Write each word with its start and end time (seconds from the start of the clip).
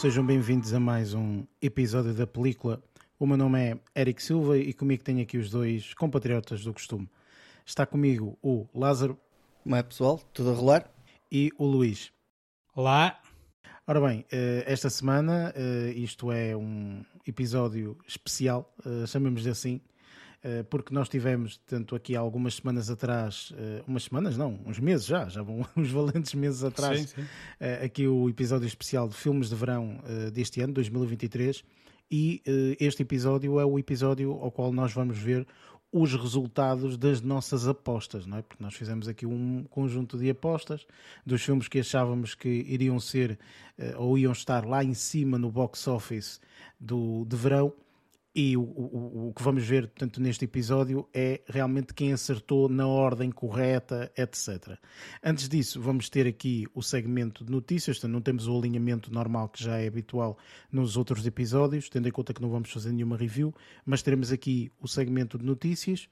sejam 0.00 0.24
bem-vindos 0.24 0.72
a 0.72 0.80
mais 0.80 1.12
um 1.12 1.44
episódio 1.60 2.14
da 2.14 2.26
película. 2.26 2.82
O 3.18 3.26
meu 3.26 3.36
nome 3.36 3.60
é 3.60 4.00
Eric 4.00 4.22
Silva 4.22 4.56
e 4.56 4.72
comigo 4.72 5.04
tenho 5.04 5.20
aqui 5.20 5.36
os 5.36 5.50
dois 5.50 5.92
compatriotas 5.92 6.64
do 6.64 6.72
costume. 6.72 7.06
Está 7.66 7.84
comigo 7.84 8.38
o 8.42 8.66
Lázaro. 8.74 9.18
Como 9.62 9.76
é 9.76 9.82
pessoal? 9.82 10.18
Tudo 10.32 10.52
a 10.52 10.54
rolar? 10.54 10.90
E 11.30 11.50
o 11.58 11.66
Luís. 11.66 12.10
Olá. 12.74 13.20
Ora 13.86 14.00
bem, 14.00 14.24
eh, 14.32 14.64
esta 14.66 14.88
semana 14.88 15.52
eh, 15.54 15.92
isto 15.94 16.32
é 16.32 16.56
um 16.56 17.04
episódio 17.26 17.98
especial, 18.08 18.74
eh, 18.86 19.06
chamemos-lhe 19.06 19.50
assim, 19.50 19.82
porque 20.70 20.94
nós 20.94 21.08
tivemos, 21.08 21.60
tanto 21.66 21.94
aqui 21.94 22.16
há 22.16 22.20
algumas 22.20 22.54
semanas 22.54 22.90
atrás, 22.90 23.52
umas 23.86 24.04
semanas 24.04 24.36
não, 24.36 24.58
uns 24.64 24.78
meses 24.78 25.06
já, 25.06 25.28
já 25.28 25.42
vão 25.42 25.66
uns 25.76 25.90
valentes 25.90 26.34
meses 26.34 26.64
atrás, 26.64 27.00
sim, 27.00 27.06
sim. 27.06 27.24
aqui 27.84 28.08
o 28.08 28.28
episódio 28.28 28.66
especial 28.66 29.08
de 29.08 29.14
filmes 29.14 29.50
de 29.50 29.54
verão 29.54 29.98
deste 30.32 30.60
ano, 30.62 30.72
2023, 30.72 31.62
e 32.10 32.42
este 32.80 33.02
episódio 33.02 33.60
é 33.60 33.64
o 33.64 33.78
episódio 33.78 34.32
ao 34.32 34.50
qual 34.50 34.72
nós 34.72 34.92
vamos 34.92 35.18
ver 35.18 35.46
os 35.92 36.14
resultados 36.14 36.96
das 36.96 37.20
nossas 37.20 37.66
apostas, 37.66 38.26
não 38.26 38.38
é? 38.38 38.42
Porque 38.42 38.62
nós 38.62 38.74
fizemos 38.74 39.08
aqui 39.08 39.26
um 39.26 39.64
conjunto 39.64 40.16
de 40.16 40.30
apostas 40.30 40.86
dos 41.26 41.42
filmes 41.42 41.66
que 41.66 41.80
achávamos 41.80 42.34
que 42.34 42.48
iriam 42.48 43.00
ser 43.00 43.38
ou 43.96 44.16
iam 44.16 44.32
estar 44.32 44.64
lá 44.64 44.84
em 44.84 44.94
cima 44.94 45.38
no 45.38 45.50
box 45.50 45.88
office 45.88 46.40
do, 46.78 47.24
de 47.24 47.36
verão 47.36 47.72
e 48.34 48.56
o, 48.56 48.62
o, 48.62 49.28
o, 49.28 49.34
que 49.34 49.42
vamos 49.42 49.64
ver, 49.64 49.88
tanto 49.88 50.20
neste 50.20 50.44
episódio, 50.44 51.08
é 51.12 51.42
realmente 51.46 51.92
quem 51.92 52.12
acertou 52.12 52.68
na 52.68 52.86
ordem 52.86 53.30
correta, 53.30 54.10
etc. 54.16 54.78
Antes 55.22 55.48
disso, 55.48 55.80
vamos 55.80 56.08
ter 56.08 56.26
aqui 56.26 56.66
o 56.72 56.82
segmento 56.82 57.44
de 57.44 57.50
notícias, 57.50 57.96
portanto, 57.96 58.12
não 58.12 58.20
temos 58.20 58.46
o 58.46 58.56
alinhamento 58.56 59.12
normal 59.12 59.48
que 59.48 59.62
já 59.62 59.78
é 59.78 59.88
habitual 59.88 60.38
nos 60.70 60.96
outros 60.96 61.26
episódios, 61.26 61.88
tendo 61.88 62.08
em 62.08 62.12
conta 62.12 62.32
que 62.32 62.40
não 62.40 62.50
vamos 62.50 62.70
fazer 62.70 62.92
nenhuma 62.92 63.16
review, 63.16 63.52
mas 63.84 64.02
teremos 64.02 64.30
aqui 64.30 64.70
o 64.80 64.86
segmento 64.86 65.36
de 65.36 65.44
notícias 65.44 66.08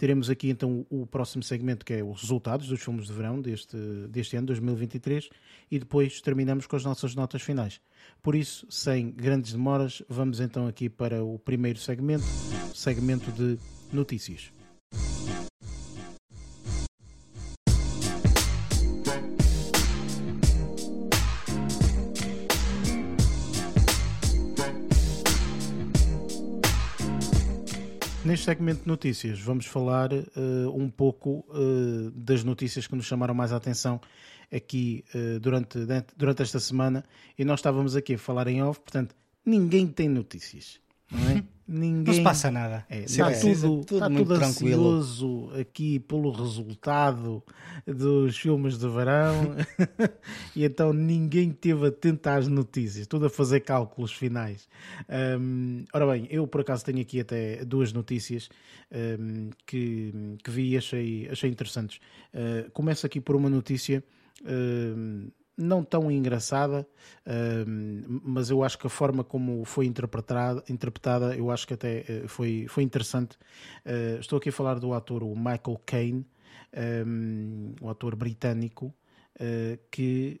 Teremos 0.00 0.30
aqui 0.30 0.48
então 0.48 0.86
o 0.88 1.06
próximo 1.06 1.42
segmento 1.42 1.84
que 1.84 1.92
é 1.92 2.02
os 2.02 2.22
resultados 2.22 2.68
dos 2.68 2.82
filmes 2.82 3.06
de 3.06 3.12
verão 3.12 3.38
deste, 3.38 3.76
deste 4.08 4.34
ano, 4.34 4.46
2023, 4.46 5.28
e 5.70 5.78
depois 5.78 6.22
terminamos 6.22 6.66
com 6.66 6.74
as 6.74 6.82
nossas 6.82 7.14
notas 7.14 7.42
finais. 7.42 7.82
Por 8.22 8.34
isso, 8.34 8.66
sem 8.70 9.10
grandes 9.10 9.52
demoras, 9.52 10.02
vamos 10.08 10.40
então 10.40 10.66
aqui 10.66 10.88
para 10.88 11.22
o 11.22 11.38
primeiro 11.38 11.78
segmento, 11.78 12.24
segmento 12.72 13.30
de 13.30 13.58
notícias. 13.92 14.50
Neste 28.30 28.44
segmento 28.44 28.82
de 28.82 28.86
notícias, 28.86 29.40
vamos 29.40 29.66
falar 29.66 30.12
uh, 30.12 30.72
um 30.72 30.88
pouco 30.88 31.44
uh, 31.48 32.12
das 32.12 32.44
notícias 32.44 32.86
que 32.86 32.94
nos 32.94 33.04
chamaram 33.04 33.34
mais 33.34 33.52
a 33.52 33.56
atenção 33.56 34.00
aqui 34.54 35.04
uh, 35.12 35.40
durante, 35.40 35.80
durante 36.16 36.40
esta 36.40 36.60
semana. 36.60 37.04
E 37.36 37.44
nós 37.44 37.58
estávamos 37.58 37.96
aqui 37.96 38.14
a 38.14 38.18
falar 38.18 38.46
em 38.46 38.62
off, 38.62 38.78
portanto, 38.78 39.16
ninguém 39.44 39.88
tem 39.88 40.08
notícias. 40.08 40.78
Não 41.10 41.28
é? 41.28 41.42
Ninguém... 41.72 42.02
Não 42.02 42.14
se 42.14 42.22
passa 42.22 42.50
nada. 42.50 42.84
É, 42.90 43.04
está, 43.04 43.30
tudo, 43.30 43.84
tudo, 43.84 43.94
está 43.94 44.10
tudo 44.10 44.34
ansioso 44.34 45.52
aqui 45.60 46.00
pelo 46.00 46.32
resultado 46.32 47.44
dos 47.86 48.36
filmes 48.36 48.76
de 48.76 48.88
verão 48.88 49.54
e 50.56 50.64
então 50.64 50.92
ninguém 50.92 51.52
teve 51.52 51.86
atento 51.86 52.28
às 52.28 52.48
notícias, 52.48 53.06
tudo 53.06 53.26
a 53.26 53.30
fazer 53.30 53.60
cálculos 53.60 54.12
finais. 54.12 54.68
Um, 55.38 55.84
ora 55.92 56.08
bem, 56.08 56.26
eu 56.28 56.44
por 56.44 56.62
acaso 56.62 56.84
tenho 56.84 57.00
aqui 57.00 57.20
até 57.20 57.64
duas 57.64 57.92
notícias 57.92 58.48
um, 58.90 59.50
que, 59.64 60.12
que 60.42 60.50
vi 60.50 60.70
e 60.70 60.76
achei, 60.76 61.28
achei 61.30 61.48
interessantes. 61.48 62.00
Uh, 62.34 62.68
começo 62.72 63.06
aqui 63.06 63.20
por 63.20 63.36
uma 63.36 63.48
notícia. 63.48 64.02
Uh, 64.42 65.30
não 65.60 65.84
tão 65.84 66.10
engraçada, 66.10 66.88
mas 68.24 68.50
eu 68.50 68.64
acho 68.64 68.78
que 68.78 68.86
a 68.86 68.90
forma 68.90 69.22
como 69.22 69.64
foi 69.64 69.86
interpretada, 69.86 70.64
interpretada 70.68 71.36
eu 71.36 71.50
acho 71.50 71.66
que 71.66 71.74
até 71.74 72.04
uh, 72.08 72.28
foi, 72.28 72.66
foi 72.68 72.82
interessante. 72.82 73.36
Uh, 73.84 74.18
estou 74.20 74.38
aqui 74.38 74.48
a 74.48 74.52
falar 74.52 74.78
do 74.78 74.94
ator 74.94 75.22
Michael 75.24 75.80
Caine, 75.84 76.26
um, 77.06 77.74
o 77.80 77.90
ator 77.90 78.16
britânico, 78.16 78.94
eh, 79.38 79.78
que 79.90 80.40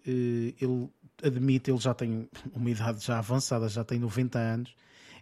ele 0.60 0.90
admite, 1.22 1.70
ele 1.70 1.80
já 1.80 1.94
tem 1.94 2.28
uma 2.54 2.70
idade 2.70 3.04
já 3.04 3.18
avançada, 3.18 3.68
já 3.68 3.82
tem 3.82 3.98
90 3.98 4.38
anos, 4.38 4.74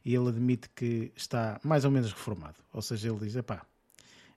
e 0.04 0.15
ele 0.15 0.28
admite 0.28 0.69
que 0.75 1.12
está 1.16 1.60
mais 1.62 1.84
ou 1.84 1.91
menos 1.91 2.12
reformado. 2.12 2.56
Ou 2.72 2.82
seja, 2.82 3.09
ele 3.09 3.20
diz: 3.20 3.36
epá, 3.36 3.65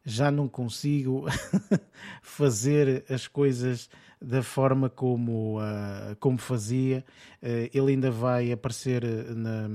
já 0.06 0.32
não 0.32 0.48
consigo 0.48 1.26
fazer 2.22 3.06
as 3.10 3.28
coisas 3.28 3.90
da 4.22 4.44
forma 4.44 4.88
como, 4.88 5.60
uh, 5.60 6.16
como 6.20 6.38
fazia. 6.38 7.04
Uh, 7.42 7.70
ele 7.74 7.94
ainda 7.94 8.12
vai 8.12 8.52
aparecer 8.52 9.04
na, 9.36 9.68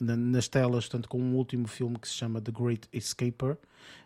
na, 0.00 0.16
nas 0.16 0.48
telas, 0.48 0.88
tanto 0.88 1.08
com 1.08 1.20
um 1.20 1.36
último 1.36 1.68
filme 1.68 1.96
que 1.96 2.08
se 2.08 2.14
chama 2.14 2.40
The 2.40 2.50
Great 2.50 2.88
Escaper. 2.92 3.52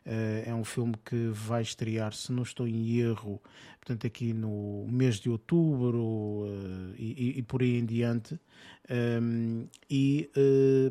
Uh, 0.05 0.43
é 0.45 0.55
um 0.55 0.65
filme 0.65 0.95
que 1.03 1.29
vai 1.29 1.63
estrear, 1.63 2.13
se 2.13 2.31
não 2.33 2.43
estou 2.43 2.69
em 2.69 2.99
erro, 2.99 3.41
portanto, 3.81 4.07
aqui 4.07 4.35
no 4.35 4.87
mês 4.91 5.17
de 5.17 5.31
outubro 5.31 6.47
e, 6.99 7.39
e, 7.39 7.43
por 7.43 7.63
aí 7.63 7.79
em 7.79 7.87
diante. 7.87 8.39
Um, 8.91 9.67
e, 9.89 10.29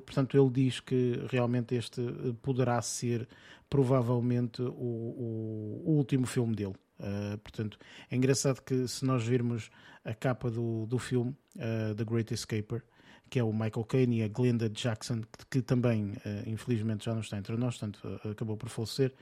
portanto, 0.05 0.37
ele 0.37 0.49
diz 0.49 0.79
que 0.79 1.23
realmente 1.29 1.75
este 1.75 2.01
poderá 2.41 2.81
ser 2.81 3.27
provavelmente 3.69 4.61
o, 4.61 4.65
o, 4.65 5.83
o 5.85 5.91
último 5.91 6.25
filme 6.25 6.55
dele. 6.55 6.75
Uh, 7.01 7.37
portanto, 7.39 7.79
é 8.11 8.15
engraçado 8.15 8.61
que 8.61 8.87
se 8.87 9.03
nós 9.03 9.25
virmos 9.25 9.71
a 10.05 10.13
capa 10.13 10.51
do, 10.51 10.85
do 10.85 10.99
filme, 10.99 11.35
uh, 11.55 11.95
The 11.95 12.05
Great 12.05 12.31
Escaper, 12.31 12.83
que 13.27 13.39
é 13.39 13.43
o 13.43 13.51
Michael 13.51 13.85
Caine 13.85 14.19
e 14.19 14.23
a 14.23 14.27
Glenda 14.27 14.69
Jackson, 14.69 15.21
que, 15.21 15.45
que 15.49 15.61
também, 15.63 16.11
uh, 16.11 16.17
infelizmente, 16.45 17.05
já 17.05 17.13
não 17.13 17.21
está 17.21 17.39
entre 17.39 17.57
nós, 17.57 17.77
portanto, 17.77 18.21
acabou 18.29 18.55
por 18.55 18.69
falecer, 18.69 19.13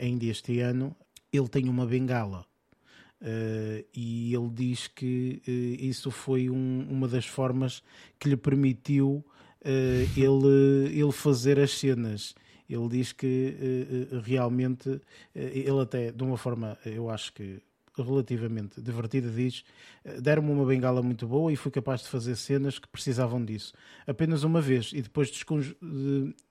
ainda 0.00 0.24
este 0.24 0.58
ano, 0.60 0.96
ele 1.32 1.48
tem 1.48 1.68
uma 1.68 1.86
bengala. 1.86 2.44
e 3.94 4.34
ele 4.34 4.50
diz 4.50 4.88
que 4.88 5.42
isso 5.78 6.10
foi 6.10 6.50
um, 6.50 6.86
uma 6.90 7.06
das 7.06 7.26
formas 7.26 7.82
que 8.18 8.28
lhe 8.28 8.36
permitiu 8.36 9.24
ele, 10.16 10.98
ele 10.98 11.12
fazer 11.12 11.60
as 11.60 11.78
cenas 11.78 12.34
ele 12.72 12.88
diz 12.88 13.12
que 13.12 14.08
uh, 14.12 14.20
realmente, 14.20 14.88
uh, 14.88 15.00
ele 15.34 15.80
até 15.80 16.12
de 16.12 16.22
uma 16.22 16.36
forma, 16.36 16.78
eu 16.84 17.10
acho 17.10 17.32
que 17.32 17.62
relativamente 17.96 18.80
divertida, 18.80 19.30
diz: 19.30 19.64
deram-me 20.20 20.50
uma 20.50 20.64
bengala 20.64 21.02
muito 21.02 21.26
boa 21.26 21.52
e 21.52 21.56
fui 21.56 21.70
capaz 21.70 22.02
de 22.02 22.08
fazer 22.08 22.36
cenas 22.36 22.78
que 22.78 22.88
precisavam 22.88 23.44
disso. 23.44 23.72
Apenas 24.06 24.42
uma 24.42 24.60
vez 24.60 24.92
e 24.92 25.02
depois 25.02 25.30
desconj 25.30 25.74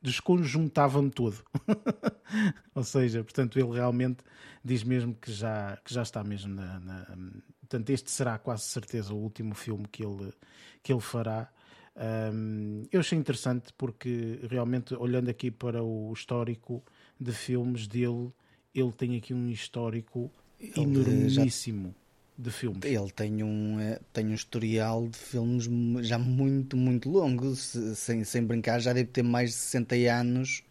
desconjuntava-me 0.01 1.09
todo. 1.09 1.37
Ou 2.75 2.83
seja, 2.83 3.23
portanto, 3.23 3.59
ele 3.59 3.71
realmente 3.71 4.23
diz 4.63 4.83
mesmo 4.83 5.15
que 5.15 5.31
já, 5.31 5.77
que 5.83 5.93
já 5.93 6.01
está 6.01 6.23
mesmo 6.23 6.53
na, 6.53 6.79
na. 6.79 7.17
Portanto, 7.59 7.89
este 7.91 8.09
será 8.09 8.37
quase 8.37 8.63
certeza 8.63 9.13
o 9.13 9.17
último 9.17 9.53
filme 9.53 9.87
que 9.87 10.03
ele, 10.03 10.33
que 10.81 10.91
ele 10.91 11.01
fará. 11.01 11.49
Um, 11.99 12.83
eu 12.93 13.01
achei 13.01 13.17
interessante 13.17 13.73
porque 13.77 14.39
realmente 14.49 14.95
olhando 14.95 15.29
aqui 15.29 15.51
para 15.51 15.83
o 15.83 16.13
histórico 16.13 16.81
de 17.19 17.33
filmes 17.33 17.87
dele, 17.87 18.31
ele 18.73 18.91
tem 18.93 19.17
aqui 19.17 19.33
um 19.33 19.49
histórico 19.49 20.31
ele 20.57 20.81
enormíssimo 20.81 21.89
já, 22.37 22.43
de 22.43 22.51
filmes. 22.51 22.85
Ele 22.85 23.11
tem 23.11 23.43
um, 23.43 23.81
eh, 23.81 23.99
tem 24.13 24.27
um 24.27 24.33
historial 24.33 25.09
de 25.09 25.17
filmes 25.17 25.67
já 26.07 26.17
muito, 26.17 26.77
muito 26.77 27.09
longo, 27.09 27.53
sem, 27.55 28.23
sem 28.23 28.45
brincar, 28.45 28.79
já 28.79 28.93
deve 28.93 29.09
ter 29.09 29.23
mais 29.23 29.49
de 29.49 29.55
60 29.57 29.95
anos 29.95 30.63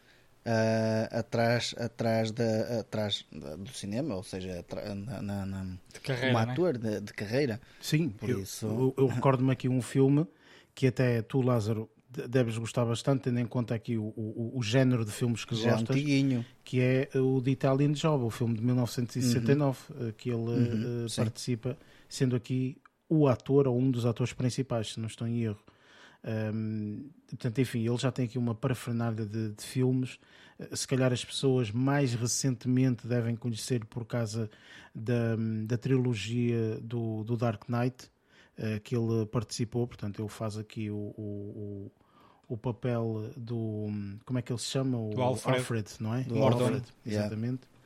uh, 0.47 1.19
atrás, 1.19 1.75
atrás, 1.77 2.33
da, 2.33 2.81
atrás 2.81 3.27
do 3.31 3.71
cinema, 3.71 4.15
ou 4.15 4.23
seja, 4.23 4.65
na, 4.97 5.21
na, 5.21 5.47
na 5.47 5.79
carreira, 6.03 6.33
como 6.33 6.47
né? 6.47 6.53
ator 6.53 6.79
né? 6.79 6.91
de, 6.91 7.01
de, 7.03 7.13
carreira. 7.13 7.61
Sim, 7.83 8.09
Por 8.09 8.31
eu, 8.31 8.41
isso... 8.41 8.65
eu, 8.65 8.95
eu 8.97 9.07
recordo-me 9.07 9.53
aqui 9.53 9.69
um 9.69 9.83
filme 9.83 10.27
que 10.79 10.87
até 10.87 11.23
tu, 11.23 11.41
Lázaro, 11.41 11.91
deves 12.09 12.57
gostar 12.57 12.85
bastante, 12.85 13.23
tendo 13.23 13.41
em 13.41 13.47
conta 13.47 13.75
aqui 13.75 13.99
o, 13.99 14.13
o, 14.17 14.53
o 14.55 14.63
género 14.63 15.05
de 15.05 15.11
filmes 15.11 15.45
que 15.45 15.57
Já 15.57 15.73
gostas, 15.73 15.97
antiguinho. 15.97 16.47
que 16.63 16.81
é 16.81 17.09
o 17.17 17.43
The 17.43 17.51
Italian 17.51 17.91
Job, 17.91 18.23
o 18.23 18.31
filme 18.31 18.55
de 18.55 18.63
1969, 18.63 19.79
uhum. 19.91 20.07
Eh, 20.07 20.13
que 20.17 20.31
ele 20.31 20.39
uhum, 20.39 21.07
uh, 21.07 21.17
participa, 21.17 21.77
sendo 22.09 22.37
aqui 22.37 22.81
o 23.09 23.27
ator 23.27 23.67
ou 23.67 23.77
um 23.77 23.91
dos 23.91 24.07
atores 24.07 24.33
principais, 24.33 24.93
se 24.93 25.01
não 25.01 25.09
estou 25.09 25.27
em 25.27 25.43
erro. 25.43 25.59
Um, 26.55 27.11
portanto, 27.27 27.61
enfim, 27.61 27.85
ele 27.85 27.99
já 27.99 28.13
tem 28.13 28.27
aqui 28.27 28.39
uma 28.39 28.55
parafernália 28.55 29.27
de, 29.27 29.51
de, 29.51 29.65
filmes. 29.65 30.21
Eh, 30.61 30.77
se 30.77 30.87
calhar 30.87 31.13
as 31.13 31.25
pessoas 31.25 31.73
mais 31.73 32.15
recentemente 32.15 33.05
devem 33.05 33.35
conhecer 33.35 33.85
por 33.85 34.05
causa 34.05 34.49
da, 34.95 35.35
da 35.67 35.77
trilogia 35.77 36.79
do, 36.81 37.25
do 37.25 37.37
Dark 37.37 37.69
Knight, 37.69 38.09
que 38.83 38.97
ele 38.97 39.27
participou, 39.27 39.87
portanto, 39.87 40.21
ele 40.21 40.29
faz 40.29 40.57
aqui 40.57 40.91
o, 40.91 40.97
o, 40.97 41.93
o, 42.49 42.57
papel 42.57 43.31
do. 43.37 43.87
Como 44.25 44.39
é 44.39 44.43
que 44.43 44.53
ele 44.53 44.59
se 44.59 44.67
chama? 44.67 44.99
O 44.99 45.21
Alfred. 45.21 45.59
Alfred. 45.59 45.91
não 46.01 46.15
é? 46.15 46.23
Do 46.23 46.43
Alfred, 46.43 46.83
exatamente. 47.07 47.63
Yeah. 47.63 47.79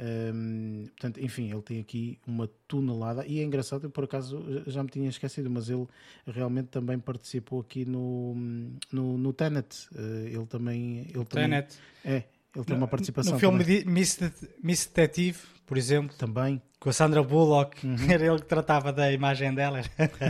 Um, 0.00 0.86
portanto, 0.86 1.20
enfim, 1.20 1.50
ele 1.52 1.60
tem 1.60 1.80
aqui 1.80 2.18
uma 2.26 2.48
tonelada 2.66 3.26
e 3.26 3.38
é 3.38 3.42
engraçado, 3.42 3.84
eu 3.84 3.90
por 3.90 4.04
acaso 4.04 4.42
já 4.66 4.82
me 4.82 4.88
tinha 4.88 5.08
esquecido, 5.08 5.50
mas 5.50 5.68
ele 5.68 5.86
realmente 6.26 6.68
também 6.68 6.98
participou 6.98 7.60
aqui 7.60 7.84
no, 7.84 8.34
no, 8.90 9.18
no 9.18 9.32
Tenet. 9.32 9.88
Uh, 9.92 10.26
ele 10.26 10.46
também. 10.46 11.00
Ele 11.00 11.24
Tenet. 11.26 11.76
Também, 12.02 12.18
é, 12.18 12.24
ele 12.54 12.64
tem 12.64 12.76
uma 12.76 12.88
participação. 12.88 13.34
No 13.34 13.38
filme 13.38 13.64
de 13.64 13.84
Miss, 13.84 14.18
Miss 14.62 14.86
Detective, 14.86 15.38
por 15.66 15.78
exemplo. 15.78 16.16
Também. 16.16 16.60
Com 16.80 16.88
a 16.88 16.92
Sandra 16.92 17.22
Bullock, 17.22 17.86
uhum. 17.86 18.10
era 18.10 18.26
ele 18.26 18.38
que 18.38 18.46
tratava 18.46 18.92
da 18.92 19.12
imagem 19.12 19.54
dela. 19.54 19.82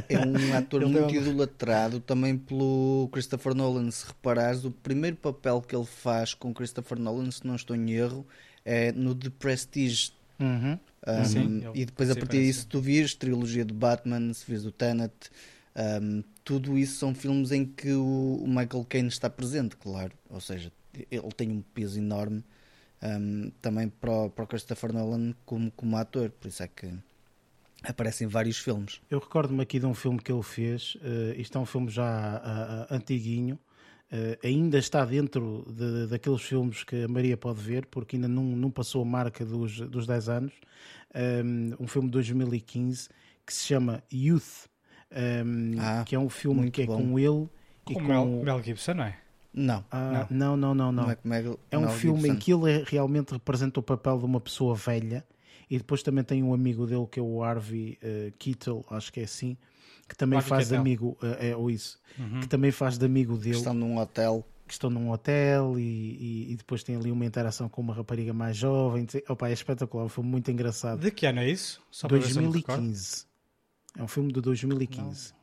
É 0.09 0.19
um 0.19 0.53
ator 0.59 0.85
muito 0.87 1.13
deu... 1.13 1.23
idolatrado 1.23 2.01
também 2.01 2.37
pelo 2.37 3.09
Christopher 3.13 3.55
Nolan. 3.55 3.91
Se 3.91 4.07
reparares, 4.07 4.65
o 4.65 4.71
primeiro 4.71 5.17
papel 5.17 5.63
que 5.63 5.75
ele 5.75 5.87
faz 5.87 6.35
com 6.35 6.53
Christopher 6.53 6.99
Nolan, 6.99 7.31
se 7.31 7.47
não 7.47 7.55
estou 7.55 7.77
em 7.77 7.93
erro, 7.93 8.27
é 8.65 8.91
no 8.93 9.15
The 9.15 9.31
Prestige. 9.31 10.13
Uhum. 10.41 10.79
Um, 11.07 11.25
Sim, 11.25 11.63
e 11.75 11.85
depois 11.85 12.11
a 12.11 12.15
partir 12.15 12.45
disso 12.45 12.67
tu 12.67 12.81
vires 12.81 13.15
trilogia 13.15 13.65
de 13.65 13.73
Batman, 13.73 14.33
se 14.35 14.51
vês 14.51 14.67
o 14.67 14.73
Tenet, 14.73 15.13
um, 16.03 16.23
tudo 16.45 16.77
isso 16.77 16.99
são 16.99 17.15
filmes 17.15 17.53
em 17.53 17.65
que 17.65 17.93
o, 17.93 18.45
Michael 18.47 18.85
Caine 18.89 19.09
está 19.09 19.31
presente, 19.31 19.77
claro. 19.77 20.13
Ou 20.29 20.41
seja, 20.41 20.73
ele 21.11 21.33
tem 21.37 21.51
um 21.51 21.63
peso 21.75 21.99
enorme 21.99 22.45
um, 23.03 23.51
também 23.63 23.89
para 23.89 24.11
o, 24.11 24.31
para 24.31 24.45
o 24.45 24.47
Christopher 24.47 24.93
Nolan 24.93 25.35
como, 25.45 25.71
como 25.73 25.97
ator, 25.97 26.31
por 26.31 26.49
isso 26.49 26.63
é 26.63 26.69
que 26.69 26.93
aparece 27.83 28.25
em 28.25 28.27
vários 28.27 28.59
filmes. 28.59 29.01
Eu 29.11 29.19
recordo-me 29.19 29.63
aqui 29.63 29.79
de 29.79 29.87
um 29.87 29.95
filme 29.95 30.19
que 30.19 30.31
ele 30.31 30.43
fez, 30.43 30.97
uh, 30.97 31.39
isto 31.39 31.57
é 31.57 31.61
um 31.61 31.67
filme 31.67 31.89
já 31.89 32.89
uh, 32.91 32.95
antiguinho, 32.95 33.59
Uh, 34.13 34.35
ainda 34.45 34.77
está 34.77 35.05
dentro 35.05 35.65
de, 35.71 36.09
daqueles 36.09 36.43
filmes 36.43 36.83
que 36.83 37.05
a 37.05 37.07
Maria 37.07 37.37
pode 37.37 37.61
ver, 37.61 37.87
porque 37.87 38.17
ainda 38.17 38.27
não, 38.27 38.43
não 38.43 38.69
passou 38.69 39.03
a 39.03 39.05
marca 39.05 39.45
dos, 39.45 39.79
dos 39.83 40.05
10 40.05 40.29
anos. 40.29 40.53
Um, 41.15 41.85
um 41.85 41.87
filme 41.87 42.09
de 42.09 42.15
2015 42.15 43.09
que 43.47 43.55
se 43.55 43.67
chama 43.67 44.03
Youth, 44.13 44.67
um, 45.13 45.77
ah, 45.79 46.03
que 46.05 46.17
é 46.17 46.19
um 46.19 46.29
filme 46.29 46.73
que 46.73 46.83
é 46.83 46.87
com 46.87 47.19
ele 47.21 47.49
e 47.89 47.95
com, 47.95 48.01
Mel, 48.01 48.27
Mel 48.27 48.63
Gibson, 48.63 48.95
não 48.95 49.05
é? 49.05 49.17
Não. 49.53 49.85
Ah, 49.91 50.27
não. 50.31 50.57
não, 50.57 50.75
não, 50.75 50.75
não, 50.75 50.93
não. 50.93 51.03
não 51.03 51.11
é, 51.11 51.45
é, 51.71 51.79
um 51.79 51.89
filme 51.89 52.21
Gibson. 52.21 52.35
em 52.35 52.37
que 52.37 52.53
ele 52.53 52.71
é, 52.71 52.85
realmente 52.87 53.33
representa 53.33 53.81
o 53.81 53.83
papel 53.83 54.19
de 54.19 54.25
uma 54.25 54.41
pessoa 54.41 54.75
velha 54.75 55.25
e 55.69 55.79
depois 55.79 56.03
também 56.03 56.25
tem 56.25 56.43
um 56.43 56.53
amigo 56.53 56.87
dele 56.87 57.07
que 57.11 57.21
é 57.21 57.23
o 57.23 57.43
Harvey 57.43 57.99
uh, 58.03 58.33
Keitel, 58.39 58.85
acho 58.91 59.13
que 59.13 59.21
é 59.21 59.25
assim, 59.25 59.57
que 60.09 60.17
também 60.17 60.41
faz 60.41 60.69
de 60.69 60.75
amigo, 60.75 61.17
é, 61.23 61.51
é, 61.51 61.57
ou 61.57 61.71
isso, 61.71 62.01
uhum. 62.19 62.41
que 62.41 62.49
também 62.49 62.73
faz 62.73 62.99
de 62.99 63.07
amigo 63.07 63.37
dele. 63.37 63.53
Que 63.53 63.59
estão 63.59 63.75
num 63.75 63.99
hotel. 63.99 64.45
Que 64.67 64.73
estão 64.73 64.91
num 64.91 65.11
hotel 65.11 65.79
e, 65.79 65.83
e, 65.83 66.53
e, 66.53 66.57
depois 66.57 66.85
tem 66.85 66.95
ali 66.95 67.11
uma 67.11 67.25
interação 67.25 67.69
com 67.69 67.81
uma 67.81 67.93
rapariga 67.93 68.33
mais 68.33 68.57
jovem. 68.57 69.07
Opa, 69.29 69.49
é 69.49 69.53
espetacular, 69.53 70.09
foi 70.09 70.25
muito 70.25 70.49
engraçado. 70.51 71.01
De 71.01 71.11
que 71.11 71.27
ano 71.27 71.41
é 71.41 71.49
isso? 71.49 71.81
Só 71.91 72.07
2015. 72.07 73.27
É 73.97 74.03
um 74.03 74.09
filme 74.09 74.33
de 74.33 74.41
2015. 74.41 75.33
Não. 75.33 75.40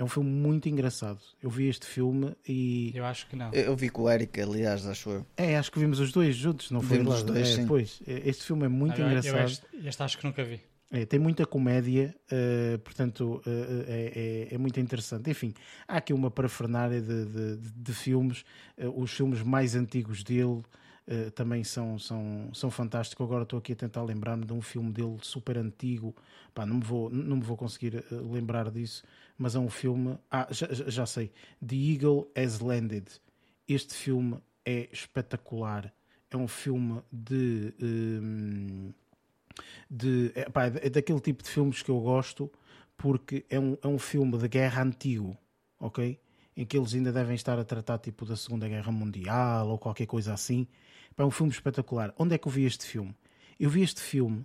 É 0.00 0.02
um 0.02 0.08
filme 0.08 0.30
muito 0.30 0.66
engraçado. 0.66 1.20
Eu 1.42 1.50
vi 1.50 1.68
este 1.68 1.84
filme 1.84 2.34
e. 2.48 2.90
Eu 2.94 3.04
acho 3.04 3.26
que 3.26 3.36
não. 3.36 3.52
Eu 3.52 3.76
vi 3.76 3.90
com 3.90 4.04
o 4.04 4.10
Eric, 4.10 4.40
aliás, 4.40 4.86
acho 4.86 5.10
eu. 5.10 5.26
É, 5.36 5.58
acho 5.58 5.70
que 5.70 5.78
vimos 5.78 6.00
os 6.00 6.10
dois 6.10 6.34
juntos, 6.34 6.70
não 6.70 6.80
foi? 6.80 6.96
Vimos 6.96 7.16
os 7.16 7.22
dois, 7.22 7.48
é, 7.50 7.56
sim. 7.56 7.66
Pois, 7.66 8.00
este 8.06 8.44
filme 8.44 8.64
é 8.64 8.68
muito 8.68 8.98
engraçado. 8.98 9.36
Eu 9.36 9.44
este, 9.44 9.66
este 9.84 10.02
acho 10.02 10.16
que 10.16 10.24
nunca 10.24 10.42
vi. 10.42 10.58
É, 10.90 11.04
tem 11.04 11.20
muita 11.20 11.44
comédia, 11.44 12.16
uh, 12.32 12.78
portanto 12.78 13.42
uh, 13.46 13.84
é, 13.86 14.48
é, 14.48 14.54
é, 14.54 14.58
muito 14.58 14.80
interessante. 14.80 15.28
Enfim, 15.30 15.52
há 15.86 15.98
aqui 15.98 16.14
uma 16.14 16.30
parafernália 16.30 17.02
de, 17.02 17.26
de, 17.26 17.56
de, 17.58 17.70
de 17.70 17.92
filmes, 17.92 18.42
uh, 18.78 19.02
os 19.02 19.12
filmes 19.12 19.42
mais 19.42 19.76
antigos 19.76 20.24
dele 20.24 20.62
também 21.34 21.64
são, 21.64 21.98
são, 21.98 22.50
são 22.54 22.70
fantásticos. 22.70 23.26
Agora 23.26 23.42
estou 23.42 23.58
aqui 23.58 23.72
a 23.72 23.74
tentar 23.74 24.00
lembrar-me 24.04 24.44
de 24.44 24.52
um 24.52 24.60
filme 24.60 24.92
dele 24.92 25.16
super 25.22 25.58
antigo, 25.58 26.14
Pá, 26.54 26.64
não, 26.64 26.76
me 26.76 26.84
vou, 26.84 27.10
não 27.10 27.36
me 27.36 27.42
vou 27.42 27.56
conseguir 27.56 28.04
lembrar 28.12 28.70
disso, 28.70 29.02
mas 29.40 29.54
é 29.54 29.58
um 29.58 29.70
filme. 29.70 30.18
Ah, 30.30 30.46
já, 30.50 30.68
já 30.70 31.06
sei: 31.06 31.32
The 31.66 31.74
Eagle 31.74 32.30
Has 32.36 32.60
Landed. 32.60 33.06
Este 33.66 33.94
filme 33.94 34.36
é 34.66 34.86
espetacular. 34.92 35.90
É 36.30 36.36
um 36.36 36.46
filme 36.46 37.02
de. 37.10 37.74
Um, 37.80 38.92
de, 39.90 40.30
é, 40.34 40.48
pá, 40.50 40.66
é 40.66 40.90
daquele 40.90 41.20
tipo 41.20 41.42
de 41.42 41.48
filmes 41.48 41.82
que 41.82 41.90
eu 41.90 41.98
gosto 42.00 42.52
porque 42.98 43.46
é 43.48 43.58
um, 43.58 43.78
é 43.82 43.88
um 43.88 43.98
filme 43.98 44.36
de 44.36 44.46
guerra 44.46 44.82
antigo, 44.82 45.34
ok? 45.78 46.20
Em 46.54 46.66
que 46.66 46.76
eles 46.76 46.94
ainda 46.94 47.10
devem 47.10 47.34
estar 47.34 47.58
a 47.58 47.64
tratar 47.64 47.96
tipo 47.98 48.26
da 48.26 48.36
Segunda 48.36 48.68
Guerra 48.68 48.92
Mundial 48.92 49.68
ou 49.68 49.78
qualquer 49.78 50.06
coisa 50.06 50.34
assim. 50.34 50.68
Pá, 51.16 51.22
é 51.22 51.26
um 51.26 51.30
filme 51.30 51.50
espetacular. 51.50 52.12
Onde 52.18 52.34
é 52.34 52.38
que 52.38 52.46
eu 52.46 52.52
vi 52.52 52.66
este 52.66 52.84
filme? 52.84 53.16
Eu 53.58 53.70
vi 53.70 53.80
este 53.80 54.02
filme 54.02 54.44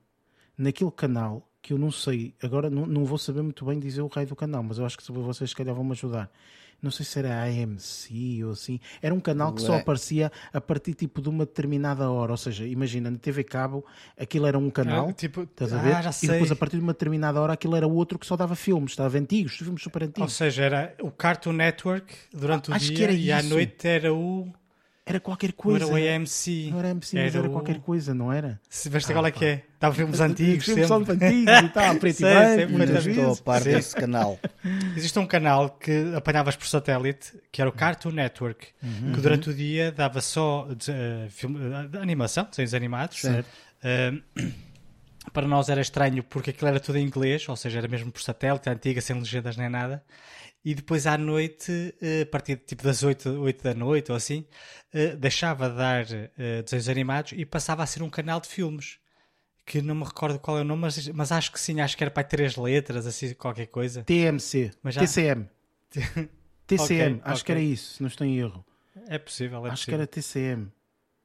naquele 0.58 0.92
canal 0.92 1.52
que 1.66 1.74
eu 1.74 1.80
não 1.80 1.90
sei, 1.90 2.36
agora 2.44 2.70
não, 2.70 2.86
não 2.86 3.06
vou 3.06 3.18
saber 3.18 3.42
muito 3.42 3.66
bem 3.66 3.80
dizer 3.80 4.04
o 4.04 4.08
raio 4.08 4.28
do 4.28 4.36
canal, 4.36 4.62
mas 4.62 4.78
eu 4.78 4.86
acho 4.86 4.96
que 4.96 5.12
vocês 5.12 5.50
se 5.50 5.56
calhar 5.56 5.74
vão 5.74 5.84
me 5.84 5.94
ajudar. 5.94 6.30
Não 6.80 6.92
sei 6.92 7.04
se 7.04 7.18
era 7.18 7.44
AMC 7.44 8.44
ou 8.44 8.52
assim, 8.52 8.80
era 9.02 9.16
um 9.16 9.20
canal 9.20 9.52
que 9.52 9.64
só 9.64 9.76
aparecia 9.76 10.32
a 10.54 10.62
partir 10.62 10.94
tipo 10.94 11.24
de 11.24 11.28
uma 11.28 11.44
determinada 11.44 12.08
hora, 12.12 12.34
ou 12.34 12.38
seja, 12.38 12.68
imagina, 12.68 13.10
na 13.10 13.18
TV 13.18 13.44
Cabo 13.44 13.84
aquilo 14.16 14.46
era 14.46 14.60
um 14.60 14.70
canal, 14.70 15.10
ah, 15.10 15.14
tipo, 15.14 15.42
estás 15.42 15.74
a 15.74 15.80
ver? 15.80 15.96
Ah, 15.96 16.12
e 16.22 16.28
depois 16.28 16.52
a 16.52 16.56
partir 16.56 16.78
de 16.78 16.84
uma 16.84 16.94
determinada 16.94 17.42
hora 17.42 17.54
aquilo 17.54 17.76
era 17.76 17.88
outro 17.88 18.20
que 18.20 18.28
só 18.28 18.38
dava 18.38 18.56
filmes, 18.56 18.96
dava 18.96 19.18
antigos, 19.18 19.58
filmes 19.58 19.82
super 19.82 20.04
antigos. 20.04 20.22
Ou 20.22 20.30
seja, 20.30 20.66
era 20.66 20.96
o 21.02 21.10
Cartoon 21.10 21.54
Network 21.54 22.14
durante 22.32 22.72
ah, 22.72 22.76
o 22.76 22.80
dia 22.80 23.12
e 23.12 23.32
à 23.32 23.42
noite 23.42 23.88
era 23.88 24.14
o 24.14 24.54
era 25.06 25.20
qualquer 25.20 25.54
coisa. 25.54 25.86
Não 25.86 25.96
era 25.96 26.16
o 26.16 26.16
AMC. 26.16 26.70
Não 26.72 26.80
era 26.80 26.92
AMC, 26.92 27.14
mas 27.14 27.36
era, 27.36 27.48
o... 27.48 27.52
qualquer 27.52 27.80
coisa, 27.80 28.14
não 28.16 28.34
era? 28.34 28.60
Se 28.68 28.90
veste 28.90 29.12
ah, 29.12 29.16
qual 29.16 29.28
é 29.28 29.32
que 29.32 29.46
é? 29.46 29.64
Estava 29.76 29.94
filmes 29.94 30.20
antigos. 30.22 30.66
Filmes 30.66 30.90
antigos 30.90 31.64
e 31.64 31.70
tal, 31.70 31.96
preto 32.00 32.18
sei, 32.18 32.28
e 32.64 32.66
branco. 32.66 33.10
Estou 33.10 33.34
a 33.34 33.38
par 33.38 33.64
desse 33.64 33.96
canal. 33.96 34.40
Existe 34.98 35.20
um 35.20 35.28
canal 35.28 35.70
que 35.70 36.12
apanhavas 36.16 36.56
por 36.56 36.66
satélite, 36.66 37.34
que 37.52 37.62
era 37.62 37.70
o 37.70 37.74
Cartoon 37.74 38.12
Network, 38.12 38.68
uhum. 38.82 39.14
que 39.14 39.22
durante 39.22 39.52
o 39.52 39.54
dia 39.54 39.92
dava 39.92 40.22
só 40.22 40.68
de, 40.76 40.90
uh, 40.90 41.30
filme, 41.30 41.60
uh, 41.60 41.88
de 41.88 41.98
animação, 42.00 42.48
desenhos 42.50 42.74
animados. 42.74 43.22
Certo. 43.22 43.48
Uh, 43.84 44.52
para 45.32 45.48
nós 45.48 45.70
era 45.70 45.82
estranho 45.82 46.24
porque 46.24 46.50
aquilo 46.50 46.68
era 46.68 46.80
tudo 46.80 46.98
em 46.98 47.06
inglês, 47.06 47.48
ou 47.48 47.56
seja, 47.56 47.78
era 47.78 47.88
mesmo 47.88 48.12
por 48.12 48.22
satélite, 48.22 48.70
antiga, 48.70 49.02
sem 49.02 49.16
legendas 49.16 49.56
nem 49.56 49.70
nada 49.70 50.04
e 50.66 50.74
depois 50.74 51.06
à 51.06 51.16
noite, 51.16 51.96
eh, 52.02 52.24
a 52.24 52.26
partir 52.26 52.58
tipo 52.58 52.82
das 52.82 53.04
8, 53.04 53.30
8 53.30 53.64
da 53.64 53.76
noite 53.76 54.12
ou 54.12 54.18
assim, 54.18 54.44
eh, 54.92 55.16
deixava 55.16 55.70
de 55.70 55.78
dar 55.78 56.06
eh, 56.12 56.64
desenhos 56.64 56.90
animados 56.90 57.34
e 57.34 57.46
passava 57.46 57.84
a 57.84 57.86
ser 57.86 58.02
um 58.02 58.10
canal 58.10 58.42
de 58.42 58.48
filmes. 58.48 58.98
Que 59.64 59.82
não 59.82 59.96
me 59.96 60.04
recordo 60.04 60.40
qual 60.40 60.58
é 60.58 60.62
o 60.62 60.64
nome, 60.64 60.82
mas, 60.82 61.08
mas 61.10 61.32
acho 61.32 61.52
que 61.52 61.60
sim, 61.60 61.82
acho 61.82 61.96
que 61.96 62.04
era 62.04 62.12
para 62.12 62.24
três 62.24 62.56
letras, 62.56 63.06
assim, 63.06 63.34
qualquer 63.34 63.68
coisa. 63.68 64.04
TMC, 64.04 64.72
já... 64.86 65.02
TCM. 65.02 65.50
TCM, 66.68 67.16
okay, 67.16 67.22
acho 67.24 67.42
okay. 67.42 67.44
que 67.44 67.52
era 67.52 67.62
isso, 67.62 67.94
se 67.96 68.02
não 68.02 68.08
estou 68.08 68.26
em 68.26 68.38
erro. 68.38 68.66
É 69.08 69.18
possível, 69.18 69.66
é 69.66 69.70
Acho 69.70 69.86
possível. 69.86 69.86
que 69.86 70.02
era 70.02 70.08
TCM. 70.08 70.72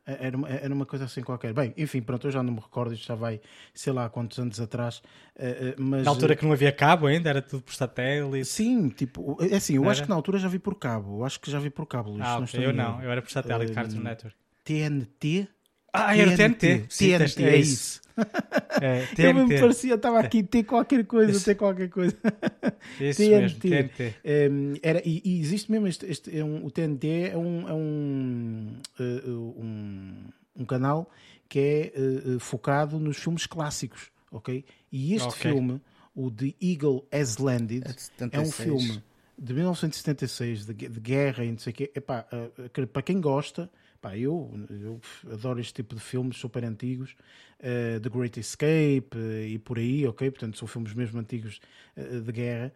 Era 0.07 0.37
uma, 0.37 0.49
era 0.49 0.75
uma 0.75 0.87
coisa 0.87 1.05
assim 1.05 1.23
qualquer. 1.23 1.53
Bem, 1.53 1.73
enfim, 1.77 2.01
pronto, 2.01 2.27
eu 2.27 2.31
já 2.31 2.43
não 2.43 2.53
me 2.53 2.61
recordo, 2.61 2.95
isto 2.95 3.07
já 3.07 3.15
vai, 3.15 3.41
sei 3.75 3.93
lá, 3.93 4.09
quantos 4.09 4.39
anos 4.39 4.61
atrás. 4.61 5.03
Eh, 5.37 5.49
eh, 5.71 5.75
mas... 5.79 6.05
Na 6.05 6.11
altura 6.11 6.35
que 6.35 6.45
não 6.45 6.53
havia 6.53 6.73
cabo 6.73 7.07
ainda, 7.07 7.29
era 7.29 7.43
tudo 7.43 7.63
por 7.63 7.75
satélite. 7.75 8.47
Sim, 8.47 8.89
tipo, 8.89 9.37
é 9.41 9.57
assim, 9.57 9.77
eu 9.77 9.89
acho 9.89 10.03
que 10.03 10.09
na 10.09 10.15
altura 10.15 10.39
já 10.39 10.49
vi 10.49 10.59
por 10.59 10.75
cabo. 10.75 11.19
Eu 11.19 11.25
acho 11.25 11.39
que 11.39 11.51
já 11.51 11.59
vi 11.59 11.71
por 11.71 11.87
cabo. 11.87 12.17
Ah, 12.21 12.39
okay, 12.39 12.65
eu 12.65 12.73
não, 12.73 13.03
eu 13.03 13.11
era 13.11 13.23
por 13.23 13.31
satélite, 13.31 13.73
uh, 13.73 13.75
Cartoon 13.75 14.01
Network. 14.01 14.37
TNT? 14.65 15.49
Ah, 15.93 16.17
era 16.17 16.37
TNT. 16.37 16.87
TNT, 16.89 17.29
Sim, 17.29 17.45
é 17.45 17.57
isso. 17.57 18.01
É, 18.81 19.05
TNT. 19.15 19.23
Eu 19.23 19.47
me 19.47 19.61
parecia, 19.61 19.95
estava 19.95 20.21
aqui, 20.21 20.43
ter 20.43 20.63
qualquer 20.63 21.05
coisa, 21.05 21.33
isso. 21.33 21.45
ter 21.45 21.55
qualquer 21.55 21.91
coisa. 21.91 22.17
Isso 22.99 23.19
TNT. 23.19 23.41
mesmo, 23.41 23.61
TNT. 23.61 24.05
Um, 24.05 24.11
ehm, 24.25 24.75
era, 24.83 25.03
e, 25.05 25.21
e, 25.23 25.41
existe 25.41 25.71
mesmo 25.71 25.87
este, 25.87 26.07
este 26.07 26.39
é 26.39 26.43
um, 26.43 26.65
o 26.65 26.71
TNT 26.71 27.31
é 27.33 27.37
um, 27.37 27.69
é 27.69 27.75
um, 27.75 28.77
uh, 28.99 29.61
um, 29.61 30.15
um, 30.57 30.65
canal 30.65 31.11
que 31.47 31.59
é 31.59 31.93
uh, 31.99 32.41
focado 32.41 32.99
nos 32.99 33.19
filmes 33.19 33.45
clássicos, 33.45 34.11
ok? 34.31 34.65
E 34.91 35.15
este 35.15 35.29
okay. 35.29 35.53
filme, 35.53 35.81
o 36.15 36.31
The 36.31 36.55
Eagle 36.63 37.07
Has 37.13 37.37
Landed, 37.37 37.85
é, 37.87 38.37
é 38.37 38.41
um 38.41 38.51
filme 38.51 39.03
de 39.37 39.53
1976, 39.53 40.65
de, 40.65 40.75
de 40.75 41.01
guerra 41.01 41.45
e 41.45 41.51
não 41.51 41.59
sei 41.59 41.73
o 41.73 41.75
quê. 41.75 41.91
Epá, 41.95 42.27
uh, 42.33 42.87
para 42.87 43.03
quem 43.03 43.21
gosta 43.21 43.71
Pá, 44.01 44.17
eu, 44.17 44.51
eu 44.71 45.01
adoro 45.31 45.61
este 45.61 45.75
tipo 45.75 45.95
de 45.95 46.01
filmes 46.01 46.39
super 46.39 46.65
antigos, 46.65 47.15
uh, 47.59 48.01
The 48.01 48.09
Great 48.09 48.41
Escape 48.41 49.11
uh, 49.15 49.45
e 49.47 49.59
por 49.59 49.79
aí, 49.79 50.07
ok? 50.07 50.31
Portanto, 50.31 50.57
são 50.57 50.67
filmes 50.67 50.95
mesmo 50.95 51.21
antigos 51.21 51.61
uh, 51.97 52.21
de 52.23 52.33
guerra. 52.33 52.73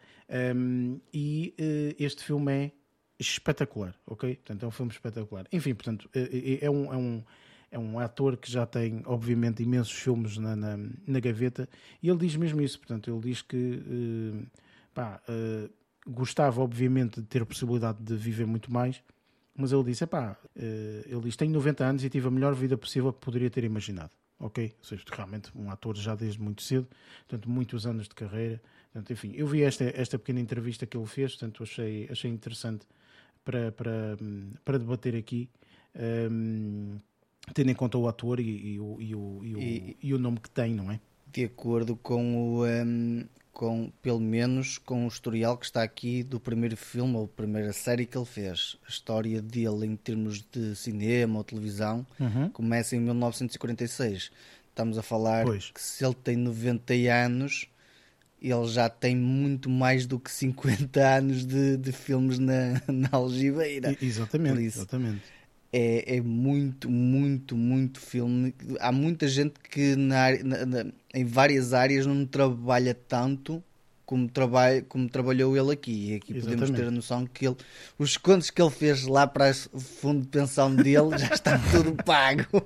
Um, 0.55 1.01
e 1.13 1.55
este 1.99 2.23
filme 2.23 2.53
é 2.53 2.73
espetacular, 3.19 3.95
ok? 4.07 4.37
Portanto, 4.37 4.65
é 4.65 4.69
um 4.69 4.71
filme 4.71 4.93
espetacular. 4.93 5.47
Enfim, 5.51 5.75
portanto, 5.75 6.11
é 6.15 6.71
um, 6.71 6.93
é 6.93 6.97
um 6.97 7.25
é 7.71 7.79
um 7.79 7.99
ator 7.99 8.37
que 8.37 8.49
já 8.49 8.65
tem, 8.65 9.03
obviamente, 9.05 9.61
imensos 9.61 9.91
filmes 9.91 10.39
na, 10.39 10.55
na, 10.55 10.77
na, 10.77 11.19
gaveta 11.19 11.69
e 12.01 12.09
ele 12.09 12.19
diz 12.19 12.37
mesmo 12.37 12.61
isso. 12.61 12.79
Portanto, 12.79 13.11
ele 13.11 13.21
diz 13.21 13.43
que 13.43 13.83
pá, 14.95 15.21
gostava 16.07 16.63
obviamente 16.63 17.21
de 17.21 17.27
ter 17.27 17.43
a 17.43 17.47
possibilidade 17.47 18.01
de 18.01 18.15
viver 18.15 18.47
muito 18.47 18.73
mais, 18.73 19.03
mas 19.57 19.73
ele 19.73 19.85
disse, 19.85 20.07
pá, 20.07 20.37
uh, 20.57 20.61
ele 21.07 21.21
diz, 21.23 21.37
tenho 21.37 21.53
90 21.53 21.85
anos 21.85 22.05
e 22.05 22.11
tive 22.11 22.29
a 22.29 22.31
melhor 22.31 22.55
vida 22.55 22.77
possível 22.77 23.13
que 23.13 23.21
poderia 23.21 23.51
ter 23.51 23.65
imaginado. 23.65 24.11
Ok? 24.39 24.75
Ou 24.79 24.85
seja, 24.85 25.05
realmente 25.11 25.51
um 25.55 25.71
ator 25.71 25.97
já 25.97 26.15
desde 26.15 26.41
muito 26.41 26.63
cedo, 26.63 26.89
portanto, 27.29 27.49
muitos 27.49 27.87
anos 27.87 28.09
de 28.09 28.15
carreira. 28.15 28.61
Portanto, 28.93 29.13
enfim, 29.13 29.33
eu 29.35 29.47
vi 29.47 29.63
esta, 29.63 29.85
esta 29.85 30.19
pequena 30.19 30.41
entrevista 30.41 30.87
que 30.87 30.97
ele 30.97 31.07
fez, 31.07 31.33
portanto, 31.33 31.63
achei, 31.63 32.09
achei 32.11 32.31
interessante 32.31 32.87
para, 33.45 33.71
para, 33.73 34.17
para 34.65 34.79
debater 34.79 35.15
aqui. 35.15 35.49
Um, 35.97 36.99
tendo 37.53 37.71
em 37.71 37.75
conta 37.75 37.99
o 37.99 38.09
ator 38.09 38.41
e, 38.41 38.75
e, 38.75 38.81
o, 38.81 38.97
e, 39.01 39.15
o, 39.15 39.41
e, 39.45 39.55
o, 39.55 39.61
e, 39.61 39.97
e 40.03 40.15
o 40.15 40.19
nome 40.19 40.41
que 40.41 40.51
tem, 40.51 40.75
não 40.75 40.91
é? 40.91 41.01
De 41.31 41.45
acordo 41.45 41.97
com 41.97 42.37
o. 42.37 42.67
Um, 42.67 43.25
com, 43.55 43.91
pelo 44.03 44.21
menos 44.21 44.77
com 44.77 45.05
o 45.05 45.09
historial 45.09 45.57
que 45.57 45.65
está 45.65 45.83
aqui 45.83 46.23
do 46.23 46.41
primeiro 46.41 46.77
filme 46.77 47.17
ou 47.17 47.29
primeira 47.29 47.73
série 47.73 48.05
que 48.05 48.19
ele 48.19 48.27
fez. 48.27 48.77
A 48.85 48.91
história 48.91 49.41
dele 49.41 49.87
em 49.87 49.97
termos 49.97 50.45
de 50.53 50.75
cinema 50.75 51.39
ou 51.39 51.45
televisão 51.45 52.05
uhum. 52.19 52.51
começa 52.51 52.97
em 52.97 53.01
1946. 53.01 54.31
Estamos 54.69 54.99
a 54.99 55.03
falar 55.03 55.45
pois. 55.45 55.71
que 55.71 55.81
se 55.81 56.05
ele 56.05 56.15
tem 56.15 56.37
90 56.37 56.93
anos, 57.25 57.69
ele 58.43 58.67
já 58.67 58.89
tem 58.89 59.15
muito 59.17 59.71
mais 59.71 60.05
do 60.05 60.19
que 60.19 60.33
50 60.33 61.01
anos 61.01 61.47
de, 61.47 61.77
de 61.77 61.93
filmes 61.93 62.41
na, 62.41 62.83
na 62.93 63.09
algibeira. 63.13 63.97
Exatamente, 64.03 64.63
exatamente 64.63 65.35
é, 65.77 66.19
é 66.19 66.21
muito, 66.21 66.89
muito, 66.89 67.57
muito 67.57 67.99
filme. 67.99 68.55
Há 68.79 68.93
muita 68.93 69.27
gente 69.27 69.55
que 69.69 69.97
na, 69.97 70.31
na, 70.45 70.67
na, 70.67 70.93
em 71.15 71.25
várias 71.25 71.73
áreas 71.73 72.07
não 72.07 72.27
trabalha 72.27 72.95
tanto 72.95 73.63
como, 74.05 74.31
como 74.89 75.09
trabalhou 75.09 75.57
ele 75.57 75.73
aqui. 75.73 76.13
E 76.13 76.15
aqui 76.17 76.33
Exatamente. 76.33 76.61
podemos 76.61 76.71
ter 76.71 76.87
a 76.87 76.91
noção 76.91 77.27
que 77.27 77.47
ele, 77.47 77.57
os 77.99 78.17
contos 78.17 78.51
que 78.51 78.61
ele 78.61 78.71
fez 78.71 79.07
lá 79.07 79.27
para 79.27 79.51
o 79.73 79.81
fundo 79.81 80.23
de 80.23 80.29
pensão 80.29 80.75
dele 80.75 81.17
já 81.17 81.35
está 81.35 81.59
tudo 81.71 81.95
pago. 82.05 82.45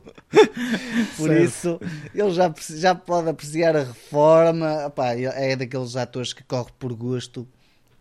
Por 1.16 1.28
certo. 1.28 1.42
isso, 1.42 1.80
ele 2.14 2.30
já, 2.32 2.52
já 2.76 2.94
pode 2.94 3.28
apreciar 3.28 3.76
a 3.76 3.84
reforma. 3.84 4.86
Epá, 4.86 5.14
é 5.14 5.56
daqueles 5.56 5.96
atores 5.96 6.32
que 6.32 6.42
corre 6.42 6.70
por 6.78 6.94
gosto 6.94 7.46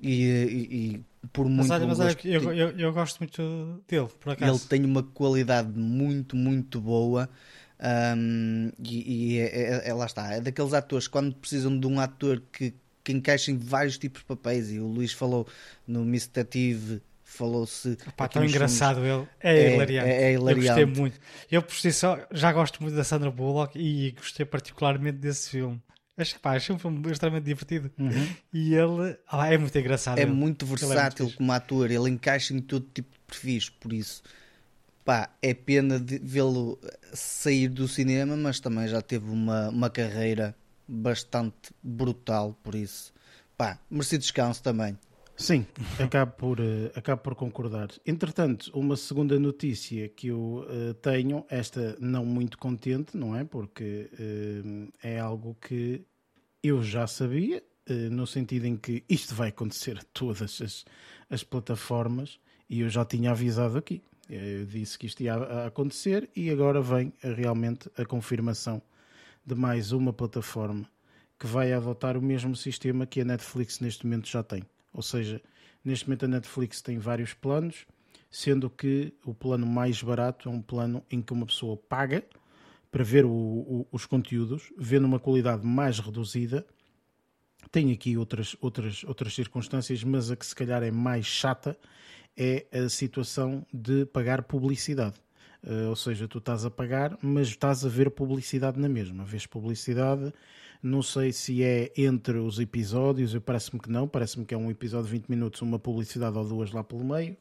e, 0.01 0.23
e, 0.23 0.75
e 0.75 1.27
por 1.33 1.45
muito 1.45 1.67
mas 1.67 1.71
olha, 1.71 1.87
mas 1.87 1.99
olha, 1.99 2.17
eu, 2.23 2.53
eu, 2.53 2.69
eu, 2.71 2.93
gosto 2.93 3.19
muito 3.19 3.81
dele, 3.87 4.07
por 4.19 4.33
acaso. 4.33 4.51
Ele 4.51 4.69
tem 4.69 4.85
uma 4.85 5.03
qualidade 5.03 5.69
muito, 5.77 6.35
muito 6.35 6.79
boa. 6.79 7.29
Um, 7.79 8.71
e, 8.83 9.35
e 9.35 9.39
é, 9.39 9.45
é, 9.45 9.89
é, 9.89 9.93
lá 9.93 10.05
está, 10.05 10.33
é 10.33 10.41
daqueles 10.41 10.73
atores 10.73 11.07
quando 11.07 11.35
precisam 11.35 11.79
de 11.79 11.85
um 11.85 11.99
ator 11.99 12.41
que, 12.51 12.73
que 13.03 13.11
encaixe 13.11 13.51
em 13.51 13.57
vários 13.57 13.97
tipos 13.97 14.21
de 14.21 14.27
papéis. 14.27 14.71
E 14.71 14.79
o 14.79 14.87
Luís 14.87 15.13
falou 15.13 15.47
no 15.87 16.03
Miss 16.03 16.29
falou-se. 17.23 17.97
tão 18.31 18.43
engraçado 18.43 19.01
filmes. 19.01 19.27
ele, 19.43 19.59
é, 19.59 19.63
é 19.63 19.73
hilariante. 19.73 20.09
É, 20.09 20.23
é 20.23 20.33
hilariante. 20.33 20.67
Eu 20.67 20.87
gostei 20.87 21.01
muito. 21.01 21.19
Eu 21.51 21.61
por 21.61 21.75
si 21.75 21.91
só 21.91 22.19
já 22.31 22.51
gosto 22.51 22.81
muito 22.81 22.95
da 22.95 23.03
Sandra 23.03 23.29
Bullock 23.29 23.77
e 23.77 24.11
gostei 24.11 24.45
particularmente 24.45 25.17
desse 25.17 25.49
filme. 25.49 25.81
Acho 26.17 26.33
que 26.33 26.39
pá, 26.39 26.55
achei 26.55 26.73
um 26.73 26.79
filme 26.79 27.11
extremamente 27.11 27.43
divertido. 27.43 27.91
Uhum. 27.99 28.27
E 28.51 28.73
ele 28.73 29.15
ah, 29.27 29.53
é 29.53 29.57
muito 29.57 29.77
engraçado. 29.77 30.17
É 30.17 30.23
ele. 30.23 30.31
muito 30.31 30.65
versátil 30.65 31.25
é 31.25 31.27
muito 31.27 31.37
como 31.37 31.51
ator, 31.51 31.91
ele 31.91 32.09
encaixa 32.09 32.55
em 32.55 32.59
todo 32.59 32.87
tipo 32.91 33.11
de 33.11 33.19
perfis, 33.27 33.69
por 33.69 33.93
isso 33.93 34.23
pá, 35.07 35.29
é 35.41 35.53
pena 35.53 35.97
vê-lo 36.21 36.77
sair 37.13 37.69
do 37.69 37.87
cinema, 37.87 38.35
mas 38.35 38.59
também 38.59 38.89
já 38.89 39.01
teve 39.01 39.29
uma, 39.29 39.69
uma 39.69 39.89
carreira 39.89 40.53
bastante 40.85 41.73
brutal, 41.81 42.59
por 42.61 42.75
isso 42.75 43.13
pá, 43.57 43.79
merecido 43.89 44.23
descanso 44.23 44.61
também. 44.61 44.99
Sim, 45.37 45.65
acabo 45.97 46.33
por, 46.33 46.59
uh, 46.59 46.91
acabo 46.93 47.21
por 47.21 47.35
concordar. 47.35 47.87
Entretanto, 48.05 48.69
uma 48.73 48.97
segunda 48.97 49.39
notícia 49.39 50.09
que 50.09 50.27
eu 50.27 50.65
uh, 50.67 50.93
tenho, 50.95 51.45
esta 51.47 51.95
não 52.01 52.25
muito 52.25 52.57
contente, 52.57 53.15
não 53.15 53.33
é? 53.33 53.45
Porque 53.45 54.09
uh, 54.11 54.91
é 55.01 55.17
algo 55.19 55.55
que 55.61 56.01
eu 56.61 56.83
já 56.83 57.07
sabia, 57.07 57.63
no 58.11 58.27
sentido 58.27 58.65
em 58.65 58.75
que 58.75 59.05
isto 59.07 59.33
vai 59.33 59.47
acontecer 59.47 59.97
a 59.97 60.03
todas 60.11 60.61
as, 60.61 60.83
as 61.29 61.41
plataformas 61.41 62.37
e 62.69 62.81
eu 62.81 62.89
já 62.89 63.05
tinha 63.05 63.31
avisado 63.31 63.77
aqui. 63.77 64.03
Eu 64.29 64.65
disse 64.65 64.99
que 64.99 65.05
isto 65.05 65.23
ia 65.23 65.35
acontecer 65.65 66.29
e 66.35 66.49
agora 66.49 66.81
vem 66.81 67.13
realmente 67.21 67.89
a 67.97 68.05
confirmação 68.05 68.81
de 69.45 69.55
mais 69.55 69.93
uma 69.93 70.11
plataforma 70.11 70.89
que 71.39 71.47
vai 71.47 71.71
adotar 71.71 72.17
o 72.17 72.21
mesmo 72.21 72.55
sistema 72.55 73.05
que 73.05 73.21
a 73.21 73.25
Netflix 73.25 73.79
neste 73.79 74.05
momento 74.05 74.27
já 74.27 74.43
tem. 74.43 74.63
Ou 74.91 75.01
seja, 75.01 75.41
neste 75.83 76.07
momento 76.07 76.25
a 76.25 76.27
Netflix 76.27 76.81
tem 76.81 76.97
vários 76.97 77.33
planos, 77.33 77.85
sendo 78.29 78.69
que 78.69 79.13
o 79.23 79.33
plano 79.33 79.65
mais 79.65 80.01
barato 80.01 80.49
é 80.49 80.51
um 80.51 80.61
plano 80.61 81.03
em 81.09 81.21
que 81.21 81.31
uma 81.31 81.45
pessoa 81.45 81.77
paga 81.77 82.25
para 82.91 83.03
ver 83.03 83.23
o, 83.23 83.31
o, 83.31 83.87
os 83.91 84.05
conteúdos, 84.05 84.73
vendo 84.77 85.05
uma 85.05 85.19
qualidade 85.19 85.65
mais 85.65 85.99
reduzida. 85.99 86.65
Tem 87.71 87.91
aqui 87.91 88.17
outras, 88.17 88.57
outras, 88.59 89.03
outras 89.05 89.33
circunstâncias, 89.33 90.03
mas 90.03 90.31
a 90.31 90.35
que 90.35 90.45
se 90.45 90.55
calhar 90.55 90.83
é 90.83 90.91
mais 90.91 91.25
chata 91.25 91.77
é 92.37 92.67
a 92.71 92.89
situação 92.89 93.65
de 93.73 94.05
pagar 94.05 94.43
publicidade. 94.43 95.15
Uh, 95.63 95.89
ou 95.89 95.95
seja, 95.95 96.27
tu 96.27 96.37
estás 96.37 96.65
a 96.65 96.69
pagar, 96.69 97.17
mas 97.21 97.47
estás 97.47 97.83
a 97.83 97.89
ver 97.89 98.11
publicidade 98.11 98.79
na 98.79 98.87
mesma. 98.87 99.25
Vês 99.25 99.45
publicidade 99.45 100.31
não 100.81 101.01
sei 101.01 101.31
se 101.31 101.63
é 101.63 101.91
entre 101.97 102.37
os 102.37 102.59
episódios, 102.59 103.35
parece-me 103.39 103.79
que 103.79 103.89
não, 103.89 104.07
parece-me 104.07 104.45
que 104.45 104.53
é 104.53 104.57
um 104.57 104.69
episódio 104.69 105.07
de 105.07 105.11
20 105.11 105.27
minutos, 105.27 105.61
uma 105.61 105.79
publicidade 105.79 106.37
ou 106.37 106.45
duas 106.45 106.71
lá 106.71 106.83
pelo 106.83 107.03
meio, 107.03 107.35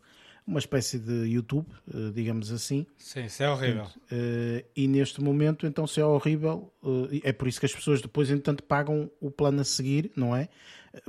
uma 0.46 0.58
espécie 0.58 0.98
de 0.98 1.24
YouTube, 1.26 1.66
eh, 1.92 2.12
digamos 2.14 2.52
assim. 2.52 2.86
Sim, 2.96 3.24
isso 3.24 3.42
é 3.42 3.50
horrível. 3.50 3.86
Eh, 4.10 4.64
e 4.76 4.86
neste 4.86 5.20
momento, 5.20 5.66
então, 5.66 5.86
se 5.86 6.00
é 6.00 6.04
horrível, 6.04 6.72
é 7.22 7.32
por 7.32 7.48
isso 7.48 7.58
que 7.58 7.66
as 7.66 7.74
pessoas 7.74 8.00
depois, 8.00 8.30
entanto, 8.30 8.62
pagam 8.62 9.10
o 9.20 9.30
plano 9.30 9.60
a 9.60 9.64
seguir, 9.64 10.10
não 10.14 10.34
é? 10.34 10.48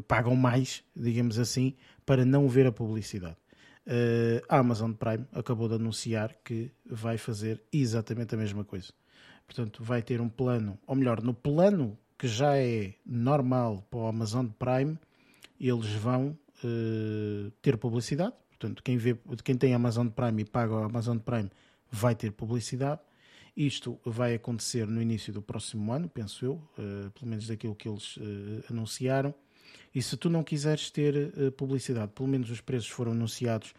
Pagam 0.07 0.35
mais, 0.35 0.83
digamos 0.95 1.37
assim, 1.37 1.75
para 2.05 2.25
não 2.25 2.47
ver 2.49 2.65
a 2.65 2.71
publicidade. 2.71 3.37
A 4.49 4.57
Amazon 4.57 4.91
Prime 4.91 5.25
acabou 5.31 5.69
de 5.69 5.75
anunciar 5.75 6.35
que 6.43 6.71
vai 6.85 7.17
fazer 7.17 7.61
exatamente 7.71 8.35
a 8.35 8.37
mesma 8.37 8.65
coisa. 8.65 8.91
Portanto, 9.45 9.81
vai 9.83 10.01
ter 10.01 10.19
um 10.19 10.27
plano, 10.27 10.77
ou 10.85 10.95
melhor, 10.95 11.21
no 11.21 11.33
plano 11.33 11.97
que 12.17 12.27
já 12.27 12.57
é 12.57 12.95
normal 13.05 13.87
para 13.89 13.99
o 13.99 14.07
Amazon 14.07 14.47
Prime, 14.47 14.97
eles 15.59 15.91
vão 15.93 16.37
uh, 16.63 17.51
ter 17.61 17.77
publicidade. 17.77 18.33
Portanto, 18.49 18.81
quem, 18.83 18.97
vê, 18.97 19.15
quem 19.43 19.55
tem 19.55 19.73
Amazon 19.73 20.07
Prime 20.07 20.41
e 20.41 20.45
paga 20.45 20.73
o 20.73 20.83
Amazon 20.83 21.17
Prime 21.17 21.49
vai 21.91 22.15
ter 22.15 22.31
publicidade. 22.31 23.01
Isto 23.55 23.99
vai 24.05 24.35
acontecer 24.35 24.85
no 24.87 25.01
início 25.01 25.31
do 25.31 25.41
próximo 25.41 25.91
ano, 25.91 26.09
penso 26.09 26.45
eu, 26.45 26.53
uh, 26.53 27.09
pelo 27.11 27.27
menos 27.27 27.47
daquilo 27.47 27.75
que 27.75 27.87
eles 27.87 28.17
uh, 28.17 28.63
anunciaram. 28.69 29.33
E 29.93 30.01
se 30.01 30.15
tu 30.17 30.29
não 30.29 30.43
quiseres 30.43 30.89
ter 30.89 31.31
publicidade, 31.53 32.11
pelo 32.13 32.27
menos 32.27 32.49
os 32.49 32.61
preços 32.61 32.89
foram 32.89 33.11
anunciados 33.11 33.73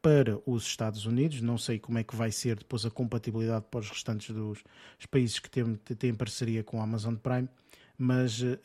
para 0.00 0.38
os 0.46 0.64
Estados 0.64 1.06
Unidos. 1.06 1.40
Não 1.40 1.56
sei 1.56 1.78
como 1.78 1.98
é 1.98 2.04
que 2.04 2.14
vai 2.14 2.30
ser 2.30 2.56
depois 2.56 2.84
a 2.84 2.90
compatibilidade 2.90 3.64
para 3.70 3.80
os 3.80 3.88
restantes 3.88 4.34
dos 4.34 4.62
países 5.10 5.38
que 5.38 5.48
têm, 5.48 5.74
têm 5.76 6.14
parceria 6.14 6.62
com 6.62 6.80
a 6.80 6.84
Amazon 6.84 7.14
Prime 7.14 7.48
mas 7.96 8.42
uh, 8.42 8.58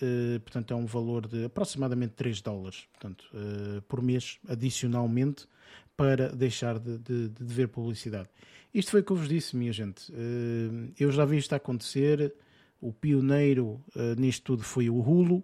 portanto 0.43 0.73
é 0.73 0.75
um 0.75 0.85
valor 0.85 1.27
de 1.27 1.45
aproximadamente 1.45 2.13
3 2.15 2.41
dólares 2.41 2.87
portanto, 2.91 3.25
uh, 3.33 3.81
por 3.83 4.01
mês 4.01 4.39
adicionalmente 4.47 5.47
para 5.95 6.29
deixar 6.29 6.79
de, 6.79 6.97
de, 6.97 7.29
de, 7.29 7.43
ver 7.43 7.67
publicidade. 7.67 8.29
Isto 8.73 8.91
foi 8.91 9.01
o 9.01 9.03
que 9.03 9.11
eu 9.11 9.17
vos 9.17 9.27
disse, 9.27 9.57
minha 9.57 9.73
gente. 9.73 10.09
Uh, 10.11 10.93
eu 10.97 11.11
já 11.11 11.25
vi 11.25 11.37
isto 11.37 11.53
acontecer. 11.53 12.33
O 12.79 12.93
pioneiro 12.93 13.83
nisto 14.17 14.43
tudo 14.43 14.63
foi 14.63 14.89
o 14.89 14.97
Hulu, 15.01 15.43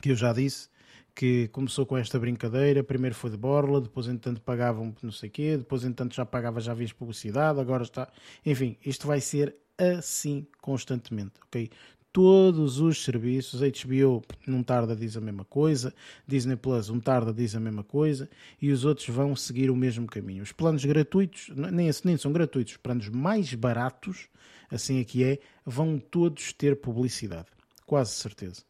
que 0.00 0.10
eu 0.10 0.16
já 0.16 0.32
disse, 0.32 0.68
que 1.14 1.48
começou 1.48 1.86
com 1.86 1.96
esta 1.96 2.18
brincadeira. 2.18 2.84
Primeiro 2.84 3.14
foi 3.14 3.30
de 3.30 3.36
borla, 3.36 3.80
depois 3.80 4.06
entanto 4.06 4.40
pagavam 4.40 4.94
não 5.02 5.12
sei 5.12 5.30
quê, 5.30 5.56
depois 5.56 5.84
entanto 5.84 6.14
já 6.14 6.26
pagava 6.26 6.60
já 6.60 6.74
vias 6.74 6.92
publicidade, 6.92 7.58
agora 7.60 7.82
está. 7.82 8.08
Enfim, 8.44 8.76
isto 8.84 9.06
vai 9.06 9.20
ser 9.20 9.56
assim 9.78 10.46
constantemente, 10.60 11.34
ok? 11.46 11.70
todos 12.16 12.80
os 12.80 13.04
serviços. 13.04 13.60
HBO 13.60 14.22
não 14.46 14.62
tarda 14.62 14.96
diz 14.96 15.18
a 15.18 15.20
mesma 15.20 15.44
coisa, 15.44 15.92
Disney 16.26 16.56
Plus 16.56 16.88
não 16.88 16.98
tarda 16.98 17.30
diz 17.30 17.54
a 17.54 17.60
mesma 17.60 17.84
coisa 17.84 18.26
e 18.60 18.70
os 18.70 18.86
outros 18.86 19.06
vão 19.06 19.36
seguir 19.36 19.70
o 19.70 19.76
mesmo 19.76 20.06
caminho. 20.06 20.42
Os 20.42 20.50
planos 20.50 20.82
gratuitos, 20.82 21.50
nem, 21.54 21.90
nem 22.04 22.16
são 22.16 22.32
gratuitos, 22.32 22.72
os 22.72 22.78
planos 22.78 23.10
mais 23.10 23.52
baratos, 23.52 24.28
assim 24.70 24.98
aqui 24.98 25.24
é, 25.24 25.38
vão 25.62 25.98
todos 25.98 26.54
ter 26.54 26.76
publicidade, 26.80 27.48
quase 27.84 28.12
certeza. 28.12 28.62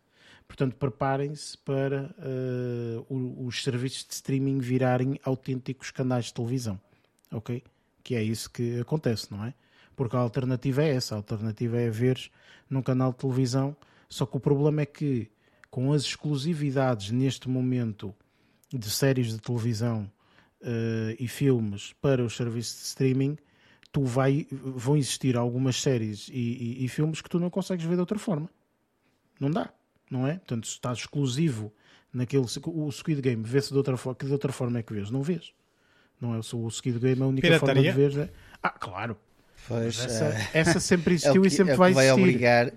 Portanto, 0.47 0.76
preparem-se 0.76 1.59
para 1.59 2.15
uh, 2.19 3.47
os 3.47 3.62
serviços 3.62 4.05
de 4.07 4.15
streaming 4.15 4.59
virarem 4.59 5.19
autênticos 5.25 5.91
canais 5.91 6.26
de 6.26 6.35
televisão, 6.35 6.81
ok? 7.33 7.62
Que 8.03 8.15
é 8.15 8.23
isso 8.23 8.50
que 8.50 8.81
acontece, 8.81 9.31
não 9.31 9.45
é? 9.45 9.53
Porque 9.95 10.17
a 10.17 10.21
alternativa 10.21 10.83
é 10.83 10.95
essa, 10.95 11.15
a 11.15 11.19
alternativa 11.19 11.79
é 11.79 11.91
ver 11.91 12.31
num 12.71 12.83
canal 12.83 13.12
de 13.12 13.19
televisão, 13.19 13.76
só 14.09 14.25
que 14.25 14.37
o 14.37 14.41
problema 14.41 14.83
é 14.83 14.87
que 14.87 15.31
com 15.71 15.93
as 15.93 16.03
exclusividades 16.03 17.11
neste 17.11 17.49
momento 17.49 18.15
de 18.73 18.91
séries 18.91 19.29
de 19.29 19.38
televisão 19.38 20.11
uh, 20.62 21.17
e 21.19 21.29
filmes 21.29 21.93
para 22.00 22.25
os 22.25 22.37
serviços 22.37 22.81
de 22.81 22.87
streaming, 22.87 23.37
tu 23.93 24.05
vai, 24.05 24.47
vão 24.50 24.97
existir 24.97 25.37
algumas 25.37 25.81
séries 25.81 26.29
e, 26.29 26.33
e, 26.33 26.85
e, 26.85 26.88
filmes 26.88 27.21
que 27.21 27.31
tu 27.31 27.38
não 27.38 27.50
consegues 27.50 27.85
ver 27.85 27.95
de 27.95 28.00
outra 28.00 28.19
forma. 28.19 28.50
Não 29.41 29.50
dá, 29.50 29.73
não 30.11 30.27
é? 30.27 30.35
Portanto, 30.35 30.67
se 30.67 30.73
estás 30.75 30.99
exclusivo 30.99 31.73
naquele. 32.13 32.45
O 32.67 32.91
Squid 32.91 33.21
Game 33.21 33.43
vê-se 33.43 33.71
de 33.71 33.77
outra 33.77 33.97
forma. 33.97 34.17
Que 34.17 34.27
de 34.27 34.33
outra 34.33 34.53
forma 34.53 34.79
é 34.79 34.83
que 34.83 34.93
vês? 34.93 35.11
Não 35.11 35.23
vês. 35.23 35.53
Não 36.21 36.35
é 36.35 36.39
o 36.39 36.71
Squid 36.71 36.99
Game, 36.99 37.23
a 37.23 37.27
única 37.27 37.47
Pirataria? 37.47 37.93
forma 37.93 38.09
de 38.09 38.17
ver. 38.17 38.29
É... 38.29 38.31
Ah, 38.63 38.71
claro. 38.71 39.17
Pois, 39.69 39.99
essa, 39.99 40.29
uh... 40.29 40.57
essa, 40.57 40.81
sempre 40.81 41.15
existiu 41.17 41.43
é 41.43 41.49
que, 41.49 41.49
e 41.49 41.51
sempre 41.51 41.75
é 41.75 41.77
vai, 41.77 41.93
vai 41.93 42.07
existir. 42.07 42.23
obrigar. 42.23 42.73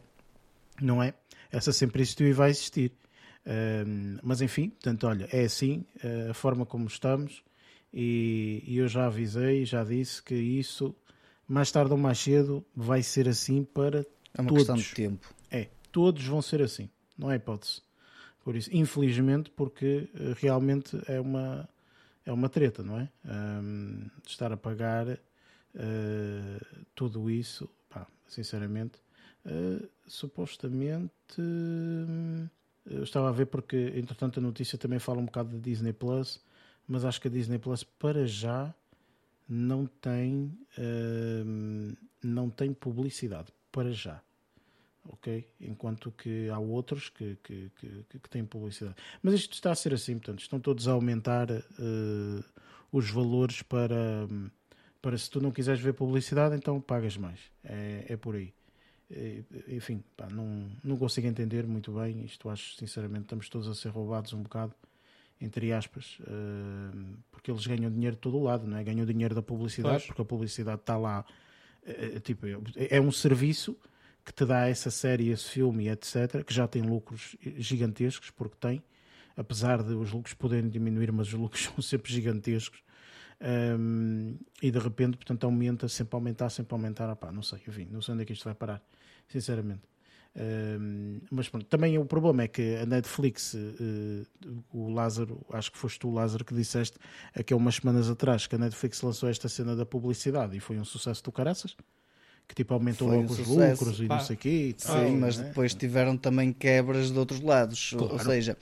Não 0.81 1.01
é? 1.01 1.13
Essa 1.51 1.71
sempre 1.71 2.01
existiu 2.01 2.27
e 2.27 2.33
vai 2.33 2.49
existir. 2.49 2.91
Uh, 3.45 4.19
mas 4.21 4.41
enfim, 4.41 4.69
portanto, 4.69 5.07
olha, 5.07 5.27
é 5.31 5.43
assim 5.43 5.85
uh, 6.03 6.31
a 6.31 6.33
forma 6.33 6.65
como 6.65 6.87
estamos. 6.87 7.43
E, 7.93 8.63
e 8.67 8.77
eu 8.77 8.87
já 8.87 9.07
avisei, 9.07 9.65
já 9.65 9.83
disse 9.83 10.21
que 10.21 10.35
isso, 10.35 10.95
mais 11.47 11.71
tarde 11.71 11.91
ou 11.91 11.97
mais 11.97 12.19
cedo, 12.19 12.63
vai 12.75 13.01
ser 13.01 13.27
assim 13.27 13.63
para 13.63 14.05
é 14.33 14.41
uma 14.41 14.49
todos. 14.49 14.65
questão 14.65 14.75
de 14.75 14.93
tempo. 14.93 15.33
É, 15.49 15.69
todos 15.91 16.23
vão 16.25 16.41
ser 16.41 16.61
assim. 16.61 16.89
Não 17.19 17.29
é 17.29 17.35
hipótese. 17.35 17.81
Por 18.43 18.55
isso, 18.55 18.69
infelizmente, 18.73 19.51
porque 19.51 20.09
uh, 20.15 20.33
realmente 20.37 20.97
é 21.05 21.19
uma, 21.19 21.67
é 22.25 22.31
uma 22.31 22.47
treta, 22.47 22.81
não 22.81 22.97
é? 22.97 23.09
Um, 23.25 24.07
estar 24.25 24.53
a 24.53 24.57
pagar 24.57 25.07
uh, 25.09 25.17
tudo 26.95 27.29
isso, 27.29 27.69
pá, 27.89 28.07
sinceramente, 28.25 28.99
uh, 29.45 29.85
supostamente. 30.07 31.11
eu 32.85 33.03
estava 33.03 33.27
a 33.27 33.33
ver 33.33 33.47
porque, 33.47 33.91
entretanto, 33.95 34.39
a 34.39 34.41
notícia 34.41 34.77
também 34.77 34.97
fala 34.97 35.19
um 35.19 35.25
bocado 35.25 35.49
da 35.49 35.59
Disney 35.59 35.91
Plus, 35.91 36.41
mas 36.87 37.03
acho 37.03 37.19
que 37.19 37.27
a 37.27 37.31
Disney 37.31 37.59
Plus, 37.59 37.83
para 37.83 38.25
já, 38.25 38.73
não 39.47 39.85
tem, 39.85 40.57
não 42.23 42.49
tem 42.49 42.73
publicidade. 42.73 43.53
Para 43.71 43.91
já 43.91 44.21
ok? 45.07 45.47
Enquanto 45.61 46.11
que 46.11 46.49
há 46.49 46.59
outros 46.59 47.09
que, 47.09 47.37
que, 47.43 47.71
que, 47.79 48.05
que, 48.19 48.29
têm 48.29 48.45
publicidade. 48.45 48.95
Mas 49.21 49.33
isto 49.35 49.53
está 49.53 49.71
a 49.71 49.75
ser 49.75 49.93
assim, 49.93 50.13
portanto, 50.13 50.41
estão 50.41 50.59
todos 50.59 50.87
a 50.87 50.91
aumentar 50.91 51.49
uh, 51.51 52.43
os 52.91 53.09
valores 53.09 53.61
para, 53.61 54.27
para 55.01 55.17
se 55.17 55.29
tu 55.29 55.41
não 55.41 55.51
quiseres 55.51 55.81
ver 55.81 55.93
publicidade, 55.93 56.55
então 56.55 56.79
pagas 56.81 57.17
mais. 57.17 57.39
É, 57.63 58.05
é 58.09 58.17
por 58.17 58.35
aí. 58.35 58.53
É, 59.11 59.41
enfim, 59.69 60.03
pá, 60.15 60.27
não, 60.29 60.69
não 60.83 60.97
consigo 60.97 61.27
entender 61.27 61.65
muito 61.65 61.91
bem. 61.93 62.23
Isto 62.23 62.49
acho, 62.49 62.75
sinceramente, 62.75 63.23
estamos 63.23 63.49
todos 63.49 63.67
a 63.67 63.73
ser 63.73 63.89
roubados 63.89 64.33
um 64.33 64.43
bocado, 64.43 64.73
entre 65.41 65.71
aspas, 65.71 66.19
uh, 66.19 67.17
porque 67.31 67.49
eles 67.49 67.65
ganham 67.65 67.89
dinheiro 67.89 68.15
de 68.15 68.21
todo 68.21 68.37
o 68.37 68.43
lado, 68.43 68.67
não 68.67 68.77
é? 68.77 68.83
Ganham 68.83 69.05
dinheiro 69.05 69.33
da 69.33 69.41
publicidade, 69.41 69.95
pois. 69.95 70.05
porque 70.07 70.21
a 70.21 70.25
publicidade 70.25 70.81
está 70.81 70.97
lá. 70.97 71.25
Uh, 71.81 72.19
tipo, 72.19 72.45
é, 72.45 72.97
é 72.97 73.01
um 73.01 73.11
serviço 73.11 73.75
que 74.29 74.33
te 74.35 74.45
dá 74.45 74.67
essa 74.67 74.91
série, 74.91 75.29
esse 75.29 75.49
filme, 75.49 75.89
etc., 75.89 76.43
que 76.45 76.53
já 76.53 76.67
tem 76.67 76.83
lucros 76.83 77.35
gigantescos, 77.57 78.29
porque 78.29 78.55
tem, 78.59 78.83
apesar 79.35 79.81
de 79.81 79.93
os 79.93 80.11
lucros 80.11 80.35
poderem 80.35 80.69
diminuir, 80.69 81.11
mas 81.11 81.29
os 81.29 81.33
lucros 81.33 81.63
são 81.73 81.81
sempre 81.81 82.13
gigantescos. 82.13 82.79
Um, 83.41 84.37
e 84.61 84.69
de 84.69 84.77
repente, 84.77 85.17
portanto, 85.17 85.45
aumenta, 85.45 85.87
sempre 85.87 86.15
aumentar, 86.15 86.49
sempre 86.51 86.75
aumentar. 86.75 87.09
Opá, 87.09 87.31
não 87.31 87.41
sei, 87.41 87.59
enfim, 87.67 87.87
não 87.89 88.03
sei 88.03 88.13
onde 88.13 88.21
é 88.21 88.25
que 88.25 88.33
isto 88.33 88.43
vai 88.43 88.53
parar, 88.53 88.83
sinceramente. 89.27 89.81
Um, 90.35 91.21
mas 91.31 91.49
pronto, 91.49 91.65
também 91.65 91.97
o 91.97 92.05
problema 92.05 92.43
é 92.43 92.47
que 92.47 92.75
a 92.75 92.85
Netflix, 92.85 93.55
uh, 93.55 94.27
o 94.71 94.91
Lázaro, 94.91 95.43
acho 95.51 95.71
que 95.71 95.77
foste 95.79 95.97
tu, 95.97 96.11
Lázaro, 96.11 96.45
que 96.45 96.53
disseste 96.53 96.99
aqui 97.33 97.51
há 97.51 97.57
umas 97.57 97.77
semanas 97.77 98.11
atrás 98.11 98.45
que 98.45 98.53
a 98.53 98.59
Netflix 98.59 99.01
lançou 99.01 99.27
esta 99.27 99.49
cena 99.49 99.75
da 99.75 99.87
publicidade 99.87 100.55
e 100.55 100.59
foi 100.59 100.77
um 100.77 100.85
sucesso 100.85 101.23
do 101.23 101.31
caraças 101.31 101.75
que 102.49 102.55
tipo 102.55 102.73
aumentou 102.73 103.07
Foi 103.07 103.17
logo 103.17 103.29
um 103.29 103.31
os 103.31 103.47
lucros 103.47 104.01
e 104.01 104.07
Pá. 104.07 104.17
não 104.17 104.25
sei 104.25 104.35
o 104.35 104.39
quê. 104.39 104.75
Tal, 104.83 105.07
Sim, 105.07 105.17
mas 105.17 105.37
né? 105.37 105.45
depois 105.45 105.75
tiveram 105.75 106.17
também 106.17 106.51
quebras 106.51 107.11
de 107.11 107.17
outros 107.17 107.39
lados. 107.39 107.91
Claro. 107.95 108.11
Ou 108.11 108.19
seja, 108.19 108.57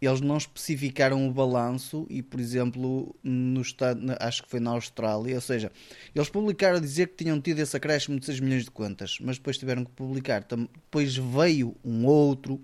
eles 0.00 0.20
não 0.20 0.36
especificaram 0.36 1.28
o 1.28 1.32
balanço 1.32 2.06
e, 2.10 2.22
por 2.22 2.40
exemplo, 2.40 3.14
no 3.22 3.60
estado, 3.60 4.00
acho 4.18 4.42
que 4.42 4.48
foi 4.48 4.58
na 4.58 4.70
Austrália, 4.70 5.36
ou 5.36 5.40
seja, 5.40 5.70
eles 6.12 6.28
publicaram 6.28 6.78
a 6.78 6.80
dizer 6.80 7.08
que 7.08 7.22
tinham 7.22 7.40
tido 7.40 7.60
esse 7.60 7.76
acréscimo 7.76 8.18
de 8.18 8.26
6 8.26 8.40
milhões 8.40 8.64
de 8.64 8.70
contas, 8.72 9.18
mas 9.20 9.36
depois 9.36 9.56
tiveram 9.56 9.84
que 9.84 9.92
publicar. 9.92 10.44
Depois 10.44 11.16
veio 11.16 11.76
um 11.84 12.06
outro 12.06 12.60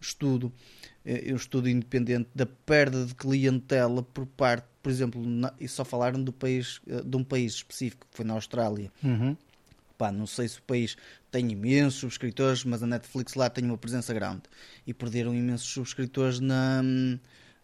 estudo, 0.00 0.52
eh, 1.04 1.30
um 1.30 1.36
estudo 1.36 1.68
independente 1.68 2.30
da 2.34 2.46
perda 2.46 3.06
de 3.06 3.14
clientela 3.14 4.02
por 4.02 4.26
parte, 4.26 4.66
por 4.82 4.90
exemplo, 4.90 5.24
na, 5.24 5.54
e 5.60 5.68
só 5.68 5.84
falaram 5.84 6.20
do 6.20 6.32
país, 6.32 6.80
eh, 6.88 7.00
de 7.04 7.16
um 7.16 7.22
país 7.22 7.52
específico, 7.52 8.08
que 8.10 8.16
foi 8.16 8.24
na 8.24 8.34
Austrália. 8.34 8.90
Uhum 9.04 9.36
pá, 10.00 10.10
não 10.10 10.26
sei 10.26 10.48
se 10.48 10.58
o 10.58 10.62
país 10.62 10.96
tem 11.30 11.52
imensos 11.52 12.00
subscritores, 12.00 12.64
mas 12.64 12.82
a 12.82 12.86
Netflix 12.86 13.34
lá 13.34 13.50
tem 13.50 13.62
uma 13.66 13.76
presença 13.76 14.14
grande. 14.14 14.44
E 14.86 14.94
perderam 14.94 15.34
imensos 15.34 15.68
subscritores 15.68 16.40
na, 16.40 16.80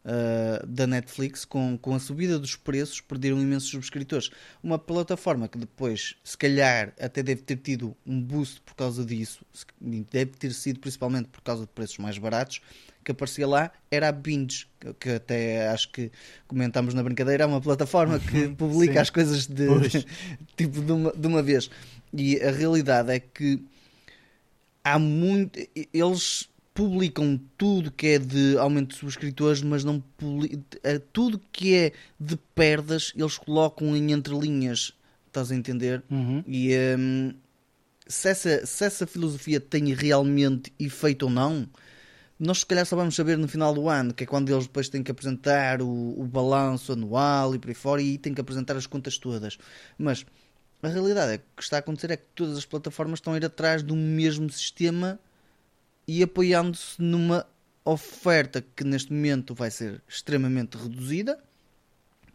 uh, 0.05 0.67
da 0.67 0.87
Netflix 0.87 1.47
com, 1.47 1.79
com 1.79 1.95
a 1.95 1.99
subida 1.99 2.39
dos 2.39 2.55
preços, 2.55 3.01
perderam 3.01 3.41
imensos 3.41 3.71
subscritores. 3.71 4.29
Uma 4.63 4.79
plataforma 4.79 5.49
que 5.49 5.57
depois, 5.57 6.15
se 6.23 6.37
calhar, 6.37 6.93
até 7.01 7.23
deve 7.23 7.41
ter 7.41 7.57
tido 7.57 7.97
um 8.07 8.21
boost 8.21 8.61
por 8.61 8.75
causa 8.75 9.03
disso, 9.03 9.43
deve 9.81 10.33
ter 10.33 10.53
sido 10.53 10.79
principalmente 10.79 11.31
por 11.31 11.41
causa 11.41 11.63
de 11.63 11.69
preços 11.69 11.97
mais 11.97 12.19
baratos, 12.19 12.61
que 13.07 13.13
aparecia 13.13 13.47
lá 13.47 13.71
era 13.89 14.09
a 14.09 14.13
Binge, 14.13 14.67
que 14.99 15.11
até 15.11 15.69
acho 15.69 15.93
que 15.93 16.11
comentámos 16.49 16.93
na 16.93 17.05
brincadeira, 17.05 17.45
é 17.45 17.47
uma 17.47 17.61
plataforma 17.61 18.19
que 18.19 18.49
publica 18.59 19.01
as 19.01 19.11
coisas 19.11 19.47
de, 19.47 19.69
tipo 20.57 20.83
de 20.83 20.93
uma, 20.93 21.13
de 21.13 21.27
uma 21.27 21.41
vez. 21.41 21.71
E 22.17 22.41
a 22.43 22.51
realidade 22.51 23.13
é 23.13 23.21
que 23.21 23.63
há 24.83 24.99
muito. 24.99 25.59
Eles 25.93 26.49
publicam 26.77 27.41
tudo 27.57 27.91
que 27.91 28.09
é 28.09 28.19
de 28.19 28.59
aumento 28.59 28.91
de 28.91 28.97
subscritores, 28.97 29.63
mas 29.63 29.83
não 29.83 30.03
eh, 30.83 31.01
tudo 31.11 31.41
que 31.51 31.75
é 31.75 31.93
de 32.21 32.37
perdas 32.55 33.13
eles 33.17 33.39
colocam 33.39 33.97
em 33.97 34.13
entrelinhas. 34.13 34.93
Estás 35.27 35.51
a 35.51 35.55
entender? 35.55 36.03
Uhum. 36.11 36.45
E 36.47 36.73
um, 36.99 37.35
se, 38.07 38.29
essa, 38.29 38.65
se 38.67 38.85
essa 38.85 39.07
filosofia 39.07 39.59
tem 39.59 39.93
realmente 39.95 40.73
efeito 40.79 41.25
ou 41.25 41.31
não, 41.31 41.67
nós 42.39 42.59
se 42.59 42.67
calhar 42.67 42.85
só 42.85 42.95
vamos 42.95 43.15
saber 43.15 43.39
no 43.39 43.49
final 43.49 43.73
do 43.73 43.89
ano, 43.89 44.13
que 44.13 44.25
é 44.25 44.27
quando 44.27 44.51
eles 44.51 44.67
depois 44.67 44.91
têm 44.91 45.03
que 45.03 45.11
apresentar 45.11 45.81
o, 45.81 46.21
o 46.21 46.25
balanço 46.25 46.93
anual 46.93 47.55
e 47.55 47.59
por 47.59 47.69
aí 47.69 47.75
fora 47.75 48.03
e 48.03 48.19
têm 48.19 48.35
que 48.35 48.41
apresentar 48.41 48.77
as 48.77 48.87
contas 48.87 49.17
todas. 49.17 49.57
Mas 49.99 50.27
a 50.83 50.89
realidade 50.89 51.33
é 51.33 51.39
que 51.39 51.45
o 51.45 51.57
que 51.57 51.63
está 51.63 51.77
a 51.77 51.79
acontecer 51.81 52.11
é 52.11 52.17
que 52.17 52.27
todas 52.35 52.57
as 52.57 52.65
plataformas 52.65 53.19
estão 53.19 53.33
a 53.33 53.37
ir 53.37 53.45
atrás 53.45 53.83
do 53.83 53.97
mesmo 53.97 54.51
sistema 54.51 55.19
e 56.07 56.23
apoiando-se 56.23 57.01
numa 57.01 57.47
oferta 57.85 58.65
que 58.75 58.85
neste 58.85 59.13
momento 59.13 59.55
vai 59.55 59.71
ser 59.71 60.03
extremamente 60.09 60.77
reduzida 60.77 61.39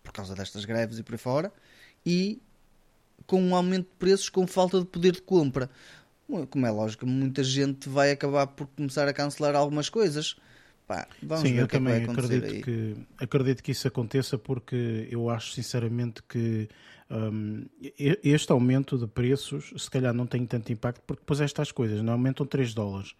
por 0.01 0.11
causa 0.11 0.33
destas 0.33 0.65
greves 0.65 0.97
e 0.97 1.03
por 1.03 1.13
aí 1.13 1.17
fora 1.17 1.53
e 2.05 2.41
com 3.27 3.41
um 3.41 3.55
aumento 3.55 3.85
de 3.85 3.95
preços 3.99 4.29
com 4.29 4.47
falta 4.47 4.79
de 4.79 4.85
poder 4.85 5.13
de 5.13 5.21
compra. 5.21 5.69
Como 6.49 6.65
é 6.65 6.71
lógico, 6.71 7.05
muita 7.05 7.43
gente 7.43 7.89
vai 7.89 8.11
acabar 8.11 8.47
por 8.47 8.65
começar 8.67 9.07
a 9.07 9.13
cancelar 9.13 9.55
algumas 9.55 9.89
coisas. 9.89 10.35
Pá, 10.87 11.07
vamos 11.21 11.47
Sim, 11.47 11.55
ver 11.55 11.61
eu 11.61 11.65
o 11.65 11.67
que 11.67 11.77
também 11.77 11.93
é 11.93 11.99
que 12.01 12.07
vai 12.07 12.15
acredito 12.25 12.45
aí. 12.45 12.61
que 12.61 12.95
acredito 13.17 13.63
que 13.63 13.71
isso 13.71 13.87
aconteça 13.87 14.37
porque 14.37 15.07
eu 15.11 15.29
acho 15.29 15.51
sinceramente 15.53 16.23
que 16.23 16.69
um, 17.11 17.65
este 17.99 18.51
aumento 18.51 18.97
de 18.97 19.05
preços 19.05 19.73
se 19.75 19.89
calhar 19.89 20.13
não 20.13 20.25
tem 20.25 20.45
tanto 20.45 20.71
impacto 20.71 21.01
porque 21.05 21.21
depois 21.21 21.41
estas 21.41 21.71
coisas 21.71 22.01
não 22.01 22.13
aumentam 22.13 22.45
3 22.45 22.73
dólares. 22.73 23.13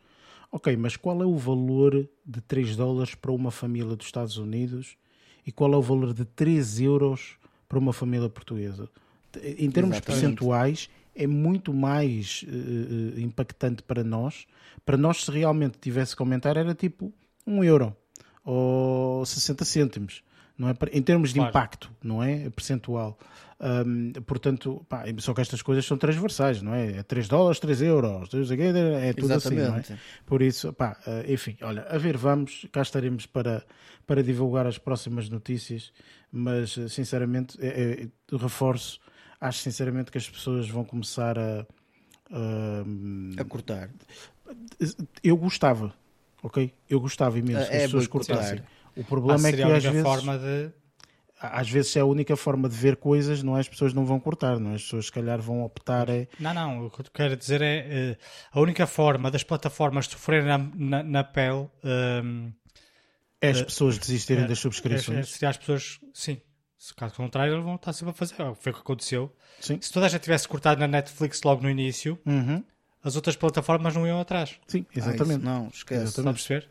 Ok, 0.49 0.75
mas 0.77 0.95
qual 0.95 1.21
é 1.21 1.25
o 1.25 1.37
valor 1.37 2.07
de 2.25 2.41
3 2.41 2.75
dólares 2.75 3.15
para 3.15 3.31
uma 3.31 3.51
família 3.51 3.95
dos 3.95 4.05
Estados 4.05 4.37
Unidos 4.37 4.95
e 5.45 5.51
qual 5.51 5.73
é 5.73 5.77
o 5.77 5.81
valor 5.81 6.13
de 6.13 6.23
3 6.23 6.81
euros 6.81 7.37
para 7.67 7.79
uma 7.79 7.91
família 7.91 8.29
portuguesa? 8.29 8.89
Em 9.35 9.69
termos 9.71 9.95
Exatamente. 9.97 10.01
percentuais, 10.01 10.89
é 11.15 11.27
muito 11.27 11.73
mais 11.73 12.43
uh, 12.47 13.19
impactante 13.19 13.83
para 13.83 14.03
nós. 14.03 14.45
Para 14.85 14.97
nós, 14.97 15.23
se 15.23 15.31
realmente 15.31 15.77
tivesse 15.79 16.15
que 16.15 16.21
aumentar, 16.21 16.57
era 16.57 16.75
tipo 16.75 17.13
1 17.47 17.63
euro 17.63 17.95
ou 18.43 19.25
60 19.25 19.63
cêntimos 19.65 20.23
não 20.61 20.69
é? 20.69 20.75
em 20.91 21.01
termos 21.01 21.29
de 21.29 21.39
claro. 21.39 21.49
impacto, 21.49 21.91
não 22.03 22.21
é? 22.21 22.47
Percentual. 22.51 23.17
Um, 23.59 24.11
portanto, 24.25 24.85
pá, 24.87 25.05
só 25.17 25.33
que 25.33 25.41
estas 25.41 25.63
coisas 25.63 25.83
são 25.83 25.97
transversais, 25.97 26.61
não 26.61 26.73
é? 26.73 26.99
É 26.99 27.03
3 27.03 27.27
dólares, 27.27 27.59
3 27.59 27.81
euros, 27.81 28.29
é 28.31 29.13
tudo 29.13 29.33
Exatamente. 29.33 29.43
assim, 29.43 29.55
não 29.55 29.75
é? 29.77 29.99
Por 30.23 30.43
isso, 30.43 30.71
pá, 30.73 30.97
eh, 31.07 31.33
enfim, 31.33 31.57
olha, 31.63 31.81
a 31.89 31.97
ver, 31.97 32.15
vamos, 32.15 32.67
cá 32.71 32.83
estaremos 32.83 33.25
para, 33.25 33.63
para 34.05 34.21
divulgar 34.21 34.67
as 34.67 34.77
próximas 34.77 35.29
notícias, 35.29 35.91
mas 36.31 36.77
eh, 36.77 36.87
sinceramente, 36.87 37.57
é, 37.59 37.67
é, 38.03 38.35
reforço, 38.37 38.99
acho 39.39 39.59
sinceramente 39.59 40.11
que 40.11 40.17
as 40.19 40.29
pessoas 40.29 40.69
vão 40.69 40.83
começar 40.83 41.39
a. 41.39 41.65
A, 42.33 43.41
a 43.41 43.43
cortar. 43.43 43.89
Eu 45.21 45.35
gostava 45.35 45.93
ok? 46.43 46.73
Eu 46.89 46.99
gostava 46.99 47.37
imenso 47.37 47.67
que 47.69 47.73
é 47.73 47.77
as 47.77 47.83
pessoas 47.83 48.07
cortassem. 48.07 48.61
O 48.95 49.03
problema 49.03 49.47
ah, 49.47 49.49
é 49.49 49.53
que 49.53 49.63
às 49.63 49.83
vezes... 49.83 50.01
forma 50.01 50.37
de 50.37 50.71
às 51.41 51.67
vezes 51.67 51.95
é 51.95 52.01
a 52.01 52.05
única 52.05 52.35
forma 52.35 52.69
de 52.69 52.75
ver 52.75 52.97
coisas, 52.97 53.41
não 53.41 53.57
é? 53.57 53.61
As 53.61 53.67
pessoas 53.67 53.93
não 53.93 54.05
vão 54.05 54.19
cortar, 54.19 54.59
não 54.59 54.71
é? 54.71 54.75
As 54.75 54.83
pessoas 54.83 55.07
se 55.07 55.11
calhar 55.11 55.41
vão 55.41 55.63
optar 55.63 56.07
é... 56.07 56.27
Não, 56.39 56.53
não, 56.53 56.85
o 56.85 56.91
que 56.91 57.01
eu 57.01 57.05
quero 57.11 57.35
dizer 57.35 57.61
é 57.63 58.15
uh, 58.53 58.59
a 58.59 58.61
única 58.61 58.85
forma 58.85 59.31
das 59.31 59.43
plataformas 59.43 60.05
sofrerem 60.05 60.47
na, 60.47 60.57
na, 60.59 61.03
na 61.03 61.23
pele... 61.23 61.67
Um, 61.83 62.53
é 63.41 63.49
as 63.49 63.61
uh, 63.61 63.65
pessoas 63.65 63.97
desistirem 63.97 64.45
uh, 64.45 64.47
das 64.47 64.59
subscrições. 64.59 65.17
É, 65.17 65.21
é, 65.21 65.23
se 65.23 65.45
as 65.45 65.57
pessoas, 65.57 65.99
sim. 66.13 66.39
Se 66.77 66.93
caso 66.93 67.15
contrário, 67.15 67.53
eles 67.53 67.63
vão 67.63 67.75
estar 67.75 67.91
sempre 67.91 68.11
a 68.11 68.13
fazer. 68.13 68.35
Foi 68.35 68.71
o 68.71 68.75
que 68.75 68.81
aconteceu. 68.81 69.35
Sim. 69.59 69.79
Se 69.81 69.91
toda 69.91 70.05
a 70.05 70.09
gente 70.09 70.21
tivesse 70.21 70.47
cortado 70.47 70.79
na 70.79 70.87
Netflix 70.87 71.41
logo 71.43 71.63
no 71.63 71.69
início, 71.69 72.19
uhum. 72.25 72.63
as 73.03 73.15
outras 73.15 73.35
plataformas 73.35 73.95
não 73.95 74.05
iam 74.05 74.19
atrás. 74.19 74.59
Sim, 74.67 74.85
exatamente. 74.95 75.41
Ah, 75.45 75.49
não, 75.49 75.67
esquece. 75.69 76.05
Estão 76.05 76.27
a 76.27 76.33
perceber? 76.33 76.69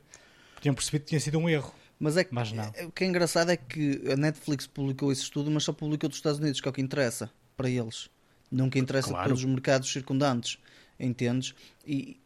Tinham 0.60 0.74
percebido 0.74 1.02
que 1.02 1.08
tinha 1.08 1.20
sido 1.20 1.38
um 1.38 1.48
erro. 1.48 1.74
Mas 2.00 2.16
é 2.16 2.24
que, 2.24 2.34
mas 2.34 2.50
não. 2.50 2.72
É, 2.74 2.86
o 2.86 2.90
que 2.90 3.04
é 3.04 3.06
engraçado 3.06 3.50
é 3.50 3.56
que 3.58 4.02
a 4.10 4.16
Netflix 4.16 4.66
publicou 4.66 5.12
esse 5.12 5.20
estudo, 5.22 5.50
mas 5.50 5.64
só 5.64 5.72
publicou 5.72 6.08
dos 6.08 6.16
Estados 6.16 6.40
Unidos, 6.40 6.58
que 6.58 6.66
é 6.66 6.70
o 6.70 6.72
que 6.72 6.80
interessa 6.80 7.30
para 7.54 7.68
eles. 7.68 8.08
Nunca 8.50 8.78
interessa 8.78 9.08
claro. 9.08 9.28
todos 9.28 9.44
os 9.44 9.50
mercados 9.50 9.92
circundantes. 9.92 10.58
Entendes? 10.98 11.54
E 11.86 12.18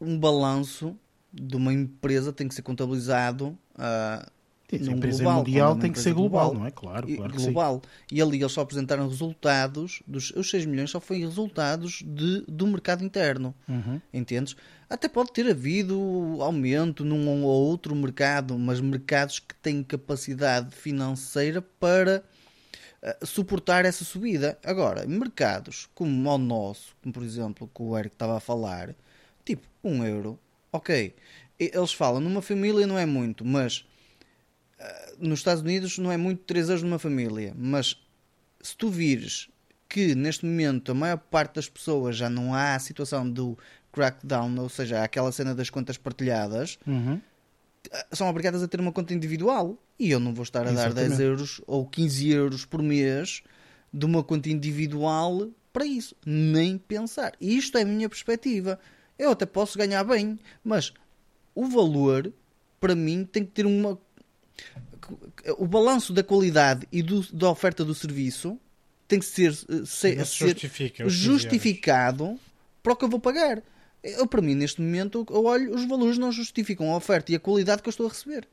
um 0.00 0.18
balanço 0.18 0.96
de 1.30 1.56
uma 1.56 1.72
empresa 1.74 2.32
tem 2.32 2.48
que 2.48 2.54
ser 2.54 2.62
contabilizado 2.62 3.48
uh, 3.74 4.30
Sim, 4.78 4.88
a 4.88 4.92
empresa 4.92 5.22
global, 5.24 5.38
mundial 5.38 5.76
tem 5.76 5.92
que 5.92 5.98
ser 5.98 6.14
global, 6.14 6.50
global, 6.50 6.60
não 6.60 6.66
é? 6.66 6.70
Claro, 6.70 7.16
claro 7.16 7.34
global. 7.34 7.82
E 8.10 8.22
ali 8.22 8.40
eles 8.40 8.52
só 8.52 8.60
apresentaram 8.60 9.08
resultados, 9.08 10.02
dos, 10.06 10.30
os 10.30 10.48
6 10.48 10.66
milhões 10.66 10.90
só 10.90 11.00
foi 11.00 11.18
resultados 11.18 12.02
de, 12.06 12.44
do 12.46 12.66
mercado 12.66 13.04
interno. 13.04 13.54
Uhum. 13.68 14.00
Entendes? 14.12 14.56
Até 14.90 15.08
pode 15.08 15.32
ter 15.32 15.48
havido 15.48 15.96
aumento 16.40 17.04
num 17.04 17.44
ou 17.44 17.68
outro 17.68 17.94
mercado, 17.94 18.58
mas 18.58 18.80
mercados 18.80 19.38
que 19.38 19.54
têm 19.54 19.84
capacidade 19.84 20.74
financeira 20.74 21.62
para 21.62 22.24
uh, 23.00 23.24
suportar 23.26 23.84
essa 23.84 24.04
subida. 24.04 24.58
Agora, 24.64 25.06
mercados 25.06 25.88
como 25.94 26.28
o 26.28 26.38
nosso, 26.38 26.96
como 27.00 27.14
por 27.14 27.22
exemplo 27.22 27.70
que 27.72 27.82
o 27.82 27.96
Eric 27.96 28.16
estava 28.16 28.36
a 28.36 28.40
falar, 28.40 28.94
tipo, 29.44 29.66
um 29.84 30.04
euro, 30.04 30.36
ok. 30.72 31.14
Eles 31.56 31.92
falam 31.92 32.20
numa 32.20 32.42
família 32.42 32.86
não 32.86 32.98
é 32.98 33.06
muito, 33.06 33.44
mas 33.44 33.84
nos 35.18 35.40
Estados 35.40 35.62
Unidos 35.62 35.98
não 35.98 36.10
é 36.10 36.16
muito 36.16 36.42
3 36.44 36.68
euros 36.68 36.82
numa 36.82 36.98
família, 36.98 37.54
mas 37.56 37.96
se 38.60 38.76
tu 38.76 38.88
vires 38.88 39.48
que 39.88 40.14
neste 40.14 40.46
momento 40.46 40.92
a 40.92 40.94
maior 40.94 41.18
parte 41.18 41.56
das 41.56 41.68
pessoas 41.68 42.16
já 42.16 42.30
não 42.30 42.54
há 42.54 42.74
a 42.74 42.78
situação 42.78 43.28
do 43.28 43.58
crackdown, 43.92 44.58
ou 44.58 44.68
seja, 44.68 45.02
aquela 45.02 45.32
cena 45.32 45.54
das 45.54 45.70
contas 45.70 45.96
partilhadas, 45.96 46.78
uhum. 46.86 47.20
são 48.12 48.28
obrigadas 48.28 48.62
a 48.62 48.68
ter 48.68 48.80
uma 48.80 48.92
conta 48.92 49.14
individual. 49.14 49.76
E 49.98 50.10
eu 50.10 50.20
não 50.20 50.32
vou 50.32 50.42
estar 50.42 50.66
a 50.66 50.72
Exatamente. 50.72 50.94
dar 50.94 51.08
10 51.08 51.20
euros 51.20 51.60
ou 51.66 51.86
15 51.86 52.30
euros 52.30 52.64
por 52.64 52.82
mês 52.82 53.42
de 53.92 54.06
uma 54.06 54.22
conta 54.22 54.48
individual 54.48 55.48
para 55.72 55.84
isso. 55.84 56.16
Nem 56.24 56.78
pensar. 56.78 57.32
E 57.40 57.56
isto 57.56 57.76
é 57.76 57.82
a 57.82 57.86
minha 57.86 58.08
perspectiva. 58.08 58.78
Eu 59.18 59.32
até 59.32 59.44
posso 59.44 59.76
ganhar 59.76 60.02
bem, 60.04 60.38
mas 60.64 60.94
o 61.54 61.66
valor, 61.66 62.32
para 62.78 62.94
mim, 62.94 63.28
tem 63.30 63.44
que 63.44 63.50
ter 63.50 63.66
uma 63.66 63.98
o 65.58 65.66
balanço 65.66 66.12
da 66.12 66.22
qualidade 66.22 66.86
e 66.92 67.02
do, 67.02 67.20
da 67.32 67.50
oferta 67.50 67.84
do 67.84 67.94
serviço 67.94 68.58
tem 69.08 69.18
que 69.18 69.24
ser, 69.24 69.50
eh, 69.50 69.84
ser, 69.84 70.24
ser 70.24 70.56
justificado 71.08 72.38
para 72.82 72.92
o 72.92 72.96
que 72.96 73.04
eu 73.04 73.08
vou 73.08 73.18
pagar. 73.18 73.60
Eu, 74.02 74.26
para 74.26 74.40
mim, 74.40 74.54
neste 74.54 74.80
momento, 74.80 75.26
eu 75.30 75.44
olho, 75.44 75.74
os 75.74 75.86
valores 75.86 76.16
não 76.16 76.32
justificam 76.32 76.92
a 76.92 76.96
oferta 76.96 77.32
e 77.32 77.34
a 77.34 77.40
qualidade 77.40 77.82
que 77.82 77.88
eu 77.88 77.90
estou 77.90 78.06
a 78.06 78.08
receber. 78.08 78.48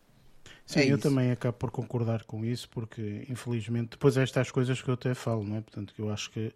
Sim, 0.66 0.82
é 0.82 0.92
eu 0.92 0.98
isso. 0.98 1.08
também 1.08 1.32
acabo 1.32 1.58
por 1.58 1.72
concordar 1.72 2.24
com 2.24 2.44
isso, 2.44 2.70
porque 2.70 3.26
infelizmente, 3.30 3.92
depois 3.92 4.18
é 4.18 4.24
estas 4.24 4.52
coisas 4.52 4.82
que 4.82 4.90
eu 4.90 4.96
até 4.96 5.14
falo, 5.14 5.44
não 5.44 5.56
é? 5.56 5.62
Portanto, 5.62 5.94
que 5.94 6.02
eu 6.02 6.10
acho 6.10 6.30
que 6.30 6.54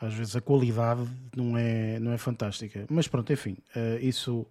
às 0.00 0.14
vezes 0.14 0.34
a 0.36 0.40
qualidade 0.40 1.06
não 1.36 1.58
é, 1.58 1.98
não 1.98 2.12
é 2.12 2.18
fantástica. 2.18 2.86
Mas 2.88 3.08
pronto, 3.08 3.32
enfim, 3.32 3.56
uh, 3.74 3.98
isso 4.00 4.46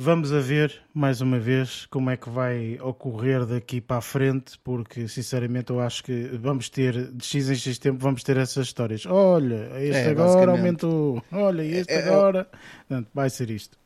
Vamos 0.00 0.32
a 0.32 0.38
ver 0.38 0.80
mais 0.94 1.20
uma 1.20 1.40
vez 1.40 1.84
como 1.86 2.08
é 2.08 2.16
que 2.16 2.30
vai 2.30 2.78
ocorrer 2.80 3.44
daqui 3.44 3.80
para 3.80 3.96
a 3.96 4.00
frente, 4.00 4.56
porque 4.62 5.08
sinceramente 5.08 5.70
eu 5.70 5.80
acho 5.80 6.04
que 6.04 6.38
vamos 6.40 6.70
ter, 6.70 7.10
de 7.10 7.24
X 7.26 7.50
em 7.50 7.56
X 7.56 7.80
tempo, 7.80 7.98
vamos 7.98 8.22
ter 8.22 8.36
essas 8.36 8.68
histórias. 8.68 9.04
Olha, 9.06 9.68
este 9.80 10.06
é, 10.06 10.10
agora 10.10 10.52
aumentou, 10.52 11.20
olha, 11.32 11.62
este 11.62 11.92
é, 11.92 11.96
é 11.96 12.08
agora. 12.10 12.48
Portanto, 12.86 13.08
vai 13.12 13.28
ser 13.28 13.50
isto. 13.50 13.76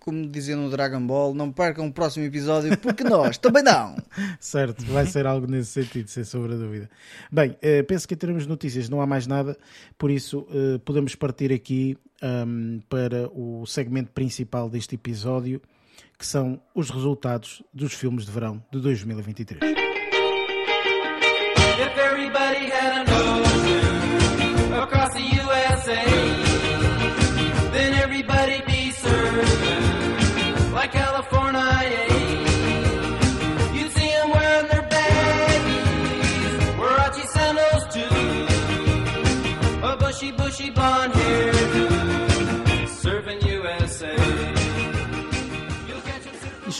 Como 0.00 0.28
dizia 0.28 0.56
no 0.56 0.70
Dragon 0.70 1.04
Ball, 1.06 1.34
não 1.34 1.52
percam 1.52 1.86
o 1.86 1.92
próximo 1.92 2.24
episódio, 2.24 2.76
porque 2.78 3.04
nós 3.04 3.36
também 3.38 3.62
não. 3.62 3.96
certo, 4.40 4.84
vai 4.86 5.04
ser 5.06 5.26
algo 5.26 5.46
nesse 5.46 5.70
sentido, 5.70 6.08
sem 6.08 6.24
sombra 6.24 6.56
de 6.56 6.62
dúvida. 6.62 6.90
Bem, 7.30 7.56
eh, 7.60 7.82
penso 7.82 8.06
que 8.06 8.14
em 8.14 8.16
termos 8.16 8.44
de 8.44 8.48
notícias 8.48 8.88
não 8.88 9.00
há 9.00 9.06
mais 9.06 9.26
nada, 9.26 9.56
por 9.98 10.10
isso 10.10 10.46
eh, 10.50 10.78
podemos 10.84 11.14
partir 11.14 11.52
aqui 11.52 11.96
um, 12.22 12.80
para 12.88 13.28
o 13.32 13.66
segmento 13.66 14.10
principal 14.12 14.68
deste 14.68 14.94
episódio, 14.94 15.60
que 16.18 16.26
são 16.26 16.60
os 16.74 16.90
resultados 16.90 17.62
dos 17.72 17.92
filmes 17.92 18.24
de 18.24 18.32
verão 18.32 18.62
de 18.72 18.80
2023. 18.80 19.97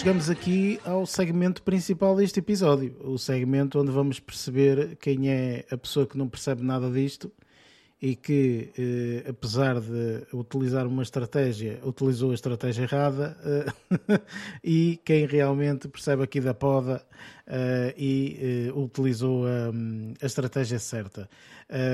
Chegamos 0.09 0.31
aqui 0.31 0.81
ao 0.87 1.05
segmento 1.05 1.62
principal 1.62 2.16
deste 2.16 2.38
episódio, 2.38 2.97
o 3.05 3.18
segmento 3.18 3.79
onde 3.79 3.90
vamos 3.90 4.18
perceber 4.18 4.97
quem 4.97 5.29
é 5.29 5.66
a 5.71 5.77
pessoa 5.77 6.07
que 6.07 6.16
não 6.16 6.27
percebe 6.27 6.62
nada 6.62 6.90
disto 6.90 7.31
e 8.00 8.14
que, 8.14 8.70
eh, 8.78 9.28
apesar 9.28 9.80
de 9.80 10.24
utilizar 10.32 10.87
uma 10.87 11.02
estratégia, 11.02 11.80
utilizou 11.84 12.30
a 12.30 12.34
estratégia 12.34 12.82
errada 12.82 13.37
eh, 13.44 14.20
e 14.62 15.00
quem 15.04 15.26
realmente 15.26 15.88
percebe 15.88 16.22
aqui 16.22 16.40
da 16.40 16.54
poda 16.54 17.04
eh, 17.46 17.94
e 17.98 18.68
eh, 18.68 18.72
utilizou 18.72 19.46
a, 19.46 19.72
a, 20.22 20.26
estratégia 20.26 20.78
certa. 20.78 21.28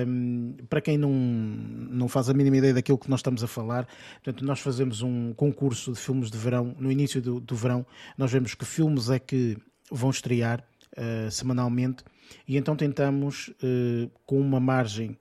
Um, 0.06 0.56
para 0.68 0.80
quem 0.80 0.98
não, 0.98 1.10
não 1.10 2.06
faz 2.06 2.28
a 2.28 2.34
mínima 2.34 2.58
ideia 2.58 2.74
daquilo 2.74 2.98
que 2.98 3.08
nós 3.08 3.20
estamos 3.20 3.42
a 3.42 3.46
falar, 3.46 3.88
portanto, 4.22 4.44
nós 4.44 4.60
fazemos 4.60 5.00
um 5.00 5.32
concurso 5.32 5.92
de 5.92 5.98
filmes 5.98 6.30
de 6.30 6.36
verão, 6.36 6.76
no 6.78 6.92
início 6.92 7.20
do, 7.20 7.40
do 7.40 7.56
verão, 7.56 7.84
nós 8.16 8.30
vemos 8.30 8.54
que 8.54 8.64
filmes 8.64 9.08
é 9.08 9.18
que 9.18 9.56
vão 9.90 10.10
estrear 10.10 10.62
uh, 10.96 11.30
semanalmente 11.30 12.04
e 12.46 12.56
então 12.56 12.76
tentamos, 12.76 13.48
uh, 13.48 14.10
com 14.26 14.40
uma 14.40 14.60
margem 14.60 15.10
eh, 15.10 15.16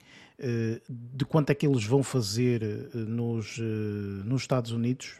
de 0.90 1.26
quanto 1.26 1.50
é 1.50 1.56
que 1.56 1.66
eles 1.66 1.84
vão 1.86 2.04
fazer 2.04 2.64
eh, 2.64 2.98
nos, 2.98 3.58
eh, 3.60 4.24
nos 4.26 4.42
Estados 4.42 4.72
Unidos, 4.72 5.16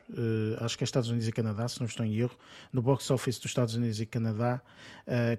acho 0.60 0.78
que 0.78 0.84
é 0.84 0.86
Estados 0.86 1.10
Unidos 1.10 1.28
e 1.28 1.32
Canadá, 1.32 1.68
se 1.68 1.80
não 1.80 1.88
estou 1.88 2.06
em 2.06 2.16
erro, 2.18 2.38
no 2.72 2.82
box 2.82 3.10
office 3.12 3.38
dos 3.38 3.52
Estados 3.52 3.76
Unidos 3.76 4.00
e 4.00 4.06
Canadá, 4.06 4.62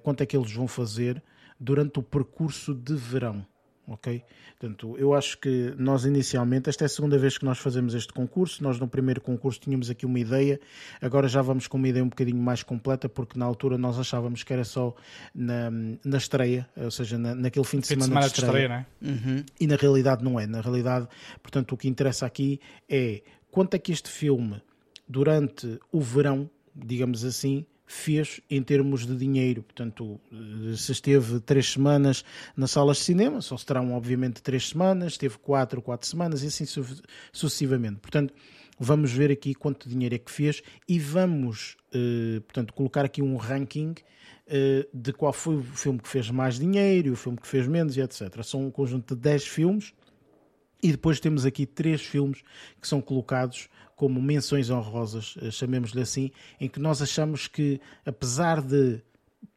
quanto 0.02 0.22
é 0.22 0.26
que 0.26 0.36
eles 0.36 0.52
vão 0.52 0.66
fazer 0.66 1.22
durante 1.58 1.98
o 1.98 2.02
percurso 2.02 2.74
de 2.74 2.94
verão 2.94 3.46
ok? 3.86 4.22
Portanto, 4.58 4.96
eu 4.98 5.14
acho 5.14 5.38
que 5.38 5.74
nós 5.76 6.04
inicialmente, 6.04 6.70
esta 6.70 6.84
é 6.84 6.86
a 6.86 6.88
segunda 6.88 7.18
vez 7.18 7.36
que 7.36 7.44
nós 7.44 7.58
fazemos 7.58 7.94
este 7.94 8.12
concurso, 8.12 8.62
nós 8.62 8.78
no 8.78 8.88
primeiro 8.88 9.20
concurso 9.20 9.60
tínhamos 9.60 9.90
aqui 9.90 10.06
uma 10.06 10.18
ideia, 10.18 10.60
agora 11.00 11.28
já 11.28 11.42
vamos 11.42 11.66
com 11.66 11.76
uma 11.76 11.88
ideia 11.88 12.04
um 12.04 12.08
bocadinho 12.08 12.40
mais 12.40 12.62
completa, 12.62 13.08
porque 13.08 13.38
na 13.38 13.44
altura 13.44 13.76
nós 13.76 13.98
achávamos 13.98 14.42
que 14.42 14.52
era 14.52 14.64
só 14.64 14.94
na, 15.34 15.70
na 16.04 16.16
estreia, 16.16 16.68
ou 16.76 16.90
seja, 16.90 17.18
na, 17.18 17.34
naquele 17.34 17.64
fim 17.64 17.80
de 17.80 17.86
fim 17.88 18.00
semana, 18.00 18.06
de 18.06 18.06
semana 18.08 18.26
de 18.28 18.32
estreia, 18.32 18.86
de 19.00 19.10
estreia 19.10 19.36
uhum. 19.36 19.44
e 19.60 19.66
na 19.66 19.76
realidade 19.76 20.24
não 20.24 20.38
é, 20.40 20.46
na 20.46 20.60
realidade, 20.60 21.06
portanto, 21.42 21.72
o 21.72 21.76
que 21.76 21.88
interessa 21.88 22.26
aqui 22.26 22.60
é 22.88 23.22
quanto 23.50 23.74
é 23.74 23.78
que 23.78 23.92
este 23.92 24.08
filme, 24.08 24.60
durante 25.06 25.78
o 25.92 26.00
verão, 26.00 26.48
digamos 26.74 27.24
assim, 27.24 27.66
fez 27.86 28.40
em 28.48 28.62
termos 28.62 29.06
de 29.06 29.16
dinheiro. 29.16 29.62
Portanto, 29.62 30.20
se 30.76 30.92
esteve 30.92 31.40
três 31.40 31.72
semanas 31.72 32.24
nas 32.56 32.70
salas 32.70 32.98
de 32.98 33.04
cinema, 33.04 33.40
só 33.40 33.56
terão 33.56 33.92
obviamente 33.94 34.42
três 34.42 34.68
semanas, 34.68 35.12
esteve 35.12 35.38
quatro, 35.38 35.82
quatro 35.82 36.08
semanas 36.08 36.42
e 36.42 36.46
assim 36.46 36.64
sucessivamente. 37.32 38.00
Portanto, 38.00 38.32
vamos 38.78 39.12
ver 39.12 39.30
aqui 39.30 39.54
quanto 39.54 39.88
dinheiro 39.88 40.14
é 40.14 40.18
que 40.18 40.30
fez 40.30 40.62
e 40.88 40.98
vamos, 40.98 41.76
eh, 41.92 42.40
portanto, 42.40 42.72
colocar 42.72 43.04
aqui 43.04 43.22
um 43.22 43.36
ranking 43.36 43.94
eh, 44.46 44.86
de 44.92 45.12
qual 45.12 45.32
foi 45.32 45.56
o 45.56 45.62
filme 45.62 45.98
que 45.98 46.08
fez 46.08 46.30
mais 46.30 46.58
dinheiro, 46.58 47.12
o 47.12 47.16
filme 47.16 47.38
que 47.38 47.46
fez 47.46 47.66
menos 47.66 47.96
e 47.96 48.00
etc. 48.00 48.42
São 48.42 48.66
um 48.66 48.70
conjunto 48.70 49.14
de 49.14 49.20
10 49.20 49.46
filmes 49.46 49.94
E 50.84 50.92
depois 50.92 51.18
temos 51.18 51.46
aqui 51.46 51.64
três 51.64 52.02
filmes 52.02 52.42
que 52.78 52.86
são 52.86 53.00
colocados 53.00 53.70
como 53.96 54.20
menções 54.20 54.68
honrosas, 54.68 55.34
eh, 55.40 55.50
chamemos-lhe 55.50 56.02
assim, 56.02 56.30
em 56.60 56.68
que 56.68 56.78
nós 56.78 57.00
achamos 57.00 57.46
que, 57.46 57.80
apesar 58.04 58.60
de 58.60 59.00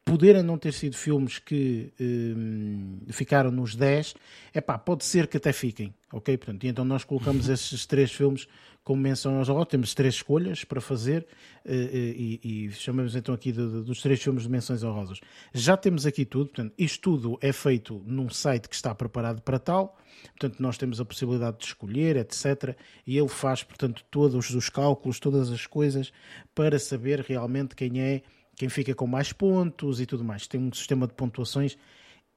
poderem 0.06 0.42
não 0.42 0.56
ter 0.56 0.72
sido 0.72 0.96
filmes 0.96 1.38
que 1.38 1.92
um, 2.00 3.00
ficaram 3.10 3.50
nos 3.50 3.76
10, 3.76 4.14
é 4.54 4.60
pá, 4.62 4.78
pode 4.78 5.04
ser 5.04 5.26
que 5.26 5.36
até 5.36 5.52
fiquem, 5.52 5.92
ok? 6.10 6.34
Portanto, 6.38 6.64
e 6.64 6.68
então 6.68 6.82
nós 6.82 7.04
colocamos 7.04 7.46
esses 7.50 7.84
três 7.84 8.10
filmes 8.10 8.48
como 8.88 9.02
menção 9.02 9.38
honrosa, 9.38 9.66
temos 9.66 9.92
três 9.92 10.14
escolhas 10.14 10.64
para 10.64 10.80
fazer 10.80 11.26
uh, 11.66 11.70
e, 11.70 12.40
e, 12.42 12.72
chamamos 12.72 13.14
então 13.14 13.34
aqui 13.34 13.52
de, 13.52 13.58
de, 13.58 13.82
dos 13.82 14.00
três 14.00 14.18
filmes 14.22 14.44
de 14.44 14.48
menções 14.48 14.82
honrosas. 14.82 15.20
Já 15.52 15.76
temos 15.76 16.06
aqui 16.06 16.24
tudo, 16.24 16.46
portanto, 16.46 16.72
isto 16.78 17.02
tudo 17.02 17.38
é 17.42 17.52
feito 17.52 18.02
num 18.06 18.30
site 18.30 18.66
que 18.66 18.74
está 18.74 18.94
preparado 18.94 19.42
para 19.42 19.58
tal, 19.58 19.98
portanto, 20.30 20.58
nós 20.58 20.78
temos 20.78 21.02
a 21.02 21.04
possibilidade 21.04 21.58
de 21.58 21.66
escolher, 21.66 22.16
etc. 22.16 22.74
E 23.06 23.18
ele 23.18 23.28
faz, 23.28 23.62
portanto, 23.62 24.02
todos 24.10 24.54
os 24.54 24.70
cálculos, 24.70 25.20
todas 25.20 25.50
as 25.50 25.66
coisas 25.66 26.10
para 26.54 26.78
saber 26.78 27.20
realmente 27.20 27.76
quem 27.76 28.00
é 28.00 28.22
quem 28.56 28.70
fica 28.70 28.94
com 28.94 29.06
mais 29.06 29.34
pontos 29.34 30.00
e 30.00 30.06
tudo 30.06 30.24
mais. 30.24 30.46
Tem 30.46 30.58
um 30.58 30.72
sistema 30.72 31.06
de 31.06 31.12
pontuações. 31.12 31.76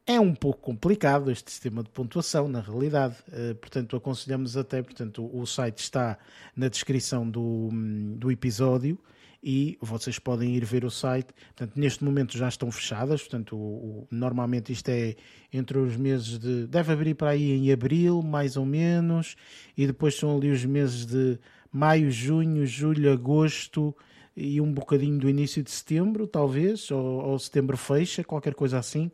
É 0.05 0.19
um 0.19 0.33
pouco 0.33 0.59
complicado 0.59 1.29
este 1.29 1.51
sistema 1.51 1.83
de 1.83 1.89
pontuação, 1.89 2.47
na 2.47 2.59
realidade. 2.59 3.15
Uh, 3.27 3.55
portanto, 3.55 3.95
aconselhamos 3.95 4.57
até, 4.57 4.81
portanto, 4.81 5.29
o, 5.31 5.45
site 5.45 5.79
está 5.79 6.17
na 6.55 6.67
descrição 6.67 7.29
do, 7.29 7.69
do 8.15 8.31
episódio 8.31 8.97
e 9.43 9.77
vocês 9.79 10.17
podem 10.17 10.55
ir 10.55 10.65
ver 10.65 10.85
o 10.85 10.89
site. 10.89 11.33
Portanto, 11.55 11.73
neste 11.75 12.03
momento 12.03 12.35
já 12.35 12.47
estão 12.47 12.71
fechadas, 12.71 13.21
portanto, 13.21 13.55
o, 13.55 13.57
o, 13.59 14.07
normalmente 14.09 14.71
isto 14.71 14.89
é 14.89 15.15
entre 15.53 15.77
os 15.77 15.95
meses 15.95 16.39
de. 16.39 16.65
deve 16.65 16.93
abrir 16.93 17.13
para 17.13 17.31
aí 17.31 17.51
em 17.51 17.71
abril, 17.71 18.23
mais 18.23 18.57
ou 18.57 18.65
menos, 18.65 19.35
e 19.77 19.85
depois 19.85 20.15
são 20.15 20.35
ali 20.35 20.49
os 20.49 20.65
meses 20.65 21.05
de 21.05 21.39
maio, 21.71 22.11
junho, 22.11 22.65
julho, 22.65 23.11
agosto 23.11 23.95
e 24.35 24.61
um 24.61 24.71
bocadinho 24.71 25.19
do 25.19 25.29
início 25.29 25.61
de 25.61 25.69
setembro, 25.71 26.25
talvez, 26.25 26.89
ou, 26.89 27.23
ou 27.25 27.39
setembro 27.39 27.75
fecha, 27.75 28.23
qualquer 28.23 28.53
coisa 28.53 28.79
assim. 28.79 29.11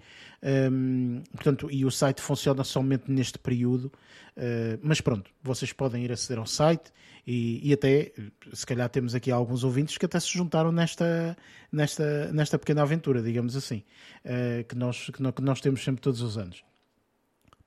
Um, 0.71 1.21
portanto, 1.31 1.69
e 1.71 1.83
o 1.85 1.91
site 1.91 2.21
funciona 2.21 2.63
somente 2.63 3.11
neste 3.11 3.39
período. 3.39 3.91
Uh, 4.37 4.77
mas 4.81 5.01
pronto, 5.01 5.31
vocês 5.41 5.73
podem 5.73 6.03
ir 6.03 6.11
aceder 6.11 6.37
ao 6.37 6.45
site 6.45 6.91
e, 7.25 7.67
e, 7.67 7.73
até, 7.73 8.13
se 8.53 8.65
calhar, 8.65 8.87
temos 8.89 9.15
aqui 9.15 9.31
alguns 9.31 9.63
ouvintes 9.63 9.97
que 9.97 10.05
até 10.05 10.19
se 10.19 10.29
juntaram 10.29 10.71
nesta, 10.71 11.35
nesta, 11.71 12.31
nesta 12.31 12.59
pequena 12.59 12.83
aventura, 12.83 13.21
digamos 13.21 13.55
assim, 13.55 13.83
uh, 14.23 14.63
que, 14.63 14.75
nós, 14.75 15.07
que, 15.07 15.31
que 15.31 15.41
nós 15.41 15.59
temos 15.59 15.83
sempre 15.83 16.01
todos 16.01 16.21
os 16.21 16.37
anos. 16.37 16.63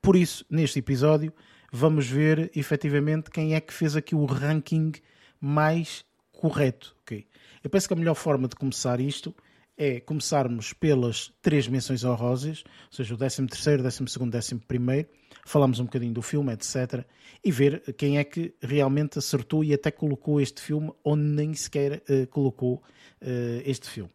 Por 0.01 0.17
isso, 0.17 0.47
neste 0.49 0.79
episódio, 0.79 1.33
vamos 1.71 2.07
ver 2.07 2.51
efetivamente 2.55 3.31
quem 3.31 3.55
é 3.55 3.61
que 3.61 3.75
fez 3.75 3.97
aqui 3.97 4.15
o 4.15 4.25
ranking 4.25 4.93
mais 5.41 6.05
correto. 6.33 6.97
Okay? 7.03 7.27
Eu 7.63 7.71
penso 7.71 7.87
que 7.87 7.95
a 7.95 7.97
melhor 7.97 8.15
forma 8.15 8.49
de 8.49 8.57
começar 8.57 9.01
isto 9.01 9.35
é 9.77 10.01
começarmos 10.01 10.73
pelas 10.73 11.33
três 11.41 11.67
menções 11.67 12.05
honrosas, 12.05 12.63
ou 12.91 12.97
seja, 12.97 13.15
o 13.15 13.17
13 13.17 13.47
terceiro, 13.47 13.83
12 13.83 14.09
segundo, 14.09 14.35
11 14.35 14.57
primeiro, 14.67 15.09
falamos 15.47 15.81
um 15.81 15.85
bocadinho 15.85 16.13
do 16.13 16.21
filme, 16.21 16.53
etc. 16.53 17.05
E 17.43 17.51
ver 17.51 17.95
quem 17.97 18.19
é 18.19 18.25
que 18.25 18.55
realmente 18.61 19.19
acertou 19.19 19.65
e 19.65 19.73
até 19.73 19.91
colocou 19.91 20.41
este 20.41 20.61
filme 20.61 20.93
onde 21.03 21.23
nem 21.23 21.55
sequer 21.55 22.03
uh, 22.09 22.27
colocou 22.29 22.83
uh, 23.23 23.63
este 23.65 23.89
filme. 23.89 24.11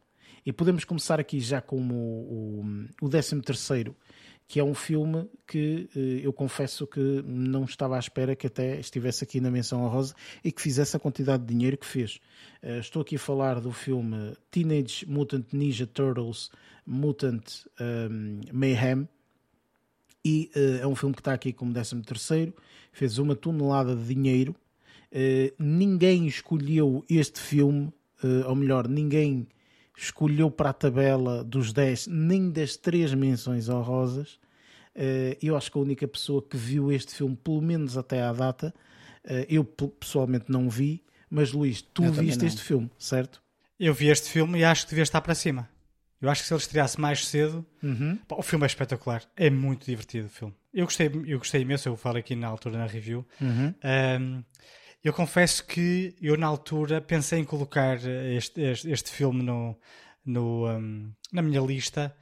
E 0.45 0.53
podemos 0.53 0.84
começar 0.84 1.19
aqui 1.19 1.39
já 1.39 1.60
com 1.60 1.81
o, 1.81 2.62
o, 2.62 3.05
o 3.05 3.10
13 3.10 3.41
terceiro, 3.41 3.95
que 4.47 4.60
é 4.60 4.63
um 4.63 4.75
filme 4.75 5.27
que 5.47 5.89
eh, 5.95 6.21
eu 6.23 6.31
confesso 6.31 6.86
que 6.86 7.23
não 7.25 7.63
estava 7.63 7.95
à 7.95 7.99
espera 7.99 8.36
que 8.36 8.47
até 8.47 8.79
estivesse 8.79 9.23
aqui 9.23 9.41
na 9.41 9.49
menção 9.49 9.84
honrosa 9.84 10.13
e 10.43 10.51
que 10.51 10.62
fizesse 10.62 10.95
a 10.95 10.99
quantidade 10.99 11.43
de 11.43 11.53
dinheiro 11.53 11.77
que 11.77 11.86
fez. 11.86 12.19
Eh, 12.62 12.79
estou 12.79 13.01
aqui 13.01 13.15
a 13.15 13.19
falar 13.19 13.60
do 13.60 13.71
filme 13.71 14.34
Teenage 14.51 15.05
Mutant 15.08 15.45
Ninja 15.51 15.88
Turtles 15.88 16.51
Mutant 16.86 17.65
um, 17.79 17.84
ehm, 17.84 18.41
Mayhem 18.53 19.08
e 20.23 20.49
uh, 20.55 20.81
é 20.81 20.88
um 20.88 20.95
filme 20.95 21.13
que 21.13 21.21
está 21.21 21.34
aqui 21.34 21.53
como 21.53 21.71
13 21.71 22.01
terceiro, 22.01 22.53
fez 22.91 23.19
uma 23.19 23.36
tonelada 23.36 23.95
de 23.95 24.03
dinheiro. 24.03 24.55
Uh, 25.12 25.53
ninguém 25.60 26.25
escolheu 26.25 27.05
este 27.08 27.39
filme, 27.39 27.93
uh, 28.23 28.47
ou 28.47 28.55
melhor, 28.55 28.88
ninguém 28.88 29.47
escolheu 29.97 30.51
para 30.51 30.69
a 30.69 30.73
tabela 30.73 31.43
dos 31.43 31.71
10 31.71 32.08
nem 32.08 32.49
das 32.49 32.75
três 32.75 33.13
menções 33.13 33.69
honrosas. 33.69 34.34
Uh, 34.95 35.36
eu 35.41 35.58
acho 35.58 35.71
que 35.71 35.77
a 35.77 35.81
única 35.81 36.08
pessoa 36.08 36.41
que 36.41 36.55
viu 36.55 36.91
este 36.91 37.13
filme, 37.15 37.36
pelo 37.36 37.62
menos 37.62 37.97
até 37.97 38.21
à 38.21 38.31
data, 38.31 38.73
uh, 39.25 39.45
eu 39.49 39.63
pessoalmente 39.63 40.45
não 40.47 40.69
vi, 40.69 41.03
mas 41.29 41.51
Luís, 41.51 41.81
tu 41.81 42.03
eu 42.03 42.13
viste 42.13 42.45
este 42.45 42.62
filme, 42.62 42.89
certo? 42.97 43.41
Eu 43.79 43.93
vi 43.93 44.08
este 44.08 44.29
filme 44.29 44.60
e 44.60 44.63
acho 44.63 44.84
que 44.84 44.91
devia 44.91 45.03
estar 45.03 45.19
para 45.19 45.36
cima. 45.36 45.69
Eu 46.21 46.29
acho 46.29 46.41
que 46.41 46.47
se 46.47 46.53
ele 46.53 46.62
estreasse 46.62 46.99
mais 46.99 47.27
cedo, 47.27 47.65
uhum. 47.84 48.17
pá, 48.27 48.38
o 48.38 48.41
filme 48.41 48.63
é 48.63 48.67
espetacular. 48.67 49.21
É 49.36 49.49
muito 49.49 49.86
divertido 49.86 50.27
o 50.27 50.29
filme. 50.29 50.53
Eu 50.73 50.86
gostei, 50.86 51.08
eu 51.27 51.38
gostei 51.38 51.62
imenso, 51.62 51.89
eu 51.89 51.97
falo 51.97 52.17
aqui 52.17 52.36
na 52.36 52.47
altura 52.47 52.77
na 52.77 52.86
review. 52.86 53.25
Uhum. 53.39 53.73
Um, 53.84 54.43
eu 55.05 55.13
confesso 55.13 55.63
que 55.63 56.15
eu, 56.19 56.35
na 56.35 56.47
altura, 56.47 56.99
pensei 56.99 57.39
em 57.39 57.43
colocar 57.43 57.95
este, 57.95 58.59
este, 58.59 58.89
este 58.89 59.11
filme 59.11 59.43
no, 59.43 59.79
no, 60.25 60.67
um, 60.67 61.13
na 61.31 61.43
minha 61.43 61.61
lista, 61.61 62.17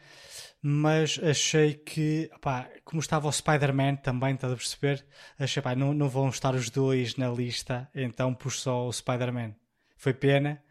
mas 0.61 1.17
achei 1.23 1.75
que, 1.75 2.29
como 2.83 2.99
estava 2.99 3.29
o 3.29 3.31
Spider-Man 3.31 3.95
também, 3.95 4.35
estás 4.35 4.51
a 4.51 4.57
perceber? 4.57 5.05
Achei, 5.39 5.63
pá, 5.63 5.73
não, 5.73 5.93
não 5.93 6.09
vão 6.09 6.27
estar 6.27 6.53
os 6.55 6.69
dois 6.69 7.15
na 7.15 7.29
lista, 7.29 7.89
então 7.95 8.33
pus 8.33 8.59
só 8.59 8.85
o 8.85 8.91
Spider-Man. 8.91 9.55
Foi 9.95 10.13
pena, 10.13 10.61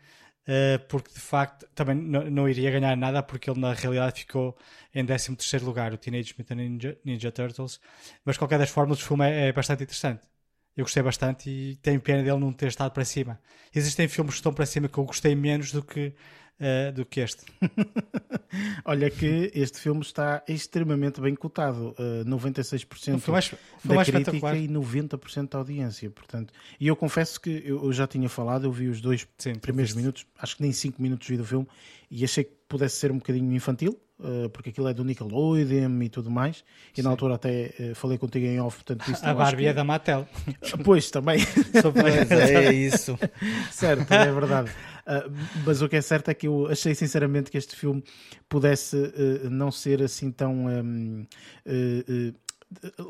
uh, 0.47 0.87
porque 0.89 1.15
de 1.15 1.21
facto 1.21 1.67
também 1.75 1.97
não, 1.97 2.31
não, 2.31 2.47
iria 2.47 2.71
ganhar 2.71 2.95
nada, 2.95 3.23
porque 3.23 3.49
ele 3.49 3.59
na 3.59 3.73
realidade 3.73 4.21
ficou 4.21 4.55
em 4.95 5.07
13 5.07 5.35
lugar, 5.65 5.95
o 5.95 5.97
Teenage 5.97 6.35
Mutant 6.37 6.59
Ninja, 6.59 6.99
Ninja 7.07 7.33
Turtles, 7.33 7.81
mas 8.23 8.35
de 8.35 8.39
qualquer 8.39 8.59
das 8.59 8.69
formas 8.69 9.01
o 9.01 9.07
filme 9.07 9.25
é, 9.27 9.49
é 9.49 9.53
bastante 9.53 9.85
interessante. 9.85 10.32
Eu 10.77 10.85
gostei 10.85 11.03
bastante 11.03 11.51
e 11.51 11.77
tenho 11.77 12.01
pena 12.01 12.23
dele 12.23 12.39
não 12.39 12.53
ter 12.53 12.69
estado 12.69 12.93
para 12.93 13.05
cima. 13.05 13.39
Existem 13.75 14.09
filmes 14.09 14.35
que 14.35 14.39
estão 14.39 14.55
para 14.55 14.65
cima 14.65 14.89
que 14.89 14.97
eu 14.97 15.05
gostei 15.05 15.35
menos 15.35 15.71
do 15.71 15.83
que, 15.83 16.15
uh, 16.59 16.93
do 16.95 17.05
que 17.05 17.21
este. 17.21 17.45
Olha 18.85 19.11
que 19.11 19.51
este 19.55 19.79
filme 19.81 20.01
está 20.01 20.43
extremamente 20.49 21.21
bem 21.21 21.35
cotado. 21.35 21.95
Uh, 21.99 22.25
96% 22.25 23.19
foi 23.19 23.33
mais, 23.33 23.47
foi 23.49 23.97
da 23.97 24.05
crítica 24.05 24.57
e 24.57 24.67
90% 24.67 25.51
da 25.51 25.59
audiência. 25.59 26.11
Portanto, 26.11 26.55
e 26.81 26.89
eu 26.89 26.97
confesso 26.97 27.39
que 27.39 27.63
eu, 27.67 27.85
eu 27.85 27.93
já 27.93 28.07
tinha 28.07 28.29
falado, 28.31 28.65
eu 28.65 28.73
vi 28.73 28.89
os 28.89 29.03
dois 29.03 29.29
Sim, 29.37 29.57
primeiros 29.57 29.93
minutos, 29.93 30.27
acho 30.39 30.57
que 30.57 30.63
nem 30.63 30.73
5 30.73 31.03
minutos 31.03 31.29
vi 31.29 31.37
do 31.37 31.45
filme, 31.45 31.69
e 32.11 32.25
achei 32.25 32.45
que 32.45 32.62
pudesse 32.73 32.97
ser 32.97 33.13
um 33.13 33.19
bocadinho 33.19 33.53
infantil 33.53 34.01
eh, 34.25 34.49
porque 34.51 34.71
aquilo 34.71 34.89
é 34.89 34.95
do 34.95 35.05
Nickelodeon 35.05 36.01
e 36.01 36.09
tudo 36.09 36.31
mais. 36.31 36.65
E 36.93 36.97
Sim. 36.97 37.03
na 37.03 37.11
altura 37.11 37.35
até 37.35 37.75
uh, 37.79 37.95
falei 37.95 38.17
contigo 38.17 38.47
em 38.47 38.61
off, 38.61 38.77
portanto, 38.77 39.11
isso 39.11 39.25
A 39.27 39.35
Barbie 39.35 39.65
que... 39.65 39.69
é 39.69 39.73
da 39.73 39.83
Mattel. 39.83 40.29
Pois, 40.85 41.11
também. 41.11 41.41
é 42.31 42.73
isso. 42.73 43.19
certo, 43.71 44.13
é 44.13 44.33
verdade. 44.33 44.71
Uh, 44.71 45.33
mas 45.67 45.83
o 45.83 45.89
que 45.89 45.97
é 45.97 46.01
certo 46.01 46.29
é 46.31 46.35
que 46.35 46.47
eu 46.47 46.69
achei 46.69 46.95
sinceramente 46.95 47.51
que 47.51 47.59
este 47.59 47.75
filme 47.75 48.03
pudesse 48.49 48.97
uh, 48.97 49.51
não 49.51 49.73
ser 49.73 50.03
assim 50.03 50.31
tão. 50.31 50.67
Uh, 51.67 52.35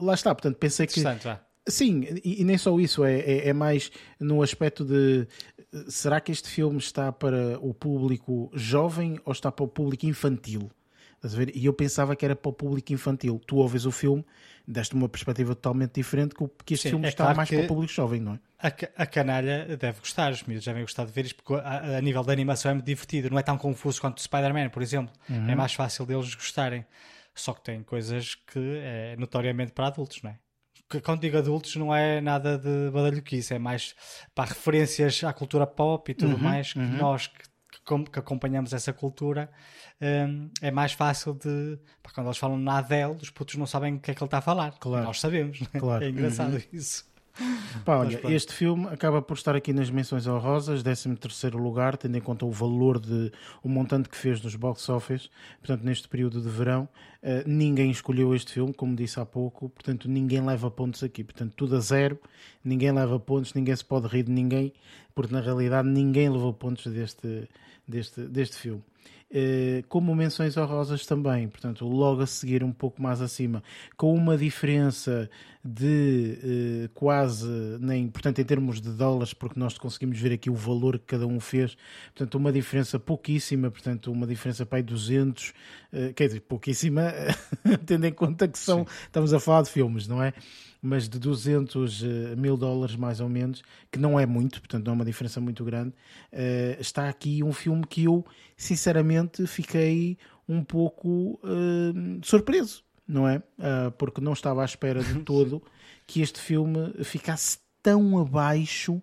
lá 0.03 0.15
está, 0.15 0.35
portanto, 0.35 0.57
pensei 0.57 0.87
que. 0.87 1.03
Sim, 1.69 2.05
e, 2.25 2.41
e, 2.41 2.45
nem 2.45 2.59
só 2.59 2.79
isso, 2.81 3.05
é, 3.05 3.21
é, 3.21 3.49
é, 3.49 3.53
mais 3.53 3.93
no 4.19 4.43
aspecto 4.43 4.85
de 4.85 5.29
será 5.89 6.21
que 6.21 6.31
este 6.31 6.49
filme 6.49 6.79
está 6.79 7.11
para 7.13 7.59
o 7.61 7.73
público 7.73 8.51
jovem 8.55 9.21
ou 9.25 9.33
está 9.33 9.51
para 9.51 9.65
o 9.65 9.69
público 9.69 10.07
infantil? 10.07 10.71
E 11.55 11.67
eu 11.67 11.73
pensava 11.73 12.17
que 12.17 12.25
era 12.25 12.35
para 12.35 12.49
o 12.49 12.53
público 12.53 12.93
infantil. 12.93 13.41
Tu 13.47 13.57
ouves 13.57 13.85
o 13.87 13.93
filme, 13.93 14.25
deste 14.67 14.95
uma 14.95 15.09
perspectiva 15.09 15.55
totalmente 15.55 15.95
diferente, 15.95 16.35
que 16.35 16.75
este 16.75 16.85
Sim, 16.85 16.89
filme 16.91 17.07
é 17.07 17.09
está 17.11 17.25
claro 17.25 17.37
mais 17.37 17.49
para 17.49 17.61
o 17.61 17.67
público 17.67 17.93
jovem, 17.93 18.21
não 18.21 18.35
é? 18.35 18.41
A, 18.59 19.03
a 19.03 19.07
canalha 19.07 19.77
deve 19.77 20.01
gostar, 20.01 20.33
os 20.33 20.43
miúdos 20.43 20.65
devem 20.65 20.83
gostar 20.83 21.05
de 21.05 21.13
ver 21.13 21.27
isto, 21.27 21.43
porque 21.43 21.55
a, 21.65 21.99
a, 21.99 22.01
nível 22.01 22.25
da 22.25 22.33
animação 22.33 22.73
é 22.73 22.75
muito 22.75 22.87
divertido, 22.87 23.31
não 23.31 23.39
é 23.39 23.43
tão 23.43 23.57
confuso 23.57 24.01
quanto 24.01 24.19
o 24.19 24.21
Spider-Man, 24.21 24.71
por 24.71 24.83
exemplo. 24.83 25.13
Uhum. 25.31 25.49
É 25.49 25.55
mais 25.55 25.75
fácil 25.75 26.05
deles 26.05 26.35
gostarem. 26.35 26.85
Só 27.35 27.55
que 27.55 27.63
tem 27.63 27.83
coisas 27.83 28.35
que 28.35 28.81
é 28.83 29.17
notoriamente 29.17 29.73
para 29.73 29.87
adultos, 29.87 30.23
não 30.23 30.31
é? 30.31 30.39
Quando 31.01 31.21
digo 31.21 31.37
adultos 31.37 31.75
não 31.77 31.95
é 31.95 32.21
nada 32.21 32.59
de 32.59 32.91
badalhoquice, 32.91 33.55
é 33.55 33.59
mais 33.59 33.95
para 34.35 34.49
referências 34.49 35.23
à 35.25 35.33
cultura 35.33 35.67
pop 35.67 36.11
e 36.11 36.15
tudo 36.15 36.35
uhum, 36.35 36.43
mais 36.43 36.73
que 36.73 36.79
uhum. 36.79 36.97
nós 36.97 37.27
que 37.27 37.53
que 38.11 38.19
acompanhamos 38.19 38.73
essa 38.73 38.93
cultura, 38.93 39.51
um, 40.01 40.51
é 40.61 40.71
mais 40.71 40.93
fácil 40.93 41.35
de. 41.35 41.79
Quando 42.15 42.27
eles 42.27 42.39
falam 42.39 42.59
na 42.59 42.79
Adele, 42.79 43.17
os 43.21 43.31
putos 43.31 43.57
não 43.57 43.67
sabem 43.67 43.95
o 43.95 44.01
que 44.01 44.11
é 44.11 44.15
que 44.15 44.23
ele 44.23 44.27
está 44.27 44.39
a 44.39 44.43
falar. 44.43 44.73
Claro. 44.79 45.05
Nós 45.05 45.21
sabemos. 45.21 45.61
Claro. 45.79 46.05
É 46.05 46.09
engraçado 46.09 46.55
uhum. 46.55 46.63
isso. 46.73 47.05
Pá, 47.85 47.99
olha, 47.99 48.21
este 48.33 48.53
filme 48.53 48.87
acaba 48.89 49.23
por 49.23 49.35
estar 49.35 49.57
aqui 49.57 49.73
nas 49.73 49.91
menções 49.91 50.27
honrosas, 50.27 50.83
13 50.83 51.17
terceiro 51.17 51.59
lugar, 51.59 51.97
tendo 51.97 52.17
em 52.17 52.21
conta 52.21 52.45
o 52.45 52.51
valor 52.51 52.99
de 52.99 53.33
o 53.63 53.69
montante 53.69 54.09
que 54.09 54.17
fez 54.17 54.43
nos 54.43 54.55
box 54.55 54.89
office, 54.89 55.31
portanto 55.59 55.83
neste 55.83 56.09
período 56.09 56.41
de 56.41 56.49
verão, 56.49 56.89
uh, 57.23 57.43
ninguém 57.47 57.91
escolheu 57.91 58.35
este 58.35 58.53
filme, 58.53 58.73
como 58.75 58.95
disse 58.95 59.19
há 59.19 59.25
pouco, 59.25 59.71
portanto 59.71 60.09
ninguém 60.09 60.45
leva 60.45 60.71
pontos 60.71 61.03
aqui, 61.03 61.25
portanto 61.25 61.55
tudo 61.57 61.77
a 61.77 61.81
zero, 61.81 62.19
ninguém 62.63 62.93
leva 62.93 63.19
pontos, 63.19 63.55
ninguém 63.55 63.75
se 63.75 63.85
pode 63.85 64.07
rir 64.09 64.25
de 64.25 64.33
ninguém, 64.33 64.73
porque 65.15 65.33
na 65.33 65.41
realidade 65.41 65.89
ninguém 65.89 66.29
levou 66.29 66.53
pontos 66.53 66.87
deste, 66.93 67.49
deste, 67.89 68.21
deste 68.23 68.57
filme. 68.57 68.83
Eh, 69.35 69.83
como 69.89 70.15
menções 70.15 70.59
honrosas 70.59 71.07
também, 71.07 71.49
portanto, 71.49 71.89
logo 71.89 72.21
a 72.21 72.27
seguir 72.27 72.63
um 72.63 72.71
pouco 72.71 73.01
mais 73.01 73.23
acima, 73.23 73.63
com 73.97 74.15
uma 74.15 74.37
diferença 74.37 75.31
de 75.65 76.39
uh, 76.87 76.89
quase 76.93 77.47
nem, 77.81 78.09
portanto, 78.09 78.41
em 78.41 78.45
termos 78.45 78.81
de 78.81 78.91
dólares, 78.91 79.33
porque 79.33 79.59
nós 79.59 79.79
conseguimos 79.79 80.19
ver 80.19 80.33
aqui 80.33 80.51
o 80.51 80.55
valor 80.55 80.99
que 80.99 81.07
cada 81.07 81.27
um 81.27 81.39
fez, 81.39 81.77
portanto, 82.07 82.35
uma 82.35 82.53
diferença 82.53 82.99
pouquíssima, 82.99 83.71
portanto, 83.71 84.11
uma 84.11 84.27
diferença 84.27 84.67
para 84.67 84.79
aí 84.79 84.83
200, 84.83 85.51
uh, 85.93 86.15
quer 86.15 86.27
dizer, 86.27 86.41
pouquíssima, 86.41 87.13
tendo 87.87 88.07
em 88.07 88.13
conta 88.13 88.49
que 88.49 88.59
são, 88.59 88.81
Sim. 88.81 88.87
estamos 89.05 89.33
a 89.33 89.39
falar 89.39 89.63
de 89.63 89.71
filmes, 89.71 90.09
não 90.09 90.23
é? 90.23 90.33
mas 90.85 91.09
de 91.09 91.17
200 91.17 92.03
eh, 92.03 92.35
mil 92.35 92.57
dólares 92.57 92.97
mais 92.97 93.21
ou 93.21 93.29
menos, 93.29 93.63
que 93.89 94.01
não 94.01 94.19
é 94.19 94.27
muito, 94.27 94.59
portanto 94.59 94.85
não 94.87 94.95
é 94.95 94.97
uma 94.97 95.05
diferença 95.05 95.41
muito 95.41 95.65
grande, 95.65 95.95
está 96.81 97.09
aqui 97.09 97.41
um 97.45 97.53
filme 97.53 97.87
que 97.87 98.03
eu 98.03 98.27
sinceramente 98.57 99.47
fiquei 99.47 100.19
um 100.49 100.65
pouco 100.65 101.41
surpreso, 102.25 102.83
não 103.07 103.29
é? 103.29 103.39
Uh, 103.39 103.91
porque 103.99 104.21
não 104.21 104.33
estava 104.33 104.63
à 104.63 104.65
espera 104.65 105.03
de 105.03 105.21
todo 105.25 105.63
que 106.07 106.21
este 106.21 106.41
filme 106.41 106.93
ficasse 107.05 107.59
tão 107.83 108.19
abaixo 108.19 109.03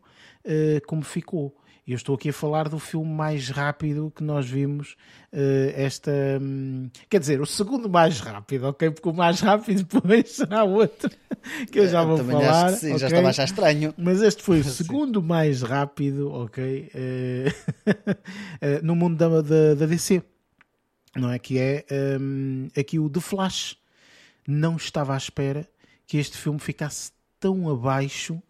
como 0.88 1.04
ficou. 1.04 1.56
Eu 1.90 1.96
estou 1.96 2.14
aqui 2.14 2.30
a 2.30 2.34
falar 2.34 2.70
do 2.70 2.78
filme 2.78 3.12
mais 3.12 3.50
rápido 3.50 4.14
que 4.16 4.24
nós 4.24 4.48
vimos 4.48 4.96
uh, 5.34 5.74
esta. 5.74 6.12
Um, 6.40 6.88
quer 7.10 7.20
dizer, 7.20 7.42
o 7.42 7.48
segundo 7.48 7.90
mais 7.90 8.20
rápido, 8.20 8.68
ok? 8.68 8.92
Porque 8.92 9.10
o 9.10 9.14
mais 9.14 9.40
rápido 9.40 9.82
depois 9.90 10.34
será 10.34 10.64
outro 10.64 11.10
que 11.72 11.80
eu 11.80 11.88
já 11.88 12.04
vou 12.04 12.18
Também 12.18 12.36
falar. 12.38 12.66
Acho 12.66 12.76
que 12.76 12.80
sim, 12.82 12.88
okay? 12.90 13.00
já 13.00 13.08
estava 13.08 13.26
a 13.26 13.30
achar 13.32 13.46
estranho. 13.46 13.92
Mas 13.98 14.22
este 14.22 14.44
foi 14.44 14.60
o 14.60 14.64
segundo 14.70 15.20
mais 15.20 15.64
rápido, 15.64 16.32
ok? 16.32 16.92
Uh, 16.94 17.90
uh, 17.90 18.84
no 18.84 18.96
mundo 18.96 19.18
da, 19.18 19.42
da, 19.42 19.74
da, 19.74 19.86
DC, 19.88 20.22
não 21.16 21.32
é? 21.32 21.40
Que 21.40 21.58
é 21.58 21.86
um, 22.22 22.68
aqui 22.78 23.00
o 23.00 23.10
The 23.10 23.20
Flash. 23.20 23.80
Não 24.52 24.78
estava 24.78 25.14
à 25.14 25.18
espera 25.18 25.70
que 26.08 26.18
este 26.18 26.36
filme 26.36 26.60
ficasse 26.60 27.12
tão 27.40 27.70
abaixo 27.70 28.42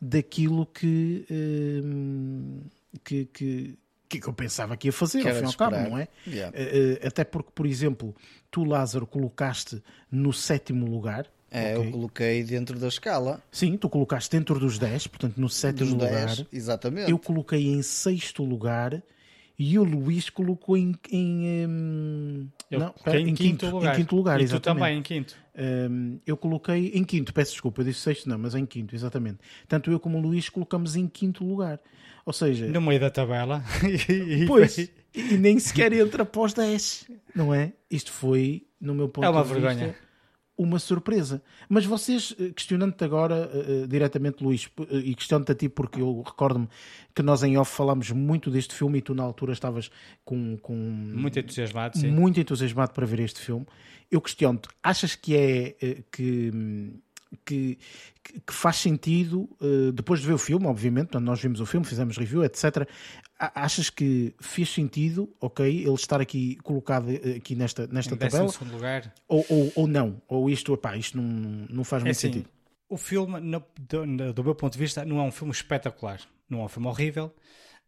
daquilo 0.00 0.64
que. 0.64 1.26
Um, 1.28 2.60
que, 3.04 3.24
que, 3.26 3.78
que 4.08 4.24
eu 4.24 4.32
pensava 4.32 4.76
que 4.76 4.86
ia 4.86 4.92
fazer, 4.92 5.20
que 5.20 5.28
ao 5.28 5.34
fim 5.34 5.42
e 5.42 5.44
ao 5.46 5.52
cabo, 5.54 5.76
não 5.76 5.98
é? 5.98 6.06
Yeah. 6.26 6.56
Uh, 6.56 7.06
até 7.06 7.24
porque, 7.24 7.50
por 7.52 7.66
exemplo, 7.66 8.14
tu, 8.52 8.62
Lázaro, 8.62 9.04
colocaste 9.04 9.82
no 10.08 10.32
sétimo 10.32 10.86
lugar. 10.86 11.26
É, 11.50 11.76
okay. 11.76 11.88
eu 11.88 11.92
coloquei 11.92 12.44
dentro 12.44 12.78
da 12.78 12.86
escala. 12.86 13.42
Sim, 13.50 13.76
tu 13.76 13.88
colocaste 13.88 14.30
dentro 14.30 14.60
dos 14.60 14.78
10, 14.78 15.08
portanto, 15.08 15.38
no 15.38 15.48
sétimo 15.48 15.96
dos 15.96 16.04
lugar. 16.04 16.26
10, 16.26 16.46
exatamente. 16.52 17.10
Eu 17.10 17.18
coloquei 17.18 17.66
em 17.66 17.82
sexto 17.82 18.44
lugar 18.44 19.02
e 19.58 19.76
o 19.78 19.82
Luís 19.82 20.30
colocou 20.30 20.76
em. 20.76 20.94
em 21.10 21.66
um, 21.66 22.48
eu 22.70 22.78
não, 22.78 22.94
em, 23.08 23.16
em, 23.16 23.24
quinto, 23.34 23.42
quinto, 23.42 23.70
lugar. 23.70 23.92
Em 23.92 23.96
quinto 23.96 24.16
lugar, 24.16 24.40
e 24.40 24.44
exatamente. 24.44 24.62
tu 24.62 24.80
também 24.80 24.98
em 24.98 25.02
quinto. 25.02 25.36
Um, 25.58 26.20
eu 26.24 26.36
coloquei 26.36 26.92
em 26.94 27.02
quinto, 27.02 27.34
peço 27.34 27.52
desculpa, 27.52 27.80
eu 27.80 27.86
disse 27.86 27.98
sexto, 27.98 28.28
não, 28.28 28.38
mas 28.38 28.54
em 28.54 28.64
quinto, 28.64 28.94
exatamente. 28.94 29.38
Tanto 29.66 29.90
eu 29.90 29.98
como 29.98 30.18
o 30.18 30.20
Luís 30.20 30.48
colocamos 30.48 30.94
em 30.94 31.08
quinto 31.08 31.44
lugar. 31.44 31.80
Ou 32.24 32.32
seja. 32.32 32.68
No 32.68 32.80
meio 32.80 33.00
da 33.00 33.10
tabela. 33.10 33.64
pois. 34.46 34.78
e 34.78 35.36
nem 35.38 35.58
sequer 35.58 35.92
entra 35.92 36.22
após 36.22 36.52
10, 36.52 37.10
não 37.34 37.52
é? 37.52 37.72
Isto 37.90 38.12
foi, 38.12 38.64
no 38.80 38.94
meu 38.94 39.08
ponto 39.08 39.24
é 39.24 39.28
uma 39.28 39.42
de 39.42 39.48
vergonha. 39.48 39.74
vista, 39.74 39.86
uma 39.86 40.07
surpresa. 40.78 41.42
Mas 41.68 41.84
vocês, 41.84 42.34
eh, 42.38 42.50
questionando-te 42.50 43.04
agora 43.04 43.48
uh, 43.48 43.86
diretamente, 43.86 44.42
Luís, 44.42 44.68
e 44.90 45.14
questionando-te 45.14 45.52
a 45.52 45.54
ti, 45.54 45.68
porque 45.68 46.00
eu 46.00 46.22
recordo-me 46.22 46.68
que 47.14 47.22
nós 47.22 47.42
em 47.42 47.56
off 47.56 47.74
falámos 47.74 48.10
muito 48.10 48.50
deste 48.50 48.74
filme 48.74 48.98
e 48.98 49.02
tu 49.02 49.14
na 49.14 49.22
altura 49.22 49.52
estavas 49.52 49.90
com. 50.24 50.56
com 50.58 50.74
muito 50.74 51.38
entusiasmado, 51.38 51.98
sim. 51.98 52.10
Muito 52.10 52.40
entusiasmado 52.40 52.92
para 52.92 53.06
ver 53.06 53.20
este 53.20 53.40
filme. 53.40 53.66
Eu 54.10 54.20
questiono-te, 54.20 54.68
achas 54.82 55.14
que 55.14 55.36
é. 55.36 56.02
Que 56.10 56.50
que, 57.44 57.78
que 58.46 58.52
faz 58.52 58.76
sentido, 58.76 59.48
uh, 59.60 59.92
depois 59.92 60.20
de 60.20 60.26
ver 60.26 60.32
o 60.32 60.38
filme, 60.38 60.66
obviamente, 60.66 61.18
nós 61.18 61.40
vimos 61.40 61.60
o 61.60 61.66
filme, 61.66 61.86
fizemos 61.86 62.16
review, 62.16 62.44
etc. 62.44 62.88
Achas 63.38 63.90
que 63.90 64.34
fez 64.40 64.68
sentido, 64.68 65.28
ok, 65.40 65.66
ele 65.66 65.94
estar 65.94 66.20
aqui 66.20 66.56
colocado 66.56 67.10
eh, 67.10 67.36
aqui 67.36 67.54
nesta, 67.54 67.86
nesta 67.86 68.14
em 68.14 68.18
tabela? 68.18 68.50
lugar. 68.72 69.14
Ou, 69.28 69.44
ou, 69.48 69.72
ou, 69.76 69.86
não? 69.86 70.20
Ou 70.26 70.50
isto, 70.50 70.74
epá, 70.74 70.96
isto 70.96 71.16
não, 71.16 71.66
não 71.70 71.84
faz 71.84 72.02
é 72.02 72.06
muito 72.06 72.16
assim, 72.16 72.32
sentido? 72.32 72.48
O 72.88 72.96
filme, 72.96 73.38
no, 73.40 73.62
do, 73.78 74.32
do 74.32 74.44
meu 74.44 74.54
ponto 74.54 74.72
de 74.72 74.78
vista, 74.78 75.04
não 75.04 75.20
é 75.20 75.22
um 75.22 75.30
filme 75.30 75.52
espetacular. 75.52 76.20
Não 76.48 76.60
é 76.60 76.64
um 76.64 76.68
filme 76.68 76.88
horrível, 76.88 77.32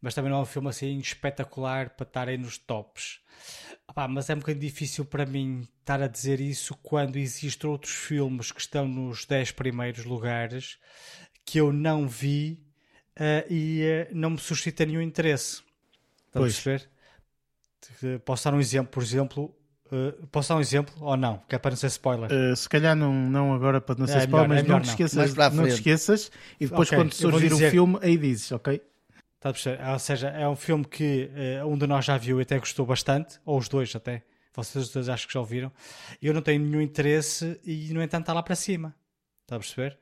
mas 0.01 0.15
também 0.15 0.31
não 0.31 0.39
é 0.39 0.43
um 0.43 0.47
filme 0.47 0.69
assim 0.69 0.99
espetacular 0.99 1.91
para 1.91 2.07
estar 2.07 2.29
aí 2.29 2.39
nos 2.39 2.59
tops. 2.59 3.21
Mas 4.09 4.31
é 4.31 4.35
um 4.35 4.39
bocadinho 4.39 4.65
difícil 4.65 5.05
para 5.05 5.27
mim 5.27 5.67
estar 5.81 6.01
a 6.01 6.07
dizer 6.07 6.41
isso 6.41 6.75
quando 6.83 7.17
existem 7.17 7.69
outros 7.69 7.93
filmes 7.93 8.53
que 8.53 8.61
estão 8.61 8.87
nos 8.87 9.25
10 9.25 9.53
primeiros 9.53 10.05
lugares 10.05 10.79
que 11.45 11.59
eu 11.59 11.73
não 11.73 12.07
vi 12.07 12.63
uh, 13.17 13.53
e 13.53 13.83
uh, 13.83 14.15
não 14.15 14.31
me 14.31 14.39
suscita 14.39 14.87
nenhum 14.87 15.03
interesse. 15.03 15.63
Estás 16.29 16.37
a 16.37 16.41
perceber? 16.41 16.89
Posso 18.25 18.45
dar 18.45 18.55
um 18.55 18.61
exemplo, 18.61 18.93
por 18.93 19.03
exemplo, 19.03 19.55
Uh, 19.93 20.25
posso 20.29 20.51
dar 20.51 20.55
um 20.55 20.61
exemplo 20.61 20.95
ou 21.01 21.17
não? 21.17 21.43
Que 21.49 21.57
é 21.57 21.59
para 21.59 21.73
não 21.73 21.77
ser 21.77 21.89
spoiler. 21.89 22.31
Uh, 22.31 22.55
se 22.55 22.69
calhar 22.69 22.95
não, 22.95 23.13
não 23.13 23.53
agora 23.53 23.81
para 23.81 23.99
não 23.99 24.07
ser 24.07 24.19
é, 24.19 24.21
spoiler, 24.21 24.49
melhor, 24.49 24.63
mas 24.63 24.69
é 24.69 24.73
não, 24.73 24.81
te 24.81 24.89
esqueças, 24.89 25.35
não. 25.35 25.51
não 25.51 25.65
te 25.65 25.75
esqueças 25.75 26.31
e 26.61 26.67
depois 26.67 26.89
okay, 26.89 26.99
quando 26.99 27.13
surgir 27.13 27.49
dizer... 27.49 27.67
o 27.67 27.71
filme 27.73 27.99
aí 28.01 28.17
dizes, 28.17 28.53
ok? 28.53 28.81
Ou 29.43 29.99
seja, 29.99 30.29
é 30.29 30.47
um 30.47 30.57
filme 30.57 30.85
que 30.85 31.31
uh, 31.63 31.67
um 31.67 31.77
de 31.77 31.87
nós 31.87 32.05
já 32.05 32.19
viu 32.19 32.39
e 32.39 32.43
até 32.43 32.59
gostou 32.59 32.85
bastante, 32.85 33.41
ou 33.45 33.59
os 33.59 33.69
dois 33.69 33.95
até. 33.97 34.23
Vocês 34.55 34.91
dois 34.91 35.09
acho 35.09 35.27
que 35.27 35.33
já 35.33 35.41
ouviram. 35.41 35.73
Eu 36.21 36.35
não 36.35 36.43
tenho 36.43 36.63
nenhum 36.63 36.81
interesse 36.81 37.59
e, 37.65 37.93
no 37.95 38.03
entanto, 38.03 38.25
está 38.25 38.35
lá 38.35 38.43
para 38.43 38.55
cima. 38.55 38.95
Está 39.43 39.57
a 39.57 39.59
perceber? 39.59 39.99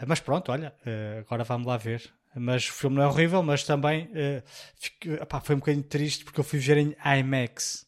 Uh, 0.00 0.04
mas 0.06 0.20
pronto, 0.20 0.50
olha, 0.50 0.72
uh, 0.86 1.20
agora 1.20 1.44
vamos 1.44 1.66
lá 1.66 1.76
ver. 1.76 2.02
Mas 2.34 2.66
o 2.68 2.72
filme 2.72 2.96
não 2.96 3.02
é 3.02 3.06
horrível, 3.06 3.42
mas 3.42 3.64
também 3.64 4.08
fico, 4.76 5.14
opá, 5.22 5.40
foi 5.40 5.56
um 5.56 5.58
bocadinho 5.58 5.82
triste 5.82 6.24
porque 6.24 6.38
eu 6.38 6.44
fui 6.44 6.58
ver 6.58 6.76
em 6.76 6.94
IMAX. 7.18 7.86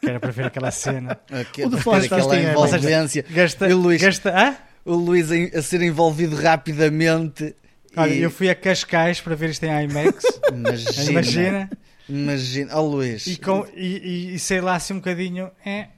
Que 0.00 0.10
era 0.10 0.20
para 0.20 0.30
ver 0.32 0.46
aquela 0.46 0.70
cena. 0.70 1.18
o 1.64 1.70
de 1.70 1.80
Flash 1.80 2.04
aquela 2.12 2.36
envolvência. 2.36 3.24
Gasta, 3.30 3.66
o 3.68 3.78
Luís, 3.78 4.02
gasta, 4.02 4.58
o 4.84 4.94
Luís 4.94 5.30
a 5.30 5.62
ser 5.62 5.80
envolvido 5.82 6.36
rapidamente 6.36 7.56
Olha, 7.96 8.12
e... 8.12 8.22
eu 8.22 8.30
fui 8.30 8.48
a 8.48 8.54
Cascais 8.54 9.20
para 9.20 9.34
ver 9.34 9.50
isto 9.50 9.64
em 9.64 9.84
IMAX. 9.84 10.24
Imagina. 10.52 11.10
Imagina. 11.10 11.70
Imagina. 12.08 12.76
Oh, 12.78 12.82
Luís. 12.82 13.26
E, 13.26 13.36
com, 13.36 13.66
e, 13.74 14.34
e, 14.34 14.38
sei 14.38 14.60
lá 14.60 14.76
assim 14.76 14.94
um 14.94 14.98
bocadinho. 14.98 15.50
É, 15.64 15.88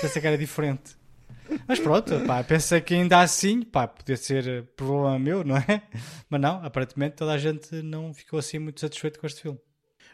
pensei 0.00 0.20
que 0.20 0.26
era 0.26 0.38
diferente. 0.38 0.96
Mas 1.66 1.80
pronto, 1.80 2.20
pá, 2.26 2.44
pensei 2.44 2.80
que 2.80 2.94
ainda 2.94 3.20
assim, 3.20 3.62
pá, 3.62 3.88
podia 3.88 4.16
ser 4.16 4.64
problema 4.76 5.18
meu, 5.18 5.44
não 5.44 5.56
é? 5.56 5.82
Mas 6.28 6.40
não, 6.40 6.62
aparentemente 6.62 7.16
toda 7.16 7.32
a 7.32 7.38
gente 7.38 7.82
não 7.82 8.12
ficou 8.12 8.38
assim 8.38 8.58
muito 8.58 8.80
satisfeito 8.80 9.18
com 9.18 9.26
este 9.26 9.42
filme. 9.42 9.58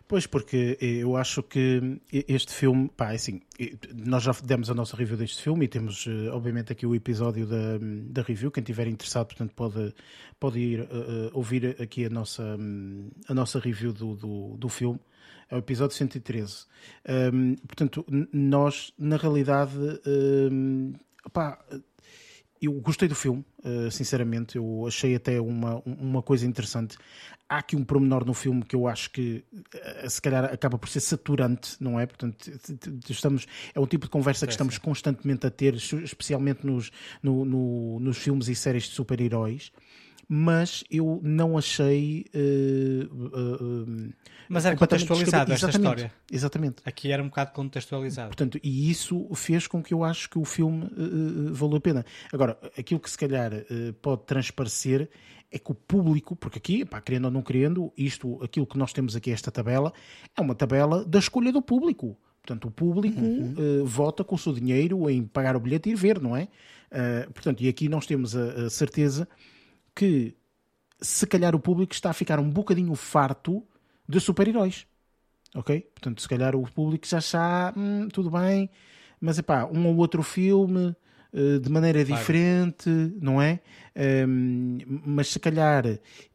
Pois, 0.07 0.27
porque 0.27 0.77
eu 0.81 1.17
acho 1.17 1.43
que 1.43 1.99
este 2.13 2.53
filme, 2.53 2.91
pá, 2.95 3.13
é 3.13 3.15
assim, 3.15 3.41
nós 3.95 4.23
já 4.23 4.33
demos 4.45 4.69
a 4.69 4.75
nossa 4.75 4.95
review 4.97 5.17
deste 5.17 5.43
filme 5.43 5.65
e 5.65 5.69
temos, 5.69 6.07
eh, 6.07 6.31
obviamente, 6.31 6.71
aqui 6.71 6.85
o 6.85 6.95
episódio 6.95 7.47
da, 7.47 7.79
da 8.11 8.21
review. 8.21 8.51
Quem 8.51 8.61
estiver 8.61 8.87
interessado, 8.87 9.29
portanto, 9.29 9.55
pode, 9.55 9.95
pode 10.39 10.59
ir 10.59 10.81
uh, 10.81 11.31
ouvir 11.33 11.81
aqui 11.81 12.05
a 12.05 12.11
nossa, 12.11 12.59
a 13.29 13.35
nossa 13.35 13.59
review 13.59 13.95
do, 13.95 14.15
do, 14.15 14.57
do 14.59 14.69
filme. 14.69 15.01
É 15.51 15.57
o 15.57 15.59
episódio 15.59 15.97
113. 15.97 16.67
Um, 17.33 17.55
portanto, 17.67 18.05
nós, 18.31 18.93
na 18.99 19.17
realidade, 19.17 19.73
um, 20.07 20.93
pá, 21.33 21.59
eu 22.65 22.73
gostei 22.81 23.09
do 23.09 23.15
filme, 23.15 23.45
sinceramente. 23.91 24.57
Eu 24.57 24.85
achei 24.87 25.15
até 25.15 25.41
uma, 25.41 25.83
uma 25.85 26.23
coisa 26.23 26.47
interessante 26.47 26.97
há 27.49 27.59
aqui 27.59 27.77
um 27.77 27.85
promenor 27.85 28.25
no 28.25 28.35
filme 28.35 28.63
que 28.63 28.75
eu 28.75 28.87
acho 28.87 29.11
que 29.11 29.45
eh, 29.73 30.09
se 30.09 30.21
calhar 30.21 30.45
acaba 30.45 30.79
por 30.79 30.89
ser 30.89 31.01
saturante, 31.01 31.77
não 31.81 31.99
é? 31.99 32.07
Portanto, 32.07 32.51
estamos, 33.09 33.47
é 33.75 33.81
um 33.81 33.87
tipo 33.87 34.07
de 34.07 34.11
conversa 34.11 34.47
que 34.47 34.53
estamos 34.53 34.79
constantemente 34.79 35.47
a 35.47 35.51
ter, 35.51 35.75
especialmente 35.75 36.67
nos, 36.67 36.91
no, 37.23 37.45
no, 37.45 38.01
nos 38.01 38.19
filmes 38.19 38.49
e 38.49 38.55
séries 38.55 38.85
de 38.85 38.91
super-heróis. 38.91 39.73
Mas 40.29 40.85
eu 40.91 41.21
não 41.23 41.57
achei. 41.57 42.27
Uh, 42.35 43.15
uh, 43.15 44.13
mas 44.49 44.65
era 44.65 44.77
contextualizado 44.77 45.53
esta 45.53 45.71
história. 45.71 46.13
Exatamente. 46.31 46.77
Aqui 46.85 47.13
era 47.13 47.23
um 47.23 47.29
bocado 47.29 47.53
contextualizado. 47.53 48.29
Portanto, 48.29 48.59
e 48.63 48.91
isso 48.91 49.29
fez 49.35 49.67
com 49.67 49.83
que 49.83 49.95
eu 49.95 50.05
acho 50.05 50.29
que 50.29 50.39
o 50.39 50.45
filme 50.45 50.85
uh, 50.85 51.55
valeu 51.55 51.79
a 51.79 51.81
pena. 51.81 52.05
Agora, 52.33 52.59
aquilo 52.79 53.01
que 53.01 53.11
se 53.11 53.19
calhar 53.19 53.53
pode 54.01 54.25
transparecer 54.25 55.09
é 55.51 55.59
que 55.59 55.71
o 55.71 55.75
público, 55.75 56.35
porque 56.35 56.59
aqui, 56.59 56.85
pá, 56.85 57.01
querendo 57.01 57.27
ou 57.27 57.31
não 57.31 57.41
querendo, 57.41 57.93
isto, 57.97 58.43
aquilo 58.43 58.67
que 58.67 58.77
nós 58.77 58.93
temos 58.93 59.15
aqui, 59.15 59.31
esta 59.31 59.53
tabela, 59.53 59.93
é 60.37 60.41
uma 60.41 60.55
tabela 60.55 61.05
da 61.05 61.21
escolha 61.21 61.53
do 61.53 61.63
público. 61.63 62.17
Portanto, 62.45 62.69
o 62.69 62.71
público 62.71 63.21
uhum. 63.21 63.55
uh, 63.83 63.87
vota 63.87 64.23
com 64.23 64.35
o 64.35 64.39
seu 64.39 64.53
dinheiro 64.53 65.09
em 65.09 65.23
pagar 65.25 65.57
o 65.57 65.61
bilhete 65.61 65.89
e 65.89 65.93
ir 65.93 65.95
ver, 65.95 66.21
não 66.21 66.37
é? 66.37 66.49
Uh, 66.91 67.33
portanto, 67.33 67.63
e 67.63 67.69
aqui 67.69 67.89
nós 67.89 68.05
temos 68.05 68.37
a, 68.37 68.67
a, 68.67 68.71
certeza 68.71 69.27
que 69.95 70.37
se 71.01 71.27
calhar 71.27 71.55
o 71.55 71.61
público 71.61 71.93
está 71.93 72.11
a 72.11 72.15
ficar 72.15 72.39
um 72.41 72.51
bocadinho 72.51 72.95
farto 72.95 73.67
de 74.09 74.21
super-heróis. 74.21 74.87
Ok? 75.55 75.81
Portanto, 75.95 76.21
se 76.21 76.29
calhar 76.29 76.57
o 76.57 76.71
público 76.71 77.07
já 77.07 77.19
está, 77.19 77.73
hum, 77.77 78.09
tudo 78.09 78.31
bem, 78.31 78.69
mas 79.21 79.39
é 79.39 79.43
pá, 79.43 79.65
um 79.67 79.87
ou 79.87 79.97
outro 79.97 80.23
filme 80.23 80.97
de 81.61 81.71
maneira 81.71 82.05
claro. 82.05 82.21
diferente, 82.21 82.89
não 83.21 83.43
é? 83.43 83.61
Um, 83.97 84.79
mas 85.05 85.29
se 85.29 85.39
calhar 85.39 85.85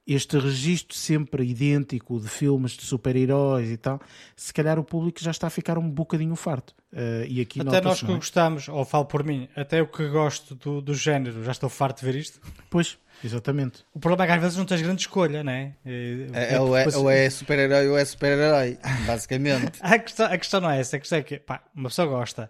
este 0.08 0.40
registro 0.40 0.96
sempre 0.96 1.44
idêntico 1.46 2.20
de 2.20 2.28
filmes 2.28 2.72
de 2.72 2.84
super-heróis 2.84 3.70
e 3.70 3.78
tal, 3.78 4.02
se 4.36 4.54
calhar 4.54 4.80
o 4.80 4.84
público 4.84 5.22
já 5.22 5.32
está 5.32 5.48
a 5.48 5.50
ficar 5.50 5.78
um 5.78 5.90
bocadinho 5.90 6.36
farto. 6.36 6.74
Uh, 6.92 7.24
e 7.28 7.42
aqui 7.42 7.62
até 7.62 7.80
nós 7.82 8.02
que 8.02 8.12
é? 8.12 8.16
gostamos, 8.16 8.68
ou 8.68 8.84
falo 8.84 9.06
por 9.06 9.24
mim, 9.24 9.48
até 9.56 9.80
eu 9.80 9.88
que 9.88 10.08
gosto 10.08 10.56
do, 10.56 10.82
do 10.82 10.94
género, 10.96 11.44
já 11.44 11.52
estou 11.52 11.70
farto 11.70 12.00
de 12.00 12.06
ver 12.06 12.18
isto. 12.18 12.40
Pois, 12.70 12.98
exatamente. 13.24 13.84
O 13.94 14.00
problema 14.00 14.24
é 14.24 14.28
que 14.28 14.34
às 14.34 14.42
vezes 14.42 14.58
não 14.58 14.66
tens 14.66 14.82
grande 14.82 15.02
escolha, 15.02 15.44
não 15.44 15.52
é? 15.52 15.76
É, 15.86 16.28
é, 16.34 16.54
é, 16.56 16.60
ou, 16.60 16.76
é, 16.76 16.88
ou 16.98 17.10
é 17.10 17.30
super-herói 17.30 17.88
ou 17.88 17.98
é 17.98 18.06
super-herói, 18.06 18.80
basicamente. 19.06 19.78
a, 19.82 20.00
questão, 20.00 20.26
a 20.26 20.38
questão 20.38 20.62
não 20.62 20.72
é 20.72 20.80
essa, 20.80 20.96
a 20.96 21.00
questão 21.00 21.20
é 21.20 21.24
que 21.24 21.38
pá, 21.38 21.62
uma 21.76 21.90
pessoa 21.90 22.08
gosta 22.08 22.50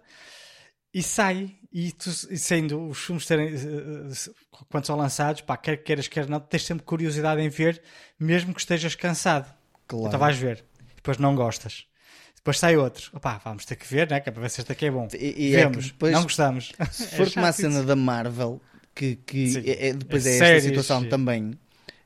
e 0.92 1.02
sai, 1.02 1.54
e, 1.72 1.92
tu, 1.92 2.10
e 2.30 2.36
sendo 2.36 2.88
os 2.88 2.98
filmes 2.98 3.26
terem, 3.26 3.54
uh, 3.54 4.34
quando 4.68 4.86
são 4.86 4.96
lançados, 4.96 5.40
pá, 5.42 5.56
quer 5.56 5.76
queiras, 5.76 6.08
quer 6.08 6.28
não, 6.28 6.40
tens 6.40 6.64
sempre 6.64 6.84
curiosidade 6.84 7.40
em 7.40 7.48
ver, 7.48 7.80
mesmo 8.18 8.52
que 8.52 8.60
estejas 8.60 8.94
cansado. 8.94 9.52
Claro. 9.86 10.08
Então 10.08 10.18
vais 10.18 10.36
ver, 10.36 10.64
depois 10.96 11.18
não 11.18 11.34
gostas. 11.34 11.86
Depois 12.34 12.58
sai 12.58 12.76
outro. 12.76 13.10
Opá, 13.14 13.38
vamos 13.44 13.64
ter 13.66 13.76
que 13.76 13.86
ver, 13.86 14.08
né? 14.10 14.18
Que 14.18 14.30
é 14.30 14.32
para 14.32 14.42
ver 14.42 14.50
se 14.50 14.60
este 14.60 14.72
aqui 14.72 14.86
é 14.86 14.90
bom. 14.90 15.06
E, 15.12 15.48
e 15.48 15.50
Vemos, 15.50 15.86
é 15.86 15.88
depois, 15.88 16.12
não 16.12 16.22
gostamos. 16.22 16.72
Se 16.90 17.06
for 17.16 17.28
é 17.28 17.40
uma 17.40 17.52
cena 17.52 17.82
da 17.82 17.94
Marvel, 17.94 18.60
que, 18.94 19.16
que 19.16 19.58
é, 19.68 19.88
é, 19.88 19.92
depois 19.92 20.26
é, 20.26 20.38
é 20.38 20.56
esta 20.56 20.68
situação 20.68 21.08
também, 21.08 21.58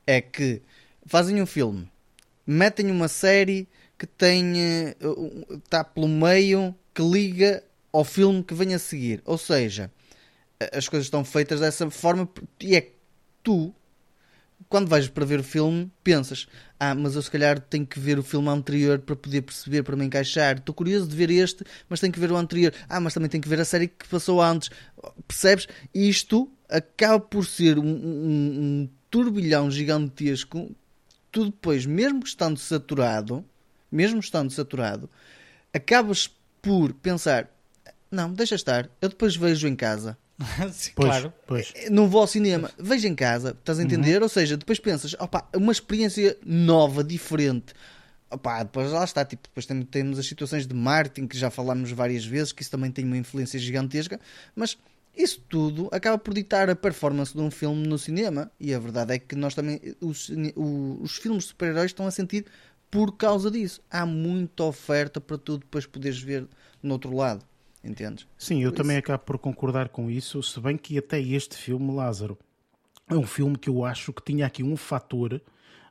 é 0.06 0.20
que 0.20 0.60
fazem 1.06 1.40
um 1.40 1.46
filme, 1.46 1.88
metem 2.46 2.90
uma 2.90 3.08
série 3.08 3.68
que 3.96 4.06
tem 4.06 4.54
está 5.64 5.82
uh, 5.82 5.84
pelo 5.84 6.08
meio 6.08 6.74
que 6.92 7.02
liga 7.02 7.62
ao 7.94 8.02
filme 8.02 8.42
que 8.42 8.52
vem 8.52 8.74
a 8.74 8.78
seguir. 8.78 9.22
Ou 9.24 9.38
seja, 9.38 9.88
as 10.72 10.88
coisas 10.88 11.06
estão 11.06 11.24
feitas 11.24 11.60
dessa 11.60 11.88
forma 11.88 12.28
e 12.60 12.74
é 12.74 12.80
que 12.80 12.92
tu, 13.40 13.72
quando 14.68 14.88
vais 14.88 15.06
para 15.06 15.24
ver 15.24 15.38
o 15.38 15.44
filme, 15.44 15.88
pensas: 16.02 16.48
Ah, 16.78 16.92
mas 16.92 17.14
eu 17.14 17.22
se 17.22 17.30
calhar 17.30 17.60
tenho 17.60 17.86
que 17.86 18.00
ver 18.00 18.18
o 18.18 18.22
filme 18.24 18.48
anterior 18.48 18.98
para 18.98 19.14
poder 19.14 19.42
perceber, 19.42 19.84
para 19.84 19.94
me 19.94 20.04
encaixar. 20.04 20.56
Estou 20.56 20.74
curioso 20.74 21.06
de 21.06 21.14
ver 21.14 21.30
este, 21.30 21.64
mas 21.88 22.00
tenho 22.00 22.12
que 22.12 22.18
ver 22.18 22.32
o 22.32 22.36
anterior. 22.36 22.74
Ah, 22.88 22.98
mas 22.98 23.14
também 23.14 23.30
tenho 23.30 23.42
que 23.42 23.48
ver 23.48 23.60
a 23.60 23.64
série 23.64 23.86
que 23.86 24.08
passou 24.08 24.42
antes. 24.42 24.70
Percebes? 25.28 25.68
Isto 25.94 26.50
acaba 26.68 27.20
por 27.20 27.46
ser 27.46 27.78
um, 27.78 27.86
um, 27.86 27.86
um 27.86 28.88
turbilhão 29.08 29.70
gigantesco. 29.70 30.74
Tu 31.30 31.44
depois, 31.46 31.86
mesmo 31.86 32.24
estando 32.24 32.58
saturado, 32.58 33.44
mesmo 33.90 34.18
estando 34.18 34.50
saturado, 34.50 35.08
acabas 35.72 36.28
por 36.60 36.92
pensar: 36.94 37.53
não, 38.14 38.32
deixa 38.32 38.54
estar. 38.54 38.88
Eu 39.00 39.08
depois 39.08 39.36
vejo 39.36 39.66
em 39.66 39.76
casa. 39.76 40.16
Sim, 40.72 40.92
pois, 40.94 41.08
claro. 41.08 41.32
Pois. 41.46 41.72
Eh, 41.74 41.90
não 41.90 42.08
vou 42.08 42.20
ao 42.20 42.26
cinema. 42.26 42.70
Pois. 42.76 42.88
Vejo 42.88 43.08
em 43.08 43.14
casa. 43.14 43.50
Estás 43.50 43.78
a 43.78 43.82
uhum. 43.82 43.86
entender? 43.86 44.16
Uhum. 44.18 44.24
Ou 44.24 44.28
seja, 44.28 44.56
depois 44.56 44.78
pensas, 44.78 45.14
opa, 45.18 45.48
uma 45.54 45.72
experiência 45.72 46.36
nova, 46.44 47.04
diferente. 47.04 47.74
Opa, 48.30 48.62
depois 48.62 48.90
lá 48.90 49.04
está. 49.04 49.24
Tipo, 49.24 49.48
depois 49.48 49.66
temos 49.90 50.18
as 50.18 50.26
situações 50.26 50.66
de 50.66 50.74
marketing 50.74 51.26
que 51.26 51.38
já 51.38 51.50
falámos 51.50 51.90
várias 51.92 52.24
vezes, 52.24 52.52
que 52.52 52.62
isso 52.62 52.70
também 52.70 52.90
tem 52.90 53.04
uma 53.04 53.16
influência 53.16 53.58
gigantesca. 53.58 54.20
Mas 54.56 54.76
isso 55.16 55.40
tudo 55.48 55.88
acaba 55.92 56.18
por 56.18 56.34
ditar 56.34 56.68
a 56.68 56.74
performance 56.74 57.32
de 57.32 57.40
um 57.40 57.50
filme 57.50 57.86
no 57.86 57.98
cinema. 57.98 58.50
E 58.58 58.74
a 58.74 58.78
verdade 58.78 59.14
é 59.14 59.18
que 59.18 59.36
nós 59.36 59.54
também, 59.54 59.80
os, 60.00 60.30
os 61.00 61.16
filmes 61.16 61.44
de 61.44 61.48
super-heróis 61.50 61.90
estão 61.90 62.06
a 62.06 62.10
sentir 62.10 62.46
por 62.90 63.16
causa 63.16 63.50
disso. 63.50 63.80
Há 63.90 64.04
muita 64.04 64.64
oferta 64.64 65.20
para 65.20 65.38
tu 65.38 65.58
depois 65.58 65.86
poderes 65.86 66.20
ver 66.20 66.48
no 66.82 66.94
outro 66.94 67.14
lado. 67.14 67.44
Entendes? 67.84 68.26
Sim, 68.38 68.62
eu 68.62 68.72
também 68.72 68.96
acabo 68.96 69.22
por 69.24 69.38
concordar 69.38 69.90
com 69.90 70.10
isso, 70.10 70.42
se 70.42 70.58
bem 70.58 70.76
que 70.76 70.96
até 70.96 71.20
este 71.20 71.56
filme, 71.56 71.92
Lázaro, 71.92 72.38
é 73.08 73.14
um 73.14 73.26
filme 73.26 73.58
que 73.58 73.68
eu 73.68 73.84
acho 73.84 74.12
que 74.12 74.22
tinha 74.22 74.46
aqui 74.46 74.62
um 74.62 74.76
fator, 74.76 75.40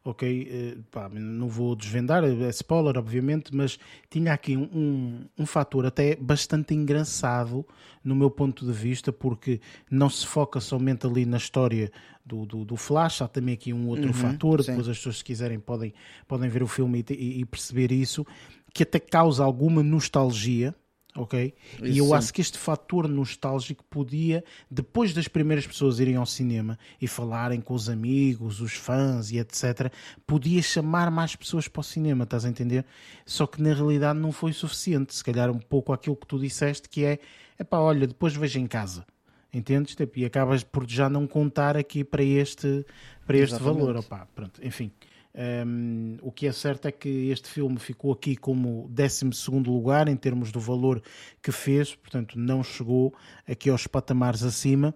ok? 0.04 0.48
Eh, 0.50 0.78
pá, 0.89 1.08
não 1.10 1.48
vou 1.48 1.76
desvendar, 1.76 2.24
é 2.24 2.50
spoiler, 2.50 2.98
obviamente, 2.98 3.56
mas 3.56 3.78
tinha 4.10 4.34
aqui 4.34 4.58
um, 4.58 4.64
um, 4.74 5.26
um 5.38 5.46
fator 5.46 5.86
até 5.86 6.16
bastante 6.16 6.74
engraçado 6.74 7.64
no 8.04 8.16
meu 8.16 8.32
ponto 8.32 8.66
de 8.66 8.74
vista, 8.74 9.14
porque 9.14 9.62
não 9.89 10.10
se 10.10 10.26
foca 10.26 10.60
somente 10.60 11.06
ali 11.06 11.26
na 11.26 11.38
história 11.38 11.91
do, 12.26 12.46
do, 12.46 12.66
do 12.66 12.76
Flash, 12.76 13.22
há 13.22 13.28
também 13.28 13.54
aqui 13.54 13.72
um 13.72 13.88
outro 13.88 14.08
uhum, 14.08 14.14
fator, 14.14 14.64
sim. 14.64 14.72
depois 14.72 14.89
as 14.89 14.98
pessoas, 14.98 15.18
se 15.20 15.24
quiserem, 15.24 15.60
podem, 15.60 15.94
podem 16.28 16.50
ver 16.50 16.64
o 16.64 16.68
filme 16.68 17.06
e, 17.12 17.41
e 17.41 17.46
perceber 17.46 17.91
isso, 17.91 18.26
que 18.74 18.82
até 18.82 19.00
causa 19.00 19.44
alguma 19.44 19.84
nostalgia 19.84 20.74
ok? 21.16 21.53
Isso 21.76 21.86
e 21.86 21.97
eu 21.97 22.05
sim. 22.05 22.14
acho 22.14 22.34
que 22.34 22.41
este 22.41 22.57
fator 22.57 23.07
nostálgico 23.07 23.84
podia, 23.89 24.43
depois 24.70 25.14
das 25.14 25.28
primeiras 25.28 25.66
pessoas 25.66 25.99
irem 25.99 26.16
ao 26.16 26.26
cinema 26.26 26.78
e 27.01 27.07
falarem 27.07 27.61
com 27.61 27.74
os 27.74 27.89
amigos, 27.89 28.61
os 28.61 28.74
fãs 28.74 29.32
e 29.32 29.38
etc., 29.38 29.91
podia 30.26 30.61
chamar 30.61 31.11
mais 31.11 31.36
pessoas 31.36 31.68
para 31.68 31.82
o 31.82 31.84
cinema, 31.84 32.24
estás 32.24 32.45
a 32.45 32.49
entender? 32.49 32.86
Só 33.26 33.45
que 33.45 33.61
na 33.61 33.74
realidade 33.74 34.20
não 34.20 34.32
foi 34.32 34.53
suficiente, 34.53 35.14
se 35.14 35.24
calhar 35.24 35.49
um 35.49 35.59
pouco 35.59 35.93
aquilo 35.93 36.16
que 36.16 36.28
tu 36.28 36.39
disseste, 36.39 36.89
que 36.89 37.05
é, 37.05 37.20
epá, 37.59 37.78
olha, 37.78 38.07
depois 38.07 38.36
vejo 38.36 38.59
em 38.59 38.68
casa. 38.68 39.05
Entendes? 39.53 39.95
Tipo, 39.95 40.18
e 40.18 40.26
acabas 40.26 40.64
por 40.64 40.89
já 40.89 41.07
não 41.07 41.28
contar 41.28 41.78
aqui 41.78 42.03
para 42.03 42.24
este, 42.24 42.84
para 43.26 43.38
este 43.38 43.61
valor. 43.61 43.95
Opa, 43.97 44.28
pronto, 44.34 44.59
enfim. 44.66 44.91
Um, 45.36 46.18
o 46.22 46.32
que 46.32 46.46
é 46.46 46.52
certo 46.52 46.88
é 46.88 46.92
que 46.92 47.30
este 47.30 47.50
filme 47.50 47.80
ficou 47.80 48.12
aqui 48.12 48.36
como 48.36 48.88
12 48.90 49.32
lugar 49.66 50.08
em 50.08 50.16
termos 50.16 50.52
do 50.52 50.60
valor 50.60 51.02
que 51.42 51.52
fez, 51.52 51.96
portanto, 51.96 52.38
não 52.38 52.64
chegou 52.64 53.14
aqui 53.48 53.70
aos 53.70 53.88
patamares 53.88 54.44
acima. 54.44 54.94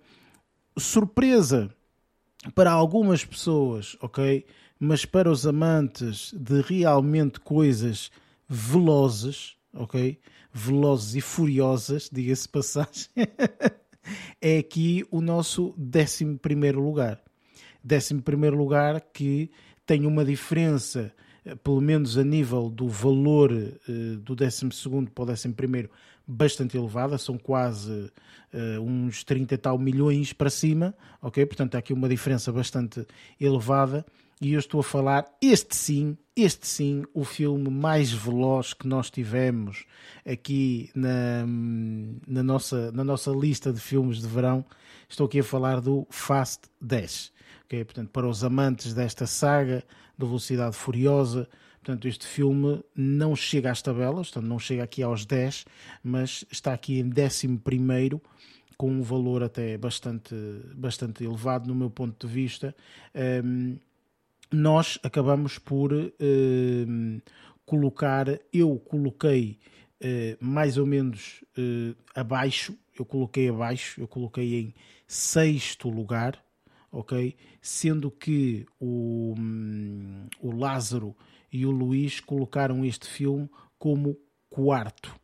Surpresa 0.77 1.73
para 2.53 2.71
algumas 2.71 3.25
pessoas, 3.25 3.97
ok? 3.99 4.45
Mas 4.79 5.05
para 5.05 5.31
os 5.31 5.47
amantes 5.47 6.31
de 6.33 6.61
realmente 6.61 7.39
coisas 7.39 8.11
velozes, 8.47 9.55
ok? 9.73 10.19
Velozes 10.53 11.15
e 11.15 11.21
furiosas, 11.21 12.09
diga-se 12.13 12.47
passagem, 12.47 13.09
é 14.39 14.59
aqui 14.59 15.03
o 15.09 15.19
nosso 15.19 15.75
11 15.79 16.39
lugar. 16.73 17.19
11 17.83 18.23
lugar 18.51 19.01
que 19.01 19.49
tem 19.87 20.05
uma 20.05 20.25
diferença, 20.25 21.13
eh, 21.45 21.55
pelo 21.55 21.79
menos 21.79 22.17
a 22.17 22.23
nível 22.23 22.69
do 22.69 22.89
valor 22.89 23.51
uh, 23.51 24.17
do 24.17 24.35
12 24.35 24.67
para 25.15 25.23
o 25.23 25.29
11, 25.29 25.89
bastante 26.27 26.77
elevada, 26.77 27.17
são 27.17 27.37
quase 27.37 28.11
uh, 28.53 28.81
uns 28.81 29.23
30 29.23 29.55
e 29.55 29.57
tal 29.57 29.79
milhões 29.79 30.33
para 30.33 30.49
cima, 30.49 30.93
ok? 31.21 31.45
Portanto, 31.45 31.75
há 31.75 31.77
aqui 31.77 31.93
uma 31.93 32.09
diferença 32.09 32.51
bastante 32.51 33.07
elevada. 33.39 34.05
E 34.39 34.53
eu 34.53 34.59
estou 34.59 34.81
a 34.81 34.83
falar, 34.83 35.25
este 35.41 35.75
sim, 35.75 36.15
este 36.35 36.67
sim, 36.67 37.03
o 37.11 37.23
filme 37.23 37.71
mais 37.71 38.11
veloz 38.11 38.73
que 38.73 38.87
nós 38.87 39.09
tivemos 39.09 39.85
aqui 40.23 40.91
na, 40.93 41.43
na, 42.27 42.43
nossa, 42.43 42.91
na 42.91 43.03
nossa 43.03 43.31
lista 43.31 43.73
de 43.73 43.79
filmes 43.79 44.21
de 44.21 44.27
verão. 44.27 44.63
Estou 45.09 45.25
aqui 45.25 45.39
a 45.39 45.43
falar 45.43 45.81
do 45.81 46.05
Fast 46.11 46.65
10 46.79 47.36
okay? 47.67 47.83
portanto, 47.83 48.09
para 48.09 48.27
os 48.27 48.43
amantes 48.43 48.93
desta 48.93 49.27
saga 49.27 49.83
de 50.17 50.25
Velocidade 50.25 50.75
Furiosa. 50.75 51.47
Portanto, 51.83 52.07
este 52.07 52.25
filme 52.25 52.83
não 52.93 53.35
chega 53.35 53.71
às 53.71 53.81
tabelas, 53.81 54.29
portanto, 54.29 54.49
não 54.49 54.59
chega 54.59 54.83
aqui 54.83 55.03
aos 55.03 55.25
10, 55.25 55.65
mas 56.03 56.43
está 56.51 56.73
aqui 56.73 56.99
em 56.99 57.09
11 57.09 58.19
com 58.77 58.91
um 58.91 59.01
valor 59.01 59.41
até 59.41 59.77
bastante, 59.77 60.35
bastante 60.75 61.23
elevado 61.23 61.67
no 61.67 61.73
meu 61.73 61.89
ponto 61.89 62.27
de 62.27 62.33
vista. 62.33 62.75
Um, 63.43 63.77
nós 64.51 64.99
acabamos 65.01 65.57
por 65.57 65.93
um, 65.93 67.19
colocar, 67.65 68.27
eu 68.53 68.77
coloquei 68.79 69.57
uh, 70.01 70.37
mais 70.39 70.77
ou 70.77 70.85
menos 70.85 71.43
uh, 71.57 71.95
abaixo, 72.13 72.77
eu 72.97 73.05
coloquei 73.05 73.49
abaixo, 73.49 73.99
eu 73.99 74.07
coloquei 74.07 74.55
em 74.55 74.73
sexto 75.07 75.89
lugar, 75.89 76.41
ok? 76.97 77.35
Sendo 77.61 78.09
que 78.09 78.65
o, 78.79 79.35
hum, 79.37 80.27
o 80.41 80.51
Lázaro 80.51 81.15
e 81.53 81.63
o 81.63 81.69
Luís 81.69 82.19
colocaram 82.19 82.83
este 82.83 83.07
filme 83.07 83.47
como 83.77 84.17
quarto, 84.49 85.15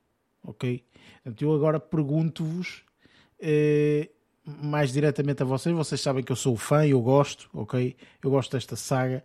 ok? 0.43 0.83
Então 1.25 1.49
eu 1.49 1.55
agora 1.55 1.79
pergunto-vos 1.79 2.83
eh, 3.39 4.11
mais 4.45 4.93
diretamente 4.93 5.41
a 5.41 5.45
vocês, 5.45 5.75
vocês 5.75 5.99
sabem 5.99 6.23
que 6.23 6.31
eu 6.31 6.35
sou 6.35 6.55
fã, 6.55 6.85
eu 6.85 7.01
gosto, 7.01 7.49
ok? 7.51 7.95
Eu 8.23 8.29
gosto 8.29 8.51
desta 8.51 8.75
saga, 8.75 9.23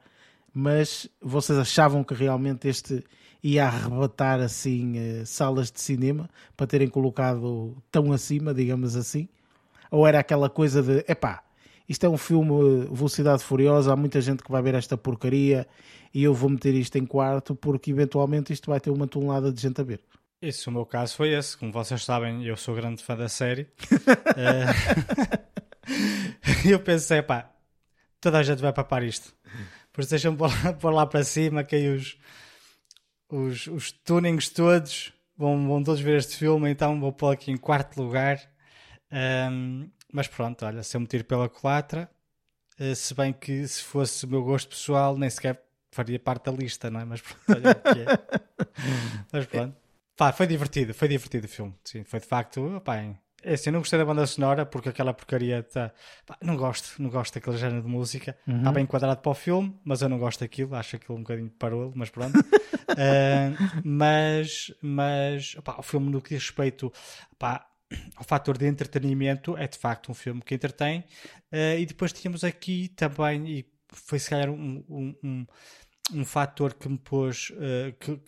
mas 0.52 1.06
vocês 1.20 1.58
achavam 1.58 2.02
que 2.02 2.14
realmente 2.14 2.66
este 2.66 3.04
ia 3.42 3.66
arrebatar 3.66 4.40
assim 4.40 4.96
eh, 4.96 5.24
salas 5.26 5.70
de 5.70 5.82
cinema 5.82 6.30
para 6.56 6.66
terem 6.66 6.88
colocado 6.88 7.76
tão 7.92 8.10
acima, 8.10 8.54
digamos 8.54 8.96
assim? 8.96 9.28
Ou 9.90 10.06
era 10.06 10.18
aquela 10.18 10.48
coisa 10.48 10.82
de, 10.82 11.04
epá, 11.06 11.42
isto 11.88 12.04
é 12.04 12.08
um 12.08 12.18
filme 12.18 12.86
Velocidade 12.92 13.42
Furiosa, 13.42 13.92
há 13.92 13.96
muita 13.96 14.20
gente 14.20 14.42
que 14.42 14.50
vai 14.50 14.62
ver 14.62 14.74
esta 14.74 14.96
porcaria 14.96 15.66
e 16.12 16.22
eu 16.22 16.34
vou 16.34 16.50
meter 16.50 16.74
isto 16.74 16.96
em 16.98 17.06
quarto 17.06 17.54
porque 17.54 17.90
eventualmente 17.90 18.52
isto 18.52 18.70
vai 18.70 18.80
ter 18.80 18.90
uma 18.90 19.06
tonelada 19.06 19.52
de 19.52 19.60
gente 19.60 19.80
a 19.80 19.84
ver. 19.84 20.00
Isso, 20.40 20.70
o 20.70 20.72
meu 20.72 20.86
caso 20.86 21.16
foi 21.16 21.30
esse. 21.30 21.56
Como 21.56 21.72
vocês 21.72 22.04
sabem, 22.04 22.44
eu 22.44 22.56
sou 22.56 22.74
grande 22.74 23.02
fã 23.02 23.16
da 23.16 23.28
série. 23.28 23.66
E 26.64 26.70
eu 26.72 26.80
pensei, 26.80 27.22
pá, 27.22 27.50
toda 28.20 28.38
a 28.38 28.42
gente 28.42 28.60
vai 28.60 28.72
papar 28.72 29.02
isto. 29.02 29.34
Por 29.92 30.02
isso 30.02 30.10
deixa-me 30.10 30.36
pôr, 30.36 30.50
pôr 30.80 30.90
lá 30.90 31.06
para 31.06 31.24
cima 31.24 31.64
que 31.64 31.76
aí 31.76 31.88
os, 31.88 32.18
os, 33.28 33.66
os 33.68 33.92
tunings 33.92 34.48
todos 34.48 35.12
vão, 35.36 35.66
vão 35.66 35.82
todos 35.82 36.00
ver 36.00 36.18
este 36.18 36.36
filme, 36.36 36.70
então 36.70 37.00
vou 37.00 37.12
pôr 37.12 37.32
aqui 37.32 37.50
em 37.50 37.56
quarto 37.56 38.02
lugar. 38.02 38.38
Um, 39.10 39.88
mas 40.12 40.26
pronto, 40.26 40.64
olha, 40.64 40.82
se 40.82 40.96
eu 40.96 41.00
me 41.00 41.06
tiro 41.06 41.24
pela 41.24 41.48
culatra, 41.48 42.10
uh, 42.80 42.94
se 42.94 43.14
bem 43.14 43.32
que 43.32 43.66
se 43.66 43.82
fosse 43.82 44.24
o 44.24 44.28
meu 44.28 44.42
gosto 44.42 44.68
pessoal, 44.68 45.16
nem 45.16 45.28
sequer 45.28 45.62
faria 45.90 46.18
parte 46.18 46.44
da 46.44 46.52
lista, 46.52 46.90
não 46.90 47.00
é? 47.00 47.04
Mas 47.04 47.20
pronto, 47.20 47.40
olha 47.48 47.72
o 47.72 47.74
que 47.74 48.00
é. 48.00 48.66
mas 49.32 49.46
pronto. 49.46 49.76
Pá, 50.16 50.32
foi 50.32 50.46
divertido, 50.46 50.92
foi 50.94 51.08
divertido 51.08 51.46
o 51.46 51.48
filme. 51.48 51.74
Sim, 51.84 52.04
foi 52.04 52.20
de 52.20 52.26
facto, 52.26 52.82
pá, 52.84 52.96
é 53.42 53.54
assim, 53.54 53.70
eu 53.70 53.74
não 53.74 53.80
gostei 53.80 53.98
da 53.98 54.04
banda 54.04 54.26
sonora 54.26 54.66
porque 54.66 54.88
aquela 54.88 55.14
porcaria 55.14 55.62
tá. 55.62 55.92
Pá, 56.26 56.36
não 56.42 56.56
gosto, 56.56 57.00
não 57.00 57.08
gosto 57.08 57.34
daquele 57.34 57.56
género 57.56 57.82
de 57.82 57.88
música. 57.88 58.36
Está 58.46 58.68
uhum. 58.68 58.72
bem 58.72 58.82
enquadrado 58.82 59.20
para 59.20 59.30
o 59.30 59.34
filme, 59.34 59.78
mas 59.84 60.02
eu 60.02 60.08
não 60.08 60.18
gosto 60.18 60.40
daquilo, 60.40 60.74
acho 60.74 60.96
aquilo 60.96 61.16
um 61.16 61.22
bocadinho 61.22 61.50
parolo, 61.50 61.92
mas 61.94 62.10
pronto. 62.10 62.36
uh, 62.36 63.54
mas, 63.84 64.74
mas 64.82 65.56
o 65.78 65.82
filme, 65.82 66.10
no 66.10 66.20
que 66.20 66.30
diz 66.30 66.42
respeito 66.44 66.92
pá, 67.38 67.67
ao 68.16 68.24
fator 68.24 68.58
de 68.58 68.66
entretenimento, 68.66 69.56
é 69.56 69.66
de 69.66 69.78
facto 69.78 70.10
um 70.10 70.14
filme 70.14 70.42
que 70.42 70.54
entretém. 70.54 71.00
Uh, 71.52 71.78
e 71.78 71.86
depois 71.86 72.12
tínhamos 72.12 72.44
aqui 72.44 72.88
também, 72.88 73.48
e 73.48 73.66
foi 73.92 74.18
se 74.18 74.30
calhar 74.30 74.50
um, 74.50 74.84
um, 74.88 75.14
um, 75.22 75.46
um 76.14 76.24
fator 76.24 76.74
que 76.74 76.88
me 76.88 76.98
pôs, 76.98 77.50
uh, 77.50 77.92
que, 77.98 78.20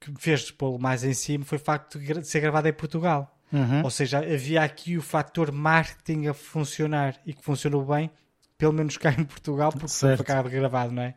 que 0.00 0.10
me 0.10 0.18
fez 0.18 0.50
pô-lo 0.50 0.78
mais 0.78 1.04
em 1.04 1.14
cima, 1.14 1.44
foi 1.44 1.58
o 1.58 1.60
facto 1.60 1.98
de 1.98 2.26
ser 2.26 2.40
gravado 2.40 2.68
em 2.68 2.72
Portugal. 2.72 3.38
Uhum. 3.52 3.84
Ou 3.84 3.90
seja, 3.90 4.18
havia 4.18 4.62
aqui 4.62 4.96
o 4.96 5.02
fator 5.02 5.52
marketing 5.52 6.28
a 6.28 6.34
funcionar 6.34 7.20
e 7.26 7.34
que 7.34 7.44
funcionou 7.44 7.84
bem, 7.84 8.10
pelo 8.56 8.72
menos 8.72 8.96
cá 8.96 9.10
em 9.12 9.24
Portugal, 9.24 9.70
porque 9.70 9.88
certo. 9.88 10.18
foi 10.18 10.26
cá 10.26 10.42
gravado, 10.42 10.92
não 10.92 11.02
é? 11.02 11.14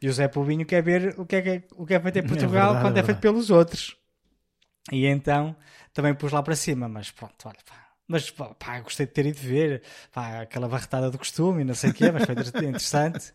E 0.00 0.08
o 0.08 0.12
Zé 0.12 0.28
Povinho 0.28 0.64
quer 0.64 0.82
ver 0.82 1.14
o 1.18 1.26
que 1.26 1.36
é, 1.36 1.62
o 1.76 1.84
que 1.84 1.94
é 1.94 2.00
feito 2.00 2.16
em 2.16 2.22
é 2.22 2.22
Portugal 2.22 2.50
é 2.52 2.66
verdade, 2.66 2.84
quando 2.84 2.96
é, 2.98 3.00
é 3.00 3.02
feito 3.02 3.20
pelos 3.20 3.50
outros. 3.50 3.96
E 4.90 5.06
então 5.06 5.54
também 5.92 6.14
pus 6.14 6.32
lá 6.32 6.42
para 6.42 6.56
cima, 6.56 6.88
mas 6.88 7.10
pronto, 7.10 7.34
olha, 7.46 7.58
pá. 7.64 7.82
Mas 8.08 8.30
pá, 8.30 8.80
gostei 8.80 9.06
de 9.06 9.12
ter 9.12 9.26
ido 9.26 9.38
ver 9.38 9.82
pá, 10.12 10.42
aquela 10.42 10.68
barretada 10.68 11.10
do 11.10 11.16
costume 11.16 11.62
e 11.62 11.64
não 11.64 11.74
sei 11.74 11.90
o 11.90 11.94
quê, 11.94 12.10
mas 12.10 12.24
foi 12.24 12.34
interessante. 12.66 13.32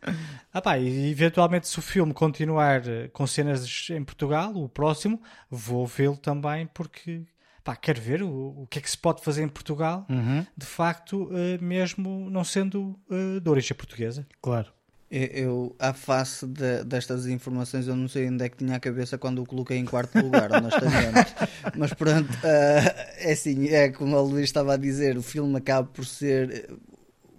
Ah, 0.54 0.62
pá, 0.62 0.78
e 0.78 1.10
eventualmente, 1.10 1.68
se 1.68 1.80
o 1.80 1.82
filme 1.82 2.14
continuar 2.14 2.88
eh, 2.88 3.08
com 3.08 3.26
cenas 3.26 3.89
em 3.89 4.04
Portugal, 4.04 4.54
o 4.56 4.68
próximo, 4.68 5.22
vou 5.50 5.88
vê-lo 5.88 6.18
também 6.18 6.68
porque 6.68 7.26
pá, 7.64 7.76
quero 7.76 8.00
ver 8.00 8.22
o, 8.24 8.62
o 8.62 8.68
que 8.68 8.80
é 8.80 8.82
que 8.82 8.89
se 8.89 8.98
pode 8.98 9.24
fazer 9.24 9.43
em 9.43 9.50
Portugal, 9.50 10.06
uhum. 10.10 10.45
de 10.56 10.66
facto, 10.66 11.24
uh, 11.24 11.62
mesmo 11.62 12.30
não 12.30 12.43
sendo 12.43 13.00
uh, 13.10 13.41
de 13.41 13.50
origem 13.50 13.76
portuguesa. 13.76 14.28
Claro. 14.41 14.72
Eu, 15.10 15.74
à 15.80 15.93
face 15.93 16.45
de, 16.45 16.84
destas 16.84 17.28
informações, 17.28 17.88
eu 17.88 17.95
não 17.95 18.10
sei 18.10 18.28
onde 18.28 18.43
é 18.43 18.49
que 18.49 18.58
tinha 18.58 18.76
a 18.76 18.80
cabeça 18.80 19.18
quando 19.18 19.41
o 19.41 19.45
coloquei 19.45 19.78
em 19.78 19.86
quarto 19.86 20.20
lugar, 20.20 20.51
honestamente. 20.51 21.34
Mas 21.78 21.93
pronto, 21.93 22.30
uh, 22.30 23.18
é 23.18 23.32
assim, 23.32 23.70
é 23.70 23.89
como 23.89 24.18
o 24.18 24.22
Luís 24.22 24.45
estava 24.45 24.74
a 24.74 24.78
dizer, 24.78 25.18
o 25.18 25.22
filme 25.22 25.55
acaba 25.58 25.88
por 25.88 26.05
ser 26.05 26.70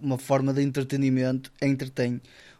uma 0.01 0.17
forma 0.17 0.51
de 0.51 0.63
entretenimento, 0.63 1.51
entretém 1.61 2.19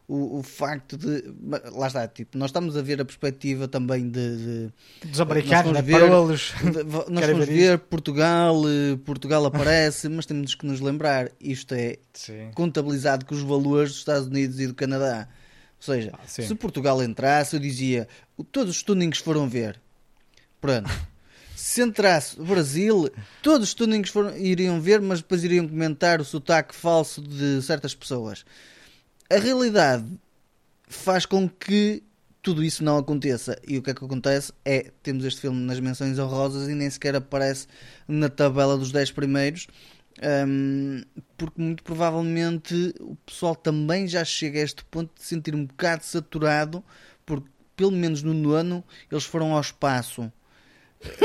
o, 0.10 0.40
o 0.40 0.44
facto 0.44 0.98
de. 0.98 1.24
Lá 1.72 1.86
está, 1.86 2.08
tipo, 2.08 2.36
nós 2.36 2.50
estamos 2.50 2.76
a 2.76 2.82
ver 2.82 3.00
a 3.00 3.06
perspectiva 3.06 3.68
também 3.68 4.10
de. 4.10 4.72
de 5.02 5.08
Dos 5.08 5.22
americanos, 5.22 5.72
nós 5.72 5.86
ver, 5.86 6.00
parolos. 6.00 6.54
nós 7.08 7.26
vamos 7.28 7.46
ver, 7.46 7.78
Portugal, 7.88 8.60
eh, 8.68 8.98
Portugal 9.06 9.46
aparece, 9.46 10.10
mas 10.10 10.26
temos 10.26 10.56
que 10.56 10.66
nos 10.66 10.82
lembrar, 10.82 11.32
isto 11.40 11.76
é 11.76 11.98
Sim. 12.12 12.50
contabilizado 12.56 13.24
com 13.24 13.36
os 13.36 13.44
valores 13.44 13.92
dos 13.92 14.00
Estados 14.00 14.28
Unidos 14.28 14.60
e 14.60 14.66
do 14.66 14.74
Canadá. 14.74 15.30
Ou 15.78 15.94
seja, 15.94 16.12
ah, 16.14 16.28
se 16.28 16.56
Portugal 16.56 17.02
entrasse, 17.04 17.56
eu 17.56 17.60
dizia, 17.60 18.08
todos 18.52 18.78
os 18.78 18.84
tunings 18.84 19.20
foram 19.20 19.48
ver. 19.48 19.80
Pronto. 20.60 20.90
se 21.56 21.84
entrasse 21.84 22.42
o 22.42 22.44
Brasil, 22.44 23.10
todos 23.44 23.68
os 23.68 23.74
tunings 23.76 24.10
foram, 24.10 24.36
iriam 24.36 24.82
ver, 24.82 25.00
mas 25.02 25.22
depois 25.22 25.44
iriam 25.44 25.68
comentar 25.68 26.20
o 26.20 26.26
sotaque 26.26 26.74
falso 26.74 27.22
de 27.22 27.62
certas 27.62 27.94
pessoas 27.94 28.44
a 29.30 29.38
realidade 29.38 30.06
faz 30.88 31.26
com 31.26 31.48
que 31.48 32.04
tudo 32.42 32.64
isso 32.64 32.84
não 32.84 32.98
aconteça. 32.98 33.60
E 33.68 33.78
o 33.78 33.82
que 33.82 33.92
é 33.92 33.94
que 33.94 34.04
acontece 34.04 34.52
é 34.66 34.92
temos 35.04 35.24
este 35.26 35.42
filme 35.42 35.60
nas 35.66 35.80
menções 35.80 36.18
honrosas 36.18 36.68
e 36.68 36.74
nem 36.74 36.90
sequer 36.90 37.16
aparece 37.16 37.68
na 38.08 38.30
tabela 38.30 38.78
dos 38.78 38.92
10 38.92 39.12
primeiros. 39.12 39.68
Um, 40.22 41.02
porque 41.38 41.62
muito 41.62 41.84
provavelmente 41.84 42.94
o 43.00 43.16
pessoal 43.26 43.56
também 43.56 44.08
já 44.08 44.26
chega 44.26 44.60
a 44.60 44.64
este 44.64 44.84
ponto 44.86 45.12
de 45.16 45.24
sentir 45.24 45.56
um 45.56 45.66
bocado 45.66 46.04
saturado, 46.04 46.84
porque 47.26 47.48
pelo 47.76 47.92
menos 47.92 48.22
no 48.24 48.34
nono 48.34 48.84
eles 49.10 49.24
foram 49.24 49.54
ao 49.54 49.62
espaço 49.62 50.32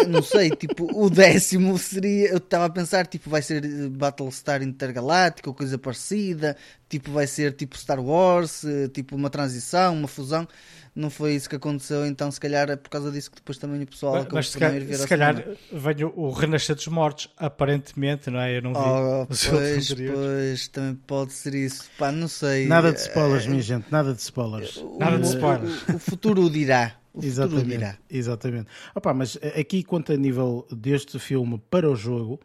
não 0.08 0.22
sei, 0.22 0.50
tipo, 0.50 0.88
o 0.94 1.10
décimo 1.10 1.76
seria. 1.78 2.28
Eu 2.28 2.36
estava 2.38 2.66
a 2.66 2.70
pensar, 2.70 3.06
tipo, 3.06 3.28
vai 3.28 3.42
ser 3.42 3.88
Battlestar 3.88 4.62
Intergaláctico 4.62 5.50
ou 5.50 5.54
coisa 5.54 5.76
parecida, 5.76 6.56
tipo, 6.88 7.10
vai 7.10 7.26
ser 7.26 7.52
tipo 7.54 7.76
Star 7.76 8.00
Wars, 8.00 8.64
tipo 8.92 9.16
uma 9.16 9.30
transição, 9.30 9.94
uma 9.94 10.08
fusão. 10.08 10.46
Não 10.94 11.10
foi 11.10 11.34
isso 11.34 11.48
que 11.48 11.56
aconteceu, 11.56 12.06
então 12.06 12.30
se 12.30 12.38
calhar 12.38 12.70
é 12.70 12.76
por 12.76 12.88
causa 12.88 13.10
disso 13.10 13.28
que 13.28 13.38
depois 13.38 13.58
também 13.58 13.82
o 13.82 13.86
pessoal 13.86 14.14
acabou 14.14 14.36
mas, 14.36 14.50
por 14.50 14.62
ir 14.62 14.84
ver 14.84 14.96
Se 14.96 15.08
calhar 15.08 15.44
veio 15.72 16.12
o 16.14 16.30
Renascer 16.30 16.76
dos 16.76 16.86
Mortos, 16.86 17.28
aparentemente, 17.36 18.30
não 18.30 18.38
é? 18.38 18.56
Eu 18.56 18.62
não 18.62 18.72
vi. 18.72 18.78
Oh, 18.78 19.26
pois, 19.26 19.92
pois, 19.92 20.68
também 20.68 20.94
pode 21.04 21.32
ser 21.32 21.52
isso. 21.54 21.90
Pá, 21.98 22.12
não 22.12 22.28
sei. 22.28 22.68
Nada 22.68 22.92
de 22.92 23.00
spoilers, 23.00 23.44
é, 23.44 23.48
minha 23.48 23.62
gente, 23.62 23.86
nada 23.90 24.14
de 24.14 24.20
spoilers. 24.20 24.76
O, 24.76 24.98
nada 25.00 25.18
de 25.18 25.26
spoilers. 25.26 25.82
O, 25.88 25.96
o 25.96 25.98
futuro 25.98 26.48
dirá. 26.48 26.94
O 27.14 27.24
exatamente, 27.24 27.98
exatamente. 28.10 28.66
Opa, 28.94 29.14
mas 29.14 29.38
aqui, 29.58 29.84
quanto 29.84 30.12
a 30.12 30.16
nível 30.16 30.66
deste 30.70 31.18
filme 31.20 31.62
para 31.70 31.88
o 31.88 31.94
jogo, 31.94 32.40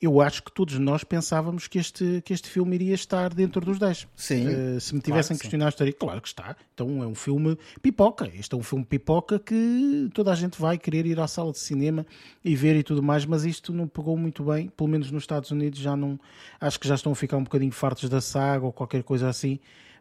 eu 0.00 0.20
acho 0.20 0.42
que 0.42 0.52
todos 0.52 0.78
nós 0.78 1.04
pensávamos 1.04 1.68
que 1.68 1.78
este, 1.78 2.20
que 2.22 2.34
este 2.34 2.50
filme 2.50 2.74
iria 2.74 2.94
estar 2.94 3.32
dentro 3.32 3.64
dos 3.64 3.78
10. 3.78 4.06
Sim. 4.14 4.46
Uh, 4.46 4.80
se 4.80 4.94
me 4.94 5.00
tivessem 5.00 5.34
claro, 5.34 5.40
questionado, 5.40 5.68
estaria. 5.70 5.92
Claro 5.92 6.20
que 6.20 6.28
está. 6.28 6.54
Então 6.74 7.02
é 7.02 7.06
um 7.06 7.14
filme 7.14 7.56
pipoca. 7.80 8.30
Este 8.34 8.54
é 8.54 8.58
um 8.58 8.62
filme 8.62 8.84
pipoca 8.84 9.38
que 9.38 10.10
toda 10.12 10.32
a 10.32 10.34
gente 10.34 10.60
vai 10.60 10.76
querer 10.76 11.06
ir 11.06 11.18
à 11.18 11.26
sala 11.26 11.50
de 11.50 11.58
cinema 11.58 12.06
e 12.44 12.54
ver 12.54 12.76
e 12.76 12.82
tudo 12.82 13.02
mais, 13.02 13.24
mas 13.24 13.44
isto 13.44 13.72
não 13.72 13.88
pegou 13.88 14.16
muito 14.18 14.44
bem. 14.44 14.68
Pelo 14.68 14.88
menos 14.88 15.10
nos 15.10 15.22
Estados 15.22 15.50
Unidos 15.50 15.78
já 15.78 15.96
não. 15.96 16.20
Acho 16.60 16.78
que 16.78 16.86
já 16.86 16.94
estão 16.94 17.12
a 17.12 17.14
ficar 17.14 17.38
um 17.38 17.44
bocadinho 17.44 17.72
fartos 17.72 18.08
da 18.10 18.20
saga 18.20 18.66
ou 18.66 18.72
qualquer 18.72 19.02
coisa 19.02 19.28
assim, 19.30 19.58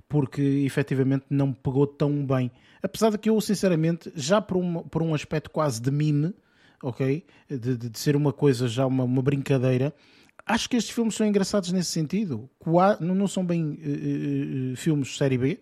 porque 0.07 0.41
efetivamente 0.41 1.25
não 1.29 1.51
pegou 1.51 1.87
tão 1.87 2.25
bem. 2.25 2.51
Apesar 2.81 3.09
de 3.09 3.17
que 3.17 3.29
eu, 3.29 3.39
sinceramente, 3.41 4.11
já 4.15 4.41
por 4.41 4.57
um, 4.57 4.83
por 4.83 5.01
um 5.01 5.13
aspecto 5.13 5.49
quase 5.49 5.81
de 5.81 5.91
mime, 5.91 6.33
ok? 6.81 7.25
De, 7.49 7.57
de, 7.57 7.89
de 7.89 7.99
ser 7.99 8.15
uma 8.15 8.31
coisa 8.31 8.67
já 8.67 8.85
uma, 8.85 9.03
uma, 9.03 9.21
brincadeira, 9.21 9.93
acho 10.45 10.69
que 10.69 10.77
estes 10.77 10.93
filmes 10.93 11.15
são 11.15 11.25
engraçados 11.25 11.71
nesse 11.71 11.91
sentido. 11.91 12.49
Não, 12.99 13.15
não 13.15 13.27
são 13.27 13.45
bem 13.45 13.63
uh, 13.63 14.73
uh, 14.73 14.75
filmes 14.75 15.17
série 15.17 15.37
B, 15.37 15.59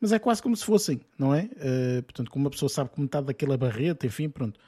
mas 0.00 0.12
é 0.12 0.18
quase 0.18 0.42
como 0.42 0.56
se 0.56 0.64
fossem, 0.64 1.00
não 1.18 1.34
é? 1.34 1.42
Uh, 1.42 2.02
portanto, 2.02 2.30
como 2.30 2.46
uma 2.46 2.50
pessoa 2.50 2.68
sabe 2.68 2.90
que 2.90 3.00
metade 3.00 3.26
daquela 3.26 3.56
barreta, 3.56 4.06
enfim, 4.06 4.28
pronto. 4.28 4.58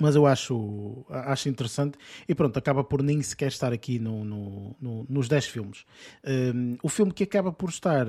Mas 0.00 0.16
eu 0.16 0.26
acho, 0.26 1.04
acho 1.08 1.48
interessante 1.48 1.96
e 2.28 2.34
pronto, 2.34 2.58
acaba 2.58 2.82
por 2.82 3.02
nem 3.02 3.22
sequer 3.22 3.48
estar 3.48 3.72
aqui 3.72 3.98
no, 3.98 4.24
no, 4.24 4.76
no 4.80 5.06
nos 5.08 5.28
10 5.28 5.46
filmes. 5.46 5.84
o 6.82 6.88
filme 6.88 7.12
que 7.12 7.22
acaba 7.22 7.52
por 7.52 7.68
estar 7.70 8.06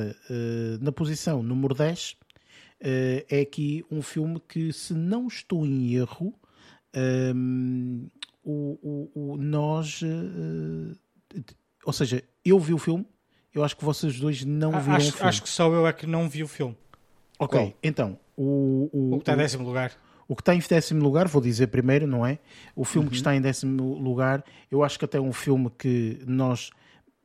na 0.81 0.91
posição 0.91 1.43
número 1.43 1.75
10 1.75 2.17
uh, 2.81 3.25
é 3.29 3.41
aqui 3.41 3.83
um 3.89 4.01
filme 4.01 4.39
que, 4.47 4.71
se 4.73 4.93
não 4.93 5.27
estou 5.27 5.65
em 5.65 5.95
erro, 5.95 6.33
um, 7.35 8.07
o, 8.43 9.09
o, 9.13 9.33
o, 9.33 9.37
nós. 9.37 10.01
Uh, 10.01 10.95
ou 11.83 11.93
seja, 11.93 12.23
eu 12.43 12.59
vi 12.59 12.73
o 12.73 12.77
filme, 12.77 13.05
eu 13.53 13.63
acho 13.63 13.75
que 13.75 13.83
vocês 13.83 14.19
dois 14.19 14.43
não 14.43 14.71
viram 14.79 14.95
acho, 14.95 15.09
o 15.09 15.13
filme. 15.13 15.29
Acho 15.29 15.43
que 15.43 15.49
só 15.49 15.71
eu 15.71 15.87
é 15.87 15.93
que 15.93 16.07
não 16.07 16.29
vi 16.29 16.43
o 16.43 16.47
filme. 16.47 16.75
Ok, 17.37 17.59
Qual? 17.59 17.73
então, 17.83 18.19
o, 18.35 18.89
o, 18.93 19.13
O 19.13 19.17
que 19.17 19.23
está 19.23 19.33
em 19.33 19.37
décimo 19.37 19.65
lugar. 19.65 19.91
O 20.27 20.35
que 20.35 20.41
está 20.41 20.55
em 20.55 20.59
décimo 20.59 21.03
lugar, 21.03 21.27
vou 21.27 21.41
dizer 21.41 21.67
primeiro, 21.67 22.07
não 22.07 22.25
é? 22.25 22.39
O 22.75 22.83
filme 22.83 23.05
Uhum. 23.05 23.11
que 23.11 23.15
está 23.17 23.35
em 23.35 23.41
décimo 23.41 23.97
lugar, 23.99 24.43
eu 24.71 24.83
acho 24.83 24.97
que 24.97 25.05
até 25.05 25.17
é 25.17 25.21
um 25.21 25.33
filme 25.33 25.69
que 25.77 26.19
nós, 26.25 26.71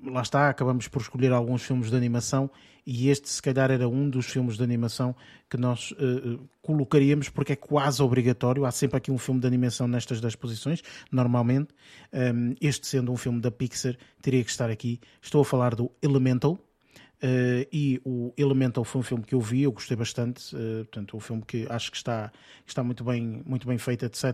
lá 0.04 0.22
está, 0.22 0.48
acabamos 0.48 0.86
por 0.88 1.00
escolher 1.00 1.32
alguns 1.32 1.62
filmes 1.62 1.90
de 1.90 1.96
animação 1.96 2.50
e 2.86 3.08
este, 3.08 3.28
se 3.28 3.40
calhar, 3.42 3.70
era 3.70 3.88
um 3.88 4.08
dos 4.08 4.26
filmes 4.26 4.56
de 4.56 4.62
animação 4.64 5.14
que 5.48 5.56
nós 5.56 5.94
eh, 5.98 6.38
colocaríamos 6.62 7.28
porque 7.28 7.52
é 7.52 7.56
quase 7.56 8.02
obrigatório. 8.02 8.64
Há 8.64 8.70
sempre 8.70 8.96
aqui 8.96 9.10
um 9.12 9.18
filme 9.18 9.38
de 9.40 9.46
animação 9.46 9.86
nestas 9.86 10.20
10 10.20 10.34
posições, 10.36 10.82
normalmente. 11.12 11.68
Um, 12.12 12.54
este 12.60 12.86
sendo 12.86 13.12
um 13.12 13.16
filme 13.16 13.40
da 13.40 13.50
Pixar, 13.50 13.96
teria 14.22 14.42
que 14.42 14.50
estar 14.50 14.70
aqui. 14.70 14.98
Estou 15.20 15.42
a 15.42 15.44
falar 15.44 15.74
do 15.74 15.90
Elemental. 16.02 16.58
Uh, 17.22 17.68
e 17.70 18.00
o 18.04 18.32
Elemental 18.36 18.82
foi 18.82 19.00
um 19.00 19.04
filme 19.04 19.22
que 19.24 19.34
eu 19.34 19.40
vi, 19.40 19.62
eu 19.62 19.72
gostei 19.72 19.96
bastante, 19.96 20.56
uh, 20.56 20.84
portanto, 20.86 21.16
um 21.16 21.20
filme 21.20 21.42
que 21.46 21.66
acho 21.68 21.90
que 21.90 21.96
está, 21.98 22.32
está 22.66 22.82
muito, 22.82 23.04
bem, 23.04 23.42
muito 23.44 23.66
bem 23.68 23.76
feito, 23.76 24.06
etc. 24.06 24.24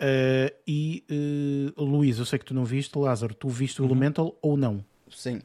Uh, 0.00 0.54
e 0.66 1.04
Luís, 1.76 2.18
eu 2.18 2.24
sei 2.24 2.38
que 2.38 2.44
tu 2.46 2.54
não 2.54 2.64
viste, 2.64 2.98
Lázaro, 2.98 3.34
tu 3.34 3.48
viste 3.48 3.82
o 3.82 3.84
Elemental 3.84 4.36
ou 4.40 4.56
não? 4.56 4.82
Sim. 5.10 5.40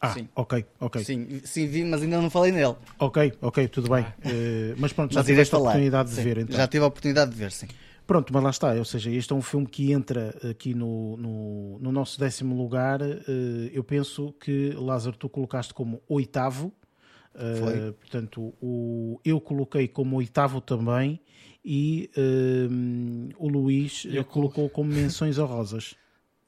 Ah, 0.00 0.12
Sim. 0.12 0.28
ok, 0.34 0.64
ok. 0.78 1.02
Sim, 1.04 1.40
sim, 1.44 1.66
vi, 1.66 1.82
mas 1.82 2.02
ainda 2.02 2.20
não 2.20 2.28
falei 2.30 2.52
nele. 2.52 2.76
Ok, 2.98 3.32
ok, 3.40 3.66
tudo 3.68 3.88
bem. 3.88 4.04
Uh, 4.04 4.74
mas 4.76 4.92
pronto, 4.92 5.12
já 5.12 5.20
Mas 5.20 5.26
tiveste 5.26 5.54
a 5.54 5.58
falar. 5.58 5.70
oportunidade 5.70 6.10
de 6.10 6.14
Sim, 6.16 6.22
ver, 6.22 6.38
então. 6.38 6.56
Já 6.56 6.68
tive 6.68 6.84
a 6.84 6.86
oportunidade 6.86 7.30
de 7.30 7.36
ver, 7.36 7.50
sim. 7.50 7.66
Pronto, 8.06 8.32
mas 8.32 8.42
lá 8.42 8.50
está, 8.50 8.72
ou 8.74 8.84
seja, 8.84 9.10
este 9.10 9.32
é 9.32 9.36
um 9.36 9.42
filme 9.42 9.66
que 9.66 9.90
entra 9.92 10.32
aqui 10.48 10.74
no, 10.74 11.16
no, 11.16 11.78
no 11.80 11.90
nosso 11.92 12.18
décimo 12.20 12.56
lugar. 12.56 13.00
Eh, 13.02 13.70
Eu 13.72 13.82
penso 13.82 14.32
que, 14.40 14.70
Lázaro, 14.76 15.16
tu 15.16 15.28
colocaste 15.28 15.74
como 15.74 16.00
oitavo. 16.08 16.72
Eh, 17.34 17.56
Foi. 17.56 17.92
Portanto, 17.94 18.54
o, 18.62 19.20
eu 19.24 19.40
coloquei 19.40 19.88
como 19.88 20.16
oitavo 20.16 20.60
também 20.60 21.20
e 21.64 22.08
eh, 22.16 22.68
o 23.38 23.48
Luís 23.48 24.06
Eu 24.08 24.24
colocou 24.24 24.70
como 24.70 24.92
menções 24.92 25.38
honrosas. 25.38 25.94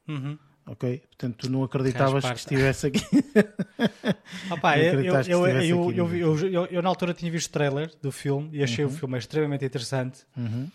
Uhum. 0.08 0.38
Ok? 0.66 1.02
Portanto, 1.08 1.36
tu 1.40 1.50
não 1.50 1.62
acreditavas 1.62 2.24
que 2.24 2.38
estivesse 2.38 2.86
aqui. 2.86 3.00
Opa, 4.50 4.78
eu- 4.78 6.66
eu 6.70 6.82
na 6.82 6.88
altura 6.88 7.12
tinha 7.14 7.30
visto 7.30 7.48
o 7.48 7.52
trailer 7.52 7.90
do 8.02 8.10
filme 8.12 8.48
e 8.52 8.62
achei 8.62 8.84
Uhum. 8.84 8.90
o 8.90 8.94
filme 8.94 9.18
extremamente 9.18 9.64
interessante, 9.64 10.20
Uhum. 10.36 10.68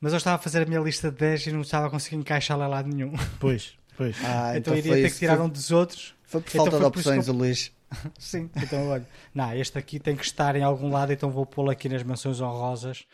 Mas 0.00 0.12
eu 0.12 0.16
estava 0.18 0.36
a 0.36 0.38
fazer 0.38 0.62
a 0.62 0.66
minha 0.66 0.80
lista 0.80 1.10
de 1.10 1.16
10 1.16 1.46
e 1.46 1.52
não 1.52 1.60
estava 1.62 1.86
a 1.86 1.90
conseguir 1.90 2.16
encaixá-la 2.16 2.64
a 2.64 2.68
lado 2.68 2.88
nenhum. 2.88 3.12
Pois, 3.40 3.76
pois. 3.96 4.16
Ah, 4.24 4.56
então, 4.56 4.74
então, 4.74 4.76
iria 4.76 4.92
foi, 4.92 5.02
ter 5.02 5.10
que 5.10 5.16
tirar 5.18 5.36
foi, 5.36 5.44
um 5.46 5.48
dos 5.48 5.70
outros. 5.70 6.14
foi 6.24 6.40
por 6.40 6.48
então 6.48 6.70
falta 6.70 6.70
foi 6.76 6.86
de 6.86 6.92
por 6.92 7.00
isso 7.00 7.10
que 7.12 7.18
opções, 7.18 7.28
eu- 7.28 7.34
o 7.34 7.36
Luís. 7.36 7.72
Sim, 8.18 8.50
então 8.56 8.88
olha, 8.88 9.08
não, 9.34 9.52
este 9.54 9.78
aqui 9.78 9.98
tem 9.98 10.14
que 10.16 10.24
estar 10.24 10.54
em 10.56 10.62
algum 10.62 10.90
lado, 10.90 11.12
então 11.12 11.30
vou 11.30 11.46
pô-lo 11.46 11.70
aqui 11.70 11.88
nas 11.88 12.02
menções 12.02 12.40
honrosas, 12.40 13.06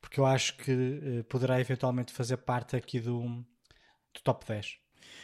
porque 0.00 0.18
eu 0.18 0.24
acho 0.26 0.56
que 0.56 0.70
eh, 1.20 1.22
poderá 1.24 1.60
eventualmente 1.60 2.12
fazer 2.12 2.38
parte 2.38 2.74
aqui 2.74 2.98
do, 2.98 3.20
do 3.20 4.20
top 4.24 4.46
10. 4.46 4.78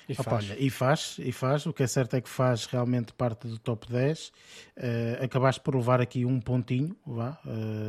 E 0.08 0.12
Opa, 0.14 0.22
faz. 0.24 0.44
olha, 0.50 0.56
e 0.58 0.70
faz, 0.70 1.16
e 1.18 1.30
faz. 1.32 1.66
O 1.66 1.72
que 1.72 1.82
é 1.82 1.86
certo 1.86 2.14
é 2.16 2.20
que 2.22 2.30
faz 2.30 2.64
realmente 2.64 3.12
parte 3.12 3.46
do 3.46 3.58
top 3.58 3.86
10. 3.92 4.32
Eh, 4.74 5.18
acabaste 5.22 5.60
por 5.60 5.74
levar 5.76 6.00
aqui 6.00 6.24
um 6.24 6.40
pontinho, 6.40 6.96
vá, 7.06 7.38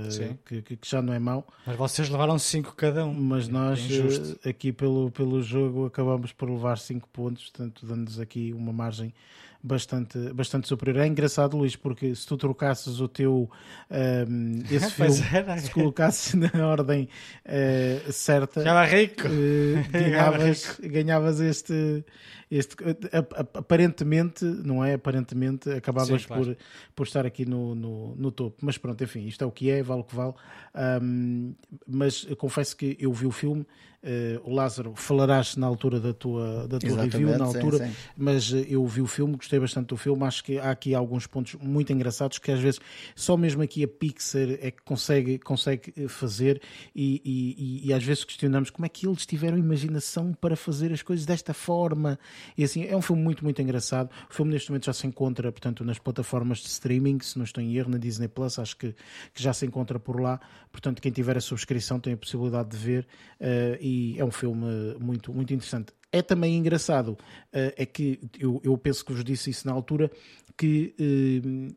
Sim. 0.09 0.37
que, 0.45 0.61
que- 0.61 0.77
já 0.85 1.01
não 1.01 1.13
é 1.13 1.19
mau, 1.19 1.47
Mas 1.65 1.77
vocês 1.77 2.09
levaram 2.09 2.37
5 2.37 2.75
cada 2.75 3.05
um. 3.05 3.13
mas 3.13 3.47
nós 3.47 3.79
É 3.79 3.83
injusto. 3.83 4.39
eh, 4.43 4.49
aqui 4.49 4.73
pelo, 4.73 5.09
pelo 5.11 5.41
jogo 5.41 5.85
acabamos 5.85 6.33
por 6.33 6.49
levar 6.49 6.77
5 6.77 7.07
pontos, 7.07 7.43
portanto 7.49 7.85
dando-nos 7.85 8.19
aqui 8.19 8.51
uma 8.53 8.73
margem 8.73 9.13
bastante, 9.61 10.17
bastante 10.33 10.67
superior. 10.67 11.03
É 11.03 11.07
engraçado, 11.07 11.57
Luís, 11.57 11.75
porque 11.75 12.15
se 12.15 12.25
tu 12.25 12.37
trocasses 12.37 12.99
o 12.99 13.07
teu 13.07 13.49
ehm, 13.89 14.63
esse 14.71 14.91
filme, 14.91 15.23
era. 15.33 15.57
se 15.57 15.71
colocasses 15.71 16.33
na 16.33 16.67
ordem 16.67 17.09
eh, 17.45 18.01
certa, 18.11 18.63
Já 18.63 18.73
vai 18.73 18.89
rico. 18.89 19.23
Ganhava 19.91 20.37
ganhavas, 20.37 20.79
ganhavas 20.81 21.39
este, 21.39 22.03
este 22.51 22.75
ap- 23.13 23.33
ap- 23.35 23.57
aparentemente, 23.57 24.43
não 24.43 24.83
é? 24.83 24.93
Aparentemente 24.95 25.69
acabavas 25.69 26.21
Sim, 26.21 26.27
claro. 26.27 26.45
por, 26.45 26.57
por 26.95 27.07
estar 27.07 27.25
aqui 27.25 27.45
no, 27.45 27.75
no, 27.75 28.15
no 28.15 28.31
topo. 28.31 28.57
Mas 28.61 28.77
pronto, 28.77 29.03
enfim, 29.03 29.25
isto 29.27 29.43
é 29.43 29.47
o 29.47 29.51
que 29.51 29.69
é, 29.69 29.83
vale 29.83 30.01
o 30.01 30.03
que 30.03 30.15
vale. 30.15 30.33
Ahm, 30.73 31.53
mas 31.87 32.25
confesso 32.37 32.75
que 32.75 32.97
eu 32.99 33.11
vi 33.13 33.25
o 33.25 33.31
filme. 33.31 33.65
eh, 34.01 34.39
o 34.45 34.53
Lázaro 34.53 34.93
falarás 34.95 35.57
na 35.57 35.67
altura 35.67 35.99
da 35.99 36.13
tua, 36.13 36.65
da 36.69 36.79
tua 36.79 37.01
review, 37.01 37.27
na 37.27 37.35
Exatamente, 37.35 37.51
sim, 37.51 37.57
altura, 37.57 37.85
sim. 37.87 37.93
mas 38.15 38.53
eh, 38.53 38.65
eu 38.69 38.85
vi 38.87 39.01
o 39.01 39.07
filme, 39.07 39.35
gostei 39.35 39.59
bastante 39.59 39.87
do 39.87 39.97
filme. 39.97 40.23
Acho 40.23 40.41
que 40.41 40.57
há 40.57 40.71
aqui 40.71 40.95
alguns 40.95 41.27
pontos 41.27 41.55
muito 41.61 41.91
engraçados 41.91 42.37
que 42.37 42.49
às 42.49 42.61
vezes 42.61 42.79
só 43.13 43.35
mesmo 43.35 43.61
aqui 43.61 43.83
a 43.83 43.87
Pixar 43.89 44.51
é 44.61 44.71
que 44.71 44.81
consegue, 44.83 45.37
consegue 45.39 45.93
eh, 45.97 46.07
fazer 46.07 46.61
e- 46.95 47.21
e- 47.25 47.87
e 47.89 47.93
às 47.93 48.01
vezes 48.03 48.23
questionamos 48.23 48.69
como 48.69 48.85
é 48.85 48.89
que 48.89 49.05
eles 49.05 49.25
tiveram 49.25 49.57
imaginação 49.57 50.33
para 50.33 50.55
fazer 50.55 50.93
as 50.93 51.01
coisas 51.01 51.25
desta 51.25 51.53
forma. 51.53 52.17
E 52.57 52.63
assim, 52.63 52.85
é 52.85 52.95
um 52.95 53.01
filme 53.01 53.21
muito, 53.21 53.43
muito 53.43 53.61
engraçado. 53.61 54.09
O 54.29 54.33
filme 54.33 54.51
neste 54.51 54.69
momento 54.69 54.85
já 54.85 54.93
se 54.93 55.07
encontra, 55.07 55.51
portanto, 55.51 55.83
nas 55.83 55.99
plataformas 55.99 56.59
de 56.59 56.67
streaming, 56.67 57.19
se 57.21 57.37
não 57.37 57.45
estou 57.45 57.63
em 57.63 57.75
erro, 57.75 57.89
na 57.89 57.97
Disney 57.97 58.27
Plus, 58.27 58.59
acho 58.59 58.77
que, 58.77 58.95
que 59.33 59.41
já 59.41 59.53
se 59.53 59.65
encontra 59.65 59.99
por 59.99 60.19
lá. 60.19 60.39
Portanto, 60.71 61.01
quem 61.01 61.11
tiver 61.11 61.37
a 61.37 61.41
subscrição 61.41 61.99
tem 61.99 62.13
a 62.13 62.17
possibilidade 62.17 62.69
de 62.69 62.77
ver 62.77 63.07
eh, 63.39 63.77
e 63.81 64.19
é 64.19 64.25
um 64.25 64.31
filme 64.31 64.95
muito, 64.99 65.33
muito 65.33 65.53
interessante. 65.53 65.93
É 66.11 66.21
também 66.21 66.57
engraçado, 66.57 67.17
eh, 67.53 67.73
é 67.77 67.85
que 67.85 68.19
eu, 68.39 68.59
eu 68.63 68.75
penso 68.77 69.05
que 69.05 69.13
vos 69.13 69.23
disse 69.23 69.51
isso 69.51 69.67
na 69.67 69.73
altura, 69.73 70.09
que 70.57 70.95
eh, 70.99 71.73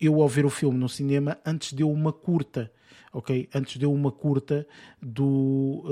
eu 0.00 0.22
ao 0.22 0.28
ver 0.28 0.46
o 0.46 0.50
filme 0.50 0.78
no 0.78 0.88
cinema, 0.88 1.38
antes 1.44 1.74
deu 1.74 1.90
uma 1.90 2.12
curta, 2.12 2.72
ok? 3.12 3.48
Antes 3.54 3.76
deu 3.76 3.92
uma 3.92 4.10
curta 4.10 4.66
do. 5.02 5.84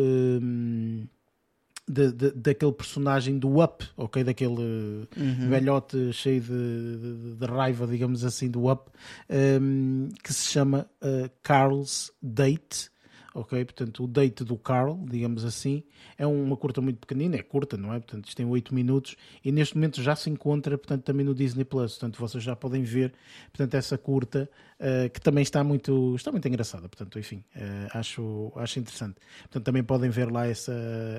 De- 1.89 2.12
de- 2.12 2.30
daquele 2.33 2.72
personagem 2.72 3.39
do 3.39 3.62
Up, 3.62 3.85
ok? 3.97 4.22
Daquele 4.22 5.09
Uhum. 5.16 5.49
velhote 5.49 6.12
cheio 6.12 6.41
de, 6.41 7.35
de- 7.37 7.47
raiva, 7.47 7.87
digamos 7.87 8.24
assim, 8.24 8.49
do 8.51 8.70
Up, 8.70 8.91
ehm, 9.28 10.09
que 10.22 10.33
se 10.33 10.49
chama 10.49 10.89
eh, 11.01 11.30
Carl's 11.43 12.12
Date, 12.22 12.91
ok? 13.35 13.64
Portanto, 13.64 14.05
o 14.05 14.07
date 14.07 14.45
do 14.45 14.57
Carl, 14.57 14.99
digamos 15.09 15.45
assim, 15.45 15.83
é 16.18 16.26
uma 16.26 16.57
curta 16.57 16.80
muito 16.80 16.99
pequenina, 16.99 17.37
é 17.37 17.43
curta, 17.43 17.76
não 17.76 17.93
é? 17.93 17.99
Portanto, 17.99 18.26
isto 18.26 18.37
tem 18.37 18.47
8 18.47 18.74
minutos 18.74 19.16
e 19.45 19.51
neste 19.51 19.74
momento 19.76 20.03
já 20.03 20.14
se 20.14 20.28
encontra, 20.30 20.76
portanto, 20.76 21.03
também 21.05 21.24
no 21.24 21.35
Disney 21.35 21.64
Plus, 21.64 21.93
portanto, 21.93 22.18
vocês 22.20 22.43
já 22.45 22.55
podem 22.57 22.83
ver, 22.83 23.12
portanto, 23.51 23.74
essa 23.74 23.97
curta 23.97 24.51
eh, 24.78 25.09
que 25.09 25.20
também 25.20 25.43
está 25.43 25.62
muito, 25.64 26.14
está 26.16 26.30
muito 26.30 26.47
engraçada, 26.49 26.89
portanto, 26.89 27.18
enfim, 27.18 27.43
eh, 27.55 27.89
acho, 27.95 28.53
acho 28.57 28.78
interessante. 28.78 29.16
Portanto, 29.43 29.64
também 29.64 29.83
podem 29.83 30.11
ver 30.11 30.30
lá 30.30 30.47
essa, 30.47 30.72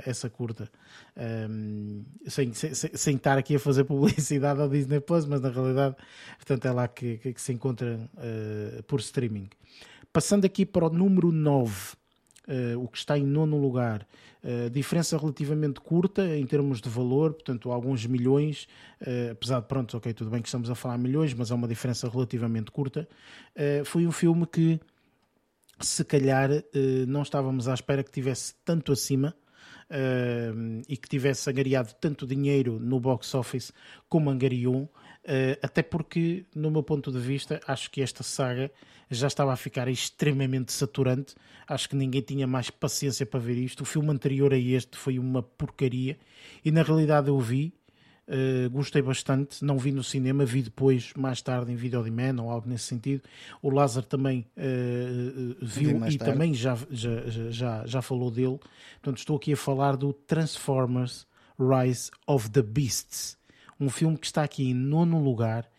essa 0.05 0.29
curta, 0.29 0.69
ehm, 1.15 2.03
sem, 2.27 2.53
sem, 2.53 2.73
sem- 2.73 3.15
estar 3.15 3.37
aqui 3.37 3.55
a 3.55 3.59
fazer 3.59 3.83
publicidade 3.85 4.59
ao 4.61 4.69
Disney 4.69 4.99
Plus, 4.99 5.25
mas 5.25 5.41
na 5.41 5.49
realidade, 5.49 5.95
portanto, 6.37 6.65
é 6.65 6.71
lá 6.71 6.87
que, 6.87 7.17
que, 7.17 7.33
que 7.33 7.41
se 7.41 7.53
encontra 7.53 7.99
eh, 8.17 8.81
por 8.87 8.99
streaming. 8.99 9.49
Passando 10.11 10.45
aqui 10.45 10.65
para 10.65 10.85
o 10.85 10.89
número 10.89 11.31
9, 11.31 11.95
eh, 12.47 12.75
o 12.75 12.87
que 12.87 12.97
está 12.97 13.17
em 13.17 13.23
nono 13.23 13.57
lugar, 13.57 14.05
eh, 14.43 14.69
diferença 14.69 15.17
relativamente 15.17 15.79
curta 15.79 16.35
em 16.35 16.45
termos 16.45 16.81
de 16.81 16.89
valor, 16.89 17.33
portanto, 17.33 17.71
alguns 17.71 18.05
milhões, 18.05 18.67
eh, 18.99 19.29
apesar 19.31 19.61
de 19.61 19.67
pronto, 19.67 19.95
ok, 19.95 20.13
tudo 20.13 20.29
bem 20.29 20.41
que 20.41 20.49
estamos 20.49 20.69
a 20.69 20.75
falar 20.75 20.97
milhões, 20.97 21.33
mas 21.33 21.51
é 21.51 21.55
uma 21.55 21.67
diferença 21.67 22.09
relativamente 22.09 22.69
curta. 22.71 23.07
Foi 23.85 24.05
um 24.05 24.11
filme 24.11 24.45
que 24.45 24.79
se 25.79 26.03
calhar 26.03 26.49
não 27.07 27.21
estávamos 27.21 27.67
à 27.67 27.73
espera 27.73 28.03
que 28.03 28.11
tivesse 28.11 28.55
tanto 28.65 28.91
acima 28.91 29.33
e 30.87 30.97
que 30.97 31.07
tivesse 31.07 31.49
angariado 31.49 31.93
tanto 31.99 32.25
dinheiro 32.25 32.79
no 32.79 32.99
box 32.99 33.33
office 33.35 33.71
como 34.09 34.29
angariou, 34.29 34.91
eh, 35.25 35.57
até 35.61 35.81
porque, 35.81 36.45
no 36.55 36.69
meu 36.71 36.83
ponto 36.83 37.11
de 37.11 37.19
vista, 37.19 37.59
acho 37.67 37.89
que 37.91 38.01
esta 38.01 38.23
saga 38.23 38.71
já 39.09 39.27
estava 39.27 39.53
a 39.53 39.55
ficar 39.55 39.87
extremamente 39.87 40.71
saturante. 40.73 41.35
Acho 41.67 41.87
que 41.89 41.95
ninguém 41.95 42.21
tinha 42.21 42.47
mais 42.47 42.69
paciência 42.69 43.25
para 43.25 43.39
ver 43.39 43.57
isto. 43.57 43.81
O 43.81 43.85
filme 43.85 44.09
anterior 44.11 44.53
a 44.53 44.57
este 44.57 44.97
foi 44.97 45.19
uma 45.19 45.41
porcaria 45.43 46.17
e, 46.63 46.71
na 46.71 46.81
realidade, 46.83 47.27
eu 47.29 47.39
vi. 47.39 47.73
Uh, 48.25 48.69
gostei 48.69 49.01
bastante, 49.01 49.65
não 49.65 49.77
vi 49.77 49.91
no 49.91 50.01
cinema, 50.01 50.45
vi 50.45 50.61
depois, 50.61 51.11
mais 51.13 51.41
tarde, 51.41 51.73
em 51.73 51.75
Video 51.75 52.01
Demand 52.01 52.41
ou 52.41 52.49
algo 52.49 52.69
nesse 52.69 52.85
sentido. 52.85 53.21
O 53.61 53.69
Lázaro 53.69 54.05
também 54.05 54.45
uh, 54.55 55.51
uh, 55.51 55.57
viu 55.61 55.97
e 55.97 55.99
tarde. 55.99 56.17
também 56.19 56.53
já, 56.53 56.77
já, 56.89 57.27
já- 57.27 57.49
já, 57.51 57.85
já 57.85 58.01
falou 58.01 58.31
dele. 58.31 58.57
Portanto, 59.01 59.17
estou 59.17 59.35
aqui 59.35 59.51
a 59.51 59.57
falar 59.57 59.97
do 59.97 60.13
Transformers 60.13 61.27
Rise 61.59 62.09
of 62.25 62.49
the 62.49 62.61
Beasts, 62.61 63.37
um 63.83 63.89
filme 63.89 64.17
que 64.17 64.25
está 64.25 64.43
aqui 64.43 64.69
em 64.69 64.73
nono 64.73 65.19
lugar, 65.21 65.69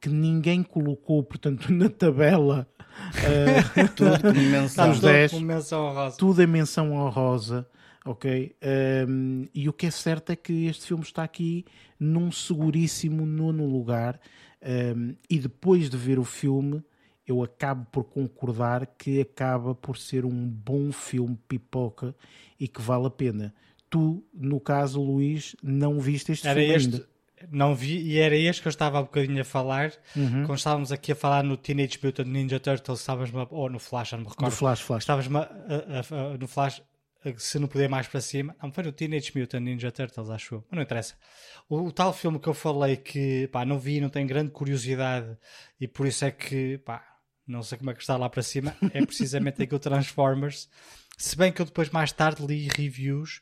que 0.00 0.08
ninguém 0.08 0.62
colocou, 0.62 1.22
portanto, 1.22 1.72
na 1.72 1.88
tabela. 1.88 2.68
uh, 2.78 3.88
Tudo 3.96 4.34
menção. 4.34 4.90
Os 4.90 4.96
tudo 4.98 5.08
10. 5.08 5.30
com 5.32 5.40
menção 5.40 5.86
honrosa. 5.86 6.16
tudo 6.16 6.42
em 6.42 6.46
menção 6.46 6.92
honrosa, 6.92 7.66
ok? 8.04 8.54
Um, 9.08 9.46
e 9.54 9.68
o 9.68 9.72
que 9.72 9.86
é 9.86 9.90
certo 9.90 10.30
é 10.30 10.36
que 10.36 10.66
este 10.66 10.86
filme 10.86 11.02
está 11.02 11.22
aqui 11.22 11.64
num 11.98 12.30
seguríssimo 12.30 13.24
nono 13.24 13.66
lugar. 13.66 14.20
Um, 14.96 15.14
e 15.28 15.38
depois 15.38 15.90
de 15.90 15.96
ver 15.96 16.18
o 16.18 16.24
filme, 16.24 16.82
eu 17.26 17.42
acabo 17.42 17.86
por 17.90 18.04
concordar 18.04 18.86
que 18.98 19.20
acaba 19.20 19.74
por 19.74 19.96
ser 19.96 20.24
um 20.24 20.46
bom 20.46 20.92
filme 20.92 21.38
pipoca 21.48 22.14
e 22.60 22.68
que 22.68 22.80
vale 22.80 23.06
a 23.06 23.10
pena. 23.10 23.54
Tu, 23.88 24.22
no 24.32 24.60
caso, 24.60 25.02
Luís, 25.02 25.54
não 25.62 26.00
viste 26.00 26.32
este 26.32 26.46
Era 26.46 26.60
filme 26.60 26.74
este... 26.74 26.94
ainda. 26.94 27.13
Não 27.50 27.74
vi, 27.74 27.98
e 28.00 28.18
era 28.18 28.36
este 28.36 28.62
que 28.62 28.68
eu 28.68 28.70
estava 28.70 28.98
há 28.98 29.00
um 29.00 29.04
bocadinho 29.04 29.40
a 29.40 29.44
falar. 29.44 29.92
Uhum. 30.16 30.44
Quando 30.46 30.58
estávamos 30.58 30.92
aqui 30.92 31.12
a 31.12 31.14
falar 31.14 31.42
no 31.42 31.56
Teenage 31.56 31.98
Mutant 32.02 32.26
Ninja 32.26 32.60
Turtles, 32.60 33.00
estávamos 33.00 33.30
ou 33.50 33.68
no 33.70 33.78
Flash, 33.78 34.12
não 34.12 34.20
me 34.20 34.24
recordo. 34.26 34.44
No 34.44 34.50
Flash, 34.50 34.80
Flash. 34.80 35.02
Estávamos 35.02 35.28
no 36.38 36.48
Flash, 36.48 36.82
se 37.36 37.58
não 37.58 37.68
poder 37.68 37.88
mais 37.88 38.06
para 38.06 38.20
cima. 38.20 38.54
Não, 38.62 38.72
foi 38.72 38.84
no 38.84 38.92
Teenage 38.92 39.32
Mutant 39.34 39.62
Ninja 39.62 39.90
Turtles, 39.90 40.30
acho 40.30 40.56
eu. 40.56 40.64
Mas 40.70 40.76
não 40.76 40.82
interessa. 40.82 41.14
O, 41.68 41.82
o, 41.82 41.92
tal 41.92 42.12
filme 42.12 42.38
que 42.38 42.48
eu 42.48 42.54
falei 42.54 42.96
que 42.96 43.48
pá, 43.48 43.64
não 43.64 43.78
vi, 43.78 44.00
não 44.00 44.08
tenho 44.08 44.26
grande 44.26 44.50
curiosidade 44.50 45.36
e 45.80 45.88
por 45.88 46.06
isso 46.06 46.24
é 46.24 46.30
que 46.30 46.78
pá, 46.78 47.02
não 47.46 47.62
sei 47.62 47.78
como 47.78 47.90
é 47.90 47.94
que 47.94 48.00
está 48.00 48.16
lá 48.16 48.28
para 48.28 48.42
cima, 48.42 48.76
é 48.92 49.04
precisamente 49.04 49.60
aquele 49.62 49.80
Transformers. 49.80 50.68
Se 51.16 51.36
bem 51.36 51.52
que 51.52 51.62
eu 51.62 51.66
depois 51.66 51.90
mais 51.90 52.12
tarde 52.12 52.44
li 52.44 52.68
reviews 52.68 53.40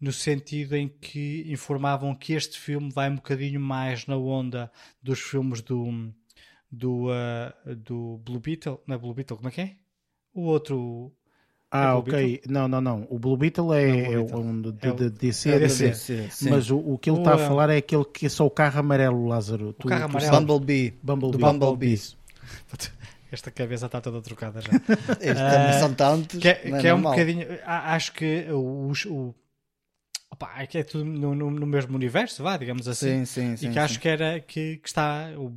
no 0.00 0.12
sentido 0.12 0.76
em 0.76 0.88
que 0.88 1.44
informavam 1.46 2.14
que 2.14 2.32
este 2.32 2.58
filme 2.58 2.90
vai 2.90 3.08
um 3.08 3.16
bocadinho 3.16 3.60
mais 3.60 4.06
na 4.06 4.16
onda 4.16 4.70
dos 5.02 5.20
filmes 5.20 5.60
do 5.62 6.12
do, 6.70 7.06
uh, 7.06 7.74
do 7.76 8.18
Blue 8.24 8.40
Beetle, 8.40 8.80
não 8.86 8.96
é 8.96 8.98
Blue 8.98 9.14
Beetle, 9.14 9.36
como 9.36 9.48
é 9.48 9.52
que 9.52 9.60
é? 9.60 9.76
O 10.34 10.42
outro 10.42 11.12
ah, 11.70 11.86
é 11.86 11.92
ok. 11.92 12.12
Beetle? 12.12 12.52
Não, 12.52 12.68
não, 12.68 12.80
não. 12.80 13.06
O 13.10 13.18
Blue 13.18 13.36
Beetle 13.36 13.72
é, 13.74 13.86
não, 13.86 13.96
Beetle. 13.96 14.30
é 14.30 14.36
um 14.36 14.62
de, 14.62 14.72
de, 14.72 14.92
de 14.92 15.10
DC, 15.10 15.50
é 15.50 15.58
DC. 15.58 15.90
DC 15.90 16.50
mas 16.50 16.70
o, 16.70 16.78
o 16.78 16.98
que 16.98 17.10
ele 17.10 17.18
está 17.18 17.34
a 17.34 17.38
falar 17.38 17.70
é 17.70 17.78
aquele 17.78 18.04
que 18.04 18.26
é 18.26 18.28
só 18.28 18.46
o 18.46 18.50
carro 18.50 18.80
amarelo, 18.80 19.26
Lázaro. 19.26 19.70
O 19.70 19.72
tu, 19.72 19.88
carro 19.88 20.04
amarelo. 20.04 20.40
Bumblebee. 20.40 20.98
Bumblebee. 21.02 21.38
Bumblebee. 21.38 22.00
Esta 23.32 23.50
cabeça 23.50 23.86
está 23.86 24.00
toda 24.00 24.22
trocada 24.22 24.60
já. 24.60 24.70
uh, 24.78 25.80
são 25.80 25.92
tantos. 25.92 26.38
Que, 26.38 26.46
é, 26.48 26.54
que 26.54 26.86
é 26.86 26.94
um 26.94 27.02
bocadinho. 27.02 27.44
Acho 27.66 28.12
que 28.12 28.46
o, 28.50 28.92
o, 29.10 29.34
Opa, 30.34 30.52
é 30.58 30.66
que 30.66 30.78
é 30.78 30.82
tudo 30.82 31.04
no, 31.04 31.32
no, 31.32 31.48
no, 31.48 31.64
mesmo 31.64 31.94
universo, 31.94 32.42
vá, 32.42 32.56
digamos 32.56 32.88
assim. 32.88 33.24
Sim, 33.24 33.24
sim, 33.24 33.56
sim. 33.56 33.66
E 33.66 33.68
que 33.68 33.74
sim. 33.74 33.78
acho 33.78 34.00
que 34.00 34.08
era 34.08 34.40
que, 34.40 34.78
que 34.78 34.88
está. 34.88 35.28
O, 35.36 35.54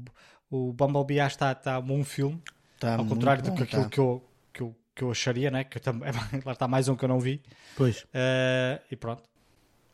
o 0.52 0.72
Bumblebee 0.72 1.18
está, 1.18 1.52
está 1.52 1.80
um 1.80 1.82
bom 1.82 2.04
filme. 2.04 2.40
Está 2.76 2.96
ao 2.96 3.06
contrário 3.08 3.42
do 3.42 3.56
que 3.56 3.64
aquilo 3.64 3.84
tá. 3.86 3.90
que, 3.90 4.00
eu, 4.00 4.24
que, 4.54 4.62
eu, 4.62 4.76
que 4.94 5.04
eu 5.04 5.10
acharia, 5.10 5.50
né? 5.50 5.64
Que 5.64 5.80
eu 5.80 5.82
lá 6.46 6.52
está 6.52 6.68
mais 6.68 6.88
um 6.88 6.96
que 6.96 7.04
eu 7.04 7.10
não 7.10 7.20
vi. 7.20 7.42
Pois. 7.76 8.04
Uh, 8.04 8.80
e 8.92 8.96
pronto. 8.96 9.24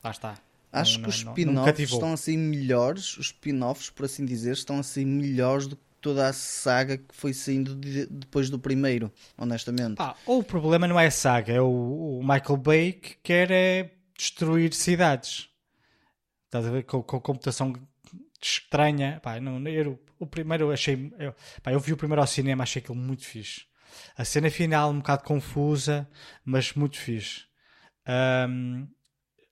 Lá 0.04 0.12
está. 0.12 0.36
Acho 0.70 0.98
não, 0.98 1.04
que 1.04 1.10
os 1.10 1.16
spin-offs 1.16 1.80
estão 1.80 2.12
assim 2.12 2.38
melhores, 2.38 3.18
os 3.18 3.28
spin-offs, 3.28 3.90
por 3.90 4.06
assim 4.06 4.26
dizer, 4.26 4.52
estão 4.52 4.80
assim 4.80 5.06
melhores 5.06 5.66
do 5.66 5.78
que 5.78 5.84
toda 6.02 6.28
a 6.28 6.34
saga 6.34 6.98
que 6.98 7.16
foi 7.16 7.32
saindo 7.32 7.74
de, 7.74 8.06
depois 8.08 8.50
do 8.50 8.60
primeiro, 8.60 9.10
honestamente. 9.38 9.96
Ah, 10.00 10.14
ou 10.26 10.40
o 10.40 10.44
problema 10.44 10.86
não 10.90 11.00
é 11.00 11.06
a 11.06 11.12
saga, 11.12 11.54
é 11.54 11.62
o, 11.62 12.20
o 12.20 12.22
Michael 12.22 12.58
Bay 12.58 12.92
que 12.92 13.16
quer 13.24 13.50
é 13.50 13.92
destruir 14.24 14.74
cidades. 14.74 15.50
Estás 16.46 16.66
a 16.66 16.72
ver? 16.72 16.84
Com, 16.84 17.04
com 17.04 17.20
computação 17.20 17.74
estranha. 18.42 19.20
Pá, 19.22 19.40
não, 19.40 19.68
eu, 19.68 20.00
o 20.18 20.26
primeiro 20.26 20.72
achei. 20.72 21.12
Eu, 21.20 21.36
pá, 21.62 21.74
eu 21.74 21.80
vi 21.80 21.94
o 21.94 21.98
primeiro 21.98 22.22
ao 22.22 22.28
cinema, 22.28 22.64
achei 22.64 22.82
aquilo 22.82 22.96
muito 22.96 23.26
fixe. 23.26 23.66
A 24.18 24.24
cena 24.24 24.50
final 24.50 24.90
um 24.92 24.98
bocado 24.98 25.24
confusa, 25.24 26.10
mas 26.46 26.74
muito 26.74 26.98
fixe. 26.98 27.46
Um, 28.50 28.88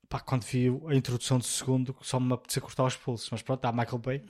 pá, 0.07 0.19
quando 0.19 0.43
vi 0.43 0.67
a 0.87 0.95
introdução 0.95 1.37
do 1.37 1.43
segundo, 1.43 1.95
só 2.01 2.19
me 2.19 2.33
apeteceu 2.33 2.61
cortar 2.61 2.85
os 2.85 2.95
pulsos. 2.95 3.29
Mas 3.29 3.41
pronto, 3.41 3.65
há 3.65 3.71
Michael 3.71 3.99
Bay. 3.99 4.21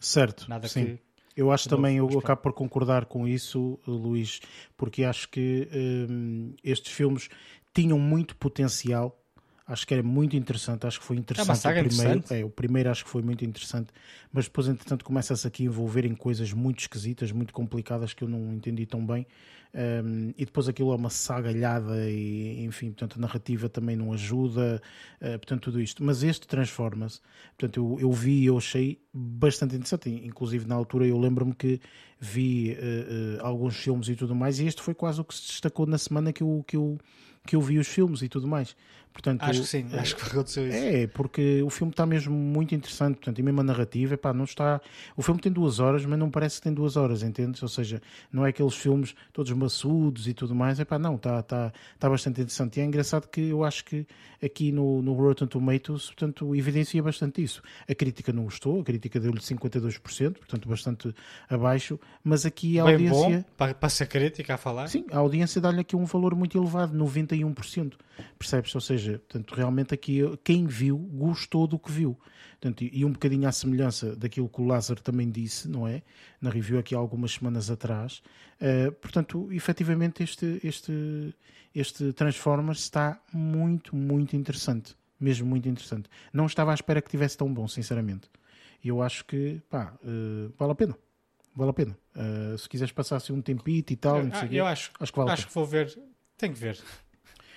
Certo. 0.00 0.48
Nada 0.48 0.68
sim. 0.68 0.96
que. 0.96 1.04
Eu 1.36 1.50
acho 1.50 1.68
também, 1.68 1.96
eu 1.96 2.06
acabo 2.20 2.42
por 2.42 2.52
concordar 2.52 3.06
com 3.06 3.26
isso, 3.26 3.80
Luís, 3.88 4.38
porque 4.76 5.02
acho 5.02 5.28
que 5.28 5.68
um, 6.08 6.54
estes 6.62 6.92
filmes 6.92 7.28
tinham 7.74 7.98
muito 7.98 8.36
potencial 8.36 9.23
Acho 9.66 9.86
que 9.86 9.94
era 9.94 10.02
muito 10.02 10.36
interessante, 10.36 10.86
acho 10.86 11.00
que 11.00 11.06
foi 11.06 11.16
interessante 11.16 11.66
é 11.66 11.70
o 11.70 11.88
primeiro. 11.88 12.24
É, 12.30 12.44
o 12.44 12.50
primeiro 12.50 12.90
acho 12.90 13.04
que 13.04 13.10
foi 13.10 13.22
muito 13.22 13.44
interessante, 13.46 13.88
mas 14.30 14.44
depois, 14.44 14.68
entretanto, 14.68 15.04
começa-se 15.04 15.46
aqui 15.46 15.62
a 15.62 15.66
envolver 15.66 16.04
em 16.04 16.14
coisas 16.14 16.52
muito 16.52 16.80
esquisitas, 16.80 17.32
muito 17.32 17.54
complicadas 17.54 18.12
que 18.12 18.22
eu 18.24 18.28
não 18.28 18.52
entendi 18.52 18.84
tão 18.84 19.04
bem. 19.04 19.26
Um, 19.74 20.32
e 20.36 20.44
depois 20.44 20.68
aquilo 20.68 20.92
é 20.92 20.94
uma 20.94 21.10
sagalhada 21.10 22.08
e, 22.08 22.62
enfim, 22.64 22.92
portanto, 22.92 23.16
a 23.18 23.20
narrativa 23.20 23.68
também 23.68 23.96
não 23.96 24.12
ajuda, 24.12 24.80
uh, 25.20 25.30
portanto, 25.38 25.62
tudo 25.62 25.80
isto. 25.80 26.04
Mas 26.04 26.22
este 26.22 26.46
transforma-se. 26.46 27.20
Portanto, 27.58 27.76
eu, 27.78 28.08
eu 28.08 28.12
vi 28.12 28.42
e 28.42 28.46
eu 28.46 28.58
achei 28.58 29.03
bastante 29.14 29.76
interessante. 29.76 30.10
Inclusive, 30.10 30.66
na 30.66 30.74
altura, 30.74 31.06
eu 31.06 31.18
lembro-me 31.18 31.54
que 31.54 31.80
vi 32.18 32.72
uh, 32.72 33.42
uh, 33.42 33.46
alguns 33.46 33.76
filmes 33.76 34.08
e 34.08 34.16
tudo 34.16 34.34
mais, 34.34 34.58
e 34.58 34.66
este 34.66 34.82
foi 34.82 34.94
quase 34.94 35.20
o 35.20 35.24
que 35.24 35.34
se 35.34 35.46
destacou 35.46 35.86
na 35.86 35.98
semana 35.98 36.32
que 36.32 36.42
eu, 36.42 36.64
que 36.66 36.76
eu, 36.76 36.98
que 37.46 37.54
eu 37.54 37.60
vi 37.60 37.78
os 37.78 37.86
filmes 37.86 38.22
e 38.22 38.28
tudo 38.28 38.48
mais. 38.48 38.74
Portanto, 39.14 39.44
acho 39.44 39.60
que 39.60 39.66
sim, 39.68 39.86
acho 39.92 40.16
que 40.16 40.22
aconteceu 40.26 40.66
isso. 40.68 40.76
É, 40.76 41.06
porque 41.06 41.62
o 41.62 41.70
filme 41.70 41.92
está 41.92 42.04
mesmo 42.04 42.34
muito 42.34 42.74
interessante, 42.74 43.14
portanto, 43.14 43.38
e 43.38 43.42
mesmo 43.44 43.60
a 43.60 43.64
narrativa, 43.64 44.14
epá, 44.14 44.32
não 44.32 44.42
está. 44.42 44.80
O 45.16 45.22
filme 45.22 45.40
tem 45.40 45.52
duas 45.52 45.78
horas, 45.78 46.04
mas 46.04 46.18
não 46.18 46.28
parece 46.28 46.56
que 46.56 46.62
tem 46.62 46.74
duas 46.74 46.96
horas, 46.96 47.22
entendes? 47.22 47.62
Ou 47.62 47.68
seja, 47.68 48.02
não 48.32 48.44
é 48.44 48.48
aqueles 48.48 48.74
filmes 48.74 49.14
todos 49.32 49.52
maçudos 49.52 50.26
e 50.26 50.34
tudo 50.34 50.52
mais, 50.52 50.80
epá, 50.80 50.98
não, 50.98 51.14
está 51.14 51.40
tá, 51.44 51.72
tá 51.96 52.10
bastante 52.10 52.40
interessante. 52.40 52.80
E 52.80 52.82
é 52.82 52.84
engraçado 52.84 53.28
que 53.28 53.40
eu 53.40 53.62
acho 53.62 53.84
que 53.84 54.04
aqui 54.42 54.72
no, 54.72 55.00
no 55.00 55.12
Rotten 55.12 55.46
Tomatoes, 55.46 56.06
portanto, 56.06 56.52
evidencia 56.56 57.00
bastante 57.00 57.40
isso. 57.40 57.62
A 57.88 57.94
crítica 57.94 58.32
não 58.32 58.42
gostou, 58.42 58.80
a 58.80 58.84
crítica 58.84 59.03
deu-lhe 59.08 59.40
52%, 59.40 60.38
portanto, 60.38 60.68
bastante 60.68 61.14
abaixo, 61.48 62.00
mas 62.22 62.44
aqui 62.44 62.80
a 62.80 62.84
Bem 62.84 62.94
audiência. 62.94 63.38
Bom, 63.38 63.44
para, 63.56 63.74
para 63.74 63.88
ser 63.88 64.06
crítica 64.06 64.54
a 64.54 64.58
falar. 64.58 64.88
Sim, 64.88 65.04
a 65.12 65.18
audiência 65.18 65.60
dá-lhe 65.60 65.80
aqui 65.80 65.94
um 65.94 66.04
valor 66.04 66.34
muito 66.34 66.58
elevado, 66.58 66.96
91%, 66.96 67.94
percebes? 68.38 68.74
Ou 68.74 68.80
seja, 68.80 69.04
seja, 69.04 69.18
portanto, 69.18 69.54
realmente 69.54 69.94
aqui 69.94 70.20
quem 70.42 70.66
viu 70.66 70.96
gostou 70.96 71.66
do 71.66 71.78
que 71.78 71.90
viu. 71.90 72.18
Portanto, 72.60 72.82
e 72.82 73.04
um 73.04 73.12
bocadinho 73.12 73.46
à 73.46 73.52
semelhança 73.52 74.16
daquilo 74.16 74.48
que 74.48 74.60
o 74.60 74.64
Lázaro 74.64 75.02
também 75.02 75.30
disse, 75.30 75.68
não 75.68 75.86
é? 75.86 76.02
Na 76.40 76.50
review 76.50 76.78
aqui 76.78 76.94
há 76.94 76.98
algumas 76.98 77.32
semanas 77.32 77.70
atrás. 77.70 78.22
Uh, 78.60 78.90
portanto, 78.92 79.52
efetivamente 79.52 80.22
este, 80.22 80.60
este, 80.64 81.34
este 81.74 82.12
Transformers 82.12 82.80
está 82.80 83.20
muito, 83.32 83.94
muito 83.94 84.34
interessante. 84.34 84.96
Mesmo 85.20 85.46
muito 85.46 85.68
interessante. 85.68 86.08
Não 86.32 86.46
estava 86.46 86.70
à 86.70 86.74
espera 86.74 87.02
que 87.02 87.10
tivesse 87.10 87.36
tão 87.36 87.52
bom, 87.52 87.68
sinceramente. 87.68 88.28
E 88.84 88.88
eu 88.88 89.00
acho 89.00 89.24
que, 89.24 89.62
pá, 89.70 89.94
uh, 90.04 90.52
vale 90.58 90.72
a 90.72 90.74
pena. 90.74 90.98
Vale 91.56 91.70
a 91.70 91.72
pena. 91.72 91.98
Uh, 92.14 92.58
se 92.58 92.68
quiseres 92.68 92.92
passar 92.92 93.16
assim 93.16 93.32
um 93.32 93.40
tempito 93.40 93.94
e 93.94 93.96
tal, 93.96 94.18
eu, 94.18 94.24
não 94.26 94.34
sei 94.38 94.60
eu 94.60 94.66
acho, 94.66 94.92
acho 95.00 95.10
que 95.10 95.18
vale 95.18 95.30
Acho 95.30 95.46
que 95.46 95.54
vou 95.54 95.64
ver. 95.64 95.98
Tenho 96.36 96.52
que 96.52 96.58
ver. 96.58 96.78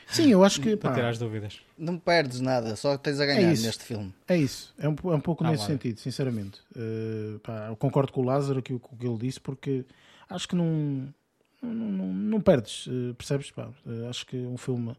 Sim, 0.09 0.31
eu 0.31 0.41
acho 0.41 0.61
que. 0.61 0.77
Para 0.77 0.93
tirar 0.93 1.09
as 1.09 1.19
dúvidas. 1.19 1.59
Não 1.77 1.99
perdes 1.99 2.39
nada, 2.39 2.77
só 2.77 2.97
tens 2.97 3.19
a 3.19 3.25
ganhar 3.25 3.41
é 3.41 3.47
neste 3.47 3.83
filme. 3.83 4.13
É 4.25 4.37
isso, 4.37 4.73
é 4.77 4.87
um, 4.87 4.95
é 5.03 5.15
um 5.15 5.19
pouco 5.19 5.43
ah, 5.43 5.51
nesse 5.51 5.65
sentido, 5.65 5.99
sinceramente. 5.99 6.61
Uh, 6.71 7.39
pá, 7.39 7.67
eu 7.67 7.75
concordo 7.75 8.13
com 8.13 8.21
o 8.21 8.23
Lázaro 8.23 8.59
aqui, 8.59 8.79
com 8.79 8.95
o 8.95 8.97
que 8.97 9.05
ele 9.05 9.17
disse, 9.17 9.41
porque 9.41 9.85
acho 10.29 10.47
que 10.47 10.55
não. 10.55 11.13
Não, 11.61 11.73
não, 11.73 12.13
não 12.13 12.41
perdes, 12.41 12.87
uh, 12.87 13.15
percebes? 13.15 13.51
Pá, 13.51 13.67
uh, 13.85 14.09
acho 14.09 14.25
que 14.25 14.37
é 14.37 14.47
um 14.47 14.57
filme, 14.57 14.95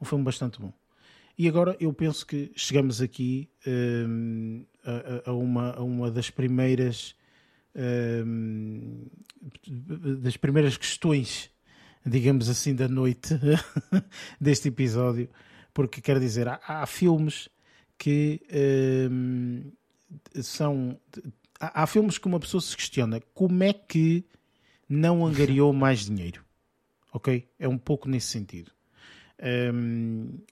um 0.00 0.04
filme 0.04 0.24
bastante 0.24 0.60
bom. 0.60 0.72
E 1.38 1.48
agora 1.48 1.76
eu 1.80 1.92
penso 1.92 2.26
que 2.26 2.52
chegamos 2.54 3.00
aqui 3.00 3.48
a, 5.24 5.30
a, 5.30 5.32
uma, 5.32 5.72
a 5.72 5.82
uma 5.82 6.10
das 6.10 6.30
primeiras 6.30 7.14
das 10.22 10.36
primeiras 10.36 10.76
questões 10.76 11.50
digamos 12.04 12.48
assim, 12.48 12.74
da 12.74 12.88
noite 12.88 13.34
deste 14.40 14.68
episódio, 14.68 15.28
porque 15.72 16.00
quero 16.00 16.20
dizer, 16.20 16.48
há, 16.48 16.60
há 16.66 16.86
filmes 16.86 17.48
que 17.98 18.40
hum, 19.10 19.70
são. 20.42 20.98
Há, 21.58 21.82
há, 21.82 21.86
filmes 21.86 22.18
que 22.18 22.26
uma 22.26 22.40
pessoa 22.40 22.60
se 22.60 22.76
questiona 22.76 23.20
como 23.34 23.62
é 23.62 23.72
que 23.72 24.24
não 24.88 25.26
angariou 25.26 25.72
mais 25.72 26.06
dinheiro. 26.06 26.44
Ok? 27.12 27.48
É 27.58 27.68
um 27.68 27.78
pouco 27.78 28.08
nesse 28.08 28.28
sentido. 28.28 28.72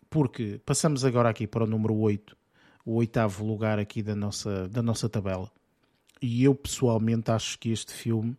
Porque 0.09 0.61
passamos 0.64 1.05
agora 1.05 1.28
aqui 1.28 1.47
para 1.47 1.64
o 1.64 1.66
número 1.66 1.95
8, 1.95 2.36
o 2.84 2.95
oitavo 2.95 3.45
lugar 3.45 3.78
aqui 3.78 4.03
da 4.03 4.14
nossa, 4.14 4.68
da 4.68 4.82
nossa 4.82 5.09
tabela. 5.09 5.51
E 6.20 6.45
eu 6.45 6.55
pessoalmente 6.55 7.30
acho 7.30 7.59
que 7.59 7.70
este 7.70 7.93
filme 7.93 8.36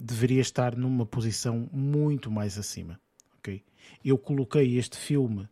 deveria 0.00 0.40
estar 0.40 0.76
numa 0.76 1.06
posição 1.06 1.68
muito 1.72 2.30
mais 2.30 2.58
acima. 2.58 2.98
Okay? 3.38 3.62
Eu 4.04 4.18
coloquei 4.18 4.76
este 4.78 4.96
filme 4.96 5.48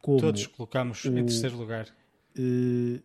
como. 0.00 0.20
Todos 0.20 0.46
colocamos 0.46 1.04
o, 1.04 1.08
em 1.08 1.26
terceiro 1.26 1.56
lugar. 1.56 1.88
Uh, 2.38 3.02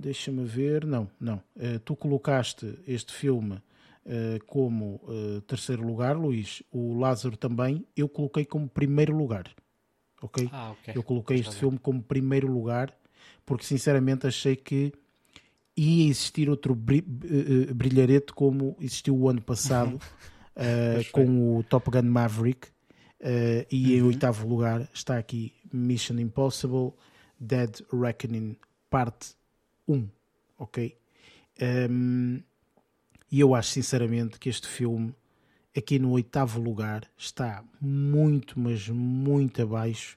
Deixa-me 0.00 0.44
ver. 0.44 0.84
Não, 0.84 1.10
não. 1.18 1.42
Uh, 1.56 1.78
tu 1.84 1.96
colocaste 1.96 2.78
este 2.86 3.12
filme 3.12 3.62
como 4.46 5.00
terceiro 5.46 5.86
lugar, 5.86 6.16
Luís. 6.16 6.62
O 6.70 6.98
Lázaro 6.98 7.36
também. 7.36 7.86
Eu 7.96 8.08
coloquei 8.08 8.44
como 8.44 8.68
primeiro 8.68 9.16
lugar. 9.16 9.50
Ok? 10.22 10.48
Ah, 10.52 10.72
okay. 10.72 10.94
Eu 10.96 11.02
coloquei 11.02 11.38
este 11.38 11.56
filme 11.56 11.78
como 11.78 12.02
primeiro 12.02 12.46
lugar 12.50 12.96
porque 13.46 13.64
sinceramente 13.64 14.26
achei 14.26 14.56
que 14.56 14.92
ia 15.76 16.08
existir 16.08 16.50
outro 16.50 16.74
brilharete 16.74 18.32
como 18.32 18.76
existiu 18.80 19.16
o 19.16 19.28
ano 19.28 19.40
passado 19.40 20.00
uh, 20.56 21.12
com 21.12 21.58
o 21.58 21.62
Top 21.62 21.90
Gun 21.90 22.08
Maverick. 22.10 22.68
Uh, 23.18 23.64
e 23.70 23.92
uhum. 23.92 23.98
em 23.98 24.02
oitavo 24.02 24.46
lugar 24.46 24.90
está 24.92 25.16
aqui 25.16 25.54
Mission 25.72 26.18
Impossible 26.18 26.92
Dead 27.40 27.80
Reckoning 27.92 28.56
Parte 28.90 29.34
1. 29.88 30.08
Ok? 30.58 30.96
Um, 31.88 32.42
e 33.36 33.40
eu 33.40 33.54
acho 33.54 33.68
sinceramente 33.68 34.38
que 34.38 34.48
este 34.48 34.66
filme, 34.66 35.14
aqui 35.76 35.98
no 35.98 36.12
oitavo 36.12 36.58
lugar, 36.58 37.06
está 37.18 37.62
muito, 37.78 38.58
mas 38.58 38.88
muito 38.88 39.60
abaixo 39.60 40.16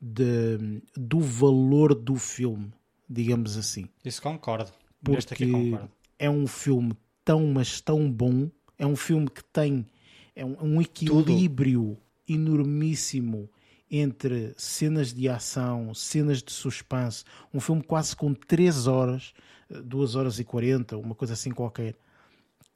de, 0.00 0.82
do 0.96 1.20
valor 1.20 1.94
do 1.94 2.16
filme, 2.16 2.72
digamos 3.08 3.56
assim. 3.56 3.88
Isso 4.04 4.20
concordo. 4.20 4.72
Porque 5.00 5.46
concordo. 5.46 5.88
é 6.18 6.28
um 6.28 6.48
filme 6.48 6.94
tão, 7.24 7.46
mas 7.46 7.80
tão 7.80 8.10
bom. 8.10 8.50
É 8.76 8.84
um 8.84 8.96
filme 8.96 9.30
que 9.30 9.44
tem 9.44 9.86
é 10.34 10.44
um, 10.44 10.56
um 10.60 10.82
equilíbrio 10.82 11.96
Tudo. 11.96 12.00
enormíssimo 12.26 13.48
entre 13.88 14.52
cenas 14.56 15.14
de 15.14 15.28
ação, 15.28 15.94
cenas 15.94 16.42
de 16.42 16.50
suspense. 16.50 17.22
Um 17.54 17.60
filme 17.60 17.84
quase 17.84 18.16
com 18.16 18.34
3 18.34 18.88
horas, 18.88 19.32
2 19.70 20.16
horas 20.16 20.40
e 20.40 20.44
40, 20.44 20.96
uma 20.96 21.14
coisa 21.14 21.34
assim 21.34 21.52
qualquer, 21.52 21.94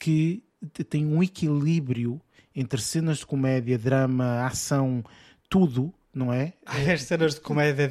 que 0.03 0.43
tem 0.89 1.05
um 1.05 1.23
equilíbrio 1.23 2.21
entre 2.53 2.81
cenas 2.81 3.19
de 3.19 3.25
comédia, 3.25 3.77
drama, 3.77 4.45
ação, 4.45 5.01
tudo 5.49 5.93
não 6.13 6.31
é? 6.31 6.53
As 6.65 7.03
cenas 7.03 7.35
de 7.35 7.41
comédia, 7.41 7.89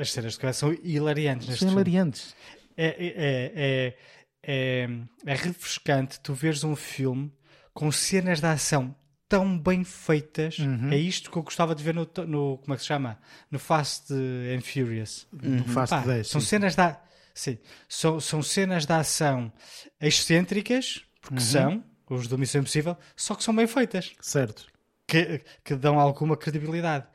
as 0.00 0.10
cenas 0.10 0.32
de 0.32 0.38
comédia 0.38 0.58
são 0.58 0.72
hilariantes. 0.82 1.58
São 1.58 1.70
hilariantes. 1.70 2.34
É, 2.76 2.86
é, 2.86 3.52
é, 3.54 3.96
é, 4.42 4.88
é 5.26 5.34
refrescante 5.34 6.18
tu 6.18 6.32
veres 6.32 6.64
um 6.64 6.74
filme 6.74 7.30
com 7.74 7.92
cenas 7.92 8.40
de 8.40 8.46
ação 8.46 8.96
tão 9.28 9.56
bem 9.56 9.84
feitas. 9.84 10.58
Uhum. 10.58 10.90
É 10.90 10.96
isto 10.96 11.30
que 11.30 11.36
eu 11.36 11.42
gostava 11.42 11.74
de 11.74 11.84
ver 11.84 11.94
no, 11.94 12.06
como 12.06 12.72
é 12.72 12.74
que 12.74 12.80
se 12.80 12.88
chama? 12.88 13.18
No 13.50 13.58
Fast 13.58 14.12
and 14.12 14.62
Furious. 14.62 15.28
Uhum. 15.30 15.58
No 15.58 15.64
Fast 15.64 15.94
Pá, 15.94 16.00
10. 16.00 16.26
São 16.26 16.40
sim. 16.40 16.46
cenas 16.48 16.74
de 16.74 16.96
sim, 17.34 17.58
são, 17.88 18.18
são 18.18 18.42
cenas 18.42 18.86
de 18.86 18.92
ação 18.92 19.52
excêntricas, 20.00 21.04
porque 21.20 21.36
uhum. 21.36 21.40
são 21.40 21.84
os 22.08 22.26
do 22.26 22.36
Missão 22.36 22.60
Impossível, 22.60 22.96
só 23.14 23.34
que 23.34 23.44
são 23.44 23.54
bem 23.54 23.66
feitas. 23.66 24.12
Certo. 24.20 24.66
Que, 25.06 25.42
que 25.64 25.74
dão 25.74 25.98
alguma 25.98 26.36
credibilidade. 26.36 27.06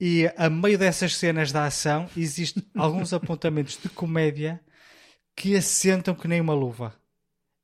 E 0.00 0.28
a 0.36 0.50
meio 0.50 0.76
dessas 0.76 1.16
cenas 1.16 1.52
da 1.52 1.64
ação 1.64 2.08
existem 2.16 2.62
alguns 2.74 3.12
apontamentos 3.12 3.78
de 3.80 3.88
comédia 3.88 4.60
que 5.36 5.56
assentam 5.56 6.14
que 6.14 6.26
nem 6.26 6.40
uma 6.40 6.54
luva. 6.54 6.94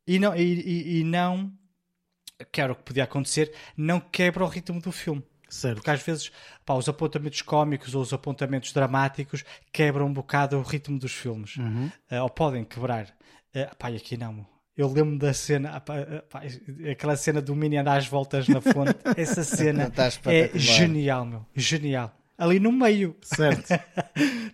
E 0.07 0.19
não, 0.19 0.35
e, 0.35 0.41
e, 0.41 1.01
e 1.01 1.05
não, 1.05 1.53
que 2.53 2.61
era 2.61 2.73
o 2.73 2.77
que 2.77 2.83
podia 2.83 3.05
acontecer, 3.05 3.53
não 3.77 4.01
quebra 4.01 4.45
o 4.45 4.49
ritmo 4.49 4.81
do 4.81 4.93
filme. 4.93 5.23
Certo. 5.49 5.77
Porque 5.77 5.91
às 5.91 6.03
vezes 6.03 6.31
pá, 6.65 6.75
os 6.75 6.89
apontamentos 6.89 7.43
cómicos 7.43 7.95
ou 7.95 8.03
os 8.03 8.13
apontamentos 8.13 8.73
dramáticos 8.73 9.45
quebram 9.73 10.07
um 10.07 10.13
bocado 10.13 10.59
o 10.59 10.63
ritmo 10.63 10.99
dos 10.99 11.13
filmes. 11.13 11.57
Uhum. 11.57 11.91
Uh, 12.11 12.23
ou 12.23 12.31
podem 12.31 12.65
quebrar. 12.65 13.07
Uh, 13.55 13.75
pá, 13.77 13.91
e 13.91 13.97
aqui 13.97 14.17
não. 14.17 14.47
Eu 14.79 14.89
lembro 14.89 15.19
da 15.19 15.35
cena, 15.35 15.81
pá, 15.81 15.95
pá, 16.31 16.43
aquela 16.91 17.17
cena 17.17 17.43
do 17.43 17.55
Minion 17.55 17.85
dar 17.85 17.97
as 17.97 18.07
voltas 18.07 18.49
na 18.49 18.61
fonte. 18.61 18.95
Essa 19.19 19.43
cena 19.43 19.93
é 20.27 20.57
genial, 20.57 21.27
meu. 21.27 21.45
Genial 21.55 22.15
ali 22.39 22.61
no 22.61 22.71
meio. 22.71 23.17
Certo. 23.21 23.75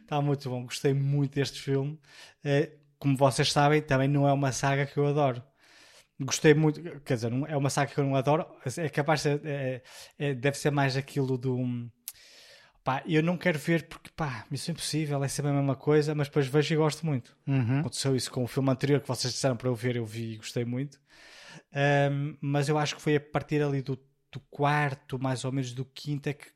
Está 0.03 0.21
muito 0.23 0.49
bom, 0.49 0.65
gostei 0.65 0.95
muito 0.95 1.35
deste 1.35 1.61
filme. 1.61 2.01
Eh, 2.43 2.73
como 2.99 3.17
vocês 3.17 3.53
sabem, 3.53 3.83
também 3.83 4.09
não 4.09 4.27
é 4.27 4.33
uma 4.33 4.51
saga 4.51 4.87
que 4.87 4.97
eu 4.97 5.07
adoro. 5.07 5.43
Gostei 6.19 6.55
muito, 6.55 6.81
quer 7.01 7.15
dizer, 7.15 7.33
é 7.49 7.57
uma 7.57 7.69
saga 7.69 7.93
que 7.93 7.99
eu 7.99 8.05
não 8.05 8.15
adoro, 8.15 8.47
é 8.79 8.89
capaz 8.89 9.25
de, 9.25 9.31
é, 9.45 9.83
é, 10.17 10.33
deve 10.33 10.57
ser 10.57 10.71
mais 10.71 10.97
aquilo 10.97 11.37
do. 11.37 11.59
Pá, 12.85 13.03
eu 13.07 13.23
não 13.23 13.39
quero 13.39 13.59
ver 13.59 13.89
porque, 13.89 14.11
pá, 14.15 14.45
Missão 14.51 14.73
Impossível 14.75 15.25
é 15.25 15.29
sempre 15.29 15.51
a 15.51 15.55
mesma 15.55 15.75
coisa, 15.75 16.15
mas 16.15 16.29
depois 16.29 16.47
vejo 16.47 16.75
e 16.75 16.77
gosto 16.77 17.07
muito. 17.07 17.35
Uhum. 17.47 17.81
Aconteceu 17.81 18.15
isso 18.15 18.31
com 18.31 18.45
o 18.45 18.47
filme 18.47 18.71
anterior 18.71 19.01
que 19.01 19.09
vocês 19.09 19.33
disseram 19.33 19.57
para 19.57 19.71
eu 19.71 19.75
ver, 19.75 19.97
eu 19.97 20.05
vi 20.05 20.35
e 20.35 20.37
gostei 20.37 20.67
muito. 20.67 21.01
Um, 22.13 22.37
mas 22.43 22.69
eu 22.69 22.77
acho 22.77 22.95
que 22.95 23.01
foi 23.01 23.17
a 23.17 23.21
partir 23.21 23.63
ali 23.63 23.81
do, 23.81 23.99
do 24.31 24.39
quarto, 24.51 25.19
mais 25.19 25.47
ou 25.47 25.51
menos 25.51 25.73
do 25.73 25.87
quinto, 25.87 26.29
é 26.29 26.35
que 26.35 26.47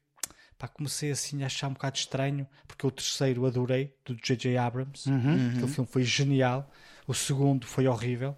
pá, 0.58 0.68
comecei 0.68 1.10
assim 1.10 1.42
a 1.42 1.46
achar 1.46 1.68
um 1.68 1.72
bocado 1.72 1.96
estranho, 1.96 2.46
porque 2.66 2.86
o 2.86 2.90
terceiro 2.90 3.46
adorei, 3.46 3.94
do 4.04 4.14
J.J. 4.14 4.58
Abrams, 4.58 5.08
uhum, 5.08 5.52
aquele 5.52 5.68
filme 5.68 5.88
foi 5.90 6.02
genial, 6.02 6.70
o 7.06 7.14
segundo 7.14 7.66
foi 7.66 7.88
horrível. 7.88 8.36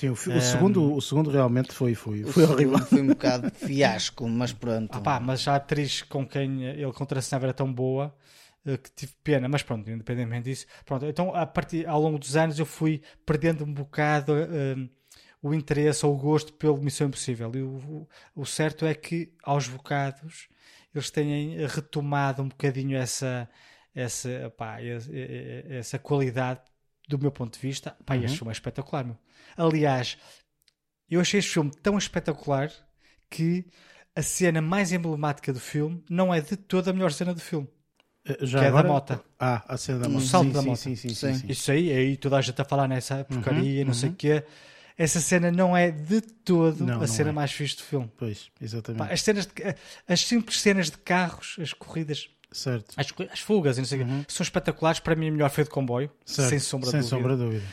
Sim, 0.00 0.08
o, 0.08 0.12
o 0.12 0.14
um, 0.14 0.40
segundo, 0.40 0.94
o 0.94 1.00
segundo 1.02 1.30
realmente 1.30 1.74
foi, 1.74 1.94
foi, 1.94 2.24
foi 2.24 2.44
horrível. 2.44 2.78
Foi 2.78 3.02
um 3.02 3.08
bocado 3.08 3.50
fiasco, 3.52 4.26
mas 4.26 4.50
pronto. 4.50 4.88
Ah, 4.96 5.00
pá, 5.00 5.20
mas 5.20 5.46
a 5.46 5.56
atriz 5.56 6.00
com 6.00 6.26
quem 6.26 6.64
ele 6.64 6.92
contracenava 6.94 7.44
era 7.44 7.52
tão 7.52 7.70
boa 7.70 8.14
eh, 8.64 8.78
que 8.78 8.90
tive 8.92 9.12
pena, 9.22 9.46
mas 9.46 9.62
pronto, 9.62 9.90
independentemente 9.90 10.44
disso. 10.44 10.64
Pronto, 10.86 11.04
então 11.04 11.34
a 11.34 11.44
partir, 11.44 11.86
ao 11.86 12.00
longo 12.00 12.18
dos 12.18 12.34
anos 12.34 12.58
eu 12.58 12.64
fui 12.64 13.02
perdendo 13.26 13.62
um 13.62 13.74
bocado 13.74 14.32
uh, 14.32 14.88
o 15.42 15.52
interesse 15.52 16.06
ou 16.06 16.14
o 16.14 16.18
gosto 16.18 16.54
pelo 16.54 16.78
Missão 16.78 17.08
Impossível. 17.08 17.52
E 17.54 17.60
o, 17.60 18.08
o 18.34 18.46
certo 18.46 18.86
é 18.86 18.94
que 18.94 19.34
aos 19.44 19.68
bocados 19.68 20.48
eles 20.94 21.10
têm 21.10 21.58
retomado 21.66 22.42
um 22.42 22.48
bocadinho 22.48 22.96
essa, 22.96 23.46
essa, 23.94 24.50
pá, 24.56 24.78
essa 25.68 25.98
qualidade 25.98 26.62
do 27.10 27.18
meu 27.18 27.30
ponto 27.32 27.54
de 27.54 27.60
vista. 27.60 27.96
Pá, 28.04 28.14
uhum. 28.14 28.24
este 28.24 28.38
filme 28.38 28.50
é 28.50 28.52
espetacular, 28.52 29.04
meu. 29.04 29.16
Aliás, 29.56 30.16
eu 31.08 31.20
achei 31.20 31.40
este 31.40 31.52
filme 31.52 31.70
tão 31.82 31.98
espetacular 31.98 32.70
que 33.28 33.66
a 34.14 34.22
cena 34.22 34.60
mais 34.60 34.92
emblemática 34.92 35.52
do 35.52 35.60
filme 35.60 36.02
não 36.08 36.32
é 36.32 36.40
de 36.40 36.56
toda 36.56 36.90
a 36.90 36.92
melhor 36.92 37.12
cena 37.12 37.34
do 37.34 37.40
filme. 37.40 37.68
Eh, 38.24 38.38
já 38.42 38.60
que 38.60 38.66
agora? 38.66 38.80
é 38.80 38.88
da 38.88 38.92
moto. 38.92 39.24
Ah, 39.38 39.64
a 39.66 39.76
cena 39.76 39.98
da 40.00 40.08
moto. 40.08 40.22
O 40.22 40.26
salto 40.26 40.46
sim, 40.46 40.52
da 40.52 40.62
moto. 40.62 40.76
Sim, 40.76 40.96
sim, 40.96 41.14
sim, 41.14 41.34
sim, 41.34 41.46
Isso 41.48 41.70
aí, 41.70 41.92
aí 41.92 42.16
toda 42.16 42.36
a 42.36 42.40
gente 42.40 42.52
está 42.52 42.62
a 42.62 42.66
falar 42.66 42.88
nessa 42.88 43.24
porcaria, 43.24 43.80
uhum, 43.80 43.86
não 43.86 43.88
uhum. 43.88 43.94
sei 43.94 44.10
o 44.10 44.14
quê 44.14 44.44
essa 45.00 45.18
cena 45.18 45.50
não 45.50 45.74
é 45.74 45.90
de 45.90 46.20
todo 46.20 46.84
não, 46.84 46.96
a 46.96 46.98
não 46.98 47.06
cena 47.06 47.30
é. 47.30 47.32
mais 47.32 47.50
fixe 47.50 47.74
do 47.76 47.82
filme. 47.82 48.12
Pois, 48.18 48.50
exatamente. 48.60 48.98
Pá, 48.98 49.10
as, 49.10 49.22
cenas 49.22 49.46
de, 49.46 49.52
as 50.06 50.20
simples 50.20 50.60
cenas 50.60 50.90
de 50.90 50.98
carros, 50.98 51.56
as 51.58 51.72
corridas, 51.72 52.28
certo. 52.52 52.94
As, 52.96 53.06
as 53.32 53.40
fugas, 53.40 53.78
não 53.78 53.84
sei 53.84 54.02
uhum. 54.02 54.24
são 54.28 54.44
espetaculares. 54.44 55.00
Para 55.00 55.14
mim, 55.16 55.28
é 55.28 55.30
melhor 55.30 55.50
foi 55.50 55.64
de 55.64 55.70
comboio, 55.70 56.10
certo. 56.24 56.48
sem 56.50 56.58
sombra 56.58 56.90
sem 56.90 57.00
de 57.00 57.08
dúvida. 57.08 57.22
Sombra 57.22 57.36
de 57.36 57.42
dúvida. 57.42 57.66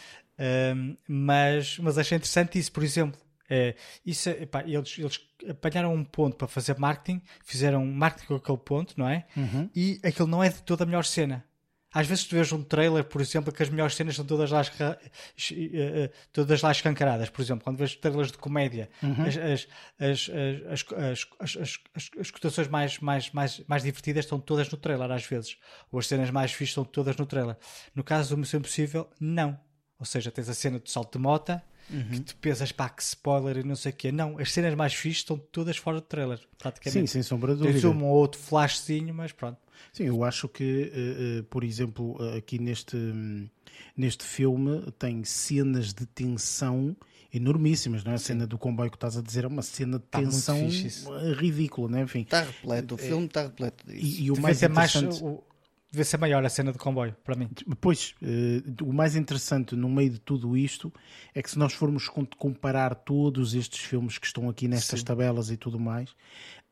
Um, 0.75 0.97
mas, 1.07 1.80
mas 1.80 1.97
achei 1.97 2.15
interessante 2.15 2.59
isso, 2.59 2.71
por 2.71 2.84
exemplo. 2.84 3.19
É, 3.49 3.75
isso, 4.05 4.30
epá, 4.30 4.61
eles, 4.63 4.97
eles 4.97 5.21
apanharam 5.49 5.93
um 5.93 6.03
ponto 6.03 6.36
para 6.36 6.47
fazer 6.47 6.78
marketing, 6.78 7.21
fizeram 7.43 7.86
marketing 7.86 8.28
com 8.28 8.36
aquele 8.36 8.57
ponto, 8.57 8.93
não 8.97 9.07
é? 9.07 9.25
Uhum. 9.36 9.69
E 9.73 9.99
aquilo 10.03 10.28
não 10.28 10.43
é 10.43 10.49
de 10.49 10.61
toda 10.63 10.84
a 10.84 10.86
melhor 10.86 11.05
cena. 11.05 11.45
Às 11.98 12.06
vezes 12.06 12.26
tu 12.26 12.36
vês 12.36 12.52
um 12.52 12.62
trailer, 12.62 13.04
por 13.04 13.20
exemplo, 13.20 13.52
que 13.52 13.64
as 13.64 13.70
melhores 13.70 13.95
cenas 13.95 14.16
são 14.16 14.24
todas 14.24 14.52
lá, 14.52 14.62
todas 16.32 16.62
lá 16.62 16.72
escancaradas. 16.72 17.28
Por 17.28 17.41
exemplo, 17.41 17.64
quando 17.64 17.78
vês 17.78 17.95
trailers 17.95 18.32
de 18.32 18.38
comédia, 18.38 18.88
uhum. 19.02 19.24
as, 19.24 19.36
as, 19.36 19.68
as, 20.70 20.86
as, 21.39 21.58
as, 21.95 22.10
as, 22.20 22.30
cotações 22.30 22.68
mais, 22.68 23.00
mais, 23.00 23.32
mais, 23.32 23.64
mais 23.68 23.82
divertidas 23.82 24.26
estão 24.26 24.39
todas 24.39 24.70
no 24.70 24.78
trailer, 24.78 25.10
às 25.10 25.26
vezes. 25.26 25.58
Ou 25.91 25.98
as 25.98 26.06
cenas 26.06 26.30
mais 26.30 26.52
fixas 26.52 26.70
estão 26.70 26.86
todas 26.86 27.18
no 27.18 27.26
trailer. 27.26 27.58
No 27.95 28.04
caso 28.04 28.36
do 28.36 28.38
Missão 28.38 28.60
Impossível, 28.60 29.10
não. 29.20 29.60
Ou 30.00 30.06
seja, 30.06 30.30
tens 30.30 30.48
a 30.50 30.54
cena 30.54 30.78
do 30.78 30.88
salto 30.88 31.18
de 31.18 31.24
mota, 31.24 31.64
uhum. 31.89 32.10
que 32.12 32.20
tu 32.20 32.36
pensas, 32.36 32.72
pá, 32.72 32.89
que 32.89 33.02
spoiler 33.02 33.58
e 33.58 33.64
não 33.64 33.76
sei 33.76 33.91
o 33.91 33.95
quê. 33.95 34.12
Não, 34.12 34.38
as 34.38 34.52
cenas 34.52 34.76
mais 34.76 34.93
fixas 34.93 35.22
estão 35.22 35.39
todas 35.39 35.78
fora 35.78 36.00
do 36.00 36.06
trailer, 36.06 36.39
praticamente. 36.60 37.08
Sim, 37.08 37.08
sem 37.08 37.24
sombra 37.24 37.54
de 37.54 37.62
dúvida. 37.62 37.80
Tens 37.80 37.86
um 37.86 38.04
ou 38.06 38.16
outro 38.16 38.39
flashzinho, 38.39 39.16
mas 39.16 39.32
pronto. 39.32 39.58
Sim, 39.93 40.05
eu 40.05 40.23
acho 40.23 40.47
que, 40.47 40.91
uh, 40.93 41.39
uh, 41.39 41.43
por 41.45 41.63
exemplo, 41.63 42.15
uh, 42.21 42.38
aqui 42.38 42.59
neste, 42.59 42.97
neste 43.95 44.23
filme 44.23 44.91
tem 44.99 45.23
cenas 45.23 45.93
de 45.93 46.05
tensão 46.05 46.95
enormíssimas, 47.34 48.03
não 48.03 48.11
é? 48.11 48.15
A 48.15 48.19
cena 48.19 48.47
do 48.47 48.57
comboio 48.57 48.89
que 48.89 48.97
estás 48.97 49.17
a 49.17 49.21
dizer 49.21 49.43
é 49.43 49.47
uma 49.47 49.61
cena 49.61 49.99
de 49.99 50.05
tá 50.05 50.19
tensão 50.19 50.57
ridícula, 51.36 51.89
não 51.89 51.99
é? 51.99 52.01
Enfim, 52.03 52.21
está 52.21 52.41
repleto, 52.41 52.95
o 52.95 52.97
filme 52.97 53.25
está 53.25 53.43
repleto 53.43 53.86
disso. 53.86 54.21
E, 54.21 54.25
e 54.25 54.32
o 54.32 54.39
mais 54.39 54.61
interessante... 54.61 55.23
Mais, 55.23 55.39
Devia 55.89 56.03
ser 56.03 56.17
maior 56.17 56.43
a 56.43 56.49
cena 56.49 56.73
de 56.73 56.78
comboio, 56.78 57.15
para 57.23 57.34
mim. 57.34 57.49
Pois, 57.80 58.13
o 58.84 58.91
mais 58.91 59.15
interessante 59.15 59.73
no 59.73 59.88
meio 59.88 60.09
de 60.09 60.19
tudo 60.19 60.57
isto 60.57 60.91
é 61.34 61.41
que 61.41 61.49
se 61.49 61.57
nós 61.57 61.71
formos 61.71 62.09
comparar 62.38 62.93
todos 62.93 63.53
estes 63.55 63.80
filmes 63.80 64.17
que 64.17 64.28
estão 64.28 64.49
aqui 64.49 64.67
nestas 64.67 64.99
Sim. 64.99 65.05
tabelas 65.05 65.49
e 65.49 65.55
tudo 65.55 65.80
mais, 65.80 66.13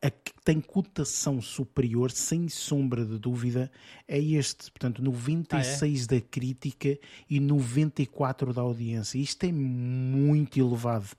a 0.02 0.10
que 0.10 0.32
tem 0.44 0.60
cotação 0.60 1.40
superior, 1.40 2.10
sem 2.10 2.48
sombra 2.48 3.04
de 3.04 3.18
dúvida, 3.18 3.70
é 4.06 4.18
este. 4.18 4.70
Portanto, 4.70 5.02
96 5.02 6.00
ah, 6.00 6.04
é? 6.04 6.20
da 6.20 6.26
crítica 6.26 6.98
e 7.28 7.40
94 7.40 8.52
da 8.52 8.62
audiência. 8.62 9.18
Isto 9.18 9.44
é 9.44 9.52
muito 9.52 10.58
elevado. 10.58 11.16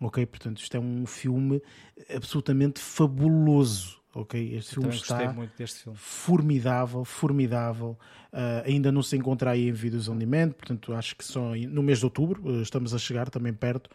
Ok? 0.00 0.24
Portanto, 0.26 0.58
isto 0.58 0.76
é 0.76 0.80
um 0.80 1.06
filme 1.06 1.62
absolutamente 2.08 2.80
fabuloso 2.80 4.01
ok? 4.14 4.54
Este 4.54 4.74
filme 4.74 4.94
está 4.94 5.18
filme. 5.18 5.48
formidável, 5.94 7.04
formidável. 7.04 7.98
Uh, 8.32 8.64
ainda 8.64 8.90
não 8.90 9.02
se 9.02 9.14
encontra 9.14 9.50
aí 9.50 9.68
em 9.68 9.72
vídeos 9.72 10.08
on 10.08 10.16
demand, 10.16 10.52
portanto 10.52 10.94
acho 10.94 11.14
que 11.14 11.22
só 11.22 11.54
no 11.54 11.82
mês 11.82 11.98
de 11.98 12.06
outubro, 12.06 12.42
uh, 12.48 12.62
estamos 12.62 12.94
a 12.94 12.98
chegar 12.98 13.28
também 13.28 13.52
perto, 13.52 13.90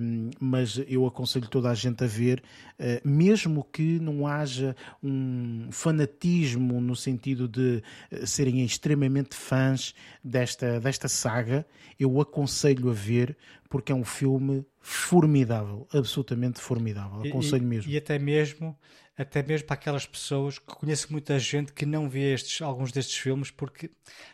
um, 0.00 0.30
mas 0.38 0.80
eu 0.86 1.04
aconselho 1.04 1.48
toda 1.48 1.68
a 1.68 1.74
gente 1.74 2.04
a 2.04 2.06
ver, 2.06 2.44
uh, 2.78 3.08
mesmo 3.08 3.64
que 3.64 3.98
não 3.98 4.24
haja 4.24 4.76
um 5.02 5.66
fanatismo 5.72 6.80
no 6.80 6.94
sentido 6.94 7.48
de 7.48 7.82
serem 8.24 8.64
extremamente 8.64 9.34
fãs 9.34 9.96
desta, 10.22 10.78
desta 10.78 11.08
saga, 11.08 11.66
eu 11.98 12.20
aconselho 12.20 12.88
a 12.88 12.92
ver 12.92 13.36
porque 13.68 13.90
é 13.90 13.94
um 13.94 14.04
filme 14.04 14.64
formidável, 14.80 15.88
absolutamente 15.92 16.60
formidável, 16.60 17.22
aconselho 17.28 17.64
e, 17.64 17.66
mesmo. 17.66 17.90
E 17.90 17.96
até 17.96 18.16
mesmo 18.16 18.76
até 19.22 19.42
mesmo 19.42 19.66
para 19.66 19.74
aquelas 19.74 20.06
pessoas 20.06 20.58
que 20.58 20.66
conheço 20.66 21.10
muita 21.10 21.38
gente 21.38 21.72
que 21.72 21.86
não 21.86 22.08
vê 22.08 22.34
estes, 22.34 22.60
alguns 22.60 22.92
destes 22.92 23.16
filmes 23.16 23.50
porque 23.50 23.90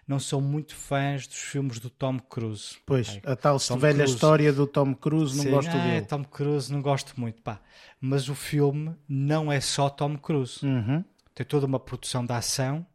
não 0.07 0.19
são 0.19 0.41
muito 0.41 0.75
fãs 0.75 1.27
dos 1.27 1.39
filmes 1.39 1.79
do 1.79 1.89
Tom 1.89 2.19
Cruise. 2.19 2.77
Pois, 2.85 3.21
a 3.25 3.37
tal 3.37 3.59
Tom 3.59 3.79
velha 3.79 3.99
Cruise. 3.99 4.15
história 4.15 4.53
do 4.53 4.67
Tom 4.67 4.95
Cruise, 4.95 5.37
não 5.37 5.45
Sim, 5.45 5.51
gosto 5.51 5.71
ah, 5.71 5.79
dele. 5.79 6.07
Tom 6.07 6.25
Cruise, 6.25 6.73
não 6.73 6.83
gosto 6.83 7.19
muito, 7.21 7.41
pá. 7.43 7.61
Mas 8.01 8.29
o 8.29 8.35
filme 8.35 8.95
não 9.09 9.53
é 9.53 9.61
só 9.61 9.89
Tom 9.89 10.17
Cruise. 10.17 10.65
Uhum. 10.65 11.05
Tem 11.35 11.47
toda 11.47 11.67
uma 11.67 11.79
produção 11.79 12.25
de 12.25 12.33
ação, 12.33 12.87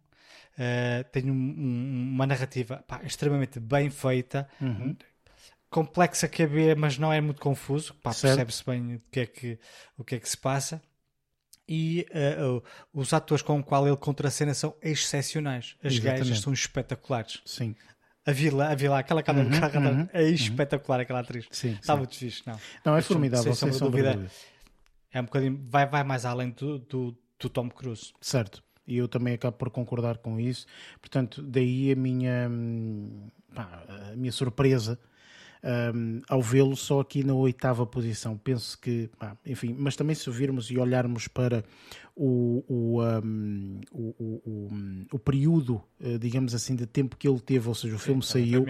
uh, 0.57 1.03
tem 1.11 1.31
um, 1.31 1.33
um, 1.33 2.11
uma 2.13 2.27
narrativa 2.27 2.83
pá, 2.87 3.01
extremamente 3.03 3.59
bem 3.59 3.89
feita. 3.89 4.47
Uhum 4.61 4.95
complexa 5.69 6.27
que 6.27 6.43
é 6.43 6.45
ver, 6.45 6.75
mas 6.75 6.99
não 6.99 7.11
é 7.11 7.19
muito 7.19 7.41
confuso. 7.41 7.95
Percebe-se 7.95 8.63
bem 8.63 8.97
o 8.97 9.01
que, 9.11 9.19
é 9.21 9.25
que, 9.25 9.59
o 9.97 10.03
que 10.03 10.13
é 10.13 10.19
que 10.19 10.29
se 10.29 10.37
passa 10.37 10.79
e 11.68 12.05
uh, 12.39 12.57
uh, 12.57 12.64
os 12.93 13.14
atores 13.14 13.41
com 13.41 13.59
o 13.59 13.64
qual 13.64 13.88
ele 13.88 13.97
contracena 13.97 14.53
são 14.53 14.76
excepcionais. 14.82 15.76
As 15.84 15.93
Exatamente. 15.93 16.20
gajas 16.20 16.39
são 16.39 16.53
espetaculares. 16.53 17.41
Sim. 17.45 17.76
A 18.26 18.32
Vila, 18.32 18.70
a 18.70 18.76
Vila, 18.76 18.99
aquela 18.99 19.22
cara, 19.22 19.39
uhum, 19.39 19.47
uhum, 19.47 20.09
é 20.14 20.24
uhum. 20.24 20.30
espetacular 20.30 21.01
aquela 21.01 21.20
atriz. 21.20 21.45
Sim, 21.51 21.74
Está 21.74 21.93
sim. 21.93 21.99
muito 21.99 22.16
fixe, 22.16 22.41
não. 22.45 22.57
Não, 22.86 22.95
é 22.95 23.01
formidável, 23.01 23.53
sem, 23.53 23.72
sem 23.72 23.80
dúvida. 23.80 24.14
dúvida. 24.14 24.32
É 25.11 25.20
um 25.20 25.26
bocadinho, 25.26 25.61
vai, 25.70 25.86
vai 25.86 26.03
mais 26.03 26.26
além 26.26 26.51
do, 26.51 26.80
do, 26.80 27.18
do 27.38 27.49
Tom 27.49 27.70
Cruise. 27.70 28.14
Certo. 28.22 28.64
E 28.88 28.97
eu 28.97 29.07
também 29.07 29.34
acabo 29.34 29.57
por 29.57 29.70
concordar 29.70 30.18
com 30.18 30.39
isso. 30.39 30.66
Portanto, 30.99 31.41
daí 31.41 31.91
a 31.91 31.95
minha, 31.95 32.47
hum, 32.49 33.30
pá, 33.53 33.84
a 34.11 34.16
minha 34.16 34.32
surpresa 34.32 34.97
um, 35.64 36.22
ao 36.28 36.41
vê-lo 36.41 36.76
só 36.76 36.99
aqui 36.99 37.24
na 37.24 37.34
oitava 37.34 37.86
posição. 37.86 38.38
Penso 38.38 38.78
que, 38.80 39.09
enfim, 39.45 39.76
mas 39.78 39.95
também 39.95 40.16
se 40.16 40.30
virmos 40.30 40.70
e 40.70 40.78
olharmos 40.78 41.28
para 41.28 41.64
o, 42.16 42.64
o, 42.68 43.03
um, 43.03 43.82
o, 43.91 45.05
o, 45.11 45.20
período, 45.20 45.82
eh, 45.99 46.18
digamos 46.20 46.53
assim, 46.53 46.76
de 46.76 46.86
tempo 46.86 47.18
que 47.18 47.28
ele 47.28 47.39
teve, 47.39 47.68
ou 47.68 47.74
seja, 47.74 47.95
o 47.95 47.99
filme 47.99 48.22
Sim, 48.22 48.30
saiu, 48.30 48.66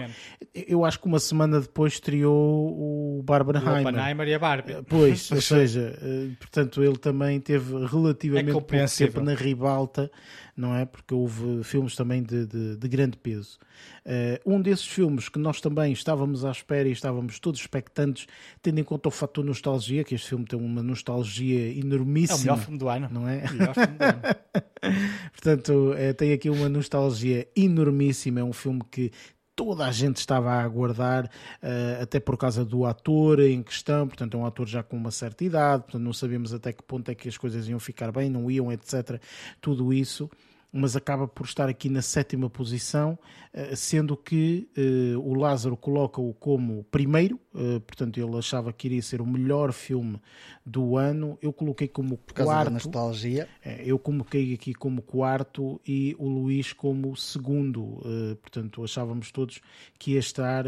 eu 0.54 0.84
acho 0.84 0.98
que 0.98 1.06
uma 1.06 1.20
semana 1.20 1.60
depois 1.60 1.94
estreou 1.94 2.32
o 2.32 3.22
Barbenheimer. 3.22 3.84
O 3.84 3.88
Oppenheimer 3.88 4.28
e 4.28 4.34
a 4.34 4.38
Barbie. 4.38 4.72
Eh, 4.72 4.82
pois, 4.88 5.28
ou 5.32 5.40
seja, 5.42 5.98
eh, 6.00 6.30
portanto, 6.38 6.82
ele 6.82 6.96
também 6.96 7.38
teve 7.38 7.84
relativamente 7.86 8.48
é 8.48 8.52
pouco 8.52 8.66
tempo 8.66 9.20
na 9.20 9.34
ribalta 9.34 10.10
não 10.56 10.74
é? 10.74 10.84
Porque 10.84 11.12
houve 11.12 11.64
filmes 11.64 11.96
também 11.96 12.22
de, 12.22 12.46
de, 12.46 12.76
de 12.76 12.88
grande 12.88 13.16
peso. 13.16 13.58
Uh, 14.06 14.54
um 14.54 14.60
desses 14.60 14.86
filmes 14.86 15.28
que 15.28 15.38
nós 15.38 15.60
também 15.60 15.92
estávamos 15.92 16.44
à 16.44 16.50
espera 16.50 16.88
e 16.88 16.92
estávamos 16.92 17.40
todos 17.40 17.60
expectantes, 17.60 18.26
tendo 18.62 18.78
em 18.78 18.84
conta 18.84 19.08
o 19.08 19.10
fator 19.10 19.44
nostalgia, 19.44 20.04
que 20.04 20.14
este 20.14 20.28
filme 20.28 20.44
tem 20.44 20.58
uma 20.58 20.82
nostalgia 20.82 21.76
enormíssima. 21.76 22.38
É 22.38 22.40
o 22.40 22.42
melhor 22.42 22.58
filme 22.58 22.78
do 22.78 22.88
ano. 22.88 23.08
Não 23.10 23.28
é? 23.28 23.33
Ano. 23.42 23.72
Portanto, 25.32 25.94
é, 25.96 26.12
tem 26.12 26.32
aqui 26.32 26.50
uma 26.50 26.68
nostalgia 26.68 27.48
enormíssima. 27.56 28.40
É 28.40 28.44
um 28.44 28.52
filme 28.52 28.82
que 28.90 29.10
toda 29.56 29.86
a 29.86 29.92
gente 29.92 30.16
estava 30.16 30.50
a 30.50 30.62
aguardar, 30.62 31.26
uh, 31.26 32.02
até 32.02 32.18
por 32.18 32.36
causa 32.36 32.64
do 32.64 32.84
ator 32.84 33.40
em 33.40 33.62
questão, 33.62 34.06
portanto 34.06 34.36
é 34.36 34.40
um 34.40 34.46
ator 34.46 34.66
já 34.66 34.82
com 34.82 34.96
uma 34.96 35.10
certa 35.10 35.44
idade, 35.44 35.84
portanto 35.84 36.02
não 36.02 36.12
sabíamos 36.12 36.52
até 36.52 36.72
que 36.72 36.82
ponto 36.82 37.08
é 37.08 37.14
que 37.14 37.28
as 37.28 37.38
coisas 37.38 37.68
iam 37.68 37.78
ficar 37.78 38.10
bem, 38.10 38.28
não 38.28 38.50
iam, 38.50 38.72
etc. 38.72 39.20
Tudo 39.60 39.92
isso 39.92 40.28
mas 40.76 40.96
acaba 40.96 41.28
por 41.28 41.46
estar 41.46 41.68
aqui 41.68 41.88
na 41.88 42.02
sétima 42.02 42.50
posição, 42.50 43.16
eh, 43.52 43.76
sendo 43.76 44.16
que 44.16 44.68
uh, 44.76 45.20
o 45.20 45.32
Lázaro 45.32 45.76
coloca-o 45.76 46.34
como 46.34 46.82
primeiro, 46.90 47.38
uh, 47.54 47.78
portanto 47.82 48.18
ele 48.18 48.36
achava 48.36 48.72
que 48.72 48.88
iria 48.88 49.00
ser 49.00 49.20
o 49.20 49.26
melhor 49.26 49.72
filme 49.72 50.20
do 50.66 50.96
ano. 50.96 51.38
Eu 51.40 51.52
coloquei 51.52 51.86
como 51.86 52.18
por 52.18 52.34
quarto. 52.34 52.48
Causa 52.48 52.64
da 52.64 52.70
nostalgia. 52.70 53.48
eu 53.84 53.96
coloquei 54.00 54.54
aqui 54.54 54.74
como 54.74 55.00
quarto 55.00 55.80
e 55.86 56.16
o 56.18 56.26
Luís 56.26 56.72
como 56.72 57.14
segundo. 57.16 58.02
Portanto, 58.40 58.82
achávamos 58.82 59.30
todos 59.30 59.60
que 59.98 60.12
ia 60.12 60.18
estar 60.18 60.64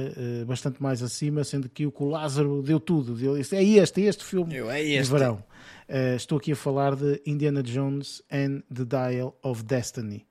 bastante 0.47 0.83
mais 0.83 1.03
acima, 1.03 1.43
sendo 1.43 1.69
que 1.69 1.87
o 1.87 2.05
Lázaro 2.05 2.63
deu 2.63 2.79
tudo. 2.79 3.15
Deu, 3.15 3.37
é 3.37 3.41
este, 3.41 3.57
é 4.03 4.05
este 4.05 4.25
filme 4.25 4.55
eu, 4.55 4.71
é 4.71 4.83
este. 4.83 5.05
de 5.05 5.11
verão. 5.11 5.43
Uh, 5.89 6.17
estou 6.17 6.39
aqui 6.39 6.51
a 6.51 6.57
falar 6.57 6.97
de 6.97 7.23
Indiana 7.25 7.63
Jones 7.63 8.21
and 8.31 8.63
the 8.75 8.85
Dial 8.85 9.39
of 9.43 9.63
Destiny. 9.63 10.27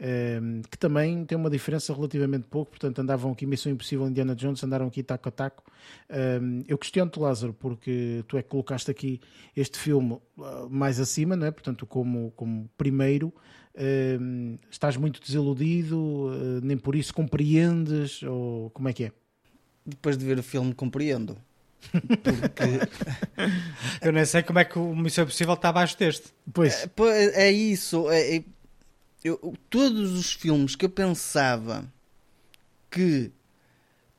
Um, 0.00 0.04
ehm, 0.06 0.62
que 0.62 0.78
também 0.78 1.24
tem 1.26 1.36
uma 1.36 1.50
diferença 1.50 1.92
relativamente 1.92 2.46
pouco, 2.46 2.70
portanto 2.70 3.00
andavam 3.00 3.32
aqui 3.32 3.44
Missão 3.44 3.70
Impossível 3.70 4.08
Indiana 4.08 4.34
Jones, 4.34 4.62
andaram 4.64 4.86
aqui 4.86 5.02
taco 5.02 5.28
a 5.28 5.32
taco. 5.32 5.64
Um, 6.08 6.14
ehm, 6.14 6.64
eu 6.68 6.78
questiono-te, 6.78 7.18
Lázaro, 7.18 7.52
porque 7.52 8.24
tu 8.28 8.38
é 8.38 8.42
que 8.42 8.48
colocaste 8.48 8.90
aqui 8.90 9.20
este 9.54 9.78
filme 9.78 10.14
uh, 10.38 10.70
mais 10.70 11.00
acima, 11.00 11.36
não 11.36 11.46
é? 11.46 11.50
portanto, 11.50 11.86
como, 11.86 12.30
como 12.36 12.70
primeiro. 12.78 13.34
Um, 13.76 14.54
ehm, 14.54 14.58
estás 14.70 14.96
muito 14.96 15.20
desiludido, 15.20 15.98
uh, 15.98 16.60
nem 16.62 16.78
por 16.78 16.94
isso 16.94 17.12
compreendes, 17.12 18.22
ou 18.22 18.70
como 18.70 18.88
é 18.88 18.92
que 18.92 19.04
é? 19.04 19.12
Depois 19.84 20.16
de 20.16 20.24
ver 20.24 20.38
o 20.38 20.42
filme, 20.42 20.72
compreendo. 20.72 21.36
Porque 21.90 24.06
eu 24.06 24.12
nem 24.12 24.24
sei 24.24 24.42
como 24.42 24.58
é 24.58 24.64
que 24.64 24.78
o 24.78 24.94
Missão 24.94 25.24
Impossível 25.24 25.54
está 25.54 25.70
abaixo 25.70 25.98
deste. 25.98 26.28
Pois. 26.52 26.84
É, 26.84 27.48
é 27.48 27.52
isso. 27.52 28.10
É, 28.10 28.36
é, 28.36 28.44
eu, 29.24 29.54
todos 29.68 30.12
os 30.12 30.32
filmes 30.32 30.76
que 30.76 30.84
eu 30.84 30.90
pensava 30.90 31.84
que 32.90 33.30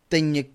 tenha 0.10 0.48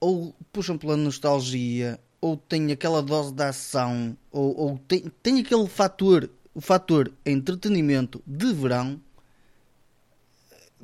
ou 0.00 0.34
puxam 0.52 0.76
pela 0.76 0.96
nostalgia 0.96 1.98
ou 2.20 2.36
tem 2.36 2.72
aquela 2.72 3.02
dose 3.02 3.32
de 3.32 3.42
ação 3.42 4.16
ou, 4.30 4.56
ou 4.56 4.78
tem, 4.78 5.10
tem 5.22 5.40
aquele 5.40 5.68
fator 5.68 6.28
o 6.54 6.60
fator 6.60 7.12
entretenimento 7.24 8.22
de 8.26 8.52
verão 8.52 9.00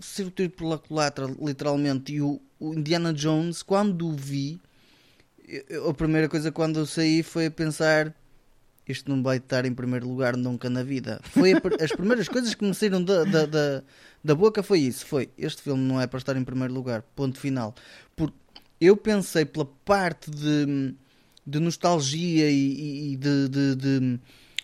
ser 0.01 0.27
o 0.27 0.31
tiro 0.31 0.51
pela 0.51 0.79
culatra 0.79 1.27
literalmente 1.41 2.15
e 2.15 2.23
o, 2.23 2.41
o 2.59 2.75
Indiana 2.75 3.13
Jones 3.13 3.63
quando 3.63 4.09
o 4.09 4.13
vi 4.13 4.61
eu, 5.69 5.91
a 5.91 5.95
primeira 5.95 6.29
coisa 6.29 6.53
quando 6.53 6.81
eu 6.81 6.87
saí 6.87 7.23
foi 7.23 7.47
a 7.47 7.51
pensar 7.51 8.15
isto 8.91 9.11
não 9.11 9.23
vai 9.23 9.37
estar 9.37 9.65
em 9.65 9.73
primeiro 9.73 10.09
lugar 10.09 10.37
nunca 10.37 10.69
na 10.69 10.83
vida. 10.83 11.21
Foi 11.23 11.53
a, 11.53 11.61
as 11.83 11.93
primeiras 11.93 12.29
coisas 12.29 12.55
que 12.55 12.65
me 12.65 12.75
saíram 12.75 13.03
da, 13.03 13.25
da, 13.25 13.47
da, 13.47 13.83
da, 14.23 14.35
boca 14.35 14.63
foi 14.63 14.81
isso. 14.81 15.07
Foi, 15.07 15.31
este 15.39 15.63
filme 15.63 15.83
não 15.83 16.01
é 16.01 16.07
para 16.07 16.19
estar 16.19 16.37
em 16.37 16.45
primeiro 16.45 16.75
lugar. 16.75 17.03
Ponto 17.15 17.39
final. 17.39 17.75
Porque 18.17 18.37
eu 18.81 18.97
pensei 18.97 19.45
pela 19.45 19.67
parte 19.85 20.31
de, 20.31 20.95
de 21.47 21.61
nostalgia 21.61 22.51
e, 22.51 23.13
e 23.13 23.17
de, 23.17 23.49
de, 23.49 23.77
de, 23.77 24.01
de, 24.01 24.21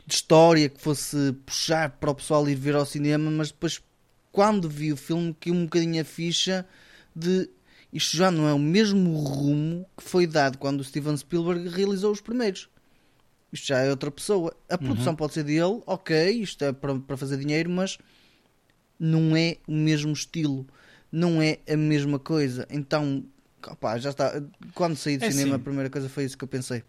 história 0.09 0.69
que 0.69 0.81
fosse 0.81 1.33
puxar 1.45 1.91
para 1.91 2.11
o 2.11 2.15
pessoal 2.15 2.49
ir 2.49 2.55
ver 2.55 2.75
ao 2.75 2.87
cinema, 2.87 3.31
mas 3.31 3.51
depois 3.51 3.83
quando 4.31 4.69
vi 4.69 4.93
o 4.93 4.97
filme 4.97 5.35
que 5.39 5.51
um 5.51 5.65
bocadinho 5.65 6.01
a 6.01 6.05
ficha 6.05 6.67
de 7.15 7.49
isto 7.93 8.17
já 8.17 8.31
não 8.31 8.49
é 8.49 8.53
o 8.53 8.59
mesmo 8.59 9.17
rumo 9.17 9.87
que 9.97 10.03
foi 10.03 10.27
dado 10.27 10.59
quando 10.59 10.81
o 10.81 10.85
Steven 10.85 11.17
Spielberg 11.17 11.69
realizou 11.69 12.13
os 12.13 12.21
primeiros. 12.21 12.69
Isto 13.53 13.69
já 13.69 13.79
é 13.79 13.91
outra 13.91 14.11
pessoa. 14.11 14.55
A 14.69 14.77
produção 14.77 15.13
uhum. 15.13 15.17
pode 15.17 15.35
ser 15.35 15.45
dele, 15.45 15.83
ok, 15.87 16.31
isto 16.31 16.65
é 16.65 16.73
para, 16.73 16.99
para 16.99 17.17
fazer 17.17 17.39
dinheiro, 17.39 17.71
mas 17.71 17.99
não 18.99 19.37
é 19.37 19.57
o 19.67 19.73
mesmo 19.73 20.13
estilo, 20.13 20.67
não 21.11 21.41
é 21.41 21.59
a 21.69 21.77
mesma 21.77 22.19
coisa. 22.19 22.67
Então, 22.71 23.25
opa, 23.67 23.99
já 23.99 24.11
está. 24.11 24.43
Quando 24.75 24.97
saí 24.97 25.17
do 25.17 25.25
é 25.25 25.31
cinema, 25.31 25.55
assim, 25.55 25.61
a 25.61 25.65
primeira 25.65 25.91
coisa 25.91 26.09
foi 26.09 26.25
isso 26.25 26.37
que 26.37 26.45
eu 26.45 26.49
pensei. 26.49 26.83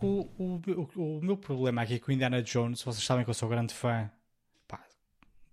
O, 0.00 0.28
o, 0.38 0.60
o, 0.94 1.18
o, 1.18 1.20
meu 1.20 1.36
problema 1.36 1.82
aqui 1.82 1.98
com 1.98 2.12
Indiana 2.12 2.40
Jones, 2.40 2.82
vocês 2.82 3.04
sabem 3.04 3.24
que 3.24 3.30
eu 3.30 3.34
sou 3.34 3.48
grande 3.48 3.74
fã. 3.74 4.08
Pá, 4.68 4.80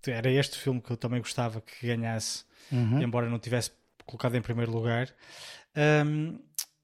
era 0.05 0.32
este 0.32 0.59
filme 0.59 0.80
que 0.80 0.91
eu 0.91 0.97
também 0.97 1.19
gostava 1.19 1.61
que 1.61 1.88
ganhasse, 1.88 2.43
uhum. 2.71 3.01
embora 3.01 3.28
não 3.28 3.39
tivesse 3.39 3.71
colocado 4.06 4.36
em 4.36 4.41
primeiro 4.41 4.72
lugar. 4.72 5.10
Um, 6.06 6.39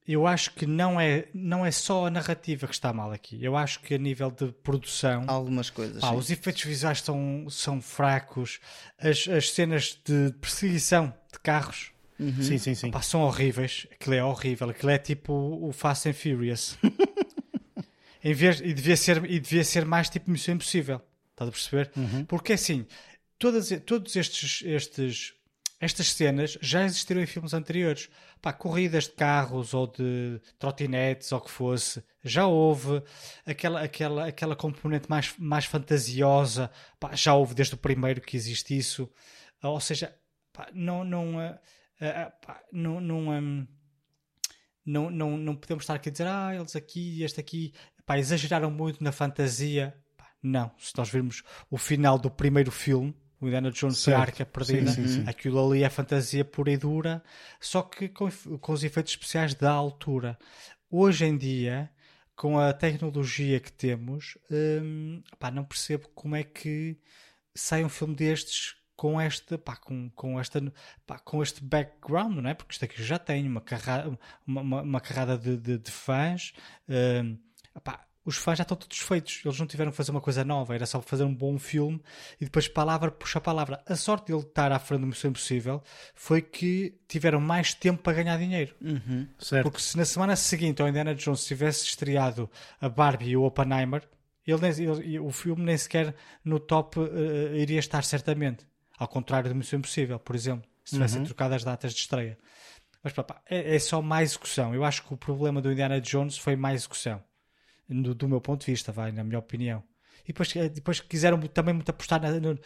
eu 0.08 0.26
acho 0.26 0.52
que 0.52 0.66
não 0.66 1.00
é, 1.00 1.28
não 1.34 1.66
é 1.66 1.72
só 1.72 2.08
a 2.08 2.10
narrativa 2.10 2.68
que 2.68 2.74
está 2.74 2.92
mal 2.92 3.12
aqui. 3.12 3.42
Eu 3.42 3.56
acho 3.56 3.80
que 3.82 3.94
a 3.94 3.98
nível 3.98 4.32
de 4.32 4.52
produção. 4.52 5.24
Algumas 5.28 5.70
coisas. 5.70 6.02
Pá, 6.02 6.12
os 6.12 6.30
efeitos 6.30 6.64
visuais 6.64 7.02
são, 7.02 7.48
são 7.50 7.82
fracos. 7.82 8.60
As, 8.98 9.28
as 9.28 9.52
cenas 9.52 9.98
de 10.04 10.34
perseguição 10.42 11.14
de 11.32 11.40
carros. 11.40 11.92
Uhum. 12.20 12.42
Sim, 12.42 12.58
sim, 12.58 12.76
sim. 12.76 12.92
Pá, 12.92 13.02
são 13.02 13.22
horríveis. 13.22 13.88
Aquilo 13.92 14.16
é 14.16 14.24
horrível. 14.24 14.70
Aquilo 14.70 14.92
é 14.92 14.98
tipo 14.98 15.34
o 15.34 15.72
Fast 15.72 16.10
and 16.10 16.14
Furious. 16.14 16.78
em 18.24 18.34
vez, 18.34 18.60
e, 18.60 18.74
devia 18.74 18.98
ser, 18.98 19.24
e 19.30 19.40
devia 19.40 19.64
ser 19.64 19.86
mais 19.86 20.10
tipo 20.10 20.30
Missão 20.32 20.56
Impossível. 20.56 21.02
Estás 21.32 21.48
a 21.48 21.52
perceber? 21.52 21.92
Uhum. 21.96 22.26
Porque 22.26 22.54
assim, 22.54 22.86
todas, 23.38 23.70
todos 23.86 24.16
estes, 24.16 24.64
estes 24.66 25.34
estas 25.82 26.14
cenas 26.14 26.60
já 26.62 26.86
existiram 26.86 27.22
em 27.22 27.26
filmes 27.26 27.56
anteriores. 27.56 28.08
Pá, 28.40 28.54
corridas 28.54 29.06
de 29.06 29.14
carros 29.14 29.74
ou 29.74 29.88
de 29.88 30.40
trotinetes 30.60 31.32
ou 31.32 31.40
o 31.40 31.42
que 31.42 31.50
fosse, 31.50 32.04
já 32.24 32.46
houve 32.46 33.02
aquela, 33.46 33.82
aquela, 33.82 34.28
aquela 34.28 34.56
componente 34.56 35.10
mais, 35.10 35.34
mais 35.40 35.66
fantasiosa, 35.66 36.72
pá, 37.00 37.16
já 37.16 37.34
houve 37.34 37.56
desde 37.56 37.74
o 37.74 37.78
primeiro 37.78 38.22
que 38.22 38.38
existe 38.38 38.78
isso. 38.78 39.10
Ou 39.64 39.80
seja, 39.80 40.16
pá, 40.54 40.70
não, 40.72 41.04
não, 41.04 41.38
uh, 41.38 41.56
uh, 41.56 42.46
pá, 42.46 42.62
não, 42.72 43.02
não, 43.02 43.30
um, 43.30 43.68
não, 44.86 45.10
não, 45.10 45.36
não 45.38 45.56
podemos 45.56 45.84
estar 45.84 45.96
aqui 45.96 46.10
a 46.10 46.12
dizer, 46.12 46.28
ah, 46.28 46.56
eles 46.56 46.76
aqui, 46.76 47.24
este 47.24 47.40
aqui, 47.40 47.74
pá, 48.06 48.20
exageraram 48.20 48.70
muito 48.70 49.04
na 49.04 49.12
fantasia. 49.12 49.96
Não, 50.44 50.72
se 50.78 50.96
nós 50.96 51.10
virmos 51.10 51.44
o 51.70 51.78
final 51.78 52.20
do 52.20 52.30
primeiro 52.30 52.72
filme, 52.72 53.16
o 53.42 53.48
Indiana 53.48 53.72
Jones 53.72 54.06
e 54.06 54.14
a 54.14 54.20
Arca 54.20 54.46
Perdida, 54.46 54.92
sim, 54.92 55.08
sim, 55.08 55.24
sim. 55.24 55.24
aquilo 55.28 55.66
ali 55.66 55.84
é 55.84 55.90
fantasia 55.90 56.46
pura 56.46 56.72
e 56.72 56.78
dura, 56.78 57.24
só 57.60 57.82
que 57.82 58.08
com, 58.08 58.30
com 58.60 58.72
os 58.72 58.84
efeitos 58.84 59.14
especiais 59.14 59.56
da 59.56 59.72
altura. 59.72 60.38
Hoje 60.90 61.26
em 61.26 61.36
dia, 61.36 61.90
com 62.36 62.60
a 62.60 62.72
tecnologia 62.72 63.60
que 63.60 63.72
temos, 63.72 64.38
hum, 64.52 65.24
pá, 65.40 65.50
não 65.50 65.64
percebo 65.64 66.08
como 66.10 66.36
é 66.36 66.44
que 66.44 66.98
sai 67.56 67.84
um 67.84 67.90
filme 67.90 68.16
destes 68.16 68.76
com 68.96 69.20
este, 69.20 69.58
pá, 69.58 69.76
com, 69.76 70.12
com, 70.12 70.40
esta, 70.40 70.62
pá, 71.08 71.18
com 71.18 71.42
este 71.42 71.64
background, 71.64 72.38
não 72.38 72.50
é? 72.50 72.54
Porque 72.54 72.74
isto 72.74 72.86
aqui 72.86 73.02
já 73.02 73.18
tem 73.18 73.48
uma 73.48 73.62
carrada, 73.62 74.16
uma, 74.46 74.62
uma, 74.62 74.82
uma 74.84 75.02
carrada 75.02 75.38
de, 75.38 75.58
de, 75.58 75.80
de 75.80 75.92
fãs. 75.92 76.54
Hum, 76.88 77.38
pá, 77.84 78.06
os 78.24 78.38
fãs 78.38 78.58
já 78.58 78.62
estão 78.62 78.78
todos 78.78 79.00
feitos. 79.00 79.42
Eles 79.44 79.60
não 79.60 79.66
tiveram 79.66 79.92
que 79.92 79.98
fazer 79.98 80.12
uma 80.12 80.22
coisa 80.22 80.44
nova, 80.44 80.76
era 80.76 80.86
só 80.86 81.02
fazer 81.02 81.24
um 81.24 81.34
bom 81.34 81.58
filme 81.58 82.02
e 82.40 82.46
depois 82.46 82.68
palavra 82.68 83.12
puxa 83.12 83.42
palavra. 83.42 83.82
A 83.86 83.96
sorte 83.96 84.28
de 84.28 84.34
ele 84.34 84.42
estar 84.42 84.72
à 84.72 84.80
frente 84.80 85.02
do 85.02 85.08
Missão 85.08 85.30
Impossível 85.32 85.82
foi 86.14 86.42
que 86.42 87.00
tiveram 87.08 87.40
mais 87.40 87.74
tempo 87.74 88.02
para 88.02 88.14
ganhar 88.14 88.38
dinheiro. 88.38 88.76
Uhum, 88.82 89.28
Porque 89.64 89.80
se 89.80 89.98
na 89.98 90.06
semana 90.06 90.36
seguinte 90.36 90.82
ao 90.82 90.88
Indiana 90.88 91.16
Jones 91.16 91.46
tivesse 91.46 91.86
estreado 91.86 92.50
a 92.80 92.88
Barbie 92.88 93.30
e 93.30 93.38
o 93.38 93.44
Oppenheimer, 93.44 94.08
ele, 94.46 94.68
ele, 94.68 95.20
o 95.20 95.32
filme 95.32 95.64
nem 95.64 95.78
sequer 95.78 96.16
no 96.44 96.60
top 96.60 97.00
uh, 97.00 97.56
iria 97.56 97.80
estar 97.80 98.04
certamente. 98.04 98.66
Ao 98.98 99.08
contrário 99.08 99.50
do 99.50 99.56
Missão 99.56 99.80
Impossível, 99.80 100.20
por 100.20 100.36
exemplo, 100.36 100.70
se 100.84 100.94
tivessem 100.94 101.20
uhum. 101.20 101.26
trocado 101.26 101.56
as 101.56 101.64
datas 101.64 101.92
de 101.92 102.02
estreia. 102.02 102.38
Mas 103.04 103.14
pá, 103.14 103.42
é, 103.50 103.76
é 103.76 103.80
só 103.80 104.00
mais 104.00 104.30
execução. 104.30 104.76
Eu 104.76 104.84
acho 104.84 105.02
que 105.04 105.12
o 105.12 105.18
problema 105.18 105.60
do 105.60 105.72
Indiana 105.72 106.00
Jones 106.00 106.38
foi 106.38 106.56
mais 106.56 106.82
execução 106.82 107.24
do, 107.92 108.16
do, 108.16 108.28
meu 108.28 108.42
ponto 108.42 108.66
de 108.66 108.72
vista, 108.72 108.92
vai, 108.92 109.12
na 109.12 109.24
minha 109.24 109.40
opinião. 109.40 109.84
E 110.24 110.28
depois, 110.28 110.56
eh, 110.56 110.70
depois 110.70 111.00
quiseram 111.00 111.40
também 111.42 111.74
muito 111.74 111.90
apostar 111.90 112.22
no, 112.22 112.40
no, 112.40 112.60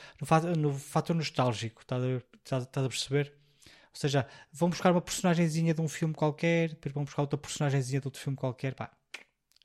no 0.58 0.74
fator 0.74 1.16
nostálgico, 1.16 1.82
estás 1.82 2.64
a, 2.64 2.86
a 2.86 2.90
perceber? 2.90 3.34
Ou 3.66 4.00
seja, 4.00 4.28
vão 4.52 4.70
buscar 4.70 4.92
uma 4.92 5.02
personagemzinha 5.02 5.74
de 5.74 5.82
um 5.82 5.88
filme 5.88 6.14
qualquer, 6.14 6.70
depois 6.70 6.94
vão 6.94 7.06
buscar 7.06 7.22
outra 7.22 7.38
personagemzinha 7.38 8.02
de 8.02 8.08
outro 8.08 8.22
filme 8.22 8.38
qualquer, 8.38 8.76
pá, 8.76 8.92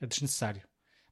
é 0.00 0.06
desnecessário. 0.06 0.62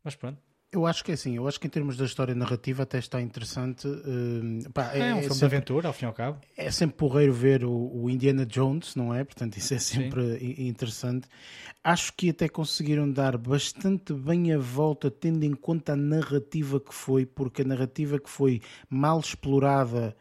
Mas 0.04 0.14
pronto. 0.14 0.47
Eu 0.70 0.84
acho 0.84 1.02
que 1.02 1.10
é 1.10 1.14
assim, 1.14 1.36
eu 1.36 1.48
acho 1.48 1.58
que 1.58 1.66
em 1.66 1.70
termos 1.70 1.96
da 1.96 2.04
história 2.04 2.34
narrativa 2.34 2.82
até 2.82 2.98
está 2.98 3.22
interessante. 3.22 3.88
Uh, 3.88 4.70
pá, 4.70 4.92
é, 4.92 4.98
é, 4.98 5.14
um 5.14 5.20
filme 5.20 5.34
sempre, 5.34 5.38
de 5.38 5.44
aventura, 5.44 5.88
ao 5.88 5.94
fim 5.94 6.04
e 6.04 6.08
ao 6.08 6.12
cabo. 6.12 6.40
É 6.54 6.70
sempre 6.70 6.96
porreiro 6.96 7.32
ver 7.32 7.64
o, 7.64 7.72
o 7.72 8.10
Indiana 8.10 8.44
Jones, 8.44 8.94
não 8.94 9.14
é? 9.14 9.24
Portanto, 9.24 9.56
isso 9.56 9.72
é 9.72 9.78
sempre 9.78 10.38
Sim. 10.38 10.66
interessante. 10.66 11.26
Acho 11.82 12.12
que 12.12 12.28
até 12.28 12.50
conseguiram 12.50 13.10
dar 13.10 13.38
bastante 13.38 14.12
bem 14.12 14.52
a 14.52 14.58
volta, 14.58 15.10
tendo 15.10 15.42
em 15.44 15.54
conta 15.54 15.94
a 15.94 15.96
narrativa 15.96 16.78
que 16.78 16.92
foi, 16.94 17.24
porque 17.24 17.62
a 17.62 17.64
narrativa 17.64 18.18
que 18.18 18.28
foi 18.28 18.60
mal 18.90 19.20
explorada 19.20 20.14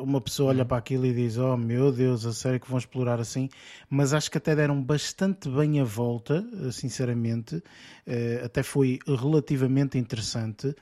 uma 0.00 0.20
pessoa 0.20 0.50
olha 0.50 0.62
uhum. 0.62 0.68
para 0.68 0.78
aquilo 0.78 1.06
e 1.06 1.14
diz: 1.14 1.36
Oh 1.38 1.56
meu 1.56 1.92
Deus, 1.92 2.26
a 2.26 2.32
sério 2.32 2.60
que 2.60 2.68
vão 2.68 2.78
explorar 2.78 3.20
assim. 3.20 3.48
Mas 3.88 4.12
acho 4.12 4.30
que 4.30 4.38
até 4.38 4.54
deram 4.54 4.82
bastante 4.82 5.48
bem 5.48 5.80
a 5.80 5.84
volta, 5.84 6.44
eh, 6.64 6.72
sinceramente. 6.72 7.62
Eh, 8.06 8.40
até 8.44 8.62
foi 8.62 8.98
relativamente 9.06 9.98
interessante. 9.98 10.74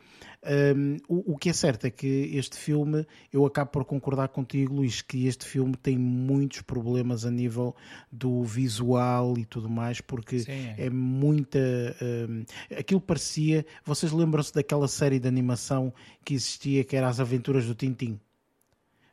O, 1.08 1.38
que 1.38 1.48
é 1.48 1.52
certo 1.54 1.86
é 1.86 1.90
que 1.90 2.06
este 2.34 2.58
filme, 2.58 3.06
eu 3.32 3.46
acabo 3.46 3.70
por 3.70 3.84
concordar 3.86 4.28
contigo, 4.28 4.74
Luís, 4.74 5.00
que 5.00 5.26
este 5.26 5.46
filme 5.46 5.74
tem 5.74 5.96
muitos 5.96 6.60
problemas 6.60 7.24
a 7.24 7.30
nível 7.30 7.74
do 8.12 8.44
visual 8.44 9.38
e 9.38 9.46
tudo 9.46 9.70
mais, 9.70 10.02
porque 10.02 10.40
Sim. 10.40 10.74
é 10.76 10.90
muita. 10.90 11.58
Um, 12.28 12.44
aquilo 12.78 13.00
parecia. 13.00 13.64
Vocês 13.86 14.12
lembram-se 14.12 14.52
daquela 14.52 14.86
série 14.86 15.18
de 15.18 15.26
animação 15.26 15.94
que 16.22 16.34
existia 16.34 16.84
que 16.84 16.94
era 16.94 17.08
As 17.08 17.20
Aventuras 17.20 17.64
do 17.64 17.74
Tintim? 17.74 18.20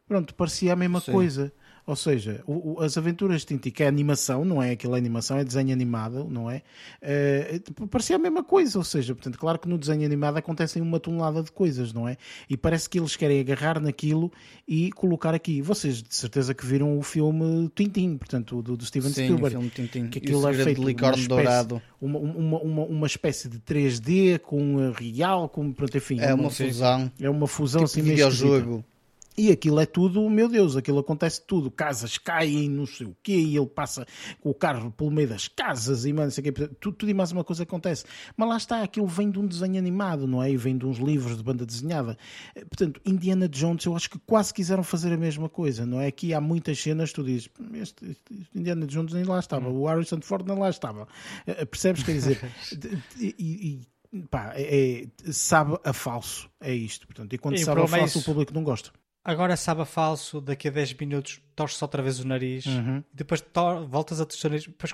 Pronto, 0.08 0.36
parecia 0.36 0.74
a 0.74 0.76
mesma 0.76 1.00
Sim. 1.00 1.12
coisa. 1.12 1.54
Ou 1.86 1.96
seja, 1.96 2.44
o, 2.46 2.74
o, 2.74 2.82
as 2.82 2.98
aventuras 2.98 3.42
de 3.42 3.48
Tintin, 3.48 3.72
que 3.72 3.84
é 3.84 3.88
animação, 3.88 4.46
não 4.46 4.62
é 4.62 4.72
aquela 4.72 4.98
animação, 4.98 5.38
é 5.38 5.44
desenho 5.44 5.74
animado, 5.74 6.28
não 6.30 6.50
é? 6.50 6.62
Uh, 7.02 7.88
parecia 7.88 8.16
a 8.16 8.20
mesma 8.20 8.44
coisa, 8.44 8.78
ou 8.78 8.84
seja, 8.84 9.16
portanto, 9.16 9.38
claro 9.40 9.58
que 9.58 9.68
no 9.68 9.78
desenho 9.78 10.06
animado 10.06 10.38
acontecem 10.38 10.82
uma 10.82 11.00
tonelada 11.00 11.42
de 11.42 11.52
coisas, 11.52 11.92
não 11.92 12.08
é? 12.08 12.18
E 12.50 12.56
parece 12.56 12.88
que 12.88 13.00
eles 13.00 13.16
querem 13.16 13.40
agarrar 13.40 13.80
naquilo 13.80 14.32
e 14.68 14.92
colocar 14.92 15.34
aqui. 15.34 15.62
Vocês 15.62 16.04
de 16.04 16.14
certeza 16.14 16.54
que 16.54 16.66
viram 16.66 16.98
o 16.98 17.02
filme 17.02 17.70
Tintin, 17.76 18.16
portanto, 18.16 18.62
do, 18.62 18.78
do 18.78 18.86
Steven 18.86 19.12
Sim, 19.12 19.24
Spielberg. 19.26 19.58
O 19.58 19.60
filme 19.60 19.70
Tintin. 19.70 20.08
Que 20.08 20.20
aquilo 20.20 20.48
é 20.48 20.54
feito 20.54 20.82
de 20.82 20.82
uma 20.82 20.92
espécie, 20.92 21.28
dourado. 21.28 21.82
Uma, 22.00 22.20
uma, 22.20 22.60
uma, 22.60 22.84
uma, 22.84 23.08
espécie 23.08 23.50
de 23.50 23.60
3D 23.60 24.40
com 24.40 24.92
real, 24.92 25.50
com, 25.50 25.74
pronto, 25.74 25.98
enfim. 25.98 26.20
É 26.20 26.34
uma, 26.34 26.44
uma 26.44 26.50
fusão. 26.52 27.12
É 27.20 27.30
uma 27.30 27.48
fusão 27.48 27.86
tipo 27.86 27.92
assim 27.92 28.02
videojogo. 28.04 28.86
E 29.38 29.50
aquilo 29.50 29.80
é 29.80 29.86
tudo, 29.86 30.30
meu 30.30 30.50
Deus, 30.50 30.76
aquilo 30.76 31.00
acontece 31.00 31.42
tudo. 31.42 31.72
Casas 31.72 32.18
caem, 32.18 32.70
não 32.70 32.86
sei 32.86 33.08
o 33.08 33.16
quê, 33.24 33.36
e 33.36 33.56
ele 33.56 33.68
passa 33.68 34.06
com 34.42 34.50
o 34.50 34.54
carro 34.54 34.92
pelo 34.92 35.10
meio 35.10 35.28
das 35.28 35.48
casas 35.48 36.06
e, 36.06 36.12
mano, 36.12 36.32
sei 36.32 36.42
o 36.42 36.44
quê. 36.44 36.52
Tudo, 36.52 36.98
tudo 36.98 37.10
e 37.10 37.14
mais 37.14 37.32
uma 37.32 37.44
coisa 37.44 37.64
acontece. 37.64 38.04
Mas 38.36 38.50
lá 38.50 38.58
está, 38.58 38.82
aquilo 38.84 39.08
vem 39.08 39.32
de 39.32 39.40
um 39.40 39.48
desenho 39.48 39.78
animado, 39.78 40.28
não 40.28 40.44
é? 40.44 40.52
E 40.52 40.58
vem 40.58 40.78
de 40.78 40.86
uns 40.86 40.98
livros 40.98 41.38
de 41.38 41.44
banda 41.44 41.66
desenhada. 41.66 42.18
Eh, 42.56 42.66
portanto, 42.66 43.00
Indiana 43.06 43.48
Jones, 43.48 43.86
eu 43.86 43.96
acho 43.96 44.10
que 44.10 44.20
quase 44.20 44.54
quiseram 44.54 44.84
fazer 44.84 45.14
a 45.14 45.18
mesma 45.18 45.48
coisa, 45.48 45.86
não 45.86 46.02
é? 46.02 46.08
Aqui 46.08 46.34
há 46.34 46.42
muitas 46.42 46.80
cenas, 46.80 47.14
tu 47.14 47.24
dizes, 47.24 47.50
este, 47.74 48.12
este 48.12 48.48
Indiana 48.54 48.86
Jones 48.86 49.14
nem 49.14 49.24
lá 49.24 49.40
estava, 49.40 49.70
hum. 49.70 49.82
o 49.82 49.88
Harrison 49.88 50.20
Ford 50.22 50.46
nem 50.46 50.58
lá 50.58 50.70
estava. 50.70 51.08
Eh, 51.48 51.66
percebes? 51.66 52.04
Quer 52.04 52.14
dizer, 52.14 52.42
e, 53.18 53.82
e 54.12 54.22
pá, 54.30 54.52
é, 54.56 55.04
é, 55.04 55.32
sabe 55.32 55.80
a 55.86 55.94
falso, 55.94 56.50
é 56.60 56.74
isto. 56.74 57.08
Portanto, 57.08 57.34
e 57.34 57.38
quando 57.38 57.56
e 57.56 57.60
sabe 57.60 57.82
a 57.82 57.88
falso, 57.88 58.20
o 58.20 58.24
público 58.24 58.54
não 58.54 58.64
gosta 58.64 58.92
agora 59.24 59.56
sabe 59.56 59.82
a 59.82 59.86
falso, 59.86 60.42
daqui 60.42 60.68
a 60.68 60.72
10 60.72 60.94
minutos 60.96 61.42
torces 61.56 61.82
outra 61.82 62.02
vez 62.02 62.20
o 62.20 62.28
nariz, 62.28 62.66
uhum. 62.66 63.04
depois 63.14 63.44
voltas 63.88 64.20
a 64.22 64.26
torcer 64.26 64.50
o 64.50 64.52
nariz, 64.52 64.68
depois 64.68 64.94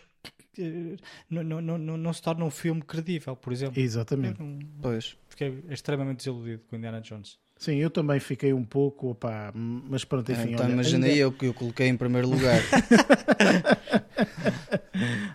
eh, 0.57 0.97
não, 1.29 1.43
não, 1.43 1.77
não, 1.77 1.97
não 1.97 2.13
se 2.13 2.21
torna 2.21 2.43
um 2.43 2.51
filme 2.51 2.81
credível, 2.81 3.35
por 3.35 3.53
exemplo. 3.53 3.79
Exatamente. 3.79 4.39
pois. 4.81 5.17
Fiquei 5.29 5.63
extremamente 5.69 6.17
desiludido 6.17 6.63
com 6.69 6.75
Indiana 6.75 7.01
Jones. 7.01 7.39
Sim, 7.57 7.77
eu 7.77 7.89
também 7.89 8.19
fiquei 8.19 8.53
um 8.53 8.63
pouco, 8.63 9.09
opa, 9.11 9.51
mas 9.53 10.03
pronto, 10.03 10.31
enfim. 10.31 10.53
então 10.53 10.69
imaginei 10.69 11.11
ainda... 11.11 11.21
eu 11.21 11.31
que 11.31 11.47
eu 11.47 11.53
coloquei 11.53 11.87
em 11.87 11.97
primeiro 11.97 12.29
lugar. 12.29 12.61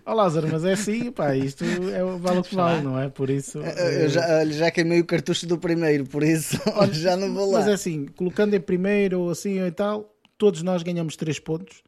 Ó 0.04 0.12
oh, 0.12 0.14
Lázaro, 0.14 0.48
mas 0.50 0.64
é 0.64 0.72
assim, 0.72 1.10
pá, 1.10 1.36
isto 1.36 1.64
é, 1.64 2.02
vale 2.18 2.38
o 2.38 2.42
que 2.42 2.54
vale, 2.54 2.82
não 2.82 2.98
é? 2.98 3.08
Por 3.08 3.30
isso. 3.30 3.58
Eu 3.58 4.08
já, 4.08 4.44
já 4.46 4.70
queimei 4.70 5.00
o 5.00 5.04
cartucho 5.04 5.46
do 5.46 5.58
primeiro, 5.58 6.04
por 6.04 6.22
isso 6.22 6.58
já 6.92 7.16
não 7.16 7.32
vou 7.32 7.50
lá. 7.50 7.60
Mas 7.60 7.68
é 7.68 7.72
assim, 7.72 8.06
colocando 8.06 8.54
em 8.54 8.60
primeiro 8.60 9.20
ou 9.20 9.30
assim 9.30 9.62
ou 9.62 9.70
tal, 9.70 10.12
todos 10.36 10.62
nós 10.62 10.82
ganhamos 10.82 11.16
3 11.16 11.38
pontos, 11.38 11.82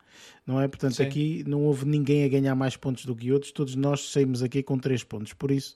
não 0.46 0.60
é? 0.60 0.68
Portanto, 0.68 0.94
Sim. 0.94 1.04
aqui 1.04 1.44
não 1.46 1.62
houve 1.62 1.84
ninguém 1.84 2.24
a 2.24 2.28
ganhar 2.28 2.54
mais 2.54 2.76
pontos 2.76 3.04
do 3.04 3.14
que 3.16 3.32
outros, 3.32 3.50
todos 3.50 3.74
nós 3.74 4.12
saímos 4.12 4.42
aqui 4.42 4.62
com 4.62 4.78
3 4.78 5.02
pontos, 5.04 5.32
por 5.32 5.50
isso, 5.50 5.74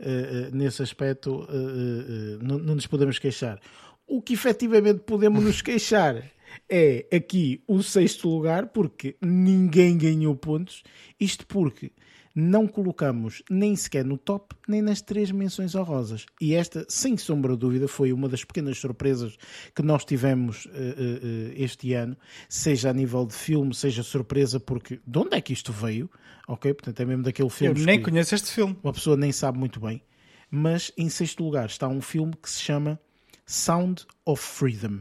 uh, 0.00 0.48
uh, 0.48 0.56
nesse 0.56 0.82
aspecto, 0.82 1.42
uh, 1.42 2.38
não, 2.42 2.58
não 2.58 2.74
nos 2.74 2.86
podemos 2.86 3.18
queixar. 3.18 3.60
O 4.06 4.20
que 4.20 4.34
efetivamente 4.34 5.00
podemos 5.00 5.42
nos 5.42 5.62
queixar 5.62 6.22
é 6.68 7.06
aqui 7.12 7.62
o 7.66 7.82
sexto 7.82 8.28
lugar, 8.28 8.68
porque 8.68 9.16
ninguém 9.20 9.96
ganhou 9.96 10.36
pontos. 10.36 10.82
Isto 11.18 11.46
porque 11.46 11.92
não 12.34 12.66
colocamos 12.66 13.42
nem 13.48 13.76
sequer 13.76 14.04
no 14.04 14.18
top, 14.18 14.56
nem 14.66 14.82
nas 14.82 15.00
três 15.00 15.30
menções 15.30 15.74
honrosas. 15.74 16.26
E 16.40 16.54
esta, 16.54 16.84
sem 16.88 17.16
sombra 17.16 17.52
de 17.52 17.58
dúvida, 17.58 17.86
foi 17.86 18.12
uma 18.12 18.28
das 18.28 18.44
pequenas 18.44 18.76
surpresas 18.78 19.36
que 19.74 19.82
nós 19.82 20.04
tivemos 20.04 20.66
uh, 20.66 20.68
uh, 20.68 21.52
este 21.54 21.94
ano, 21.94 22.16
seja 22.48 22.90
a 22.90 22.92
nível 22.92 23.24
de 23.24 23.34
filme, 23.34 23.72
seja 23.74 24.02
surpresa, 24.02 24.58
porque 24.58 25.00
de 25.06 25.18
onde 25.18 25.36
é 25.36 25.40
que 25.40 25.52
isto 25.52 25.72
veio? 25.72 26.10
Ok, 26.48 26.74
portanto 26.74 27.00
é 27.00 27.04
mesmo 27.04 27.22
daquele 27.22 27.50
filme. 27.50 27.80
Eu 27.80 27.86
nem 27.86 28.02
conheço 28.02 28.34
este 28.34 28.50
filme. 28.50 28.76
Uma 28.82 28.92
pessoa 28.92 29.16
nem 29.16 29.30
sabe 29.30 29.58
muito 29.58 29.78
bem. 29.78 30.02
Mas 30.50 30.92
em 30.96 31.08
sexto 31.08 31.42
lugar 31.42 31.66
está 31.66 31.88
um 31.88 32.00
filme 32.00 32.32
que 32.40 32.50
se 32.50 32.60
chama 32.60 33.00
Sound 33.46 34.06
of 34.24 34.42
Freedom. 34.42 35.00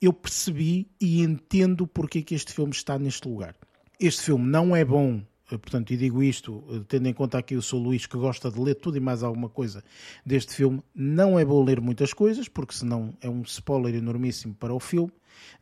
Eu 0.00 0.12
percebi 0.12 0.90
e 1.00 1.20
entendo 1.20 1.86
porque 1.86 2.20
é 2.20 2.22
que 2.22 2.34
este 2.34 2.52
filme 2.52 2.72
está 2.72 2.98
neste 2.98 3.28
lugar. 3.28 3.54
Este 3.98 4.22
filme 4.22 4.46
não 4.46 4.74
é 4.74 4.84
bom 4.84 5.22
portanto, 5.58 5.92
e 5.92 5.96
digo 5.96 6.22
isto, 6.22 6.84
tendo 6.86 7.08
em 7.08 7.12
conta 7.12 7.38
aqui 7.38 7.56
o 7.56 7.62
sou 7.62 7.80
Luís 7.80 8.06
que 8.06 8.16
gosta 8.16 8.50
de 8.50 8.60
ler 8.60 8.74
tudo 8.74 8.96
e 8.96 9.00
mais 9.00 9.22
alguma 9.22 9.48
coisa 9.48 9.82
deste 10.24 10.54
filme, 10.54 10.82
não 10.94 11.38
é 11.38 11.44
bom 11.44 11.64
ler 11.64 11.80
muitas 11.80 12.12
coisas, 12.12 12.48
porque 12.48 12.74
senão 12.74 13.12
é 13.20 13.28
um 13.28 13.42
spoiler 13.42 13.94
enormíssimo 13.94 14.54
para 14.54 14.72
o 14.72 14.80
filme, 14.80 15.12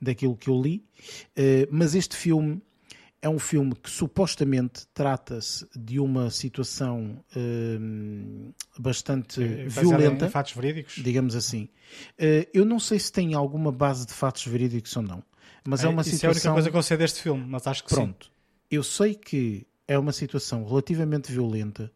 daquilo 0.00 0.36
que 0.36 0.50
eu 0.50 0.60
li, 0.60 0.84
mas 1.70 1.94
este 1.94 2.16
filme 2.16 2.60
é 3.20 3.28
um 3.28 3.38
filme 3.38 3.74
que 3.74 3.90
supostamente 3.90 4.86
trata-se 4.94 5.66
de 5.76 5.98
uma 5.98 6.30
situação 6.30 7.22
uh, 7.36 8.54
bastante 8.78 9.42
é, 9.42 9.66
violenta. 9.68 10.26
Em 10.26 10.30
fatos 10.30 10.52
verídicos? 10.52 10.94
Digamos 10.94 11.34
assim. 11.34 11.68
Uh, 12.14 12.46
eu 12.54 12.64
não 12.64 12.78
sei 12.78 12.98
se 12.98 13.12
tem 13.12 13.34
alguma 13.34 13.72
base 13.72 14.06
de 14.06 14.12
fatos 14.12 14.46
verídicos 14.46 14.96
ou 14.96 15.02
não. 15.02 15.22
Mas 15.66 15.82
é, 15.82 15.86
é 15.86 15.88
uma 15.88 16.02
isso 16.02 16.10
situação. 16.10 16.28
é 16.28 16.30
a 16.30 16.32
única 16.32 16.52
coisa 16.52 16.70
que 16.70 16.76
eu 16.76 16.82
sei 16.82 16.96
deste 16.96 17.22
filme, 17.22 17.44
mas 17.46 17.66
acho 17.66 17.84
que 17.84 17.90
Pronto. 17.90 18.26
Sim. 18.26 18.32
Eu 18.70 18.82
sei 18.82 19.14
que 19.14 19.66
é 19.86 19.98
uma 19.98 20.12
situação 20.12 20.64
relativamente 20.64 21.32
violenta. 21.32 21.90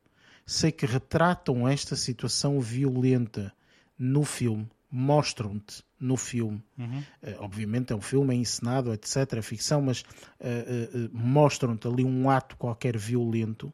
Sei 0.44 0.72
que 0.72 0.86
retratam 0.86 1.68
esta 1.68 1.94
situação 1.94 2.60
violenta 2.60 3.52
no 3.96 4.24
filme 4.24 4.68
mostram-te 4.92 5.82
no 6.02 6.16
filme. 6.16 6.62
Uhum. 6.76 6.98
Uh, 6.98 7.36
obviamente 7.38 7.92
é 7.92 7.96
um 7.96 8.00
filme, 8.00 8.34
é 8.34 8.36
encenado, 8.36 8.92
etc. 8.92 9.34
É 9.34 9.42
ficção, 9.42 9.80
mas 9.80 10.00
uh, 10.00 10.04
uh, 10.04 11.10
mostram-te 11.12 11.86
ali 11.86 12.04
um 12.04 12.28
ato 12.28 12.56
qualquer 12.56 12.98
violento 12.98 13.72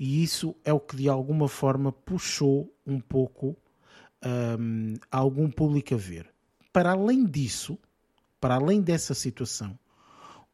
e 0.00 0.22
isso 0.22 0.56
é 0.64 0.72
o 0.72 0.80
que 0.80 0.96
de 0.96 1.10
alguma 1.10 1.46
forma 1.46 1.92
puxou 1.92 2.74
um 2.86 2.98
pouco 2.98 3.54
um, 4.58 4.94
algum 5.10 5.50
público 5.50 5.94
a 5.94 5.98
ver. 5.98 6.26
Para 6.72 6.92
além 6.92 7.26
disso, 7.26 7.78
para 8.40 8.54
além 8.54 8.80
dessa 8.80 9.12
situação, 9.12 9.78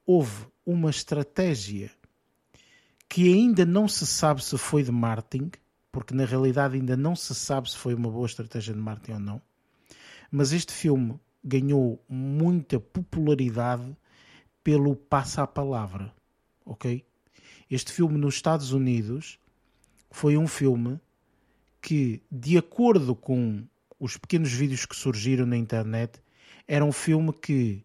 houve 0.05 0.47
uma 0.67 0.91
estratégia 0.91 1.93
que 3.09 3.33
ainda 3.33 3.65
não 3.65 3.87
se 3.87 4.05
sabe 4.05 4.43
se 4.43 4.59
foi 4.59 4.83
de 4.83 4.91
marketing, 4.91 5.53
porque 5.93 6.13
na 6.13 6.25
realidade 6.25 6.75
ainda 6.75 6.97
não 6.97 7.15
se 7.15 7.33
sabe 7.33 7.71
se 7.71 7.77
foi 7.77 7.95
uma 7.95 8.11
boa 8.11 8.27
estratégia 8.27 8.75
de 8.75 8.81
marketing 8.81 9.13
ou 9.13 9.21
não 9.21 9.43
mas 10.37 10.53
este 10.53 10.71
filme 10.71 11.19
ganhou 11.43 11.99
muita 12.07 12.79
popularidade 12.79 13.97
pelo 14.63 14.95
passa 14.95 15.43
a 15.43 15.47
palavra, 15.47 16.15
ok? 16.63 17.03
Este 17.71 17.91
filme 17.91 18.19
nos 18.19 18.35
Estados 18.35 18.71
Unidos 18.71 19.39
foi 20.11 20.37
um 20.37 20.47
filme 20.47 21.01
que, 21.81 22.23
de 22.31 22.59
acordo 22.59 23.17
com 23.17 23.67
os 23.99 24.19
pequenos 24.19 24.53
vídeos 24.53 24.85
que 24.85 24.95
surgiram 24.95 25.47
na 25.47 25.57
internet, 25.57 26.21
era 26.69 26.85
um 26.85 26.93
filme 26.93 27.33
que 27.33 27.83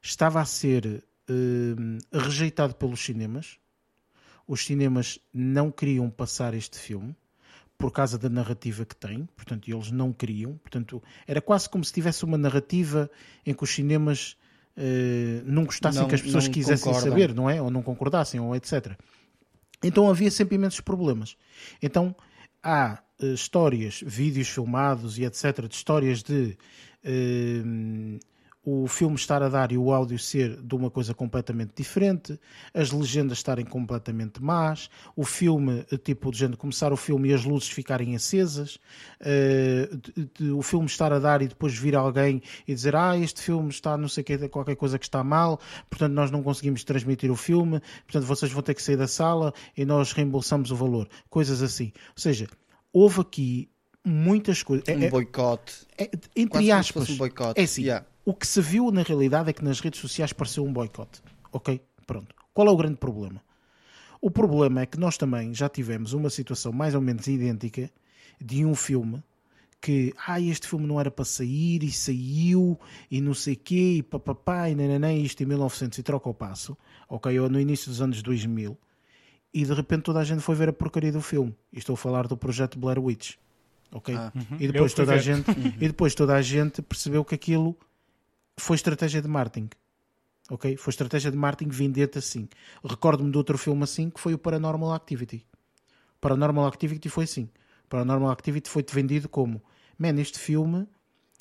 estava 0.00 0.40
a 0.40 0.44
ser 0.44 1.02
uh, 1.28 2.16
rejeitado 2.16 2.76
pelos 2.76 3.00
cinemas. 3.00 3.58
Os 4.46 4.64
cinemas 4.64 5.18
não 5.34 5.68
queriam 5.68 6.08
passar 6.08 6.54
este 6.54 6.78
filme 6.78 7.16
por 7.78 7.92
causa 7.92 8.18
da 8.18 8.28
narrativa 8.28 8.84
que 8.84 8.96
tem, 8.96 9.28
portanto, 9.36 9.70
eles 9.70 9.92
não 9.92 10.12
queriam, 10.12 10.56
portanto, 10.56 11.00
era 11.26 11.40
quase 11.40 11.70
como 11.70 11.84
se 11.84 11.92
tivesse 11.92 12.24
uma 12.24 12.36
narrativa 12.36 13.08
em 13.46 13.54
que 13.54 13.62
os 13.62 13.70
cinemas 13.70 14.36
uh, 14.76 15.42
não 15.44 15.64
gostassem 15.64 16.02
não, 16.02 16.08
que 16.08 16.16
as 16.16 16.20
pessoas 16.20 16.48
quisessem 16.48 16.92
concordam. 16.92 17.12
saber, 17.12 17.32
não 17.32 17.48
é? 17.48 17.62
Ou 17.62 17.70
não 17.70 17.80
concordassem, 17.80 18.40
ou 18.40 18.56
etc. 18.56 18.98
Então 19.82 20.10
havia 20.10 20.30
sempre 20.30 20.56
imensos 20.56 20.80
problemas. 20.80 21.36
Então 21.80 22.14
há 22.60 23.00
uh, 23.22 23.26
histórias, 23.26 24.02
vídeos 24.04 24.48
filmados 24.48 25.16
e 25.16 25.24
etc., 25.24 25.68
de 25.68 25.74
histórias 25.76 26.22
de. 26.22 26.58
Uh, 27.04 28.18
o 28.64 28.86
filme 28.86 29.16
estar 29.16 29.42
a 29.42 29.48
dar 29.48 29.72
e 29.72 29.78
o 29.78 29.92
áudio 29.92 30.18
ser 30.18 30.60
de 30.60 30.74
uma 30.74 30.90
coisa 30.90 31.14
completamente 31.14 31.72
diferente, 31.76 32.38
as 32.74 32.90
legendas 32.90 33.38
estarem 33.38 33.64
completamente 33.64 34.42
más, 34.42 34.90
o 35.16 35.24
filme, 35.24 35.84
tipo, 36.04 36.30
de 36.30 36.48
começar 36.56 36.92
o 36.92 36.96
filme 36.96 37.30
e 37.30 37.34
as 37.34 37.44
luzes 37.44 37.68
ficarem 37.68 38.14
acesas, 38.14 38.78
uh, 39.20 39.96
de, 39.96 40.30
de, 40.38 40.50
o 40.50 40.60
filme 40.60 40.86
estar 40.86 41.12
a 41.12 41.18
dar 41.18 41.40
e 41.40 41.48
depois 41.48 41.74
vir 41.74 41.96
alguém 41.96 42.42
e 42.66 42.74
dizer, 42.74 42.94
ah, 42.94 43.16
este 43.16 43.40
filme 43.40 43.70
está 43.70 43.96
não 43.96 44.08
sei 44.08 44.22
o 44.22 44.24
que, 44.24 44.48
qualquer 44.48 44.76
coisa 44.76 44.98
que 44.98 45.06
está 45.06 45.24
mal, 45.24 45.58
portanto 45.88 46.12
nós 46.12 46.30
não 46.30 46.42
conseguimos 46.42 46.84
transmitir 46.84 47.30
o 47.30 47.36
filme, 47.36 47.80
portanto 48.04 48.24
vocês 48.24 48.52
vão 48.52 48.62
ter 48.62 48.74
que 48.74 48.82
sair 48.82 48.96
da 48.96 49.08
sala 49.08 49.54
e 49.76 49.84
nós 49.84 50.12
reembolsamos 50.12 50.70
o 50.70 50.76
valor. 50.76 51.08
Coisas 51.30 51.62
assim. 51.62 51.92
Ou 52.08 52.20
seja, 52.20 52.46
houve 52.92 53.20
aqui 53.20 53.70
muitas 54.04 54.62
coisas. 54.62 54.86
Um 54.88 55.02
é, 55.02 55.10
boicote. 55.10 55.86
É, 55.96 56.10
entre 56.36 56.48
Quase 56.50 56.72
aspas. 56.72 57.10
Um 57.10 57.16
boicote. 57.16 57.60
É 57.60 57.64
assim. 57.64 57.82
Yeah 57.82 58.04
o 58.28 58.34
que 58.34 58.46
se 58.46 58.60
viu 58.60 58.90
na 58.90 59.02
realidade 59.02 59.48
é 59.48 59.54
que 59.54 59.64
nas 59.64 59.80
redes 59.80 60.00
sociais 60.00 60.34
pareceu 60.34 60.62
um 60.62 60.70
boicote. 60.70 61.22
Ok? 61.50 61.80
Pronto. 62.06 62.34
Qual 62.52 62.68
é 62.68 62.70
o 62.70 62.76
grande 62.76 62.96
problema? 62.96 63.42
O 64.20 64.30
problema 64.30 64.82
é 64.82 64.86
que 64.86 65.00
nós 65.00 65.16
também 65.16 65.54
já 65.54 65.66
tivemos 65.66 66.12
uma 66.12 66.28
situação 66.28 66.70
mais 66.70 66.94
ou 66.94 67.00
menos 67.00 67.26
idêntica 67.26 67.90
de 68.38 68.66
um 68.66 68.74
filme 68.74 69.24
que, 69.80 70.12
ah, 70.26 70.38
este 70.38 70.68
filme 70.68 70.86
não 70.86 71.00
era 71.00 71.10
para 71.10 71.24
sair 71.24 71.82
e 71.82 71.90
saiu 71.90 72.78
e 73.10 73.18
não 73.22 73.32
sei 73.32 73.56
quê 73.56 73.94
e 73.96 74.02
papapá 74.02 74.68
e 74.68 74.74
nananã, 74.74 75.10
isto 75.14 75.42
em 75.42 75.46
1900 75.46 75.96
e 75.96 76.02
troca 76.02 76.28
o 76.28 76.34
passo, 76.34 76.76
ok? 77.08 77.40
Ou 77.40 77.48
no 77.48 77.58
início 77.58 77.88
dos 77.88 78.02
anos 78.02 78.20
2000 78.20 78.76
e 79.54 79.64
de 79.64 79.72
repente 79.72 80.02
toda 80.02 80.18
a 80.18 80.24
gente 80.24 80.42
foi 80.42 80.54
ver 80.54 80.68
a 80.68 80.72
porcaria 80.74 81.12
do 81.12 81.22
filme. 81.22 81.56
E 81.72 81.78
estou 81.78 81.94
a 81.94 81.96
falar 81.96 82.26
do 82.26 82.36
projeto 82.36 82.78
Blair 82.78 83.02
Witch, 83.02 83.36
ok? 83.90 84.14
Ah, 84.14 84.30
uhum. 84.34 84.58
E 84.60 84.66
depois 84.70 84.92
toda 84.92 85.14
a 85.14 85.18
gente 85.18 85.50
e 85.80 85.86
depois 85.86 86.14
toda 86.14 86.34
a 86.34 86.42
gente 86.42 86.82
percebeu 86.82 87.24
que 87.24 87.34
aquilo 87.34 87.74
foi 88.58 88.76
estratégia 88.76 89.22
de 89.22 89.28
marketing. 89.28 89.70
Ok? 90.50 90.76
Foi 90.76 90.90
estratégia 90.90 91.30
de 91.30 91.36
marketing 91.36 91.70
vender-te 91.70 92.18
assim. 92.18 92.48
Recordo-me 92.82 93.30
de 93.30 93.36
outro 93.36 93.58
filme 93.58 93.84
assim 93.84 94.10
que 94.10 94.20
foi 94.20 94.34
o 94.34 94.38
Paranormal 94.38 94.92
Activity. 94.94 95.46
Paranormal 96.20 96.66
Activity 96.66 97.08
foi 97.08 97.24
assim. 97.24 97.48
Paranormal 97.88 98.30
Activity 98.30 98.68
foi-te 98.68 98.94
vendido 98.94 99.28
como: 99.28 99.62
Man, 99.98 100.20
este 100.20 100.38
filme 100.38 100.86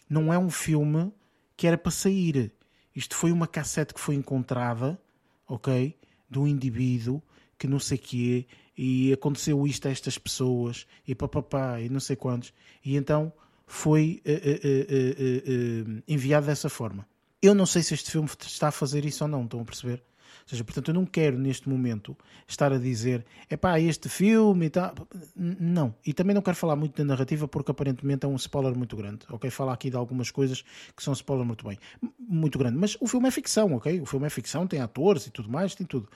não 0.10 0.32
é 0.32 0.38
um 0.38 0.50
filme 0.50 1.12
que 1.56 1.68
era 1.68 1.78
para 1.78 1.92
sair. 1.92 2.52
Isto 2.96 3.16
foi 3.16 3.32
uma 3.32 3.48
cassete 3.48 3.94
que 3.94 4.00
foi 4.00 4.16
encontrada, 4.16 5.00
ok? 5.48 5.98
De 6.30 6.40
um 6.40 6.48
indivíduo 6.48 7.22
que 7.58 7.68
não 7.68 7.80
sei 7.80 7.98
quê, 7.98 8.46
e 8.78 9.12
aconteceu 9.12 9.66
isto 9.66 9.88
a 9.88 9.92
estas 9.92 10.18
pessoas, 10.18 10.86
e 11.08 11.16
papapá, 11.16 11.82
e 11.82 11.90
não 11.90 12.00
sei 12.00 12.16
quantos. 12.16 12.54
E 12.86 12.96
então 12.96 13.34
foi 13.68 14.24
uh, 14.26 14.32
uh, 14.32 15.98
uh, 16.00 16.04
enviado 16.08 16.48
dessa 16.48 16.70
forma. 16.70 17.06
Eu 17.42 17.54
não 17.54 17.66
sei 17.66 17.84
se 17.84 17.94
este 17.94 18.10
filme 18.10 18.28
está 18.42 18.70
a 18.70 18.72
fazer 18.72 19.06
isso 19.06 19.24
ou 19.24 19.28
não, 19.30 19.44
estão 19.44 19.60
a 19.60 19.66
perceber? 19.66 20.02
Ou 20.48 20.50
seja, 20.50 20.64
portanto, 20.64 20.88
eu 20.88 20.94
não 20.94 21.06
quero 21.06 21.38
neste 21.38 21.68
momento 21.68 22.18
estar 22.48 22.72
a 22.72 22.78
dizer 22.78 23.26
é 23.50 23.58
pá, 23.58 23.78
este 23.82 24.08
filme 24.08 24.68
e 24.68 24.70
tal. 24.70 24.94
Não. 25.36 25.94
E 26.06 26.14
também 26.14 26.34
não 26.34 26.42
quero 26.42 26.56
falar 26.56 26.78
muito 26.78 26.98
da 26.98 27.04
narrativa 27.04 27.50
porque 27.50 27.70
aparentemente 27.70 28.26
é 28.26 28.30
um 28.30 28.36
spoiler 28.38 28.74
muito 28.74 28.96
grande. 28.96 29.26
Ok? 29.30 29.50
Falar 29.50 29.74
aqui 29.74 29.90
de 29.90 29.98
algumas 29.98 30.32
coisas 30.32 30.64
que 30.96 31.04
são 31.04 31.12
spoiler 31.12 31.46
muito 31.46 31.68
bem. 31.68 31.78
Muito 32.18 32.58
grande. 32.58 32.78
Mas 32.78 32.96
o 33.02 33.08
filme 33.08 33.28
é 33.28 33.32
ficção, 33.32 33.74
ok? 33.74 34.00
O 34.00 34.06
filme 34.06 34.26
é 34.26 34.30
ficção, 34.30 34.66
tem 34.66 34.80
atores 34.80 35.28
e 35.28 35.32
tudo 35.32 35.52
mais, 35.52 35.76
tem 35.76 35.86
tudo. 35.86 36.10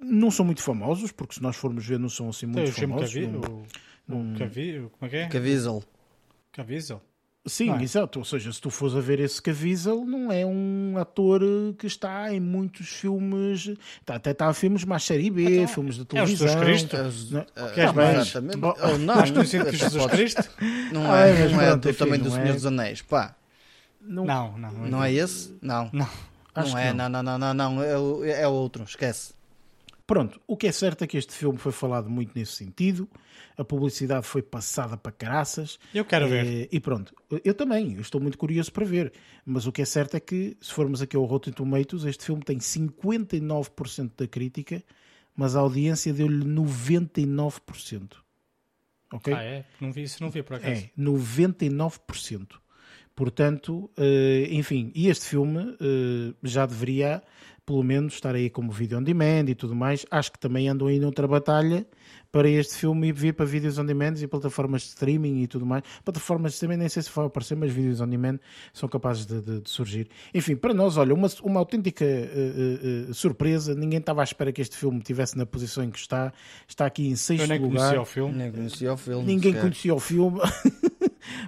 Não 0.00 0.30
são 0.30 0.46
muito 0.46 0.62
famosos, 0.62 1.12
porque 1.12 1.34
se 1.34 1.42
nós 1.42 1.54
formos 1.54 1.84
ver, 1.84 1.98
não 1.98 2.08
são 2.08 2.30
assim 2.30 2.46
muito 2.46 2.72
tem 2.72 2.72
famosos. 2.72 3.12
Cavi, 3.12 3.26
não, 3.26 3.66
o, 4.08 4.34
o 4.34 4.38
Cavi, 4.38 4.88
como 4.90 5.06
é 5.06 5.08
que 5.08 5.16
é? 5.16 5.28
Caviezel. 5.28 5.84
Caviezel? 6.56 7.02
Sim, 7.46 7.70
é? 7.70 7.82
exato. 7.82 8.18
Ou 8.18 8.24
seja, 8.24 8.52
se 8.52 8.60
tu 8.60 8.70
fores 8.70 8.96
a 8.96 9.00
ver 9.00 9.20
esse 9.20 9.40
Caviezel, 9.40 10.04
não 10.04 10.32
é 10.32 10.44
um 10.44 10.96
ator 10.98 11.40
que 11.78 11.86
está 11.86 12.32
em 12.32 12.40
muitos 12.40 12.88
filmes. 12.88 13.70
Tá, 14.04 14.16
até 14.16 14.32
está 14.32 14.50
em 14.50 14.54
filmes 14.54 14.84
mais 14.84 15.04
série 15.04 15.30
B, 15.30 15.44
então, 15.44 15.68
filmes 15.68 15.94
de 15.94 16.04
televisão. 16.04 16.48
É 16.48 16.50
o 16.50 16.54
Jesus 16.54 16.88
Cristo? 16.88 16.96
Não, 17.32 17.40
uh, 17.40 17.74
Queres 17.74 17.92
mais? 17.92 18.34
Ou 18.34 18.98
não, 18.98 19.14
mais 19.14 19.30
conhecido 19.30 19.66
que 19.66 19.76
Jesus 19.76 20.06
Cristo? 20.06 20.50
Não 20.92 21.12
ah, 21.12 21.20
é, 21.20 21.48
não 21.48 21.60
é, 21.60 21.70
é 21.70 21.92
também 21.92 22.18
do 22.18 22.30
Senhor 22.30 22.48
é... 22.48 22.52
dos 22.52 22.66
Anéis. 22.66 23.02
Pá. 23.02 23.36
Não, 24.00 24.24
não. 24.24 24.58
Não, 24.58 24.70
não 24.72 25.04
é 25.04 25.12
esse? 25.12 25.56
Não. 25.62 25.88
Não. 25.92 26.08
Não 26.56 26.78
é, 26.78 26.92
não. 26.92 27.08
não, 27.08 27.22
não, 27.22 27.38
não, 27.38 27.54
não, 27.54 27.82
é, 28.24 28.42
é 28.42 28.48
outro, 28.48 28.82
esquece. 28.84 29.34
Pronto, 30.06 30.40
o 30.46 30.56
que 30.56 30.68
é 30.68 30.72
certo 30.72 31.02
é 31.02 31.06
que 31.06 31.18
este 31.18 31.32
filme 31.32 31.58
foi 31.58 31.72
falado 31.72 32.08
muito 32.08 32.32
nesse 32.34 32.52
sentido, 32.52 33.08
a 33.56 33.64
publicidade 33.64 34.26
foi 34.26 34.42
passada 34.42 34.96
para 34.96 35.12
caraças. 35.12 35.78
Eu 35.94 36.04
quero 36.04 36.28
ver. 36.28 36.46
Eh, 36.46 36.68
e 36.70 36.78
pronto, 36.80 37.14
eu 37.44 37.54
também, 37.54 37.94
eu 37.94 38.00
estou 38.00 38.20
muito 38.20 38.36
curioso 38.36 38.72
para 38.72 38.84
ver. 38.84 39.12
Mas 39.44 39.66
o 39.66 39.72
que 39.72 39.82
é 39.82 39.84
certo 39.84 40.16
é 40.16 40.20
que, 40.20 40.56
se 40.60 40.72
formos 40.72 41.00
aqui 41.00 41.16
ao 41.16 41.24
Rotten 41.24 41.52
Tomatoes, 41.52 42.04
este 42.04 42.24
filme 42.24 42.42
tem 42.42 42.58
59% 42.58 44.12
da 44.16 44.26
crítica, 44.26 44.82
mas 45.34 45.56
a 45.56 45.60
audiência 45.60 46.12
deu-lhe 46.12 46.44
99%. 46.44 48.16
Ok? 49.12 49.32
Ah, 49.32 49.42
é? 49.42 49.64
Não 49.80 49.92
vi 49.92 50.02
isso, 50.02 50.22
não 50.22 50.30
vi 50.30 50.42
por 50.42 50.56
acaso. 50.56 50.72
É, 50.72 50.90
99%. 50.98 52.58
Portanto, 53.14 53.90
eh, 53.96 54.48
enfim, 54.50 54.92
e 54.94 55.08
este 55.08 55.24
filme 55.26 55.74
eh, 55.80 56.34
já 56.42 56.66
deveria 56.66 57.22
pelo 57.66 57.82
menos 57.82 58.14
estar 58.14 58.34
aí 58.34 58.48
como 58.48 58.70
vídeo 58.70 58.96
on 58.96 59.02
demand 59.02 59.48
e 59.48 59.54
tudo 59.54 59.74
mais. 59.74 60.06
Acho 60.08 60.30
que 60.30 60.38
também 60.38 60.68
andam 60.68 60.86
aí 60.86 61.00
noutra 61.00 61.26
batalha 61.26 61.84
para 62.30 62.48
este 62.48 62.76
filme 62.76 63.12
vir 63.12 63.34
para 63.34 63.44
vídeos 63.44 63.76
on 63.78 63.84
demand 63.84 64.14
e 64.20 64.26
plataformas 64.26 64.82
de 64.82 64.88
streaming 64.88 65.42
e 65.42 65.46
tudo 65.48 65.66
mais. 65.66 65.82
Plataformas 66.04 66.52
de 66.52 66.56
streaming 66.56 66.76
nem 66.76 66.88
sei 66.88 67.02
se 67.02 67.10
vai 67.12 67.26
aparecer, 67.26 67.56
mas 67.56 67.72
vídeos 67.72 68.00
on 68.00 68.06
demand 68.06 68.38
são 68.72 68.88
capazes 68.88 69.26
de, 69.26 69.40
de, 69.40 69.60
de 69.62 69.70
surgir. 69.70 70.08
Enfim, 70.32 70.54
para 70.54 70.72
nós, 70.72 70.96
olha, 70.96 71.12
uma, 71.12 71.28
uma 71.42 71.58
autêntica 71.58 72.04
uh, 72.04 73.10
uh, 73.10 73.14
surpresa. 73.14 73.74
Ninguém 73.74 73.98
estava 73.98 74.20
à 74.20 74.24
espera 74.24 74.52
que 74.52 74.60
este 74.60 74.76
filme 74.76 74.98
estivesse 74.98 75.36
na 75.36 75.44
posição 75.44 75.82
em 75.82 75.90
que 75.90 75.98
está. 75.98 76.32
Está 76.68 76.86
aqui 76.86 77.08
em 77.08 77.16
sexto 77.16 77.42
Eu 77.42 77.48
nem 77.48 77.58
lugar. 77.58 77.80
Conhecia 77.80 78.00
o 78.00 78.04
filme. 78.04 78.34
Nem 78.36 78.52
conhecia 78.52 78.92
o 78.92 78.96
filme. 78.96 79.24
Ninguém 79.24 79.54
conhecia 79.54 79.94
o 79.94 80.00
filme. 80.00 80.40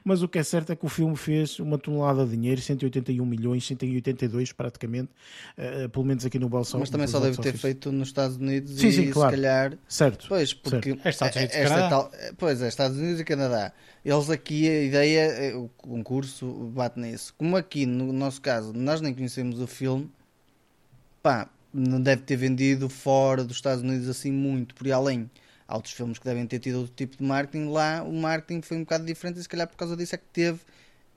mas 0.05 0.23
o 0.23 0.29
que 0.29 0.39
é 0.39 0.43
certo 0.43 0.73
é 0.73 0.77
que 0.77 0.85
o 0.85 0.89
filme 0.89 1.17
fez 1.17 1.59
uma 1.59 1.79
tonelada 1.79 2.25
de 2.25 2.33
dinheiro, 2.33 2.61
181 2.61 3.25
milhões, 3.25 3.67
182 3.67 4.53
praticamente, 4.53 5.11
uh, 5.57 5.89
pelo 5.89 6.05
menos 6.05 6.25
aqui 6.25 6.39
no 6.39 6.49
Balsão. 6.49 6.81
Mas 6.81 6.91
também 6.91 7.07
só 7.07 7.21
deve 7.21 7.37
ter 7.39 7.57
feito 7.57 7.91
nos 7.93 8.09
Estados 8.09 8.37
Unidos 8.37 8.79
sim, 8.79 8.89
e 8.89 8.93
sim, 8.93 9.11
claro. 9.11 9.31
se 9.31 9.43
calhar. 9.43 9.79
Certo. 9.89 10.27
Pois, 10.29 10.53
porque 10.55 10.91
certo. 10.91 11.07
É 11.07 11.11
Estados 11.11 11.37
Unidos 11.37 11.57
esta 11.57 11.75
Canadá. 11.75 11.89
tal, 11.89 12.13
Pois 12.37 12.63
é, 12.63 12.69
Estados 12.69 12.97
Unidos 12.99 13.21
e 13.21 13.25
Canadá. 13.25 13.73
Eles 14.05 14.31
aqui, 14.31 14.69
a 14.69 14.83
ideia, 14.83 15.59
o 15.59 15.69
concurso 15.77 16.47
bate 16.75 16.99
nisso. 16.99 17.35
Como 17.37 17.57
aqui, 17.57 17.85
no 17.85 18.13
nosso 18.13 18.41
caso, 18.41 18.73
nós 18.73 19.01
nem 19.01 19.13
conhecemos 19.13 19.61
o 19.61 19.67
filme, 19.67 20.11
pá, 21.23 21.49
não 21.73 22.01
deve 22.01 22.23
ter 22.23 22.37
vendido 22.37 22.89
fora 22.89 23.45
dos 23.45 23.57
Estados 23.57 23.83
Unidos 23.83 24.09
assim 24.09 24.33
muito, 24.33 24.75
por 24.75 24.87
aí 24.87 24.93
além. 24.93 25.31
Há 25.69 25.77
outros 25.77 25.93
filmes 25.95 26.19
que 26.19 26.25
devem 26.25 26.47
ter 26.47 26.59
tido 26.59 26.79
outro 26.79 26.95
tipo 26.97 27.17
de 27.19 27.23
marketing. 27.23 27.69
Lá 27.69 28.03
o 28.03 28.13
marketing 28.13 28.63
foi 28.63 28.79
um 28.79 28.81
bocado 28.81 29.05
diferente 29.05 29.39
e 29.39 29.43
se 29.43 29.49
calhar 29.49 29.69
por 29.69 29.77
causa 29.77 29.95
disso 29.97 30.15
é 30.15 30.19
que 30.19 30.25
teve 30.33 30.61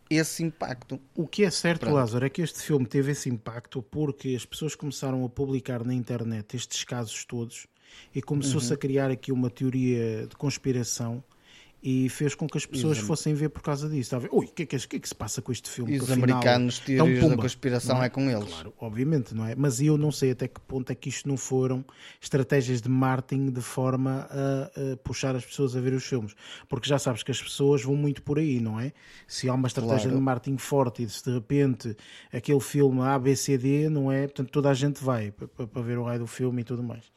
esse 0.10 0.44
impacto. 0.44 1.00
O 1.16 1.26
que 1.26 1.46
é 1.46 1.50
certo, 1.50 1.82
Pronto. 1.82 1.96
Lázaro, 1.96 2.26
é 2.26 2.30
que 2.30 2.42
este 2.42 2.60
filme 2.60 2.86
teve 2.86 3.14
esse 3.14 3.30
impacto 3.30 3.82
porque 3.82 4.36
as 4.36 4.46
pessoas 4.46 4.76
começaram 4.76 5.24
a 5.24 5.30
publicar 5.30 5.86
na 5.86 5.94
internet 5.94 6.58
estes 6.58 6.84
casos 6.84 7.24
todos 7.24 7.66
e 8.14 8.22
começou-se 8.22 8.68
Uhum. 8.68 8.74
a 8.74 8.78
criar 8.78 9.10
aqui 9.10 9.32
uma 9.32 9.50
teoria 9.50 10.28
de 10.28 10.36
conspiração 10.36 11.24
e 11.84 12.10
fez 12.10 12.36
com 12.36 12.48
que 12.48 12.58
as 12.58 12.66
pessoas 12.66 12.98
fossem 13.00 13.34
ver 13.34 13.50
por 13.50 13.62
causa 13.62 13.88
disso. 13.90 14.02
Está 14.02 14.18
a 14.18 14.20
ver? 14.20 14.30
Ui, 14.32 14.46
o 14.46 14.50
que, 14.50 14.64
é 14.64 14.66
que, 14.66 14.88
que 14.88 14.96
é 14.98 15.00
que 15.00 15.08
se 15.08 15.16
passa 15.16 15.42
com 15.42 15.52
este 15.52 15.70
filme? 15.70 15.94
E 15.94 15.98
os 15.98 16.04
afinal 16.12 16.38
americanos, 16.38 16.82
é 16.84 16.86
teorias 16.86 17.20
da 17.22 17.30
pumba, 17.30 17.42
conspiração 17.42 17.96
não 17.98 18.04
é 18.04 18.10
com 18.10 18.30
eles. 18.30 18.50
Claro, 18.50 18.74
obviamente, 18.80 19.34
não 19.34 19.46
é? 19.46 19.56
Mas 19.56 19.82
eu 19.82 19.98
não 19.98 20.12
sei 20.12 20.32
até 20.32 20.48
que 20.48 20.60
ponto 20.62 20.92
é 20.92 20.96
que 20.96 21.10
isto 21.10 21.28
não 21.28 21.38
foram 21.38 21.84
estratégias 22.22 22.82
de 22.82 22.90
marketing 22.90 23.52
de 23.52 23.62
forma 23.62 24.28
a, 24.30 24.94
a 24.94 24.98
puxar 24.98 25.36
as 25.36 25.46
pessoas 25.46 25.76
a 25.76 25.82
ver 25.82 25.94
os 25.94 26.06
filmes. 26.06 26.36
Porque 26.70 26.88
já 26.88 27.00
sabes 27.00 27.24
que 27.24 27.32
as 27.32 27.42
pessoas 27.42 27.82
vão 27.84 27.96
muito 27.96 28.22
por 28.22 28.38
aí, 28.38 28.60
não 28.60 28.80
é? 28.80 28.94
Se 29.28 29.50
há 29.50 29.54
uma 29.54 29.68
estratégia 29.68 30.02
Claro. 30.04 30.18
de 30.18 30.22
marketing 30.22 30.58
forte 30.58 31.04
e 31.04 31.10
se 31.10 31.24
de 31.24 31.32
repente 31.34 31.96
aquele 32.32 32.60
filme 32.60 33.02
A, 33.02 33.18
B, 33.18 33.36
C, 33.36 33.58
D, 33.58 33.90
não 33.90 34.12
é? 34.12 34.28
Portanto, 34.28 34.50
toda 34.52 34.70
a 34.70 34.74
gente 34.74 35.04
vai 35.04 35.32
para, 35.32 35.68
para 35.68 35.82
ver 35.82 35.98
o 35.98 36.04
raio 36.04 36.20
do 36.20 36.28
filme 36.28 36.62
e 36.62 36.64
tudo 36.64 36.84
mais. 36.84 37.12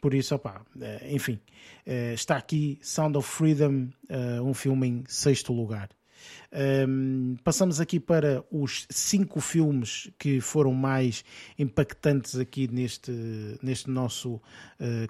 Por 0.00 0.14
isso, 0.14 0.40
eh, 0.80 1.08
enfim, 1.10 1.38
eh, 1.84 2.14
está 2.14 2.36
aqui 2.36 2.78
Sound 2.80 3.18
of 3.18 3.28
Freedom, 3.28 3.88
eh, 4.08 4.40
um 4.40 4.54
filme 4.54 4.88
em 4.88 5.04
sexto 5.06 5.52
lugar. 5.52 5.90
Um, 6.52 7.36
passamos 7.42 7.80
aqui 7.80 7.98
para 7.98 8.44
os 8.50 8.86
cinco 8.90 9.40
filmes 9.40 10.10
que 10.18 10.38
foram 10.38 10.74
mais 10.74 11.24
impactantes 11.58 12.36
aqui 12.36 12.68
neste, 12.68 13.10
neste 13.62 13.88
nosso 13.88 14.38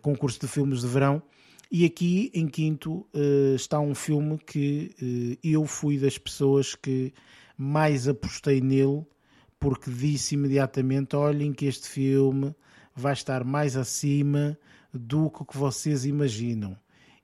concurso 0.03 0.39
de 0.39 0.47
filmes 0.47 0.83
de 0.83 0.87
verão. 0.87 1.21
E 1.69 1.85
aqui 1.85 2.31
em 2.33 2.47
quinto 2.47 3.09
está 3.57 3.81
um 3.81 3.93
filme 3.93 4.39
que 4.39 5.39
eu 5.43 5.67
fui 5.67 5.99
das 5.99 6.17
pessoas 6.17 6.77
que 6.77 7.13
mais 7.57 8.07
apostei 8.07 8.61
nele, 8.61 9.05
porque 9.59 9.91
disse 9.91 10.37
imediatamente: 10.37 11.17
olhem 11.17 11.53
que 11.53 11.67
este 11.67 11.89
filme 11.89 12.55
vai 12.95 13.15
estar 13.15 13.43
mais 13.43 13.77
acima 13.77 14.57
do 14.93 15.31
que 15.31 15.57
vocês 15.57 16.05
imaginam. 16.05 16.77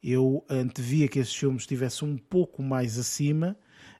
Eu 0.02 0.44
antevia 0.48 1.08
que 1.08 1.18
esses 1.18 1.34
filmes 1.34 1.62
estivessem 1.62 2.08
um 2.08 2.16
pouco 2.16 2.62
mais 2.62 2.98
acima, 2.98 3.56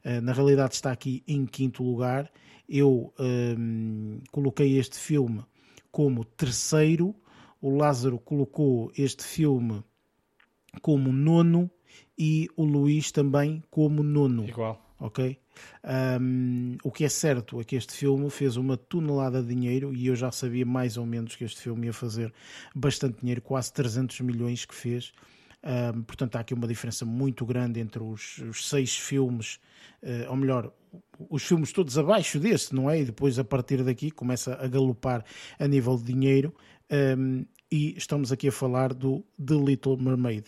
Uh, 0.06 0.20
na 0.20 0.32
realidade 0.32 0.74
está 0.74 0.93
aqui 0.93 1.24
em 1.26 1.44
quinto 1.44 1.82
lugar. 1.82 2.30
Eu 2.68 3.12
um, 3.18 4.20
coloquei 4.30 4.78
este 4.78 4.97
filme 4.97 5.44
como 5.90 6.24
terceiro, 6.24 7.14
o 7.60 7.70
Lázaro 7.70 8.18
colocou 8.18 8.93
este 8.97 9.24
filme 9.24 9.82
como 10.80 11.12
nono 11.12 11.68
e 12.16 12.48
o 12.56 12.64
Luís 12.64 13.10
também 13.10 13.62
como 13.68 14.02
nono. 14.05 14.47
Igual. 14.48 14.80
Ok? 15.01 15.38
Um, 16.20 16.76
o 16.82 16.90
que 16.90 17.04
é 17.04 17.08
certo 17.08 17.60
é 17.60 17.64
que 17.64 17.76
este 17.76 17.92
filme 17.92 18.28
fez 18.30 18.56
uma 18.56 18.76
tonelada 18.76 19.42
de 19.42 19.54
dinheiro 19.54 19.94
e 19.94 20.06
eu 20.06 20.16
já 20.16 20.30
sabia 20.30 20.66
mais 20.66 20.96
ou 20.96 21.06
menos 21.06 21.36
que 21.36 21.44
este 21.44 21.60
filme 21.60 21.86
ia 21.86 21.92
fazer 21.92 22.32
bastante 22.74 23.20
dinheiro, 23.20 23.40
quase 23.42 23.72
300 23.72 24.20
milhões 24.20 24.64
que 24.64 24.74
fez. 24.74 25.12
Um, 25.66 26.02
portanto, 26.02 26.36
há 26.36 26.40
aqui 26.40 26.54
uma 26.54 26.68
diferença 26.68 27.04
muito 27.04 27.44
grande 27.44 27.80
entre 27.80 28.02
os, 28.02 28.38
os 28.38 28.68
seis 28.68 28.96
filmes, 28.96 29.58
uh, 30.02 30.30
ou 30.30 30.36
melhor, 30.36 30.72
os 31.28 31.42
filmes 31.42 31.72
todos 31.72 31.98
abaixo 31.98 32.38
deste, 32.38 32.74
não 32.74 32.88
é? 32.88 33.00
E 33.00 33.04
depois, 33.04 33.38
a 33.38 33.44
partir 33.44 33.82
daqui, 33.82 34.10
começa 34.10 34.54
a 34.54 34.68
galopar 34.68 35.24
a 35.58 35.66
nível 35.66 35.96
de 35.96 36.04
dinheiro. 36.04 36.54
Um, 37.18 37.44
e 37.70 37.96
estamos 37.96 38.30
aqui 38.30 38.48
a 38.48 38.52
falar 38.52 38.94
do 38.94 39.24
The 39.44 39.54
Little 39.54 39.96
Mermaid, 39.96 40.44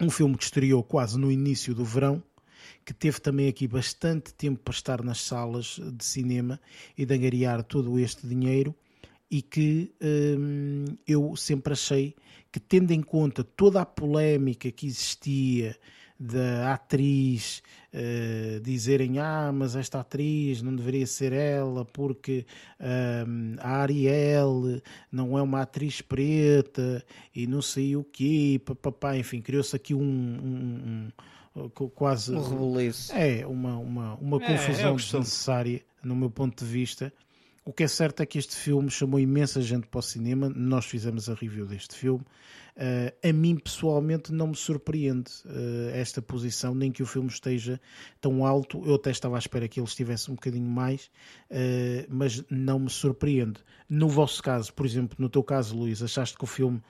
um 0.00 0.08
filme 0.08 0.36
que 0.36 0.44
estreou 0.44 0.82
quase 0.82 1.18
no 1.18 1.30
início 1.30 1.74
do 1.74 1.84
verão, 1.84 2.22
que 2.84 2.94
teve 2.94 3.20
também 3.20 3.48
aqui 3.48 3.66
bastante 3.66 4.32
tempo 4.34 4.60
para 4.60 4.74
estar 4.74 5.02
nas 5.02 5.20
salas 5.20 5.80
de 5.80 6.04
cinema 6.04 6.60
e 6.96 7.04
de 7.04 7.14
angariar 7.14 7.62
todo 7.62 7.98
este 7.98 8.26
dinheiro 8.26 8.74
e 9.30 9.42
que 9.42 9.92
hum, 10.38 10.84
eu 11.06 11.34
sempre 11.36 11.72
achei 11.72 12.14
que, 12.52 12.60
tendo 12.60 12.92
em 12.92 13.02
conta 13.02 13.42
toda 13.42 13.80
a 13.80 13.86
polémica 13.86 14.70
que 14.70 14.86
existia 14.86 15.76
da 16.18 16.72
atriz 16.72 17.62
uh, 17.92 18.60
dizerem 18.60 19.18
ah, 19.18 19.52
mas 19.52 19.76
esta 19.76 20.00
atriz 20.00 20.62
não 20.62 20.74
deveria 20.74 21.06
ser 21.06 21.32
ela 21.32 21.84
porque 21.84 22.46
um, 22.80 23.56
a 23.58 23.82
Ariel 23.82 24.80
não 25.12 25.36
é 25.36 25.42
uma 25.42 25.60
atriz 25.60 26.00
preta 26.00 27.04
e 27.34 27.46
não 27.46 27.60
sei 27.60 27.96
o 27.96 28.02
quê, 28.02 28.58
papapá, 28.64 29.16
enfim, 29.16 29.42
criou-se 29.42 29.76
aqui 29.76 29.94
um, 29.94 30.00
um 30.00 31.08
quase 31.94 32.34
um 32.34 32.42
rebuliço. 32.42 33.12
É, 33.12 33.46
uma, 33.46 33.76
uma, 33.78 34.14
uma 34.16 34.36
É, 34.42 34.46
confusão 34.46 34.92
é 34.92 34.96
desnecessária, 34.96 35.82
no 36.02 36.14
meu 36.14 36.30
ponto 36.30 36.64
de 36.64 36.70
vista. 36.70 37.12
O 37.64 37.72
que 37.72 37.82
é 37.82 37.88
certo 37.88 38.22
é 38.22 38.26
que 38.26 38.38
este 38.38 38.54
filme 38.54 38.88
chamou 38.88 39.18
imensa 39.18 39.60
gente 39.60 39.88
para 39.88 39.98
o 39.98 40.02
cinema. 40.02 40.48
Nós 40.48 40.86
fizemos 40.86 41.28
a 41.28 41.34
review 41.34 41.66
deste 41.66 41.96
filme. 41.96 42.24
Uh, 42.76 43.28
a 43.28 43.32
mim, 43.32 43.56
pessoalmente, 43.56 44.32
não 44.32 44.48
me 44.48 44.54
surpreende 44.54 45.32
uh, 45.46 45.90
esta 45.92 46.22
posição, 46.22 46.74
nem 46.74 46.92
que 46.92 47.02
o 47.02 47.06
filme 47.06 47.28
esteja 47.28 47.80
tão 48.20 48.46
alto. 48.46 48.80
Eu 48.86 48.94
até 48.94 49.10
estava 49.10 49.34
à 49.34 49.38
espera 49.40 49.66
que 49.66 49.80
ele 49.80 49.88
estivesse 49.88 50.30
um 50.30 50.34
bocadinho 50.34 50.70
mais, 50.70 51.10
uh, 51.50 52.06
mas 52.08 52.44
não 52.48 52.78
me 52.78 52.90
surpreende. 52.90 53.58
No 53.88 54.08
vosso 54.08 54.40
caso, 54.42 54.72
por 54.72 54.86
exemplo, 54.86 55.16
no 55.18 55.28
teu 55.28 55.42
caso, 55.42 55.76
Luís, 55.76 56.00
achaste 56.02 56.36
que 56.38 56.44
o 56.44 56.46
filme 56.46 56.80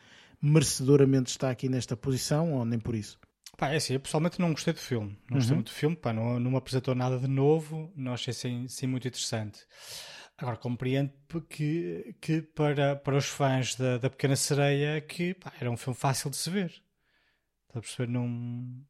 merecedoramente 0.42 1.30
está 1.30 1.50
aqui 1.50 1.70
nesta 1.70 1.96
posição 1.96 2.52
ou 2.52 2.64
nem 2.66 2.78
por 2.78 2.94
isso? 2.94 3.18
Pá, 3.56 3.70
é 3.72 3.76
assim, 3.76 3.94
eu 3.94 4.00
pessoalmente 4.00 4.38
não 4.40 4.50
gostei 4.52 4.72
do 4.74 4.78
filme. 4.80 5.18
Não 5.30 5.36
gostei 5.36 5.52
Uhum. 5.52 5.56
muito 5.56 5.68
do 5.68 5.74
filme, 5.74 5.96
pá, 5.96 6.12
não, 6.12 6.38
não 6.38 6.50
me 6.50 6.56
apresentou 6.58 6.94
nada 6.94 7.18
de 7.18 7.26
novo, 7.28 7.90
não 7.96 8.12
achei 8.12 8.30
assim, 8.32 8.64
assim 8.66 8.86
muito 8.86 9.08
interessante. 9.08 9.60
Agora, 10.38 10.56
compreendo 10.58 11.10
que, 11.48 12.14
que 12.20 12.42
para, 12.42 12.96
para 12.96 13.16
os 13.16 13.24
fãs 13.26 13.74
da, 13.74 13.96
da 13.96 14.10
Pequena 14.10 14.36
Sereia 14.36 15.00
que 15.00 15.32
pá, 15.34 15.52
era 15.58 15.70
um 15.70 15.76
filme 15.76 15.96
fácil 15.98 16.28
de 16.28 16.36
se 16.36 16.50
ver. 16.50 16.70
Está 17.68 17.78
a 17.78 17.80
perceber? 17.80 18.12
Não... 18.12 18.84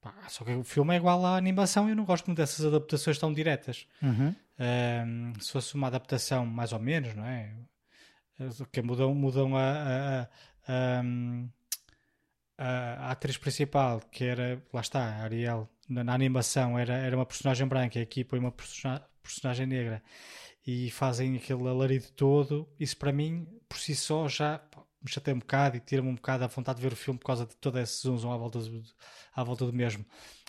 Pá, 0.00 0.14
só 0.28 0.44
que 0.44 0.52
o 0.52 0.64
filme 0.64 0.94
é 0.94 0.96
igual 0.96 1.24
à 1.24 1.36
animação 1.36 1.86
e 1.86 1.92
eu 1.92 1.96
não 1.96 2.04
gosto 2.04 2.26
muito 2.26 2.38
dessas 2.38 2.64
adaptações 2.66 3.18
tão 3.18 3.32
diretas. 3.32 3.86
Uhum. 4.02 4.34
Um, 4.58 5.32
se 5.40 5.52
fosse 5.52 5.74
uma 5.74 5.86
adaptação 5.86 6.44
mais 6.44 6.72
ou 6.72 6.78
menos, 6.80 7.14
não 7.14 7.24
é? 7.24 7.54
Que 8.72 8.80
mudam, 8.82 9.14
mudam 9.14 9.56
a, 9.56 9.60
a, 9.62 10.22
a, 10.22 10.26
a, 11.00 11.02
a 12.62 13.10
atriz 13.12 13.38
principal, 13.38 14.00
que 14.12 14.24
era, 14.24 14.62
lá 14.72 14.82
está, 14.82 15.02
Ariel, 15.22 15.68
na, 15.88 16.04
na, 16.04 16.12
animação 16.12 16.78
era, 16.78 16.94
era 16.94 17.16
uma 17.16 17.24
personagem 17.24 17.66
branca 17.66 17.98
e 17.98 18.02
aqui 18.02 18.22
põe 18.22 18.38
uma 18.38 18.52
persona, 18.52 19.02
personagem 19.22 19.66
negra 19.66 20.02
e 20.66 20.90
fazem 20.90 21.36
aquele 21.36 21.66
alarido 21.66 22.10
todo. 22.12 22.68
Isso 22.78 22.96
para 22.98 23.12
mim, 23.12 23.46
por 23.66 23.78
si 23.78 23.94
só, 23.94 24.28
já 24.28 24.60
me 25.02 25.10
chateia 25.10 25.34
um 25.34 25.38
bocado 25.38 25.78
e 25.78 25.80
tira-me 25.80 26.10
um 26.10 26.14
bocado 26.14 26.44
a 26.44 26.48
vontade 26.48 26.76
de 26.76 26.82
ver 26.82 26.92
o 26.92 26.96
filme 26.96 27.18
por 27.18 27.26
causa 27.26 27.46
de 27.46 27.56
toda 27.56 27.80
essa 27.80 28.10
zoom 28.14 28.30
à 28.30 28.36
volta 28.36 28.58
do, 28.58 28.82
à 29.34 29.42
volta 29.42 29.64
do 29.64 29.72
mesmo. 29.72 30.04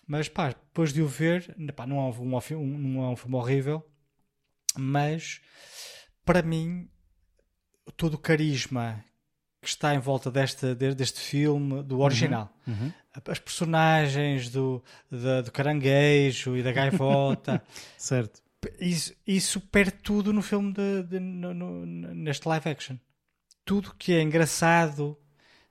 Mas 0.06 0.28
pá, 0.28 0.50
depois 0.50 0.92
de 0.92 1.02
o 1.02 1.08
ver, 1.08 1.56
pá, 1.76 1.88
não, 1.88 1.98
é 1.98 2.02
um, 2.02 2.36
um, 2.58 2.78
não 2.78 3.06
é 3.06 3.10
um 3.10 3.16
filme 3.16 3.38
horrível, 3.38 3.90
mas 4.78 5.40
para 6.26 6.42
mim 6.42 6.90
todo 7.96 8.16
o 8.16 8.20
carisma 8.20 9.04
que 9.62 9.68
está 9.68 9.94
em 9.94 10.00
volta 10.00 10.32
desta, 10.32 10.74
deste 10.74 11.20
filme, 11.20 11.84
do 11.84 12.00
original. 12.00 12.52
Uhum. 12.68 12.74
Uhum. 12.74 12.92
As 13.28 13.38
personagens 13.38 14.50
do, 14.50 14.84
do, 15.10 15.44
do 15.44 15.52
caranguejo 15.52 16.58
e 16.58 16.64
da 16.64 16.72
gaivota. 16.72 17.62
certo. 17.96 18.42
Isso, 18.80 19.14
isso 19.26 19.62
perde 19.62 19.94
tudo 20.04 20.34
no 20.34 20.42
filme 20.42 20.74
de, 20.74 21.04
de 21.04 21.20
no, 21.20 21.54
no, 21.54 21.86
neste 21.86 22.48
live 22.48 22.70
action. 22.70 22.96
Tudo 23.64 23.94
que 23.98 24.14
é 24.14 24.22
engraçado, 24.22 25.18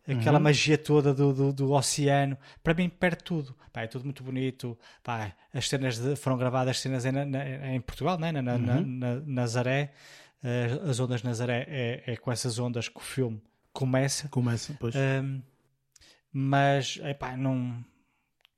aquela 0.06 0.38
uhum. 0.38 0.44
magia 0.44 0.78
toda 0.78 1.12
do, 1.12 1.32
do, 1.32 1.52
do, 1.52 1.72
oceano, 1.72 2.38
para 2.62 2.74
mim 2.74 2.88
perde 2.88 3.24
tudo. 3.24 3.56
Pá, 3.72 3.82
é 3.82 3.86
tudo 3.88 4.04
muito 4.04 4.22
bonito. 4.22 4.78
Pá, 5.02 5.32
as 5.52 5.68
cenas 5.68 5.98
de, 5.98 6.14
foram 6.14 6.36
gravadas 6.36 6.78
cenas 6.78 7.04
em, 7.04 7.12
na, 7.12 7.74
em 7.74 7.80
Portugal, 7.80 8.18
né? 8.18 8.30
na, 8.30 8.54
uhum. 8.54 8.58
na, 8.58 8.80
na, 8.80 9.20
Nazaré. 9.26 9.92
Uh, 10.42 10.88
as 10.88 10.98
ondas 10.98 11.22
Nazaré 11.22 11.66
é, 11.68 12.02
é, 12.06 12.16
com 12.16 12.32
essas 12.32 12.58
ondas 12.58 12.88
que 12.88 12.96
o 12.96 13.02
filme 13.02 13.42
começa. 13.72 14.28
Começa, 14.28 14.76
pois. 14.78 14.94
Um, 14.94 15.42
mas, 16.32 16.98
epá, 17.02 17.36
não. 17.36 17.84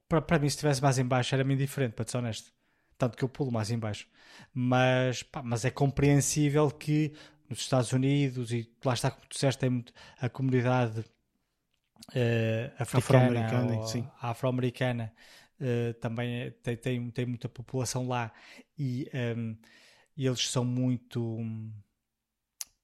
Para, 0.09 0.21
para 0.21 0.39
mim, 0.39 0.49
se 0.49 0.57
estivesse 0.57 0.83
mais 0.83 0.99
em 0.99 1.05
baixo, 1.05 1.35
era-me 1.35 1.55
indiferente, 1.55 1.95
para 1.95 2.07
ser 2.07 2.19
honesto. 2.19 2.53
Tanto 2.99 3.17
que 3.17 3.25
eu 3.25 3.29
pulo 3.29 3.51
mais 3.51 3.71
em 3.71 3.79
baixo. 3.79 4.07
Mas, 4.53 5.23
pá, 5.23 5.43
mas 5.43 5.65
é 5.65 5.71
compreensível 5.71 6.71
que 6.71 7.15
nos 7.49 7.61
Estados 7.61 7.93
Unidos, 7.93 8.53
e 8.53 8.71
lá 8.85 8.95
está, 8.95 9.11
como 9.11 9.27
tu 9.27 9.35
disseste, 9.35 9.61
tem 9.61 9.71
muito, 9.71 9.93
a 10.19 10.29
comunidade 10.29 11.01
uh, 11.01 12.73
afro-americana, 12.79 14.13
afro-americana 14.21 15.13
uh, 15.61 15.95
também 15.95 16.41
é, 16.41 16.51
tem, 16.51 16.77
tem, 16.77 17.11
tem 17.11 17.27
muita 17.27 17.49
população 17.49 18.09
lá 18.09 18.33
e, 18.79 19.09
um, 19.37 19.57
eles 20.17 20.49
são 20.49 20.65
muito 20.65 21.39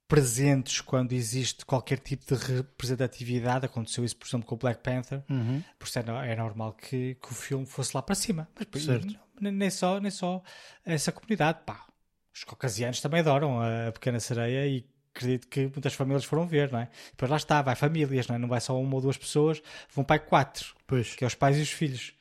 presentes 0.08 0.80
quando 0.80 1.12
existe 1.12 1.66
qualquer 1.66 1.98
tipo 1.98 2.24
de 2.24 2.34
representatividade. 2.34 3.66
Aconteceu 3.66 4.04
isso, 4.04 4.16
por 4.16 4.26
exemplo, 4.26 4.46
com 4.46 4.54
o 4.54 4.58
Black 4.58 4.82
Panther. 4.82 5.22
Uhum. 5.28 5.62
Por 5.78 5.86
isso 5.86 5.98
é, 5.98 6.02
é 6.32 6.34
normal 6.34 6.72
que, 6.72 7.14
que, 7.14 7.30
o 7.30 7.34
filme 7.34 7.66
fosse 7.66 7.94
lá 7.94 8.02
para 8.02 8.14
cima. 8.14 8.48
Mas 8.72 8.82
certo. 8.82 9.14
nem, 9.38 9.70
só, 9.70 10.00
nem 10.00 10.10
só 10.10 10.42
essa 10.84 11.12
comunidade. 11.12 11.60
Pá, 11.66 11.86
os 12.34 12.42
caucasianos 12.42 13.00
também 13.02 13.20
adoram 13.20 13.60
a 13.60 13.92
Pequena 13.92 14.18
Sereia 14.18 14.66
e 14.66 14.88
acredito 15.14 15.46
que 15.46 15.62
muitas 15.62 15.92
famílias 15.92 16.24
foram 16.24 16.46
ver, 16.46 16.72
não 16.72 16.78
é? 16.78 16.88
Depois 17.10 17.30
lá 17.30 17.36
está, 17.36 17.60
vai 17.60 17.76
famílias, 17.76 18.26
não 18.28 18.36
é? 18.36 18.38
Não 18.38 18.48
vai 18.48 18.60
só 18.60 18.80
uma 18.80 18.94
ou 18.94 19.02
duas 19.02 19.18
pessoas, 19.18 19.62
vão 19.92 20.04
para 20.04 20.18
quatro. 20.18 20.74
Pois. 20.86 21.14
Que 21.14 21.24
é 21.24 21.26
os 21.26 21.34
pais 21.34 21.58
e 21.58 21.60
os 21.60 21.70
filhos. 21.70 22.14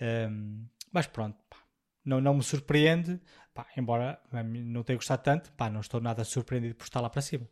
Um, 0.00 0.66
mas 0.92 1.06
pronto, 1.06 1.38
pá, 1.48 1.56
não, 2.04 2.20
não 2.20 2.34
me 2.34 2.42
surpreende 2.42 3.18
Pá, 3.52 3.66
embora 3.76 4.20
não 4.54 4.82
tenha 4.82 4.96
gostado 4.96 5.22
tanto, 5.22 5.52
pá, 5.52 5.68
não 5.68 5.80
estou 5.80 6.00
nada 6.00 6.24
surpreendido 6.24 6.74
por 6.74 6.84
estar 6.84 7.00
lá 7.00 7.10
para 7.10 7.20
cima. 7.22 7.48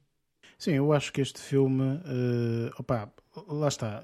Sim, 0.56 0.72
eu 0.72 0.92
acho 0.92 1.12
que 1.12 1.20
este 1.20 1.40
filme, 1.40 1.82
uh, 1.82 2.72
opa, 2.78 3.12
lá 3.48 3.68
está. 3.68 4.02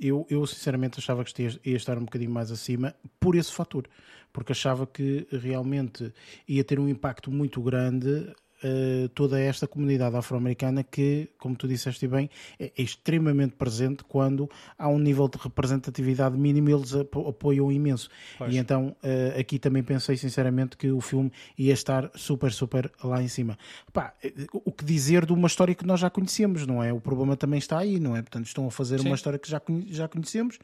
Eu, 0.00 0.26
eu 0.30 0.46
sinceramente 0.46 0.98
achava 0.98 1.24
que 1.24 1.42
ia, 1.42 1.60
ia 1.64 1.76
estar 1.76 1.98
um 1.98 2.04
bocadinho 2.04 2.30
mais 2.30 2.50
acima 2.50 2.94
por 3.18 3.34
esse 3.34 3.52
fator, 3.52 3.88
porque 4.32 4.52
achava 4.52 4.86
que 4.86 5.26
realmente 5.32 6.12
ia 6.46 6.62
ter 6.62 6.78
um 6.78 6.88
impacto 6.88 7.30
muito 7.30 7.60
grande 7.60 8.32
uh, 8.64 9.08
toda 9.10 9.40
esta 9.40 9.66
comunidade 9.66 10.16
afro-americana 10.16 10.82
que, 10.82 11.28
como 11.38 11.56
tu 11.56 11.66
disseste 11.68 12.06
bem, 12.06 12.30
é, 12.58 12.72
é, 12.76 12.82
extremamente 12.82 13.54
presente 13.54 14.04
quando 14.04 14.48
há 14.78 14.88
um 14.88 14.98
nível 14.98 15.28
de 15.28 15.38
representatividade 15.38 16.36
mínimo 16.36 16.70
eles 16.70 16.94
apoiam 16.94 17.70
imenso. 17.70 18.08
Pois. 18.36 18.54
E 18.54 18.58
então 18.58 18.96
uh, 19.02 19.40
aqui 19.40 19.58
também 19.58 19.82
pensei 19.82 20.16
sinceramente 20.16 20.76
que 20.76 20.90
o 20.90 21.00
filme 21.00 21.32
ia 21.56 21.72
estar 21.72 22.10
super, 22.14 22.52
super 22.52 22.90
lá 23.02 23.22
em 23.22 23.28
cima. 23.28 23.58
Pá, 23.92 24.14
o 24.52 24.72
que 24.72 24.84
dizer 24.84 25.26
de 25.26 25.32
uma 25.32 25.46
história 25.46 25.74
que 25.74 25.86
nós 25.86 26.00
já 26.00 26.10
conhecemos, 26.10 26.66
não 26.66 26.82
é? 26.82 26.92
O 26.92 27.00
problema 27.00 27.36
também 27.36 27.58
está 27.58 27.78
aí, 27.78 27.98
não 27.98 28.16
é? 28.16 28.22
Portanto, 28.22 28.46
estão 28.46 28.66
a 28.66 28.70
fazer 28.70 29.00
Sim. 29.00 29.06
uma 29.08 29.14
história 29.14 29.38
que 29.38 29.50
já, 29.50 29.60
já 29.88 30.08
conhecemos. 30.08 30.58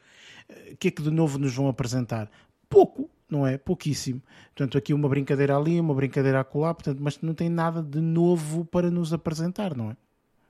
O 0.71 0.77
que 0.77 0.89
é 0.89 0.91
que 0.91 1.01
de 1.01 1.11
novo 1.11 1.37
nos 1.37 1.53
vão 1.53 1.67
apresentar? 1.67 2.29
Pouco, 2.69 3.09
não 3.29 3.45
é? 3.45 3.57
Pouquíssimo. 3.57 4.21
Portanto, 4.55 4.77
aqui 4.77 4.93
uma 4.93 5.09
brincadeira 5.09 5.57
ali, 5.57 5.79
uma 5.79 5.93
brincadeira 5.93 6.39
acolá, 6.39 6.73
portanto, 6.73 6.99
mas 7.01 7.19
não 7.21 7.33
tem 7.33 7.49
nada 7.49 7.81
de 7.81 7.99
novo 7.99 8.65
para 8.65 8.89
nos 8.89 9.13
apresentar, 9.13 9.75
não 9.75 9.91
é? 9.91 9.97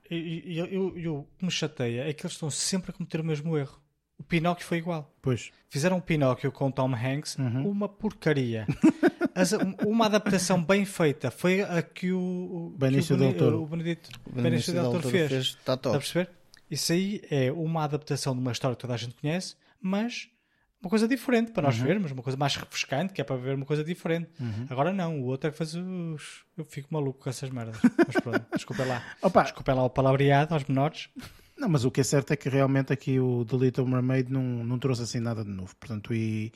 E, 0.10 0.58
eu, 0.58 0.98
eu, 0.98 1.16
o 1.18 1.28
que 1.38 1.46
me 1.46 1.52
chateia 1.52 2.08
é 2.08 2.14
que 2.14 2.24
eles 2.24 2.34
estão 2.34 2.50
sempre 2.50 2.92
a 2.92 2.94
cometer 2.94 3.22
o 3.22 3.24
mesmo 3.24 3.58
erro. 3.58 3.80
O 4.18 4.24
Pinóquio 4.24 4.66
foi 4.66 4.78
igual. 4.78 5.14
Pois. 5.22 5.52
Fizeram 5.68 5.98
o 5.98 6.02
Pinóquio 6.02 6.52
com 6.52 6.72
Tom 6.72 6.94
Hanks, 6.94 7.38
uhum. 7.38 7.70
uma 7.70 7.90
porcaria. 7.90 8.66
As, 9.36 9.52
uma 9.86 10.06
adaptação 10.06 10.64
bem 10.64 10.86
feita 10.86 11.30
foi 11.30 11.62
a 11.62 11.82
que 11.82 12.14
o, 12.14 12.20
o 12.20 12.76
Benício 12.78 13.18
Del 13.18 13.34
Toro, 13.34 13.64
o 13.64 13.68
Benedito, 13.68 14.10
Benício 14.32 14.72
Del 14.72 14.92
Toro 14.92 15.10
fez. 15.10 15.30
fez. 15.30 15.46
Está 15.48 15.76
top. 15.76 15.76
Está 15.76 15.90
a 15.90 16.00
perceber? 16.00 16.30
Isso 16.72 16.94
aí 16.94 17.22
é 17.30 17.52
uma 17.52 17.84
adaptação 17.84 18.34
de 18.34 18.40
uma 18.40 18.54
história 18.54 18.76
que 18.76 18.82
toda 18.82 18.94
a 18.94 18.98
gente 18.98 19.14
conhece, 19.16 19.56
mas 19.82 20.30
uma 20.86 20.90
coisa 20.90 21.08
diferente 21.08 21.52
para 21.52 21.64
nós 21.64 21.80
uhum. 21.80 21.86
vermos, 21.86 22.12
uma 22.12 22.22
coisa 22.22 22.38
mais 22.38 22.56
refrescante, 22.56 23.12
que 23.12 23.20
é 23.20 23.24
para 23.24 23.36
ver 23.36 23.56
uma 23.56 23.66
coisa 23.66 23.84
diferente. 23.84 24.30
Uhum. 24.40 24.68
Agora 24.70 24.94
não, 24.94 25.20
o 25.20 25.26
outro 25.26 25.48
é 25.48 25.52
que 25.52 25.58
faz 25.58 25.74
os. 25.74 26.46
Eu 26.56 26.64
fico 26.64 26.94
maluco 26.94 27.24
com 27.24 27.30
essas 27.30 27.50
merdas. 27.50 27.78
Mas 28.06 28.16
pronto, 28.22 28.46
desculpem 28.54 28.86
lá. 28.86 29.04
Opa. 29.20 29.42
Desculpem 29.42 29.74
lá 29.74 29.84
o 29.84 29.90
palavreado 29.90 30.54
aos 30.54 30.64
menores. 30.66 31.10
Não, 31.58 31.70
mas 31.70 31.86
o 31.86 31.92
que 31.92 32.02
é 32.02 32.04
certo 32.04 32.34
é 32.34 32.36
que 32.36 32.50
realmente 32.50 32.92
aqui 32.92 33.18
o 33.18 33.46
The 33.46 33.56
Little 33.56 33.88
Mermaid 33.88 34.30
não, 34.30 34.44
não 34.44 34.78
trouxe 34.78 35.04
assim 35.04 35.22
nada 35.22 35.42
de 35.42 35.50
novo. 35.50 35.74
Portanto, 35.78 36.14
e, 36.14 36.52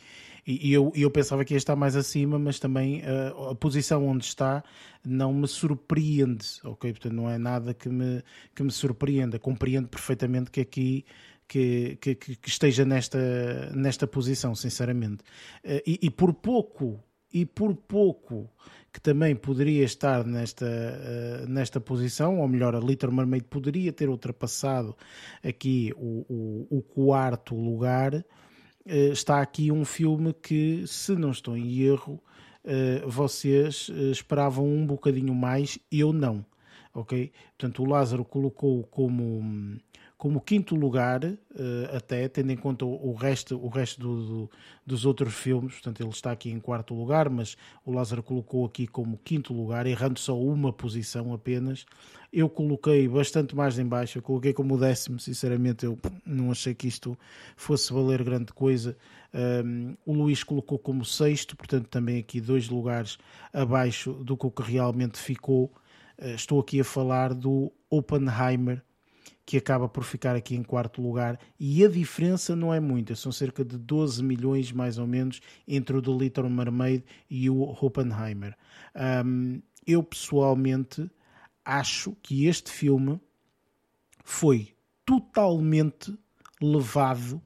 e, 0.45 0.73
eu, 0.73 0.91
eu 0.93 1.09
pensava 1.09 1.45
que 1.45 1.53
ia 1.53 1.57
estar 1.57 1.73
mais 1.77 1.95
acima, 1.95 2.37
mas 2.37 2.59
também 2.59 3.01
a, 3.05 3.33
uh, 3.33 3.49
a 3.51 3.55
posição 3.55 4.05
onde 4.05 4.25
está 4.25 4.61
não 5.01 5.33
me 5.33 5.47
surpreende, 5.47 6.45
ok? 6.65 6.91
Portanto, 6.91 7.13
não 7.13 7.29
é 7.29 7.37
nada 7.37 7.73
que 7.73 7.87
me, 7.87 8.21
que 8.53 8.61
me 8.61 8.71
surpreenda. 8.71 9.39
Compreendo 9.39 9.87
perfeitamente 9.87 10.51
que 10.51 10.59
aqui 10.59 11.05
que, 11.49 11.97
que, 11.99 12.15
que 12.15 12.47
esteja 12.47 12.85
nesta, 12.85 13.71
nesta 13.73 14.05
posição, 14.05 14.53
sinceramente. 14.53 15.23
Eh, 15.63 15.83
e, 15.85 15.99
e, 16.03 16.09
por 16.11 16.31
pouco, 16.31 17.03
e 17.33 17.43
por 17.43 17.75
pouco 17.75 18.47
que 18.93 19.01
também 19.01 19.35
poderia 19.35 19.83
estar 19.83 20.23
nesta, 20.25 20.65
uh, 20.65 21.47
nesta 21.47 21.79
posição, 21.79 22.39
ou 22.39 22.47
melhor, 22.47 22.75
a 22.75 22.79
Little 22.79 23.11
Mermaid 23.11 23.45
poderia 23.45 23.91
ter 23.91 24.09
ultrapassado 24.09 24.95
aqui 25.43 25.93
o, 25.95 26.25
o, 26.29 26.77
o 26.77 26.81
quarto 26.81 27.55
lugar, 27.55 28.15
uh, 28.15 28.23
está 28.85 29.41
aqui 29.41 29.71
um 29.71 29.85
filme 29.85 30.33
que, 30.33 30.85
se 30.87 31.13
não 31.15 31.31
estou 31.31 31.57
em 31.57 31.81
erro, 31.81 32.21
vocês 33.07 33.89
esperavam 34.11 34.67
um 34.67 34.85
bocadinho 34.85 35.33
mais, 35.33 35.79
eu 35.91 36.13
não. 36.13 36.45
Ok? 36.93 37.31
Portanto, 37.57 37.81
o 37.81 37.85
Lázaro 37.85 38.23
colocou 38.25 38.83
como 38.83 39.79
como 40.19 40.41
quinto 40.41 40.75
lugar, 40.75 41.23
uh, 41.23 41.95
até 41.95 42.27
tendo 42.27 42.51
em 42.51 42.57
conta 42.57 42.83
o, 42.83 43.09
o 43.09 43.13
resto, 43.13 43.57
o 43.57 43.69
resto 43.69 44.01
do, 44.01 44.25
do, 44.25 44.51
dos 44.85 45.05
outros 45.05 45.33
filmes, 45.33 45.75
portanto 45.75 46.01
ele 46.01 46.09
está 46.09 46.29
aqui 46.29 46.51
em 46.51 46.59
quarto 46.59 46.93
lugar, 46.93 47.29
mas 47.29 47.55
o 47.85 47.91
Lázaro 47.93 48.21
colocou 48.21 48.65
aqui 48.65 48.85
como 48.85 49.17
quinto 49.17 49.53
lugar, 49.53 49.87
errando 49.87 50.19
só 50.19 50.37
uma 50.37 50.73
posição 50.73 51.33
apenas. 51.33 51.85
Eu 52.33 52.49
coloquei 52.49 53.07
bastante 53.07 53.55
mais 53.55 53.79
em 53.79 53.85
baixo, 53.85 54.21
coloquei 54.21 54.51
como 54.51 54.77
décimo, 54.77 55.21
sinceramente 55.21 55.85
eu 55.85 55.97
não 56.25 56.51
achei 56.51 56.75
que 56.75 56.89
isto 56.89 57.17
fosse 57.55 57.93
valer 57.93 58.21
grande 58.21 58.51
coisa. 58.51 58.97
Um, 59.33 59.95
o 60.05 60.11
Luís 60.11 60.43
colocou 60.43 60.77
como 60.77 61.05
sexto, 61.05 61.55
portanto 61.55 61.87
também 61.87 62.19
aqui 62.19 62.41
dois 62.41 62.67
lugares 62.67 63.17
abaixo 63.53 64.11
do 64.11 64.35
que 64.35 64.61
realmente 64.61 65.17
ficou. 65.17 65.71
Uh, 66.21 66.35
estou 66.35 66.59
aqui 66.59 66.81
a 66.81 66.83
falar 66.83 67.33
do 67.33 67.71
Oppenheimer, 67.89 68.83
que 69.49 69.57
acaba 69.57 69.89
por 69.89 70.03
ficar 70.03 70.35
aqui 70.35 70.55
em 70.55 70.61
quarto 70.61 71.01
lugar 71.01 71.39
e 71.59 71.83
a 71.83 71.89
diferença 71.89 72.55
não 72.55 72.71
é 72.71 72.79
muita, 72.79 73.15
são 73.15 73.31
cerca 73.31 73.65
de 73.65 73.79
12 73.79 74.23
milhões 74.23 74.71
mais 74.71 74.99
ou 74.99 75.07
menos 75.07 75.41
entre 75.67 75.97
o 75.97 76.01
The 76.03 76.11
Little 76.11 76.47
Mermaid 76.51 77.03
e 77.27 77.49
o 77.49 77.63
Oppenheimer. 77.63 78.55
Um, 79.25 79.59
eu 79.87 80.03
pessoalmente 80.03 81.09
acho 81.65 82.15
que 82.21 82.45
este 82.45 82.69
filme 82.69 83.19
foi 84.23 84.75
totalmente 85.03 86.15
levado, 86.61 87.41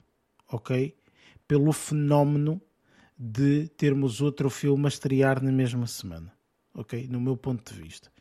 ok, 0.51 0.93
pelo 1.47 1.71
fenómeno 1.71 2.61
de 3.17 3.69
termos 3.77 4.19
outro 4.19 4.49
filme 4.49 4.83
a 4.87 4.89
estrear 4.89 5.41
na 5.41 5.53
mesma 5.53 5.87
semana, 5.87 6.33
ok, 6.73 7.07
no 7.07 7.21
meu 7.21 7.37
ponto 7.37 7.73
de 7.73 7.81
vista. 7.81 8.11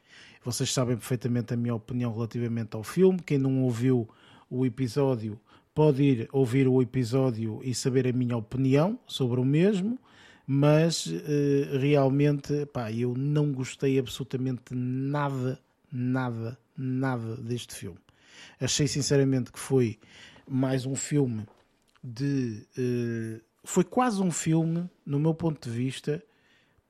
Vocês 0.44 0.72
sabem 0.72 0.96
perfeitamente 0.96 1.54
a 1.54 1.56
minha 1.56 1.74
opinião 1.74 2.12
relativamente 2.12 2.74
ao 2.74 2.82
filme. 2.82 3.20
Quem 3.24 3.38
não 3.38 3.62
ouviu 3.62 4.08
o 4.50 4.66
episódio 4.66 5.40
pode 5.74 6.02
ir 6.02 6.28
ouvir 6.32 6.66
o 6.68 6.82
episódio 6.82 7.60
e 7.62 7.74
saber 7.74 8.06
a 8.08 8.12
minha 8.12 8.36
opinião 8.36 8.98
sobre 9.06 9.40
o 9.40 9.44
mesmo. 9.44 9.98
Mas 10.46 11.06
uh, 11.06 11.78
realmente, 11.80 12.66
pá, 12.66 12.90
eu 12.90 13.14
não 13.16 13.52
gostei 13.52 13.98
absolutamente 13.98 14.74
nada, 14.74 15.60
nada, 15.90 16.58
nada 16.76 17.36
deste 17.36 17.74
filme. 17.74 17.98
Achei 18.60 18.88
sinceramente 18.88 19.52
que 19.52 19.58
foi 19.58 19.98
mais 20.48 20.84
um 20.84 20.96
filme 20.96 21.46
de. 22.02 22.66
Uh, 22.76 23.40
foi 23.64 23.84
quase 23.84 24.20
um 24.20 24.32
filme, 24.32 24.90
no 25.06 25.20
meu 25.20 25.32
ponto 25.32 25.70
de 25.70 25.74
vista, 25.74 26.20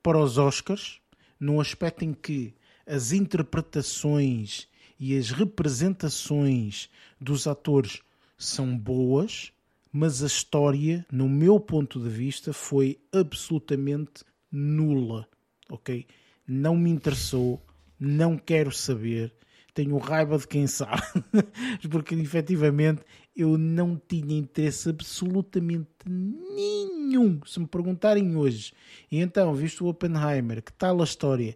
para 0.01 0.17
os 0.17 0.39
Oscars, 0.39 0.99
num 1.39 1.61
aspecto 1.61 2.03
em 2.03 2.13
que 2.13 2.55
as 2.85 3.11
interpretações 3.11 4.67
e 4.99 5.17
as 5.17 5.31
representações 5.31 6.89
dos 7.19 7.47
atores 7.47 8.01
são 8.37 8.77
boas, 8.77 9.51
mas 9.91 10.23
a 10.23 10.27
história, 10.27 11.05
no 11.11 11.29
meu 11.29 11.59
ponto 11.59 11.99
de 11.99 12.09
vista, 12.09 12.51
foi 12.51 12.99
absolutamente 13.11 14.23
nula, 14.51 15.27
ok? 15.69 16.05
não 16.47 16.75
me 16.75 16.89
interessou, 16.89 17.61
não 17.99 18.37
quero 18.37 18.71
saber, 18.71 19.33
tenho 19.73 19.97
raiva 19.97 20.37
de 20.37 20.47
quem 20.47 20.67
sabe, 20.67 21.01
porque 21.89 22.15
efetivamente 22.15 23.01
eu 23.35 23.57
não 23.57 23.99
tinha 24.07 24.37
interesse 24.37 24.89
absolutamente 24.89 25.87
nenhum. 26.07 27.39
Se 27.45 27.59
me 27.59 27.67
perguntarem 27.67 28.35
hoje, 28.35 28.73
e 29.11 29.19
então, 29.19 29.55
visto 29.55 29.85
o 29.85 29.87
Oppenheimer, 29.87 30.61
que 30.61 30.73
tal 30.73 31.01
a 31.01 31.03
história? 31.03 31.55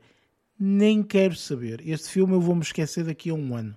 Nem 0.60 1.04
quero 1.04 1.36
saber. 1.36 1.88
Este 1.88 2.10
filme 2.10 2.34
eu 2.34 2.42
vou-me 2.42 2.62
esquecer 2.62 3.04
daqui 3.04 3.30
a 3.30 3.34
um 3.34 3.56
ano, 3.56 3.76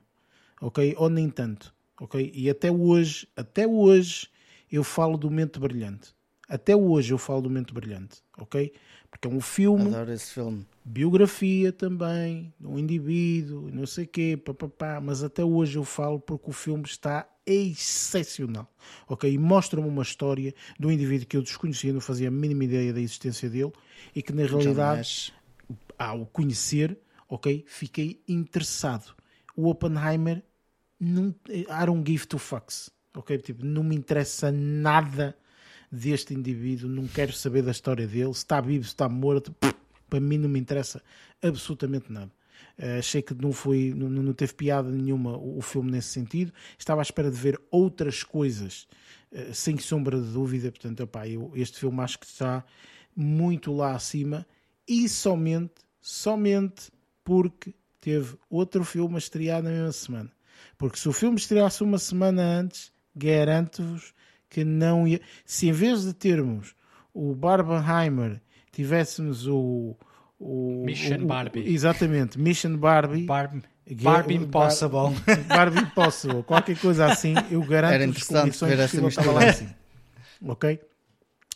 ok? 0.60 0.94
Ou 0.96 1.08
nem 1.10 1.28
tanto, 1.28 1.74
ok? 2.00 2.30
E 2.34 2.48
até 2.48 2.70
hoje, 2.70 3.28
até 3.36 3.66
hoje, 3.66 4.28
eu 4.70 4.82
falo 4.82 5.18
do 5.18 5.30
Mente 5.30 5.58
Brilhante. 5.58 6.14
Até 6.48 6.74
hoje 6.74 7.12
eu 7.12 7.18
falo 7.18 7.42
do 7.42 7.50
Mente 7.50 7.72
Brilhante, 7.72 8.22
ok? 8.36 8.72
Porque 9.08 9.28
é 9.28 9.30
um 9.30 9.40
filme. 9.40 9.86
Adoro 9.86 10.12
esse 10.12 10.32
filme. 10.32 10.66
Biografia 10.84 11.72
também, 11.72 12.52
um 12.60 12.76
indivíduo, 12.76 13.70
não 13.72 13.86
sei 13.86 14.04
o 14.04 14.08
quê, 14.08 14.36
papapá, 14.36 15.00
mas 15.00 15.22
até 15.22 15.44
hoje 15.44 15.76
eu 15.76 15.84
falo 15.84 16.18
porque 16.18 16.50
o 16.50 16.52
filme 16.52 16.84
está 16.84 17.28
excepcional, 17.46 18.68
ok? 19.08 19.32
E 19.32 19.38
mostra-me 19.38 19.86
uma 19.86 20.02
história 20.02 20.54
de 20.78 20.86
um 20.86 20.90
indivíduo 20.90 21.26
que 21.26 21.36
eu 21.36 21.42
desconhecia, 21.42 21.92
não 21.92 22.00
fazia 22.00 22.28
a 22.28 22.30
mínima 22.30 22.64
ideia 22.64 22.92
da 22.92 23.00
existência 23.00 23.48
dele 23.48 23.72
e 24.14 24.22
que 24.22 24.32
na 24.32 24.44
realidade, 24.44 25.32
ao 26.00 26.24
conhecer, 26.24 26.98
ok, 27.28 27.62
fiquei 27.66 28.22
interessado. 28.26 29.14
O 29.54 29.68
Oppenheimer, 29.68 30.42
não, 30.98 31.34
I 31.46 31.84
don't 31.84 32.10
give 32.10 32.26
two 32.26 32.38
fucks, 32.38 32.90
ok? 33.14 33.36
Tipo, 33.36 33.66
não 33.66 33.84
me 33.84 33.94
interessa 33.94 34.50
nada 34.50 35.36
deste 35.92 36.32
indivíduo, 36.32 36.88
não 36.88 37.06
quero 37.06 37.34
saber 37.34 37.62
da 37.62 37.70
história 37.70 38.06
dele, 38.06 38.32
se 38.32 38.40
está 38.40 38.62
vivo, 38.62 38.84
se 38.84 38.90
está 38.90 39.10
morto, 39.10 39.54
para 40.08 40.20
mim 40.20 40.38
não 40.38 40.48
me 40.48 40.58
interessa 40.58 41.02
absolutamente 41.42 42.10
nada. 42.10 42.32
Uh, 42.78 42.98
achei 42.98 43.20
que 43.20 43.34
não, 43.34 43.52
foi, 43.52 43.92
não, 43.94 44.08
não 44.08 44.32
teve 44.32 44.54
piada 44.54 44.90
nenhuma 44.90 45.36
o, 45.36 45.58
o, 45.58 45.60
filme 45.60 45.90
nesse 45.90 46.08
sentido. 46.08 46.50
Estava 46.78 47.00
à 47.00 47.02
espera 47.02 47.30
de 47.30 47.36
ver 47.36 47.60
outras 47.70 48.22
coisas, 48.22 48.86
uh, 49.32 49.52
sem 49.52 49.76
sombra 49.76 50.18
de 50.18 50.32
dúvida. 50.32 50.70
Portanto, 50.70 51.02
opá, 51.02 51.28
eu, 51.28 51.52
este 51.54 51.78
filme 51.78 52.00
acho 52.00 52.18
que 52.18 52.26
está 52.26 52.64
muito 53.14 53.74
lá 53.74 53.94
acima 53.94 54.46
e 54.90 55.08
somente, 55.08 55.74
somente 56.00 56.90
porque 57.24 57.74
teve 58.00 58.36
outro 58.48 58.84
filme 58.84 59.16
a 59.16 59.18
estrear 59.18 59.62
na 59.62 59.70
mesma 59.70 59.92
semana. 59.92 60.32
Porque 60.76 60.98
se 60.98 61.08
o 61.08 61.12
filme 61.12 61.36
estreasse 61.36 61.82
uma 61.82 61.98
semana 61.98 62.42
antes, 62.42 62.92
garanto-vos 63.14 64.14
que 64.48 64.64
não 64.64 65.06
ia. 65.06 65.20
Se 65.44 65.68
em 65.68 65.72
vez 65.72 66.04
de 66.04 66.12
termos 66.12 66.74
o 67.12 67.34
Barbenheimer, 67.34 68.40
tivéssemos 68.72 69.46
o. 69.46 69.96
o 70.38 70.82
Mission 70.84 71.22
o, 71.22 71.26
Barbie. 71.26 71.72
Exatamente, 71.72 72.38
Mission 72.38 72.76
Barbie. 72.76 73.24
Bar 73.24 73.52
Barbie 74.02 74.36
Impossible. 74.36 75.14
Bar, 75.26 75.44
Barbie 75.48 75.80
Impossible, 75.80 76.42
qualquer 76.44 76.78
coisa 76.78 77.06
assim, 77.06 77.34
eu 77.50 77.62
garanto-vos 77.62 78.22
que 78.26 78.34
o 78.34 78.44
Missão 78.44 78.72
Impossível 78.72 79.08
estava 79.08 79.32
lá 79.32 79.52
cima. 79.52 79.74
Ok? 80.46 80.80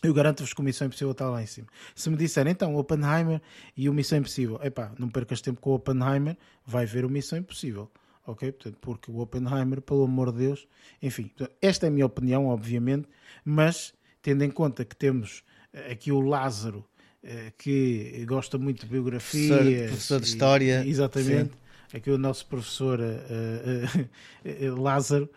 Eu 0.05 0.15
garanto-vos 0.15 0.53
que 0.53 0.61
o 0.61 0.65
Missão 0.65 0.87
Impossível 0.87 1.13
está 1.13 1.29
lá 1.29 1.43
em 1.43 1.47
cima. 1.47 1.67
Se 1.95 2.11
me 2.11 2.17
disserem, 2.17 2.53
então, 2.53 2.75
o 2.75 2.79
Oppenheimer 2.79 3.41
e 3.77 3.89
o 3.89 3.95
Missão 3.95 4.19
Impossível, 4.19 4.61
epá, 4.63 4.93
não 4.99 5.09
percas 5.09 5.41
tempo 5.41 5.61
com 5.61 5.71
o 5.71 5.75
Oppenheimer, 5.75 6.37
vai 6.67 6.87
ver 6.87 7.05
o 7.05 7.11
Missão 7.11 7.39
Impossível 7.39 7.91
ok? 8.27 8.53
Portanto, 8.53 8.79
porque 8.81 9.11
o 9.11 9.19
Oppenheimer, 9.19 9.81
pelo 9.81 10.05
amor 10.05 10.33
de 10.33 10.39
Deus, 10.39 10.67
enfim, 11.03 11.31
esta 11.61 11.87
é 11.87 11.89
a 11.89 11.93
minha 11.93 12.07
opinião, 12.07 12.47
obviamente, 12.47 13.09
mas 13.45 13.93
tendo 14.23 14.43
em 14.45 14.51
conta 14.51 14.85
que 14.85 14.97
temos 14.97 15.43
eh, 15.73 15.93
aqui 15.93 16.11
o 16.11 16.21
Lázaro, 16.21 16.85
eh, 17.23 17.53
que 17.59 18.25
gosta 18.27 18.59
muito 18.59 18.87
de 18.87 18.87
biografia, 18.87 19.49
professor, 19.49 19.89
professor, 19.89 20.21
de 20.21 20.27
História, 20.27 20.85
e, 20.85 20.91
exatamente. 20.91 21.53
Sim. 21.53 21.64
Aqui 21.93 22.11
o 22.11 22.19
nosso 22.19 22.47
professor 22.47 23.01
uh, 23.01 24.69
uh, 24.69 24.75
Lázaro. 24.81 25.31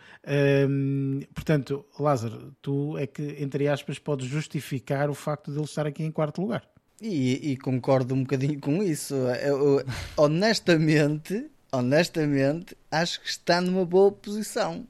Um, 0.69 1.21
portanto, 1.33 1.85
Lázaro, 1.99 2.55
tu 2.61 2.97
é 2.97 3.05
que, 3.05 3.35
entre 3.39 3.67
aspas, 3.67 3.99
podes 3.99 4.27
justificar 4.27 5.09
o 5.09 5.13
facto 5.13 5.51
de 5.51 5.57
ele 5.57 5.65
estar 5.65 5.85
aqui 5.85 6.03
em 6.03 6.11
quarto 6.11 6.41
lugar. 6.41 6.63
E, 7.01 7.51
e 7.51 7.57
concordo 7.57 8.15
um 8.15 8.21
bocadinho 8.21 8.59
com 8.59 8.81
isso. 8.81 9.13
Eu, 9.13 9.83
honestamente, 10.15 11.49
honestamente, 11.71 12.75
acho 12.91 13.21
que 13.21 13.29
está 13.29 13.61
numa 13.61 13.85
boa 13.85 14.11
posição. 14.11 14.87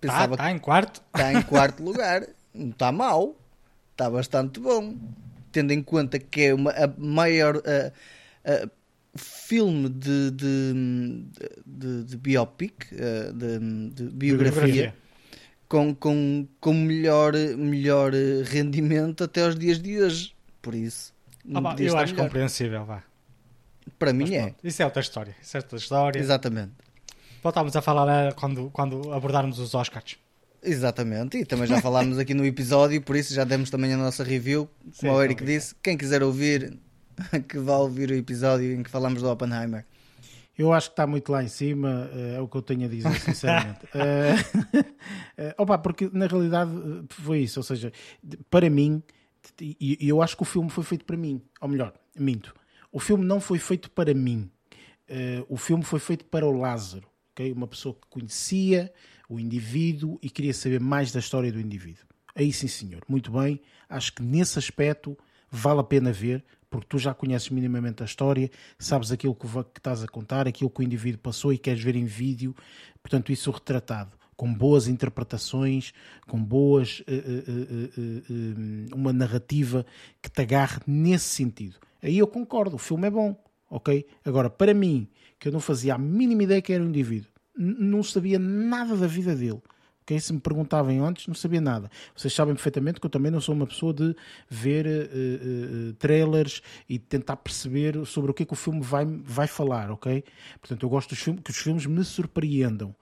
Pensava 0.00 0.34
está, 0.34 0.44
está 0.44 0.50
em 0.50 0.58
quarto? 0.58 1.02
Está 1.14 1.32
em 1.32 1.42
quarto 1.42 1.82
lugar. 1.82 2.26
Não 2.54 2.70
está 2.70 2.90
mal. 2.90 3.36
Está 3.92 4.10
bastante 4.10 4.60
bom. 4.60 4.96
Tendo 5.52 5.72
em 5.72 5.82
conta 5.82 6.18
que 6.18 6.42
é 6.42 6.54
uma, 6.54 6.70
a 6.70 6.86
maior 6.98 7.56
uh, 7.56 7.60
uh, 7.60 8.70
filme 9.50 9.88
de, 9.88 10.30
de, 10.30 11.24
de, 11.66 12.04
de 12.04 12.16
biopic, 12.16 12.86
uh, 12.92 13.32
de, 13.32 13.58
de, 13.90 14.04
biografia, 14.04 14.60
biografia. 14.62 14.94
Com, 15.68 15.92
com, 15.92 16.46
com 16.60 16.72
melhor, 16.72 17.32
melhor 17.58 18.12
rendimento 18.44 19.24
até 19.24 19.44
os 19.44 19.58
dias 19.58 19.82
de 19.82 20.00
hoje. 20.00 20.36
Por 20.62 20.72
isso. 20.72 21.12
Ah, 21.52 21.74
eu 21.80 21.98
acho 21.98 22.12
melhor. 22.12 22.26
compreensível, 22.28 22.84
vá. 22.84 23.02
Para 23.98 24.12
mim 24.12 24.36
é. 24.36 24.54
Isso 24.62 24.82
é 24.82 24.84
outra 24.84 25.00
história. 25.00 25.34
Isso 25.42 25.56
é 25.56 25.60
outra 25.60 25.78
história. 25.78 26.20
Exatamente. 26.20 26.72
Voltámos 27.42 27.74
a 27.74 27.82
falar 27.82 28.28
eh, 28.28 28.32
quando, 28.32 28.70
quando 28.70 29.12
abordarmos 29.12 29.58
os 29.58 29.74
Oscars. 29.74 30.16
Exatamente, 30.62 31.38
e 31.38 31.44
também 31.44 31.66
já 31.66 31.80
falámos 31.80 32.18
aqui 32.18 32.34
no 32.34 32.44
episódio, 32.44 33.00
por 33.00 33.16
isso 33.16 33.32
já 33.32 33.44
demos 33.44 33.70
também 33.70 33.92
a 33.94 33.96
nossa 33.96 34.22
review. 34.22 34.68
Como 35.00 35.12
Sim, 35.12 35.18
o 35.18 35.22
Eric 35.22 35.42
disse, 35.42 35.74
quem 35.82 35.96
quiser 35.96 36.22
ouvir, 36.22 36.78
que 37.48 37.58
vá 37.58 37.76
ouvir 37.78 38.10
o 38.10 38.14
episódio 38.14 38.72
em 38.72 38.82
que 38.82 38.90
falamos 38.90 39.22
do 39.22 39.30
Oppenheimer. 39.30 39.84
Eu 40.58 40.72
acho 40.72 40.88
que 40.88 40.92
está 40.92 41.06
muito 41.06 41.32
lá 41.32 41.42
em 41.42 41.48
cima, 41.48 42.10
eh, 42.12 42.34
é 42.36 42.40
o 42.40 42.46
que 42.46 42.56
eu 42.56 42.62
tenho 42.62 42.84
a 42.84 42.88
dizer, 42.88 43.14
sinceramente. 43.20 43.86
uh, 43.86 45.54
opa, 45.56 45.78
porque 45.78 46.10
na 46.12 46.26
realidade 46.26 46.70
foi 47.08 47.40
isso, 47.40 47.60
ou 47.60 47.64
seja, 47.64 47.90
para 48.50 48.68
mim, 48.68 49.02
e 49.60 49.96
eu 50.06 50.20
acho 50.20 50.36
que 50.36 50.42
o 50.42 50.46
filme 50.46 50.68
foi 50.68 50.84
feito 50.84 51.04
para 51.06 51.16
mim, 51.16 51.40
ou 51.60 51.68
melhor, 51.68 51.94
minto, 52.18 52.54
o 52.92 53.00
filme 53.00 53.24
não 53.24 53.40
foi 53.40 53.58
feito 53.58 53.90
para 53.90 54.12
mim. 54.12 54.50
Uh, 55.08 55.44
o 55.48 55.56
filme 55.56 55.82
foi 55.82 55.98
feito 55.98 56.24
para 56.26 56.46
o 56.46 56.52
Lázaro, 56.52 57.08
okay? 57.32 57.52
uma 57.52 57.66
pessoa 57.66 57.94
que 57.94 58.06
conhecia 58.08 58.92
o 59.28 59.40
indivíduo 59.40 60.18
e 60.22 60.28
queria 60.28 60.52
saber 60.52 60.80
mais 60.80 61.10
da 61.10 61.20
história 61.20 61.50
do 61.50 61.60
indivíduo. 61.60 62.04
Aí 62.34 62.52
sim, 62.52 62.68
senhor. 62.68 63.02
Muito 63.08 63.30
bem. 63.30 63.60
Acho 63.88 64.12
que 64.12 64.22
nesse 64.22 64.58
aspecto 64.58 65.16
vale 65.50 65.80
a 65.80 65.84
pena 65.84 66.12
ver, 66.12 66.44
porque 66.70 66.86
tu 66.88 66.98
já 66.98 67.12
conheces 67.12 67.50
minimamente 67.50 68.02
a 68.02 68.06
história, 68.06 68.48
sabes 68.78 69.10
aquilo 69.10 69.34
que, 69.34 69.46
que 69.46 69.80
estás 69.80 70.02
a 70.02 70.06
contar, 70.06 70.46
aquilo 70.46 70.70
que 70.70 70.80
o 70.80 70.84
indivíduo 70.84 71.20
passou 71.20 71.52
e 71.52 71.58
queres 71.58 71.82
ver 71.82 71.96
em 71.96 72.04
vídeo. 72.04 72.54
Portanto, 73.02 73.32
isso 73.32 73.50
retratado 73.50 74.16
com 74.40 74.54
boas 74.54 74.88
interpretações, 74.88 75.92
com 76.26 76.42
boas 76.42 77.00
uh, 77.00 77.12
uh, 77.12 78.92
uh, 78.92 78.96
uma 78.96 79.12
narrativa 79.12 79.84
que 80.22 80.30
te 80.30 80.40
agarre 80.40 80.78
nesse 80.86 81.26
sentido. 81.26 81.76
Aí 82.02 82.16
eu 82.16 82.26
concordo, 82.26 82.76
o 82.76 82.78
filme 82.78 83.06
é 83.06 83.10
bom, 83.10 83.36
ok? 83.68 84.06
Agora, 84.24 84.48
para 84.48 84.72
mim, 84.72 85.06
que 85.38 85.48
eu 85.48 85.52
não 85.52 85.60
fazia 85.60 85.94
a 85.94 85.98
mínima 85.98 86.44
ideia 86.44 86.62
que 86.62 86.72
era 86.72 86.82
um 86.82 86.88
indivíduo, 86.88 87.28
não 87.54 88.02
sabia 88.02 88.38
nada 88.38 88.96
da 88.96 89.06
vida 89.06 89.36
dele. 89.36 89.60
Okay? 90.10 90.18
Se 90.18 90.32
me 90.32 90.40
perguntavam 90.40 91.04
antes, 91.04 91.28
não 91.28 91.34
sabia 91.34 91.60
nada. 91.60 91.88
Vocês 92.16 92.34
sabem 92.34 92.54
perfeitamente 92.54 92.98
que 92.98 93.06
eu 93.06 93.10
também 93.10 93.30
não 93.30 93.40
sou 93.40 93.54
uma 93.54 93.66
pessoa 93.66 93.94
de 93.94 94.16
ver 94.48 94.86
uh, 94.86 95.90
uh, 95.90 95.92
trailers 95.94 96.60
e 96.88 96.98
tentar 96.98 97.36
perceber 97.36 98.04
sobre 98.04 98.32
o 98.32 98.34
que 98.34 98.42
é 98.42 98.46
que 98.46 98.52
o 98.52 98.56
filme 98.56 98.80
vai, 98.80 99.06
vai 99.06 99.46
falar, 99.46 99.90
ok? 99.90 100.24
Portanto, 100.60 100.82
eu 100.82 100.88
gosto 100.88 101.10
dos 101.10 101.20
filmes, 101.20 101.42
que 101.44 101.50
os 101.50 101.56
filmes 101.56 101.86
me 101.86 102.04
surpreendam. 102.04 102.94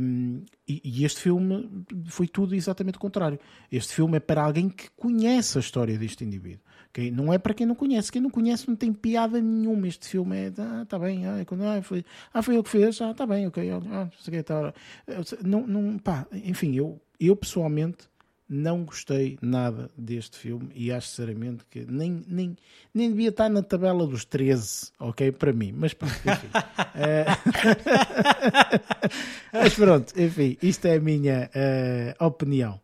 Um, 0.00 0.44
e, 0.68 0.82
e, 0.84 1.04
este 1.04 1.20
filme 1.20 1.84
foi 2.06 2.28
tudo 2.28 2.54
exatamente 2.54 2.96
o 2.96 3.00
contrário. 3.00 3.38
Este 3.70 3.94
filme 3.94 4.18
é 4.18 4.20
para 4.20 4.42
alguém 4.42 4.68
que 4.68 4.90
conhece 4.90 5.56
a 5.56 5.60
história 5.60 5.96
deste 5.96 6.24
indivíduo. 6.24 6.60
Okay? 6.92 7.10
Não 7.10 7.32
é 7.32 7.38
para 7.38 7.54
quem 7.54 7.66
não 7.66 7.74
conhece. 7.74 8.12
Quem 8.12 8.20
não 8.20 8.28
conhece 8.28 8.68
não 8.68 8.76
tem 8.76 8.92
piada 8.92 9.40
nenhuma. 9.40 9.88
Este 9.88 10.06
filme 10.06 10.36
é, 10.36 10.52
ah, 10.58 10.84
tá 10.86 10.98
bem, 10.98 11.26
ah, 11.26 11.42
quando, 11.46 11.64
ah, 11.64 11.80
foi, 11.82 12.04
ah, 12.32 12.42
foi 12.42 12.56
eu 12.56 12.62
que 12.62 12.68
fiz, 12.68 13.00
ah, 13.00 13.14
tá 13.14 13.26
bem, 13.26 13.46
ok, 13.46 13.70
ah, 13.70 14.10
sei 14.18 14.42
tá, 14.42 14.74
não, 15.42 15.66
não, 15.66 15.98
pá, 15.98 16.26
enfim, 16.32 16.76
eu, 16.76 17.00
eu 17.18 17.34
pessoalmente 17.34 18.10
não 18.46 18.84
gostei 18.84 19.38
nada 19.40 19.88
deste 19.96 20.36
filme 20.36 20.68
e 20.74 20.92
acho 20.92 21.08
sinceramente 21.08 21.64
que 21.70 21.86
nem, 21.90 22.22
nem, 22.28 22.54
nem 22.92 23.08
devia 23.08 23.30
estar 23.30 23.48
na 23.48 23.62
tabela 23.62 24.06
dos 24.06 24.26
13, 24.26 24.92
ok? 25.00 25.32
Para 25.32 25.54
mim, 25.54 25.72
mas 25.74 25.94
pronto, 25.94 26.14
enfim. 26.14 26.48
Eh, 26.94 27.24
mas 29.50 29.74
pronto, 29.74 30.12
enfim, 30.20 30.58
isto 30.60 30.84
é 30.84 30.96
a 30.96 31.00
minha 31.00 31.50
uh, 32.20 32.26
opinião. 32.26 32.78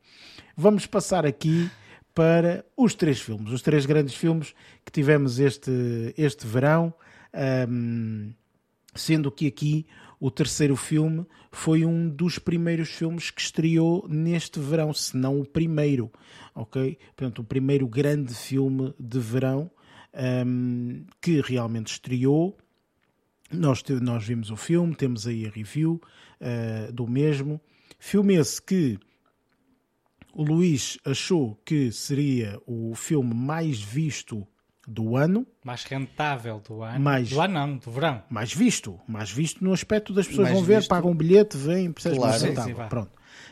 Vamos 0.57 0.87
passar 0.87 1.27
aqui 1.27 1.71
para 2.19 2.65
os 2.77 2.97
três 2.97 3.21
filmes, 3.21 3.53
os 3.53 3.63
três 3.63 3.87
grandes 3.87 4.13
filmes 4.13 4.53
que 4.85 4.91
tivemos 4.91 5.39
este, 5.39 5.71
este 6.19 6.45
verão, 6.49 6.93
um, 7.71 8.33
sendo 8.93 9.31
que 9.31 9.47
aqui 9.47 9.87
o 10.19 10.29
terceiro 10.29 10.75
filme 10.75 11.25
foi 11.53 11.85
um 11.85 12.09
dos 12.09 12.37
primeiros 12.41 12.89
filmes 12.89 13.31
que 13.31 13.41
estreou 13.41 14.05
neste 14.09 14.59
verão, 14.59 14.93
se 14.93 15.17
não 15.17 15.39
o 15.39 15.47
primeiro, 15.47 16.11
ok? 16.57 16.99
Portanto, 17.15 17.39
o 17.39 17.45
primeiro 17.45 17.87
grande 17.87 18.35
filme 18.35 18.93
de 18.99 19.21
verão 19.21 19.71
um, 20.45 21.05
que 21.21 21.41
realmente 21.41 21.93
estreou. 21.93 22.59
Nós, 23.49 23.81
nós 24.03 24.25
vimos 24.25 24.51
o 24.51 24.57
filme, 24.57 24.93
temos 24.93 25.25
aí 25.25 25.47
a 25.47 25.51
review 25.51 26.03
uh, 26.41 26.93
do 26.93 27.07
mesmo. 27.07 27.61
Filme 27.97 28.35
esse 28.35 28.61
que 28.61 28.99
o 30.39 30.45
Luís 30.45 30.97
achou 31.05 31.61
que 31.65 31.91
seria 31.91 32.61
o 32.65 32.95
filme 32.95 33.35
mais 33.35 33.81
visto 33.81 34.47
do 34.87 35.17
ano. 35.17 35.45
Mais 35.65 35.83
rentável 35.83 36.61
do 36.61 36.81
ano. 36.81 37.01
Mais, 37.01 37.29
do 37.29 37.41
ano 37.41 37.55
não, 37.55 37.77
do 37.77 37.91
verão. 37.91 38.23
Mais 38.31 38.55
visto. 38.55 39.01
Mais 39.09 39.33
visto 39.33 39.65
no 39.65 39.73
aspecto 39.73 40.13
das 40.13 40.29
pessoas 40.29 40.51
mais 40.51 40.57
vão 40.57 40.65
ver, 40.65 40.87
pagam 40.87 41.11
um 41.11 41.17
bilhete, 41.17 41.57
vêm, 41.57 41.91
percebes? 41.91 42.19
Claro. 42.19 42.39
Sim, 42.39 42.55
sim, 42.55 42.75
Pronto. 42.89 43.11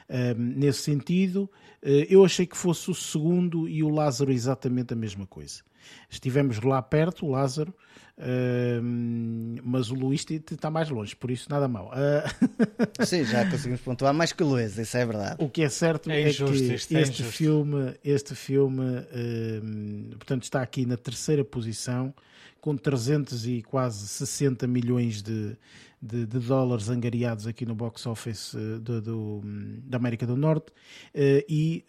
Um, 0.09 0.35
nesse 0.37 0.83
sentido, 0.83 1.51
uh, 1.83 1.89
eu 2.09 2.25
achei 2.25 2.47
que 2.47 2.57
fosse 2.57 2.89
o 2.89 2.95
segundo 2.95 3.69
e 3.69 3.83
o 3.83 3.89
Lázaro 3.89 4.31
exatamente 4.31 4.93
a 4.93 4.97
mesma 4.97 5.27
coisa. 5.27 5.65
Estivemos 6.09 6.61
lá 6.61 6.81
perto, 6.81 7.27
o 7.27 7.31
Lázaro, 7.31 7.75
Uh, 8.19 9.61
mas 9.63 9.91
o 9.91 9.95
Luís 9.95 10.25
está 10.31 10.71
mais 10.71 10.89
longe, 10.89 11.15
por 11.15 11.31
isso 11.31 11.51
nada 11.51 11.69
mal. 11.69 11.91
Uh... 11.93 13.05
Sim, 13.05 13.25
já 13.25 13.49
conseguimos 13.51 13.83
pontuar 13.83 14.15
mais 14.15 14.33
que 14.33 14.43
o 14.43 14.47
Luís, 14.47 14.79
isso 14.79 14.97
é 14.97 15.05
verdade. 15.05 15.37
O 15.39 15.51
que 15.51 15.63
é 15.63 15.69
certo 15.69 16.11
é, 16.11 16.23
é 16.23 16.33
que 16.33 16.43
este, 16.43 16.97
é 16.97 17.03
este 17.03 17.23
filme, 17.23 17.95
este 18.03 18.35
filme 18.35 18.83
uh, 18.83 20.17
portanto, 20.17 20.45
está 20.45 20.63
aqui 20.63 20.87
na 20.87 20.97
terceira 20.97 21.45
posição, 21.45 22.15
com 22.59 22.75
300 22.75 23.47
e 23.47 23.63
quase 23.63 24.09
60 24.09 24.67
milhões 24.67 25.23
de, 25.23 25.55
de, 26.01 26.25
de 26.25 26.39
dólares 26.39 26.89
angariados 26.89 27.47
aqui 27.47 27.67
no 27.67 27.75
box 27.75 28.07
office 28.07 28.55
eh, 28.57 28.79
do, 28.81 29.01
do, 29.01 29.41
da 29.85 29.99
América 29.99 30.27
do 30.27 30.37
Norte, 30.37 30.73
eh, 31.15 31.45
e 31.49 31.85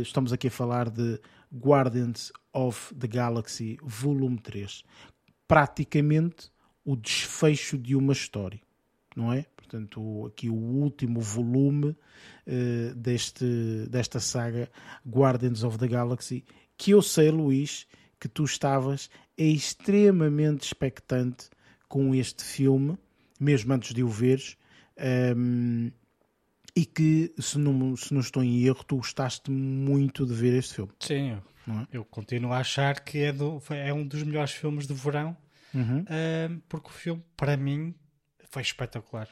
estamos 0.00 0.32
aqui 0.32 0.46
a 0.46 0.50
falar 0.50 0.88
de 0.88 1.20
Guardians 1.54 2.32
of 2.54 2.94
the 2.94 3.06
Galaxy 3.06 3.76
Volume 3.82 4.38
3 4.38 4.82
praticamente 5.52 6.50
o 6.82 6.96
desfecho 6.96 7.76
de 7.76 7.94
uma 7.94 8.14
história, 8.14 8.58
não 9.14 9.30
é? 9.30 9.44
Portanto, 9.54 10.24
aqui 10.24 10.48
o 10.48 10.54
último 10.54 11.20
volume 11.20 11.88
uh, 11.90 12.94
deste, 12.96 13.44
desta 13.90 14.18
saga 14.18 14.70
Guardians 15.06 15.62
of 15.62 15.76
the 15.76 15.86
Galaxy, 15.86 16.42
que 16.74 16.92
eu 16.92 17.02
sei, 17.02 17.30
Luís, 17.30 17.86
que 18.18 18.28
tu 18.28 18.44
estavas 18.44 19.10
extremamente 19.36 20.62
expectante 20.62 21.50
com 21.86 22.14
este 22.14 22.42
filme, 22.42 22.96
mesmo 23.38 23.74
antes 23.74 23.92
de 23.92 24.02
o 24.02 24.08
veres, 24.08 24.56
um, 24.96 25.04
ehm, 25.04 25.92
e 26.74 26.86
que, 26.86 27.34
se 27.38 27.58
não, 27.58 27.94
se 27.94 28.14
não 28.14 28.22
estou 28.22 28.42
em 28.42 28.64
erro, 28.64 28.82
tu 28.84 28.96
gostaste 28.96 29.50
muito 29.50 30.24
de 30.24 30.32
ver 30.32 30.54
este 30.54 30.76
filme. 30.76 30.92
Sim, 30.98 31.32
é? 31.32 31.42
eu 31.92 32.06
continuo 32.06 32.54
a 32.54 32.58
achar 32.60 33.00
que 33.00 33.18
é, 33.18 33.32
do, 33.34 33.62
é 33.68 33.92
um 33.92 34.06
dos 34.06 34.22
melhores 34.22 34.52
filmes 34.52 34.86
do 34.86 34.94
verão 34.94 35.36
uhum. 35.74 36.00
uh, 36.02 36.62
porque 36.68 36.88
o 36.88 36.92
filme, 36.92 37.24
para 37.36 37.56
mim, 37.56 37.94
foi 38.50 38.62
espetacular. 38.62 39.28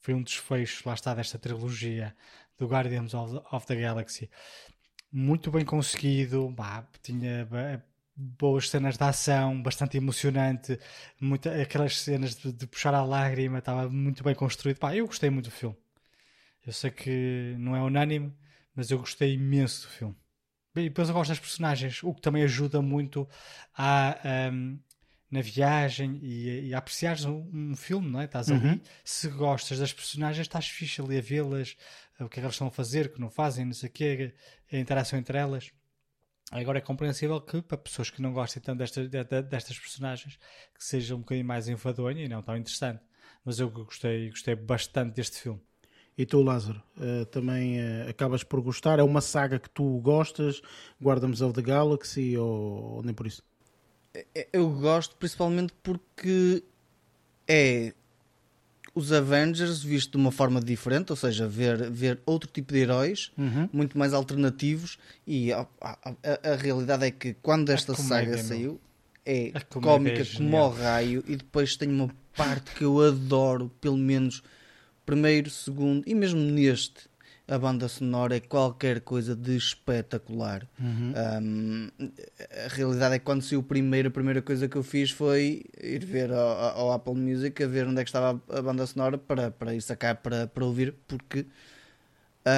Foi 0.00 0.14
um 0.14 0.22
desfecho, 0.22 0.82
lá 0.86 0.94
está, 0.94 1.14
desta 1.14 1.38
trilogia 1.38 2.14
do 2.58 2.66
Guardians 2.66 3.14
of 3.14 3.32
the, 3.32 3.42
of 3.52 3.66
the 3.66 3.76
Galaxy. 3.76 4.30
Muito 5.10 5.50
bem 5.50 5.64
conseguido, 5.64 6.50
bah, 6.50 6.86
tinha 7.02 7.48
boas 8.16 8.68
cenas 8.68 8.96
de 8.96 9.04
ação, 9.04 9.60
bastante 9.62 9.96
emocionante, 9.96 10.78
muito, 11.20 11.48
aquelas 11.48 11.98
cenas 11.98 12.34
de, 12.36 12.52
de, 12.52 12.66
puxar 12.66 12.94
a 12.94 13.04
lágrima, 13.04 13.58
estava 13.58 13.88
muito 13.88 14.22
bem 14.22 14.34
construído. 14.34 14.78
Eu 14.92 15.06
gostei 15.06 15.30
muito 15.30 15.46
do 15.46 15.50
filme. 15.50 15.76
Eu 16.66 16.72
sei 16.72 16.90
que 16.90 17.54
não 17.58 17.76
é 17.76 17.82
unânime, 17.82 18.32
mas 18.74 18.90
eu 18.90 18.98
gostei 18.98 19.34
imenso 19.34 19.86
do 19.86 19.92
filme. 19.92 20.16
E 20.76 20.88
depois 20.88 21.08
eu 21.08 21.14
gosto 21.14 21.28
das 21.28 21.38
personagens, 21.38 22.02
o 22.02 22.12
que 22.14 22.20
também 22.20 22.42
ajuda 22.42 22.82
muito 22.82 23.28
a, 23.76 24.18
um, 24.52 24.78
na 25.34 25.40
viagem 25.40 26.20
e, 26.22 26.68
e 26.68 26.74
apreciares 26.74 27.24
um, 27.24 27.50
um, 27.52 27.76
filme, 27.76 28.08
não 28.08 28.20
é? 28.20 28.24
Estás 28.24 28.48
uhum. 28.48 28.56
ali, 28.56 28.82
se 29.02 29.28
gostas 29.28 29.80
das 29.80 29.92
personagens, 29.92 30.46
estás 30.46 30.68
fixe 30.68 31.02
ali 31.02 31.18
a 31.18 31.20
vê-las, 31.20 31.76
o 32.20 32.28
que 32.28 32.38
é 32.38 32.40
que 32.40 32.40
elas 32.40 32.54
estão 32.54 32.68
a 32.68 32.70
fazer, 32.70 33.06
o 33.06 33.08
que 33.10 33.20
não 33.20 33.28
fazem, 33.28 33.64
não 33.64 33.72
sei 33.72 33.88
o 33.88 33.92
quê, 33.92 34.32
a 34.72 34.76
interação 34.76 35.18
entre 35.18 35.36
elas. 35.36 35.72
Agora 36.52 36.78
é 36.78 36.80
compreensível 36.80 37.40
que 37.40 37.60
para 37.60 37.76
pessoas 37.76 38.10
que 38.10 38.22
não 38.22 38.32
gostem 38.32 38.62
tanto 38.62 38.78
desta, 38.78 39.42
destas 39.42 39.76
personagens, 39.76 40.38
que 40.72 40.84
seja 40.84 41.16
um 41.16 41.18
bocadinho 41.18 41.46
mais 41.46 41.68
enfadonho 41.68 42.20
e 42.20 42.28
não 42.28 42.40
tão 42.40 42.56
interessante. 42.56 43.02
Mas 43.44 43.58
eu 43.58 43.68
gostei, 43.68 44.30
gostei 44.30 44.54
bastante 44.54 45.16
deste 45.16 45.40
filme. 45.40 45.60
E 46.16 46.24
tu, 46.24 46.42
Lázaro, 46.42 46.80
uh, 46.96 47.26
também 47.26 47.80
uh, 47.80 48.08
acabas 48.08 48.44
por 48.44 48.60
gostar? 48.60 49.00
É 49.00 49.02
uma 49.02 49.20
saga 49.20 49.58
que 49.58 49.68
tu 49.68 49.98
gostas? 50.00 50.62
Guardians 51.02 51.40
of 51.40 51.54
the 51.54 51.62
Galaxy 51.62 52.36
ou, 52.38 52.96
ou 52.96 53.02
nem 53.02 53.12
por 53.12 53.26
isso? 53.26 53.42
É, 54.14 54.48
eu 54.52 54.70
gosto 54.70 55.16
principalmente 55.16 55.72
porque 55.82 56.62
é 57.48 57.92
os 58.94 59.12
Avengers 59.12 59.82
visto 59.82 60.12
de 60.12 60.16
uma 60.18 60.30
forma 60.30 60.60
diferente, 60.60 61.10
ou 61.10 61.16
seja, 61.16 61.48
ver, 61.48 61.90
ver 61.90 62.20
outro 62.24 62.48
tipo 62.48 62.72
de 62.72 62.78
heróis, 62.78 63.32
uhum. 63.36 63.68
muito 63.72 63.98
mais 63.98 64.14
alternativos. 64.14 64.98
E 65.26 65.52
a, 65.52 65.66
a, 65.80 65.98
a, 66.22 66.52
a 66.52 66.54
realidade 66.54 67.04
é 67.04 67.10
que 67.10 67.34
quando 67.42 67.70
esta 67.70 67.94
saga 67.96 68.38
saiu, 68.38 68.80
é 69.26 69.52
cómica 69.68 70.22
é 70.22 70.24
como 70.24 70.56
ao 70.56 70.70
raio. 70.70 71.24
E 71.26 71.34
depois 71.34 71.76
tem 71.76 71.88
uma 71.88 72.08
parte 72.36 72.70
que 72.72 72.84
eu 72.84 73.00
adoro, 73.00 73.68
pelo 73.80 73.96
menos 73.96 74.42
primeiro, 75.04 75.50
segundo 75.50 76.02
e 76.06 76.14
mesmo 76.14 76.40
neste 76.40 77.08
a 77.46 77.58
banda 77.58 77.88
sonora 77.88 78.36
é 78.36 78.40
qualquer 78.40 79.02
coisa 79.02 79.36
de 79.36 79.54
espetacular. 79.54 80.66
Uhum. 80.80 81.12
Um, 81.42 81.90
a 82.64 82.68
realidade 82.68 83.16
é 83.16 83.18
que 83.18 83.24
quando 83.24 83.42
saiu 83.42 83.60
o 83.60 83.62
primeiro, 83.62 84.08
a 84.08 84.10
primeira 84.10 84.40
coisa 84.40 84.66
que 84.66 84.76
eu 84.76 84.82
fiz 84.82 85.10
foi 85.10 85.62
ir 85.78 86.04
ver 86.04 86.32
ao, 86.32 86.78
ao, 86.78 86.92
Apple 86.92 87.14
Music 87.14 87.62
a 87.62 87.66
ver 87.66 87.86
onde 87.86 88.00
é 88.00 88.04
que 88.04 88.08
estava 88.08 88.40
a, 88.48 88.62
banda 88.62 88.86
sonora 88.86 89.18
para, 89.18 89.50
para 89.50 89.74
ir 89.74 89.82
sacar 89.82 90.16
para, 90.16 90.46
para 90.46 90.64
ouvir, 90.64 90.94
porque 91.06 91.46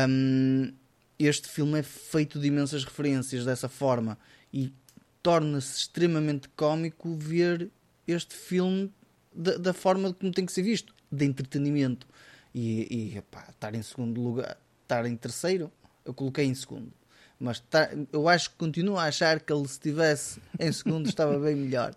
um, 0.08 0.72
este 1.18 1.48
filme 1.48 1.80
é 1.80 1.82
feito 1.82 2.38
de 2.38 2.46
imensas 2.46 2.84
referências 2.84 3.44
dessa 3.44 3.68
forma 3.68 4.16
e 4.52 4.72
torna-se 5.20 5.78
extremamente 5.78 6.48
cómico 6.50 7.16
ver 7.16 7.70
este 8.06 8.36
filme 8.36 8.92
da, 9.34 9.56
da 9.56 9.72
forma 9.72 10.12
como 10.14 10.30
tem 10.30 10.46
que 10.46 10.52
ser 10.52 10.62
visto, 10.62 10.94
de 11.10 11.24
entretenimento. 11.24 12.06
E, 12.54 12.86
e 13.14 13.18
epá, 13.18 13.48
estar 13.50 13.74
em 13.74 13.82
segundo 13.82 14.18
lugar 14.20 14.56
estar 14.86 15.04
em 15.06 15.16
terceiro, 15.16 15.70
eu 16.04 16.14
coloquei 16.14 16.44
em 16.44 16.54
segundo. 16.54 16.92
Mas 17.38 17.60
tá, 17.60 17.90
eu 18.12 18.28
acho 18.28 18.50
que 18.50 18.56
continuo 18.56 18.96
a 18.96 19.04
achar 19.04 19.40
que 19.40 19.52
ele, 19.52 19.66
se 19.66 19.74
estivesse 19.74 20.40
em 20.58 20.72
segundo, 20.72 21.06
estava 21.10 21.38
bem 21.38 21.54
melhor. 21.54 21.94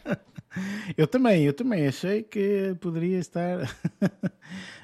eu 0.96 1.06
também, 1.06 1.44
eu 1.44 1.52
também 1.52 1.86
achei 1.86 2.22
que 2.22 2.74
poderia 2.80 3.18
estar. 3.18 3.76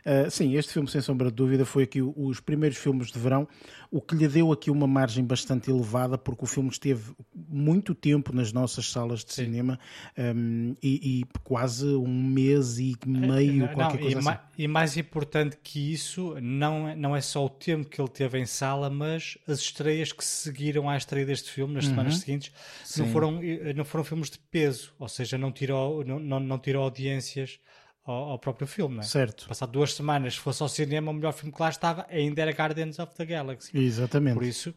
Uh, 0.06 0.30
sim, 0.30 0.56
este 0.56 0.72
filme, 0.72 0.88
sem 0.88 1.00
sombra 1.00 1.28
de 1.28 1.34
dúvida, 1.34 1.64
foi 1.64 1.82
aqui 1.82 2.00
os 2.00 2.40
primeiros 2.40 2.78
filmes 2.78 3.10
de 3.10 3.18
verão, 3.18 3.46
o 3.90 4.00
que 4.00 4.14
lhe 4.14 4.28
deu 4.28 4.52
aqui 4.52 4.70
uma 4.70 4.86
margem 4.86 5.24
bastante 5.24 5.70
elevada, 5.70 6.16
porque 6.16 6.44
o 6.44 6.46
filme 6.46 6.70
esteve 6.70 7.12
muito 7.34 7.94
tempo 7.94 8.34
nas 8.34 8.52
nossas 8.52 8.90
salas 8.90 9.24
de 9.24 9.32
sim. 9.32 9.44
cinema 9.44 9.78
um, 10.16 10.74
e, 10.82 11.20
e, 11.20 11.24
quase 11.42 11.86
um 11.86 12.06
mês 12.06 12.78
e 12.78 12.96
meio, 13.06 13.66
não, 13.66 13.74
qualquer 13.74 13.98
coisa 13.98 14.20
e, 14.20 14.28
assim. 14.28 14.38
e 14.58 14.68
mais 14.68 14.96
importante 14.96 15.58
que 15.62 15.92
isso, 15.92 16.36
não, 16.40 16.88
é, 16.88 16.96
não 16.96 17.16
é 17.16 17.20
só 17.20 17.44
o 17.44 17.48
tempo 17.48 17.88
que 17.88 18.00
ele 18.00 18.08
teve 18.08 18.38
em 18.38 18.46
sala, 18.46 18.88
mas 18.88 19.38
as 19.46 19.60
estreias 19.60 20.12
que 20.12 20.24
seguiram 20.24 20.88
à 20.88 20.96
estreia 20.96 21.26
deste 21.26 21.50
filme 21.50 21.74
nas 21.74 21.84
uhum. 21.84 21.90
semanas 21.90 22.18
seguintes 22.18 22.52
não 22.96 23.06
foram, 23.08 23.40
não 23.74 23.84
foram 23.84 24.04
filmes 24.04 24.30
de 24.30 24.38
peso, 24.38 24.92
ou 24.98 25.08
seja, 25.08 25.36
não 25.38 25.52
tirou, 25.52 26.04
não, 26.04 26.18
não, 26.18 26.40
não 26.40 26.58
tirou 26.58 26.82
audiências 26.84 27.58
ao, 28.06 28.30
ao, 28.30 28.38
próprio 28.38 28.66
filme, 28.66 28.96
não 28.96 29.02
é? 29.02 29.04
Certo. 29.04 29.48
Passado 29.48 29.72
duas 29.72 29.92
semanas, 29.92 30.34
se 30.34 30.40
fosse 30.40 30.62
ao 30.62 30.68
cinema, 30.68 31.10
o 31.10 31.14
melhor 31.14 31.32
filme 31.32 31.52
que 31.52 31.60
lá 31.60 31.68
estava 31.68 32.06
ainda 32.08 32.40
era 32.40 32.52
Guardians 32.52 32.98
of 32.98 33.14
the 33.14 33.26
Galaxy. 33.26 33.76
Exatamente. 33.76 34.34
Por 34.34 34.44
isso, 34.44 34.72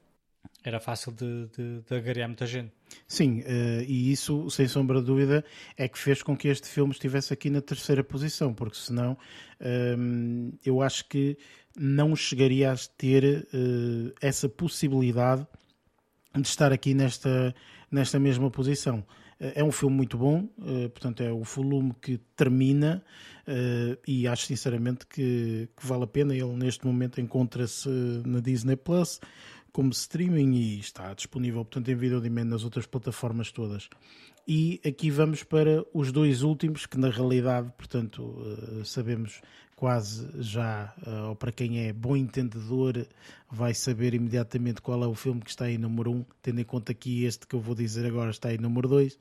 era 0.64 0.80
fácil 0.80 1.12
de, 1.12 1.48
de, 1.48 1.82
de 1.82 1.96
agarrar 1.96 2.28
muita 2.28 2.46
gente. 2.46 2.72
Sim, 3.08 3.42
uh, 3.42 3.82
e 3.88 4.12
isso, 4.12 4.50
sem 4.50 4.68
sombra 4.68 5.00
de 5.00 5.06
dúvida, 5.06 5.46
é 5.78 5.88
que 5.88 5.98
fez 5.98 6.22
com 6.22 6.36
que 6.36 6.48
este 6.48 6.68
filme 6.68 6.92
estivesse 6.92 7.32
aqui 7.34 7.50
na 7.50 7.62
terceira 7.62 8.04
posição, 8.04 8.54
porque 8.54 8.78
senão 8.78 9.14
uh, 9.14 10.58
eu 10.66 10.82
acho 10.82 11.08
que 11.08 11.38
não 11.78 12.16
chegaria 12.16 12.72
a 12.72 12.76
ter 12.98 13.48
uh, 13.54 14.14
essa 14.20 14.50
possibilidade 14.50 15.48
de 16.36 16.48
estar 16.48 16.74
aqui 16.74 16.94
nesta, 16.94 17.56
nesta 17.92 18.20
mesma 18.20 18.50
posição. 18.52 19.06
É 19.40 19.64
um 19.64 19.72
filme 19.72 19.96
muito 19.96 20.18
bom, 20.18 20.50
eh, 20.66 20.90
portanto, 20.90 21.24
é 21.24 21.32
o 21.32 21.44
volume 21.44 21.94
que 22.02 22.18
termina 22.36 23.02
eh, 23.48 23.98
e 24.06 24.28
acho 24.28 24.46
sinceramente 24.46 25.08
que, 25.08 25.70
que 25.78 25.88
vale 25.88 26.04
a 26.04 26.08
pena. 26.08 26.36
Ele, 26.36 26.52
neste 26.54 26.86
momento, 26.86 27.22
encontra-se 27.22 27.88
na 28.26 28.42
Disney 28.42 28.76
Plus 28.76 29.22
como 29.72 29.92
streaming 29.92 30.56
e 30.56 30.80
está 30.80 31.14
disponível, 31.14 31.64
portanto, 31.64 31.90
em 31.90 31.96
vídeo 31.96 32.20
de 32.20 32.30
nas 32.30 32.66
outras 32.66 32.86
plataformas 32.86 33.50
todas. 33.52 33.90
E 34.48 34.82
aqui 34.86 35.10
vamos 35.12 35.44
para 35.44 35.86
os 35.94 36.12
dois 36.12 36.42
últimos, 36.42 36.86
que 36.86 36.98
na 36.98 37.10
realidade, 37.10 37.72
portanto, 37.78 38.36
eh, 38.44 38.84
sabemos 38.84 39.42
quase 39.80 40.28
já, 40.40 40.94
uh, 41.08 41.30
ou 41.30 41.36
para 41.38 41.54
quem 41.54 41.88
é 41.88 41.94
bom 41.94 42.18
entendedor, 42.18 43.08
vai 43.50 43.74
saber 43.74 44.14
imediatamente 44.14 44.82
qual 44.82 45.02
é 45.02 45.08
o 45.08 45.16
filme 45.16 45.40
que 45.40 45.50
está 45.50 45.66
aí 45.66 45.78
número 45.78 46.12
1, 46.12 46.16
um, 46.16 46.26
tendo 46.42 46.60
em 46.60 46.66
conta 46.66 46.94
que 46.94 47.24
este 47.24 47.48
que 47.48 47.56
eu 47.56 47.62
vou 47.62 47.74
dizer 47.74 48.06
agora 48.06 48.30
está 48.30 48.50
aí 48.50 48.58
número 48.58 48.90
2. 48.90 49.18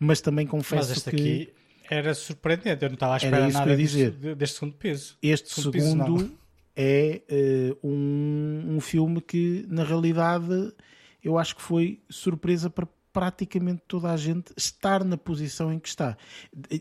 Mas 0.00 0.20
também 0.20 0.48
confesso 0.48 0.88
Mas 0.88 0.98
este 0.98 1.10
que. 1.10 1.16
Aqui 1.16 1.52
era 1.88 2.12
surpreendente, 2.12 2.82
eu 2.82 2.88
não 2.88 2.94
estava 2.94 3.14
à 3.14 3.16
espera 3.18 3.48
nada 3.50 3.76
dizer. 3.76 4.10
Deste, 4.10 4.34
deste, 4.34 4.54
segundo 4.54 4.74
peso. 4.74 5.16
Este 5.22 5.54
segundo, 5.54 5.80
segundo 5.80 6.18
peso, 6.18 6.32
é 6.74 7.22
uh, 7.30 7.88
um, 7.88 8.64
um 8.74 8.80
filme 8.80 9.20
que, 9.20 9.64
na 9.68 9.84
realidade, 9.84 10.74
eu 11.22 11.38
acho 11.38 11.54
que 11.54 11.62
foi 11.62 12.00
surpresa 12.10 12.68
para 12.68 12.88
praticamente 13.12 13.82
toda 13.86 14.10
a 14.10 14.16
gente 14.16 14.52
estar 14.56 15.04
na 15.04 15.16
posição 15.16 15.72
em 15.72 15.78
que 15.78 15.88
está. 15.88 16.16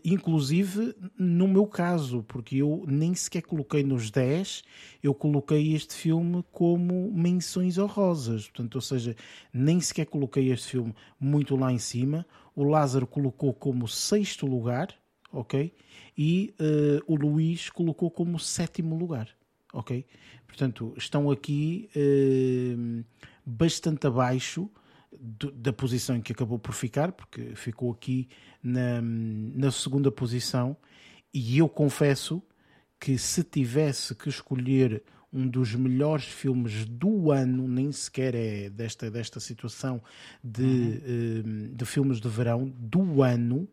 Inclusive 0.04 0.96
no 1.18 1.48
meu 1.48 1.66
caso, 1.66 2.24
porque 2.24 2.58
eu 2.58 2.84
nem 2.88 3.14
sequer 3.16 3.42
coloquei 3.42 3.84
nos 3.84 4.12
10, 4.12 4.64
eu 5.02 5.14
coloquei 5.14 5.74
este 5.74 5.94
filme 5.96 6.44
como 6.52 7.12
menções 7.12 7.78
honrosas. 7.78 8.48
Portanto, 8.48 8.76
ou 8.76 8.82
seja, 8.82 9.16
nem 9.54 9.80
sequer 9.80 10.06
coloquei 10.06 10.52
este 10.52 10.70
filme 10.70 10.94
muito 11.20 11.56
lá 11.56 11.72
em 11.72 11.80
cima. 11.80 12.26
O 12.56 12.64
Lázaro 12.64 13.08
colocou 13.08 13.54
como 13.54 13.88
sexto 13.88 14.46
lugar, 14.46 14.94
ok? 15.32 15.74
E 16.18 16.54
uh, 16.60 17.14
o 17.14 17.16
Luís 17.16 17.70
colocou 17.70 18.12
como 18.12 18.38
sétimo 18.38 18.98
lugar, 18.98 19.30
ok? 19.74 20.06
Portanto, 20.46 20.94
estão 20.98 21.32
aqui 21.32 21.90
uh, 21.96 23.04
bastante 23.46 24.08
abaixo 24.08 24.70
da 25.11 25.73
posição 25.73 26.15
em 26.15 26.22
que 26.22 26.31
acabou 26.31 26.60
por 26.60 26.73
ficar, 26.73 27.11
porque 27.11 27.56
ficou 27.56 27.91
aqui 27.91 28.30
na, 28.61 29.02
na 29.02 29.72
segunda 29.72 30.11
posição, 30.11 30.77
e 31.34 31.57
eu 31.57 31.68
confesso 31.68 32.41
que 32.99 33.18
se 33.18 33.44
tivesse 33.44 34.14
que 34.14 34.30
escolher 34.30 35.03
um 35.31 35.48
dos 35.48 35.76
melhores 35.76 36.26
filmes 36.26 36.86
do 36.86 37.31
ano, 37.31 37.68
nem 37.68 37.91
sequer 37.91 38.34
é 38.36 38.69
desta, 38.69 39.11
desta 39.11 39.40
situação 39.40 40.02
de, 40.44 40.64
uhum. 40.64 41.72
De 41.73 41.86
filmes 41.86 42.19
de 42.19 42.27
verão, 42.27 42.68
do 42.68 43.22
ano, 43.22 43.68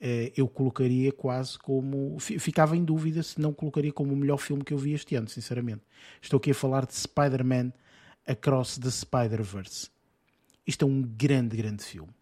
eh, 0.00 0.32
eu 0.36 0.46
colocaria 0.46 1.10
quase 1.10 1.58
como. 1.58 2.18
Ficava 2.20 2.76
em 2.76 2.84
dúvida 2.84 3.22
se 3.22 3.40
não 3.40 3.52
colocaria 3.52 3.92
como 3.92 4.12
o 4.12 4.16
melhor 4.16 4.36
filme 4.36 4.62
que 4.62 4.72
eu 4.72 4.78
vi 4.78 4.92
este 4.92 5.14
ano, 5.16 5.28
sinceramente. 5.28 5.82
Estou 6.20 6.36
aqui 6.36 6.50
a 6.50 6.54
falar 6.54 6.86
de 6.86 6.94
Spider-Man 6.94 7.72
Across 8.26 8.78
the 8.78 8.90
Spider-Verse. 8.90 9.90
Isto 10.68 10.84
é 10.84 10.88
um 10.88 11.00
grande, 11.00 11.56
grande 11.56 11.82
filme, 11.82 12.12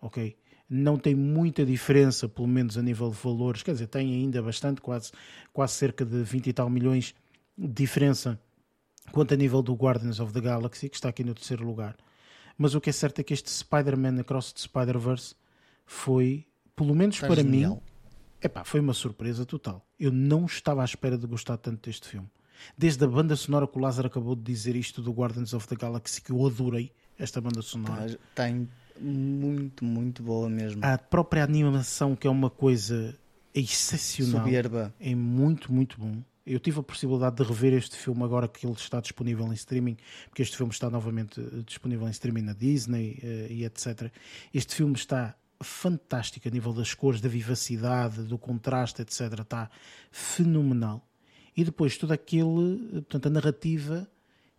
ok? 0.00 0.34
Não 0.70 0.96
tem 0.96 1.14
muita 1.14 1.66
diferença, 1.66 2.26
pelo 2.26 2.48
menos 2.48 2.78
a 2.78 2.82
nível 2.82 3.10
de 3.10 3.16
valores, 3.16 3.62
quer 3.62 3.72
dizer, 3.72 3.88
tem 3.88 4.14
ainda 4.14 4.40
bastante, 4.40 4.80
quase, 4.80 5.12
quase 5.52 5.74
cerca 5.74 6.02
de 6.02 6.22
20 6.22 6.46
e 6.46 6.52
tal 6.54 6.70
milhões 6.70 7.14
de 7.58 7.68
diferença 7.68 8.40
quanto 9.12 9.34
a 9.34 9.36
nível 9.36 9.60
do 9.60 9.74
Guardians 9.74 10.18
of 10.18 10.32
the 10.32 10.40
Galaxy, 10.40 10.88
que 10.88 10.96
está 10.96 11.10
aqui 11.10 11.22
no 11.22 11.34
terceiro 11.34 11.62
lugar. 11.62 11.94
Mas 12.56 12.74
o 12.74 12.80
que 12.80 12.88
é 12.88 12.92
certo 12.92 13.18
é 13.18 13.22
que 13.22 13.34
este 13.34 13.50
Spider-Man 13.50 14.18
Across 14.20 14.54
the 14.54 14.60
Spider-Verse 14.60 15.34
foi, 15.84 16.46
pelo 16.74 16.94
menos 16.94 17.20
para 17.20 17.42
genial. 17.42 17.74
mim, 17.74 17.82
epá, 18.40 18.64
foi 18.64 18.80
uma 18.80 18.94
surpresa 18.94 19.44
total. 19.44 19.86
Eu 19.98 20.10
não 20.10 20.46
estava 20.46 20.80
à 20.80 20.84
espera 20.86 21.18
de 21.18 21.26
gostar 21.26 21.58
tanto 21.58 21.86
deste 21.86 22.08
filme. 22.08 22.30
Desde 22.78 23.04
a 23.04 23.08
banda 23.08 23.36
sonora 23.36 23.66
que 23.66 23.76
o 23.76 23.80
Lázaro 23.80 24.08
acabou 24.08 24.34
de 24.34 24.42
dizer 24.42 24.74
isto 24.74 25.02
do 25.02 25.12
Guardians 25.12 25.52
of 25.52 25.68
the 25.68 25.76
Galaxy, 25.76 26.22
que 26.22 26.32
eu 26.32 26.46
adorei, 26.46 26.92
esta 27.20 27.40
banda 27.40 27.62
sonora. 27.62 28.06
Está, 28.06 28.48
muito, 29.00 29.84
muito 29.84 30.22
boa 30.22 30.48
mesmo. 30.48 30.84
A 30.84 30.98
própria 30.98 31.44
animação, 31.44 32.16
que 32.16 32.26
é 32.26 32.30
uma 32.30 32.50
coisa 32.50 33.16
excepcional. 33.54 34.44
Soberba. 34.44 34.94
É 34.98 35.14
muito, 35.14 35.72
muito 35.72 35.98
bom. 35.98 36.22
Eu 36.46 36.58
tive 36.58 36.80
a 36.80 36.82
possibilidade 36.82 37.36
de 37.36 37.42
rever 37.42 37.74
este 37.74 37.96
filme 37.96 38.22
agora 38.24 38.48
que 38.48 38.66
ele 38.66 38.74
está 38.74 39.00
disponível 39.00 39.46
em 39.48 39.54
streaming, 39.54 39.96
porque 40.28 40.42
este 40.42 40.56
filme 40.56 40.72
está 40.72 40.90
novamente 40.90 41.40
eh, 41.40 41.62
disponível 41.64 42.08
em 42.08 42.10
streaming 42.10 42.42
na 42.42 42.52
Disney 42.54 43.20
uh, 43.22 43.52
e 43.52 43.64
etc. 43.64 44.10
Este 44.52 44.74
filme 44.74 44.94
está 44.94 45.36
fantástico 45.62 46.48
a 46.48 46.50
nível 46.50 46.72
das 46.72 46.94
cores, 46.94 47.20
da 47.20 47.28
vivacidade, 47.28 48.22
do 48.22 48.38
contraste, 48.38 49.02
etc. 49.02 49.40
Está 49.40 49.70
fenomenal. 50.10 51.06
E 51.56 51.62
depois 51.62 51.96
todo 51.96 52.12
aquele, 52.12 52.88
eh, 52.88 53.00
portanto, 53.00 53.26
a 53.26 53.30
narrativa 53.30 54.08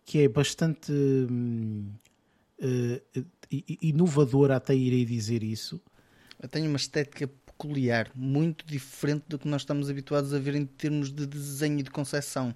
que 0.04 0.20
é 0.20 0.28
bastante 0.28 0.92
hum, 0.92 1.90
inovadora, 3.80 4.56
até 4.56 4.74
irei 4.74 5.04
dizer 5.04 5.42
isso. 5.42 5.80
Eu 6.40 6.48
tenho 6.48 6.68
uma 6.68 6.76
estética 6.76 7.28
peculiar, 7.46 8.10
muito 8.14 8.66
diferente 8.66 9.24
do 9.28 9.38
que 9.38 9.46
nós 9.46 9.62
estamos 9.62 9.88
habituados 9.88 10.34
a 10.34 10.38
ver 10.38 10.54
em 10.54 10.66
termos 10.66 11.12
de 11.12 11.26
desenho 11.26 11.78
e 11.78 11.82
de 11.82 11.90
concepção. 11.90 12.54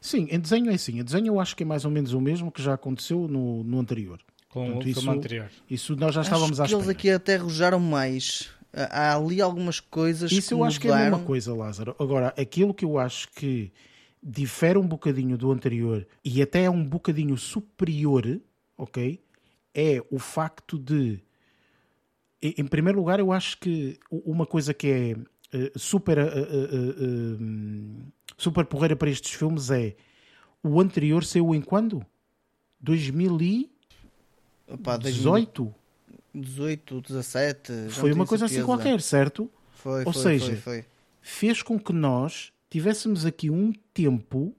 Sim, 0.00 0.28
em 0.30 0.38
desenho 0.38 0.70
é 0.70 0.74
assim. 0.74 1.00
Em 1.00 1.04
desenho 1.04 1.26
eu 1.28 1.40
acho 1.40 1.56
que 1.56 1.62
é 1.62 1.66
mais 1.66 1.84
ou 1.84 1.90
menos 1.90 2.12
o 2.12 2.20
mesmo 2.20 2.50
que 2.50 2.62
já 2.62 2.74
aconteceu 2.74 3.28
no, 3.28 3.62
no 3.64 3.78
anterior. 3.80 4.20
Com 4.48 4.64
Portanto, 4.64 4.86
o 4.86 4.88
isso, 4.88 5.10
anterior. 5.10 5.50
Isso 5.68 5.96
nós 5.96 6.14
já 6.14 6.22
estávamos 6.22 6.58
acho 6.60 6.68
que 6.70 6.74
à 6.74 6.78
espera. 6.78 6.82
eles 6.82 6.88
aqui 6.88 7.10
até 7.10 7.36
arrojaram 7.36 7.80
mais. 7.80 8.48
Há 8.72 9.16
ali 9.16 9.40
algumas 9.40 9.80
coisas 9.80 10.30
Isso 10.30 10.54
eu 10.54 10.62
acho 10.62 10.80
que 10.80 10.88
é 10.88 10.92
a 10.92 10.96
mesma 10.98 11.20
coisa, 11.20 11.54
Lázaro. 11.54 11.96
Agora, 11.98 12.34
aquilo 12.36 12.74
que 12.74 12.84
eu 12.84 12.98
acho 12.98 13.28
que 13.32 13.72
difere 14.22 14.78
um 14.78 14.86
bocadinho 14.86 15.38
do 15.38 15.50
anterior 15.50 16.06
e 16.24 16.42
até 16.42 16.64
é 16.64 16.70
um 16.70 16.84
bocadinho 16.84 17.36
superior, 17.36 18.40
ok? 18.76 19.20
É 19.78 20.04
o 20.10 20.18
facto 20.18 20.76
de, 20.76 21.22
em 22.42 22.66
primeiro 22.66 22.98
lugar, 22.98 23.20
eu 23.20 23.30
acho 23.30 23.56
que 23.58 23.96
uma 24.10 24.44
coisa 24.44 24.74
que 24.74 24.88
é 24.88 25.14
uh, 25.56 25.78
super, 25.78 26.18
uh, 26.18 26.22
uh, 26.24 27.38
super 28.36 28.64
porreira 28.64 28.96
para 28.96 29.08
estes 29.08 29.34
filmes 29.34 29.70
é 29.70 29.94
o 30.64 30.80
anterior 30.80 31.24
saiu 31.24 31.54
em 31.54 31.60
quando? 31.60 32.04
2018? 32.80 35.72
18, 36.34 37.00
17. 37.00 37.72
Foi 37.90 38.12
uma 38.12 38.26
coisa 38.26 38.46
assim 38.46 38.64
qualquer, 38.64 39.00
certo? 39.00 39.48
Foi, 39.70 40.04
Ou 40.04 40.12
foi, 40.12 40.22
seja, 40.22 40.56
foi. 40.56 40.84
fez 41.22 41.62
com 41.62 41.78
que 41.78 41.92
nós 41.92 42.52
tivéssemos 42.68 43.24
aqui 43.24 43.48
um 43.48 43.72
tempo 43.94 44.52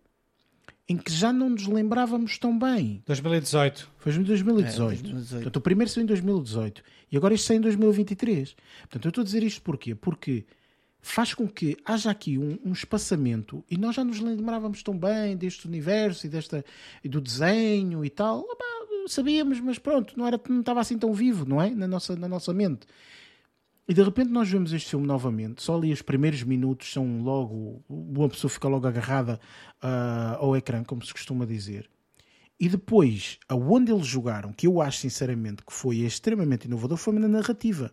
em 0.89 0.97
que 0.97 1.13
já 1.13 1.31
não 1.31 1.51
nos 1.51 1.67
lembrávamos 1.67 2.39
tão 2.39 2.57
bem. 2.57 3.03
2018. 3.05 3.91
Foi 3.99 4.11
em 4.11 4.23
2018. 4.23 4.73
É, 4.73 4.85
2018. 4.87 5.43
Portanto, 5.43 5.55
o 5.55 5.61
primeiro 5.61 5.91
saiu 5.91 6.03
em 6.03 6.07
2018 6.07 6.83
e 7.11 7.15
agora 7.15 7.35
este 7.35 7.45
sai 7.45 7.57
em 7.57 7.61
2023. 7.61 8.55
Portanto, 8.81 9.05
eu 9.05 9.09
estou 9.09 9.21
a 9.21 9.25
dizer 9.25 9.43
isto 9.43 9.61
porquê? 9.61 9.93
Porque 9.93 10.45
faz 10.99 11.35
com 11.35 11.47
que 11.47 11.77
haja 11.85 12.09
aqui 12.09 12.39
um, 12.39 12.57
um, 12.65 12.73
espaçamento 12.73 13.63
e 13.69 13.77
nós 13.77 13.95
já 13.95 14.03
nos 14.03 14.19
lembrávamos 14.19 14.81
tão 14.81 14.97
bem 14.97 15.37
deste 15.37 15.67
universo 15.67 16.25
e, 16.25 16.29
desta, 16.29 16.65
e 17.03 17.07
do 17.07 17.21
desenho 17.21 18.03
e 18.03 18.09
tal. 18.09 18.39
Opa, 18.39 18.65
sabíamos, 19.07 19.59
mas 19.59 19.77
pronto, 19.77 20.15
não, 20.17 20.25
era, 20.25 20.41
não 20.49 20.61
estava 20.61 20.81
assim 20.81 20.97
tão 20.97 21.13
vivo, 21.13 21.45
não 21.45 21.61
é? 21.61 21.69
Na 21.69 21.87
nossa, 21.87 22.15
na 22.15 22.27
nossa 22.27 22.51
mente. 22.51 22.87
E 23.89 23.93
de 23.95 24.03
repente 24.03 24.29
nós 24.29 24.47
vemos 24.47 24.71
este 24.71 24.91
filme 24.91 25.07
novamente, 25.07 25.63
só 25.63 25.75
ali 25.75 25.91
os 25.91 26.03
primeiros 26.03 26.43
minutos 26.43 26.93
são 26.93 27.23
logo, 27.23 27.83
uma 27.89 28.29
pessoa 28.29 28.51
fica 28.51 28.67
logo 28.67 28.85
agarrada 28.85 29.39
uh, 29.81 30.37
ao 30.37 30.55
ecrã, 30.55 30.83
como 30.83 31.03
se 31.03 31.11
costuma 31.11 31.43
dizer. 31.43 31.89
E 32.59 32.69
depois, 32.69 33.39
aonde 33.49 33.91
eles 33.91 34.05
jogaram, 34.05 34.53
que 34.53 34.67
eu 34.67 34.79
acho 34.79 34.99
sinceramente 34.99 35.63
que 35.65 35.73
foi 35.73 36.01
extremamente 36.01 36.65
inovador, 36.65 36.99
foi 36.99 37.17
na 37.17 37.27
narrativa. 37.27 37.91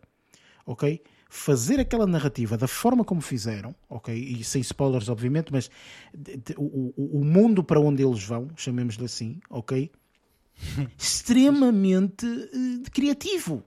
Ok? 0.66 1.02
Fazer 1.30 1.80
aquela 1.80 2.06
narrativa 2.06 2.58
da 2.58 2.68
forma 2.68 3.02
como 3.02 3.22
fizeram, 3.22 3.74
ok? 3.88 4.14
E 4.14 4.44
sem 4.44 4.60
spoilers, 4.60 5.08
obviamente, 5.08 5.50
mas 5.50 5.70
de, 6.14 6.54
o, 6.58 6.92
o 7.20 7.24
mundo 7.24 7.64
para 7.64 7.80
onde 7.80 8.02
eles 8.02 8.22
vão, 8.22 8.50
chamemos-lhe 8.54 9.06
assim, 9.06 9.40
ok? 9.48 9.90
extremamente 10.98 12.26
uh, 12.26 12.90
criativo 12.92 13.64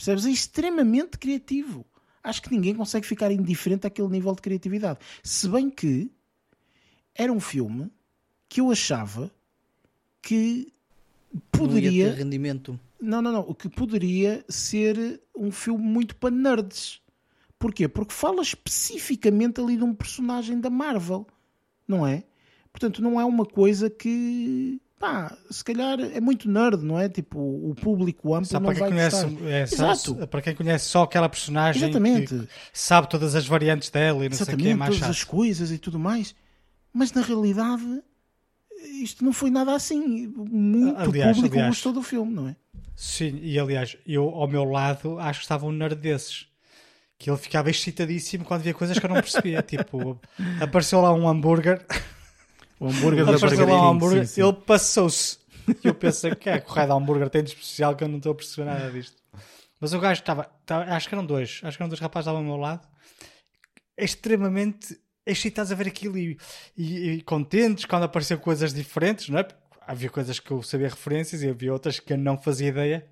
Percebes? 0.00 0.24
É 0.24 0.30
extremamente 0.30 1.18
criativo. 1.18 1.84
Acho 2.24 2.40
que 2.40 2.50
ninguém 2.50 2.74
consegue 2.74 3.06
ficar 3.06 3.30
indiferente 3.30 3.86
àquele 3.86 4.08
nível 4.08 4.34
de 4.34 4.40
criatividade. 4.40 4.98
Se 5.22 5.46
bem 5.46 5.68
que 5.68 6.10
era 7.14 7.30
um 7.30 7.38
filme 7.38 7.90
que 8.48 8.62
eu 8.62 8.70
achava 8.70 9.30
que 10.22 10.72
poderia. 11.52 12.08
Não 12.08 12.16
rendimento. 12.16 12.80
Não, 12.98 13.20
não, 13.20 13.30
não. 13.30 13.52
Que 13.52 13.68
poderia 13.68 14.42
ser 14.48 15.20
um 15.36 15.52
filme 15.52 15.84
muito 15.84 16.16
para 16.16 16.34
nerds. 16.34 17.02
Porquê? 17.58 17.86
Porque 17.86 18.14
fala 18.14 18.40
especificamente 18.40 19.60
ali 19.60 19.76
de 19.76 19.84
um 19.84 19.94
personagem 19.94 20.58
da 20.58 20.70
Marvel. 20.70 21.26
Não 21.86 22.06
é? 22.06 22.24
Portanto, 22.72 23.02
não 23.02 23.20
é 23.20 23.24
uma 23.26 23.44
coisa 23.44 23.90
que 23.90 24.80
pá, 25.00 25.36
se 25.50 25.64
calhar 25.64 25.98
é 25.98 26.20
muito 26.20 26.48
nerd, 26.48 26.84
não 26.84 26.96
é? 27.00 27.08
Tipo, 27.08 27.40
o 27.40 27.74
público 27.74 28.34
amplo 28.34 28.46
só 28.46 28.60
não 28.60 28.66
vai 28.66 28.76
conhece, 28.76 29.24
gostar. 29.24 29.48
É, 29.48 29.62
Exato. 29.62 30.26
para 30.28 30.42
quem 30.42 30.54
conhece 30.54 30.84
só 30.84 31.02
aquela 31.02 31.28
personagem 31.28 31.82
Exatamente. 31.82 32.46
sabe 32.72 33.08
todas 33.08 33.34
as 33.34 33.46
variantes 33.46 33.88
dela 33.90 34.24
e 34.24 34.28
não 34.28 34.36
Exatamente, 34.36 34.46
sei 34.46 34.54
o 34.54 34.58
que 34.58 34.68
é 34.68 34.74
mais 34.76 34.90
todas 34.94 35.00
chato. 35.00 35.10
as 35.10 35.24
coisas 35.24 35.72
e 35.72 35.78
tudo 35.78 35.98
mais. 35.98 36.34
Mas 36.92 37.12
na 37.12 37.22
realidade 37.22 38.02
isto 39.02 39.24
não 39.24 39.32
foi 39.32 39.50
nada 39.50 39.74
assim. 39.74 40.26
Muito 40.36 40.98
aliás, 40.98 41.36
público 41.36 41.54
aliás, 41.56 41.74
gostou 41.74 41.92
do 41.92 42.02
filme, 42.02 42.32
não 42.32 42.48
é? 42.48 42.56
Sim, 42.94 43.38
e 43.42 43.58
aliás, 43.58 43.96
eu 44.06 44.28
ao 44.28 44.46
meu 44.46 44.64
lado 44.64 45.18
acho 45.18 45.40
que 45.40 45.44
estava 45.44 45.64
um 45.66 45.72
nerd 45.72 45.96
desses. 45.96 46.46
que 47.18 47.30
ele 47.30 47.38
ficava 47.38 47.68
excitadíssimo 47.70 48.44
quando 48.44 48.62
via 48.62 48.74
coisas 48.74 48.98
que 48.98 49.04
eu 49.04 49.08
não 49.10 49.16
percebia. 49.16 49.60
tipo, 49.66 50.20
apareceu 50.60 51.00
lá 51.00 51.12
um 51.12 51.26
hambúrguer. 51.28 51.84
O 52.80 52.88
hambúrguer 52.88 53.24
da 53.24 53.66
lá 53.66 53.88
um 53.88 53.90
hambúrguer, 53.90 54.26
sim, 54.26 54.34
sim. 54.34 54.42
ele 54.42 54.52
passou-se. 54.54 55.38
E 55.84 55.86
eu 55.86 55.94
pensei, 55.94 56.34
que 56.34 56.48
é 56.48 56.58
que 56.58 56.68
o 56.68 56.72
raio 56.74 56.88
de 56.88 56.94
hambúrguer 56.94 57.28
tem 57.28 57.44
de 57.44 57.50
especial 57.50 57.94
que 57.94 58.02
eu 58.02 58.08
não 58.08 58.16
estou 58.16 58.32
a 58.32 58.34
perceber 58.34 58.64
nada 58.64 58.90
disto. 58.90 59.16
Mas 59.78 59.92
o 59.92 60.00
gajo 60.00 60.20
estava, 60.20 60.50
acho 60.68 61.08
que 61.08 61.14
eram 61.14 61.24
dois, 61.24 61.60
acho 61.62 61.76
que 61.76 61.82
eram 61.82 61.88
dois 61.88 62.00
rapazes 62.00 62.26
ao 62.26 62.42
meu 62.42 62.56
lado, 62.56 62.88
extremamente 63.96 64.98
excitados 65.24 65.70
a 65.70 65.74
ver 65.74 65.86
aquilo 65.86 66.18
e, 66.18 66.36
e, 66.76 67.10
e, 67.10 67.22
contentes 67.22 67.84
quando 67.84 68.04
apareciam 68.04 68.40
coisas 68.40 68.74
diferentes, 68.74 69.28
não 69.28 69.38
é? 69.38 69.46
havia 69.90 70.08
coisas 70.08 70.38
que 70.38 70.52
eu 70.52 70.62
sabia 70.62 70.88
referências 70.88 71.42
e 71.42 71.48
havia 71.48 71.72
outras 71.72 71.98
que 71.98 72.12
eu 72.12 72.18
não 72.18 72.38
fazia 72.38 72.68
ideia, 72.68 73.06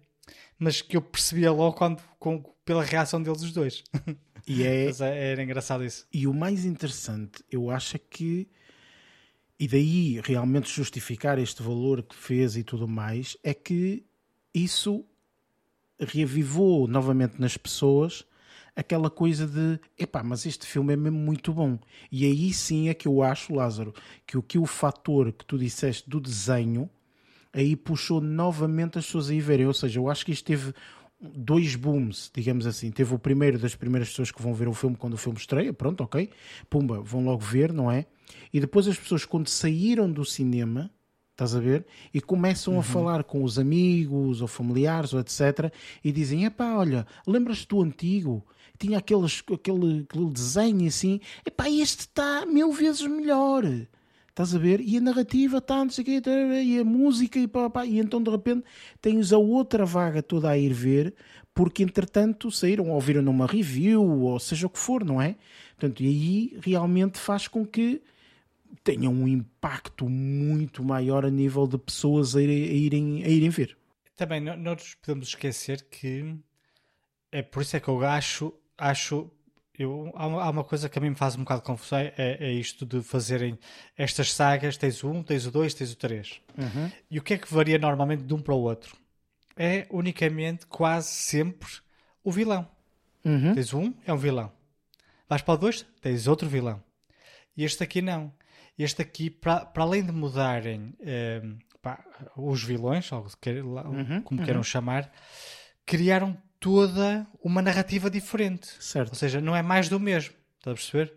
mas 0.56 0.80
que 0.80 0.96
eu 0.96 1.02
percebia 1.02 1.50
logo 1.50 1.76
quando, 1.76 2.00
com, 2.20 2.40
pela 2.64 2.84
reação 2.84 3.20
deles 3.20 3.42
os 3.42 3.52
dois. 3.52 3.82
E 4.46 4.62
é, 4.62 4.86
mas 4.86 5.00
é, 5.00 5.32
era 5.32 5.42
engraçado 5.42 5.84
isso. 5.84 6.06
E 6.12 6.26
o 6.26 6.32
mais 6.32 6.64
interessante, 6.64 7.42
eu 7.50 7.68
acho 7.68 7.96
é 7.96 7.98
que, 7.98 8.48
e 9.58 9.66
daí 9.66 10.20
realmente 10.22 10.70
justificar 10.70 11.38
este 11.38 11.62
valor 11.62 12.02
que 12.02 12.14
fez 12.14 12.56
e 12.56 12.62
tudo 12.62 12.86
mais, 12.86 13.36
é 13.42 13.52
que 13.52 14.04
isso 14.54 15.04
reavivou 15.98 16.86
novamente 16.86 17.40
nas 17.40 17.56
pessoas 17.56 18.24
aquela 18.76 19.10
coisa 19.10 19.44
de 19.44 19.80
epá, 19.98 20.22
mas 20.22 20.46
este 20.46 20.64
filme 20.64 20.92
é 20.92 20.96
mesmo 20.96 21.18
muito 21.18 21.52
bom. 21.52 21.78
E 22.12 22.24
aí 22.24 22.52
sim 22.52 22.88
é 22.88 22.94
que 22.94 23.08
eu 23.08 23.22
acho, 23.22 23.52
Lázaro, 23.52 23.92
que 24.24 24.38
o 24.38 24.42
que 24.42 24.56
o 24.56 24.66
fator 24.66 25.32
que 25.32 25.44
tu 25.44 25.58
disseste 25.58 26.08
do 26.08 26.20
desenho 26.20 26.88
aí 27.52 27.74
puxou 27.74 28.20
novamente 28.20 28.98
as 28.98 29.06
pessoas 29.06 29.30
a 29.30 29.34
ir 29.34 29.40
verem. 29.40 29.66
Ou 29.66 29.74
seja, 29.74 29.98
eu 29.98 30.08
acho 30.08 30.24
que 30.24 30.30
isto 30.30 30.44
teve 30.44 30.72
dois 31.20 31.74
booms, 31.74 32.30
digamos 32.32 32.66
assim. 32.66 32.90
Teve 32.92 33.14
o 33.14 33.18
primeiro 33.18 33.58
das 33.58 33.74
primeiras 33.74 34.10
pessoas 34.10 34.30
que 34.30 34.40
vão 34.40 34.54
ver 34.54 34.68
o 34.68 34.72
filme 34.72 34.96
quando 34.96 35.14
o 35.14 35.18
filme 35.18 35.38
estreia, 35.38 35.72
pronto, 35.72 36.02
ok. 36.04 36.30
Pumba, 36.70 37.00
vão 37.00 37.24
logo 37.24 37.42
ver, 37.42 37.72
não 37.72 37.90
é? 37.90 38.06
E 38.52 38.60
depois 38.60 38.86
as 38.88 38.98
pessoas, 38.98 39.24
quando 39.24 39.48
saíram 39.48 40.10
do 40.10 40.24
cinema, 40.24 40.90
Estás 41.38 41.54
a 41.54 41.60
ver? 41.60 41.86
E 42.12 42.20
começam 42.20 42.74
uhum. 42.74 42.80
a 42.80 42.82
falar 42.82 43.22
com 43.22 43.44
os 43.44 43.60
amigos 43.60 44.42
ou 44.42 44.48
familiares 44.48 45.14
ou 45.14 45.20
etc. 45.20 45.72
E 46.02 46.10
dizem: 46.10 46.44
epá, 46.44 46.74
olha, 46.74 47.06
lembras-te 47.24 47.68
do 47.68 47.80
antigo? 47.80 48.44
Tinha 48.76 48.98
aqueles, 48.98 49.40
aquele, 49.54 50.00
aquele 50.00 50.30
desenho 50.32 50.88
assim. 50.88 51.20
Epá, 51.46 51.70
este 51.70 52.00
está 52.00 52.44
mil 52.44 52.72
vezes 52.72 53.02
melhor. 53.02 53.62
Estás 54.30 54.52
a 54.52 54.58
ver? 54.58 54.80
E 54.80 54.96
a 54.96 55.00
narrativa 55.00 55.58
está, 55.58 55.76
não 55.76 55.90
sei 55.90 56.02
o 56.02 56.06
quê, 56.06 56.22
e 56.64 56.78
a 56.80 56.84
música, 56.84 57.38
e 57.38 57.46
pá, 57.46 57.70
pá, 57.70 57.86
e 57.86 58.00
então 58.00 58.20
de 58.20 58.30
repente 58.30 58.64
tens 59.00 59.32
a 59.32 59.38
outra 59.38 59.84
vaga 59.84 60.22
toda 60.22 60.48
a 60.48 60.58
ir 60.58 60.72
ver, 60.72 61.14
porque 61.54 61.84
entretanto 61.84 62.50
saíram, 62.50 62.90
ou 62.90 63.00
viram 63.00 63.22
numa 63.22 63.46
review, 63.46 64.02
ou 64.02 64.38
seja 64.40 64.66
o 64.66 64.70
que 64.70 64.78
for, 64.78 65.04
não 65.04 65.22
é? 65.22 65.36
Portanto, 65.76 66.02
e 66.02 66.06
aí 66.06 66.58
realmente 66.62 67.18
faz 67.18 67.46
com 67.46 67.64
que 67.64 68.00
tenha 68.82 69.10
um 69.10 69.26
impacto 69.26 70.08
muito 70.08 70.82
maior 70.84 71.24
a 71.24 71.30
nível 71.30 71.66
de 71.66 71.78
pessoas 71.78 72.34
a 72.36 72.42
irem, 72.42 73.24
a 73.24 73.28
irem, 73.28 73.50
ver. 73.50 73.76
Também 74.16 74.40
não, 74.40 74.56
não 74.56 74.72
nos 74.72 74.94
podemos 74.94 75.28
esquecer 75.28 75.86
que 75.90 76.36
é 77.30 77.42
por 77.42 77.62
isso 77.62 77.76
é 77.76 77.80
que 77.80 77.88
eu 77.88 78.04
acho, 78.04 78.52
acho 78.76 79.30
eu, 79.78 80.10
há, 80.16 80.26
uma, 80.26 80.42
há 80.42 80.50
uma 80.50 80.64
coisa 80.64 80.88
que 80.88 80.98
a 80.98 81.02
mim 81.02 81.10
me 81.10 81.14
faz 81.14 81.36
um 81.36 81.40
bocado 81.40 81.62
confusão, 81.62 81.98
é, 81.98 82.12
é 82.16 82.52
isto 82.52 82.84
de 82.84 83.00
fazerem 83.00 83.56
estas 83.96 84.32
sagas, 84.32 84.76
tens 84.76 85.04
o 85.04 85.10
1, 85.10 85.22
tens 85.22 85.46
o 85.46 85.52
2, 85.52 85.72
tens 85.72 85.92
o 85.92 85.96
3. 85.96 86.40
Uhum. 86.58 86.90
E 87.08 87.18
o 87.18 87.22
que 87.22 87.34
é 87.34 87.38
que 87.38 87.52
varia 87.52 87.78
normalmente 87.78 88.24
de 88.24 88.34
um 88.34 88.40
para 88.42 88.54
o 88.54 88.62
outro? 88.62 88.96
É 89.56 89.86
unicamente, 89.90 90.66
quase 90.66 91.08
sempre, 91.08 91.68
o 92.24 92.32
vilão. 92.32 92.68
Uhum. 93.24 93.54
Tens 93.54 93.72
o 93.72 93.78
1, 93.78 93.94
é 94.04 94.12
um 94.12 94.16
vilão. 94.16 94.52
Vais 95.28 95.42
para 95.42 95.54
o 95.54 95.58
2, 95.58 95.86
tens 96.00 96.26
outro 96.26 96.48
vilão. 96.48 96.82
E 97.56 97.64
este 97.64 97.82
aqui 97.82 98.02
não. 98.02 98.32
Este 98.78 99.02
aqui, 99.02 99.28
para, 99.28 99.70
além 99.76 100.04
de 100.04 100.12
mudarem 100.12 100.94
eh, 101.00 101.42
pá, 101.82 102.04
os 102.36 102.62
vilões, 102.62 103.10
ou 103.10 103.20
uhum, 103.20 104.22
como 104.22 104.40
uhum. 104.40 104.44
queiram 104.44 104.62
chamar, 104.62 105.10
criaram 105.84 106.36
toda 106.60 107.26
uma 107.42 107.62
narrativa 107.62 108.10
diferente. 108.10 108.68
Certo. 108.80 109.10
Ou 109.10 109.14
seja, 109.14 109.40
não 109.40 109.56
é 109.56 109.62
mais 109.62 109.88
do 109.88 109.98
mesmo. 109.98 110.34
Estás 110.58 110.72
a 110.72 110.74
perceber? 110.74 111.14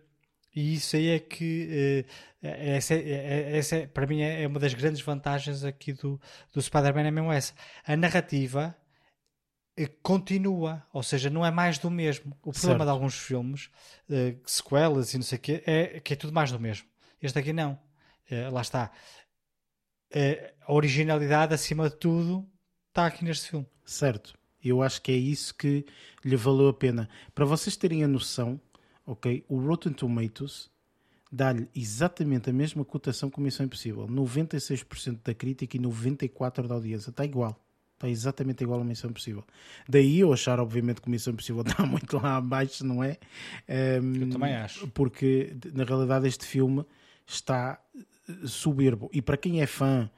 E 0.56 0.74
isso 0.74 0.96
aí 0.96 1.10
é 1.10 1.20
que 1.20 2.06
uh, 2.42 2.48
essa, 2.48 2.94
é, 2.94 3.58
essa 3.58 3.76
é, 3.78 3.88
para 3.88 4.06
mim 4.06 4.22
é 4.22 4.46
uma 4.46 4.60
das 4.60 4.74
grandes 4.74 5.02
vantagens 5.02 5.64
aqui 5.64 5.94
do, 5.94 6.20
do 6.54 6.62
Spider-Man 6.62 7.08
é 7.08 7.12
mesmo 7.12 7.32
essa. 7.32 7.54
A 7.86 7.96
narrativa 7.96 8.76
eh, 9.78 9.88
continua, 10.02 10.86
ou 10.92 11.02
seja, 11.04 11.30
não 11.30 11.46
é 11.46 11.52
mais 11.52 11.78
do 11.78 11.90
mesmo. 11.90 12.36
O 12.42 12.52
problema 12.52 12.80
certo. 12.80 12.84
de 12.84 12.90
alguns 12.90 13.18
filmes, 13.18 13.70
sequelas 14.46 15.14
e 15.14 15.18
não 15.18 15.24
sei 15.24 15.38
o 15.38 15.42
quê, 15.42 15.64
é 15.66 16.00
que 16.02 16.14
é 16.14 16.16
tudo 16.18 16.34
mais 16.34 16.52
do 16.52 16.60
mesmo. 16.60 16.91
Este 17.22 17.40
aqui 17.40 17.54
não. 17.54 17.74
Uh, 18.30 18.52
lá 18.52 18.62
está. 18.62 18.92
Uh, 20.14 20.54
a 20.66 20.74
originalidade, 20.74 21.54
acima 21.54 21.90
de 21.90 21.96
tudo, 21.96 22.48
está 22.90 23.06
aqui 23.06 23.24
neste 23.24 23.50
filme. 23.50 23.68
Certo. 23.86 24.38
Eu 24.64 24.82
acho 24.82 25.02
que 25.02 25.12
é 25.12 25.16
isso 25.16 25.56
que 25.56 25.86
lhe 26.24 26.36
valeu 26.36 26.68
a 26.68 26.74
pena. 26.74 27.10
Para 27.34 27.46
vocês 27.46 27.76
terem 27.76 28.04
a 28.04 28.08
noção, 28.08 28.60
ok, 29.06 29.44
o 29.50 29.60
Rotten 29.60 29.94
Tomatoes 29.94 30.70
dá-lhe 31.32 31.68
exatamente 31.74 32.50
a 32.50 32.54
mesma 32.54 32.84
cotação 32.84 33.30
que 33.30 33.40
Missão 33.40 33.66
Impossível. 33.66 34.08
96% 34.08 35.20
da 35.24 35.34
crítica 35.34 35.78
e 35.78 35.80
94% 35.80 36.68
da 36.68 36.76
audiência. 36.76 37.10
Está 37.10 37.26
igual. 37.26 37.58
Está 37.94 38.10
exatamente 38.10 38.64
igual 38.64 38.82
a 38.82 38.84
Missão 38.84 39.10
Impossível. 39.10 39.44
Daí 39.88 40.20
eu 40.20 40.34
achar, 40.34 40.60
obviamente, 40.60 41.02
que 41.02 41.10
Missão 41.10 41.34
Impossível 41.34 41.62
está 41.66 41.86
muito 41.86 42.18
lá 42.18 42.38
abaixo, 42.38 42.86
não 42.86 43.04
é? 43.04 43.18
Um, 44.02 44.16
eu 44.16 44.30
também 44.30 44.56
acho. 44.56 44.88
Porque, 44.90 45.56
na 45.74 45.84
realidade, 45.84 46.28
este 46.28 46.46
filme 46.46 46.86
está 47.26 47.80
eh, 47.98 48.34
soberbo. 48.46 49.10
E 49.14 49.22
para 49.22 49.38
quem 49.38 49.62
é 49.62 49.68
fã 49.68 50.10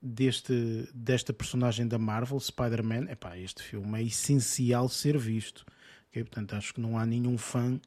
deste, 0.00 0.88
desta 0.94 1.32
personagem 1.32 1.86
da 1.86 1.98
Marvel, 1.98 2.38
Spider-Man, 2.38 3.06
este 3.36 3.62
filme 3.62 4.00
é 4.00 4.04
essencial 4.04 4.88
ser 4.88 5.18
visto. 5.18 5.64
Okay? 6.10 6.24
Portanto, 6.24 6.54
acho 6.54 6.74
que 6.74 6.80
não 6.80 6.98
há 6.98 7.04
nenhum 7.04 7.36
fã 7.36 7.80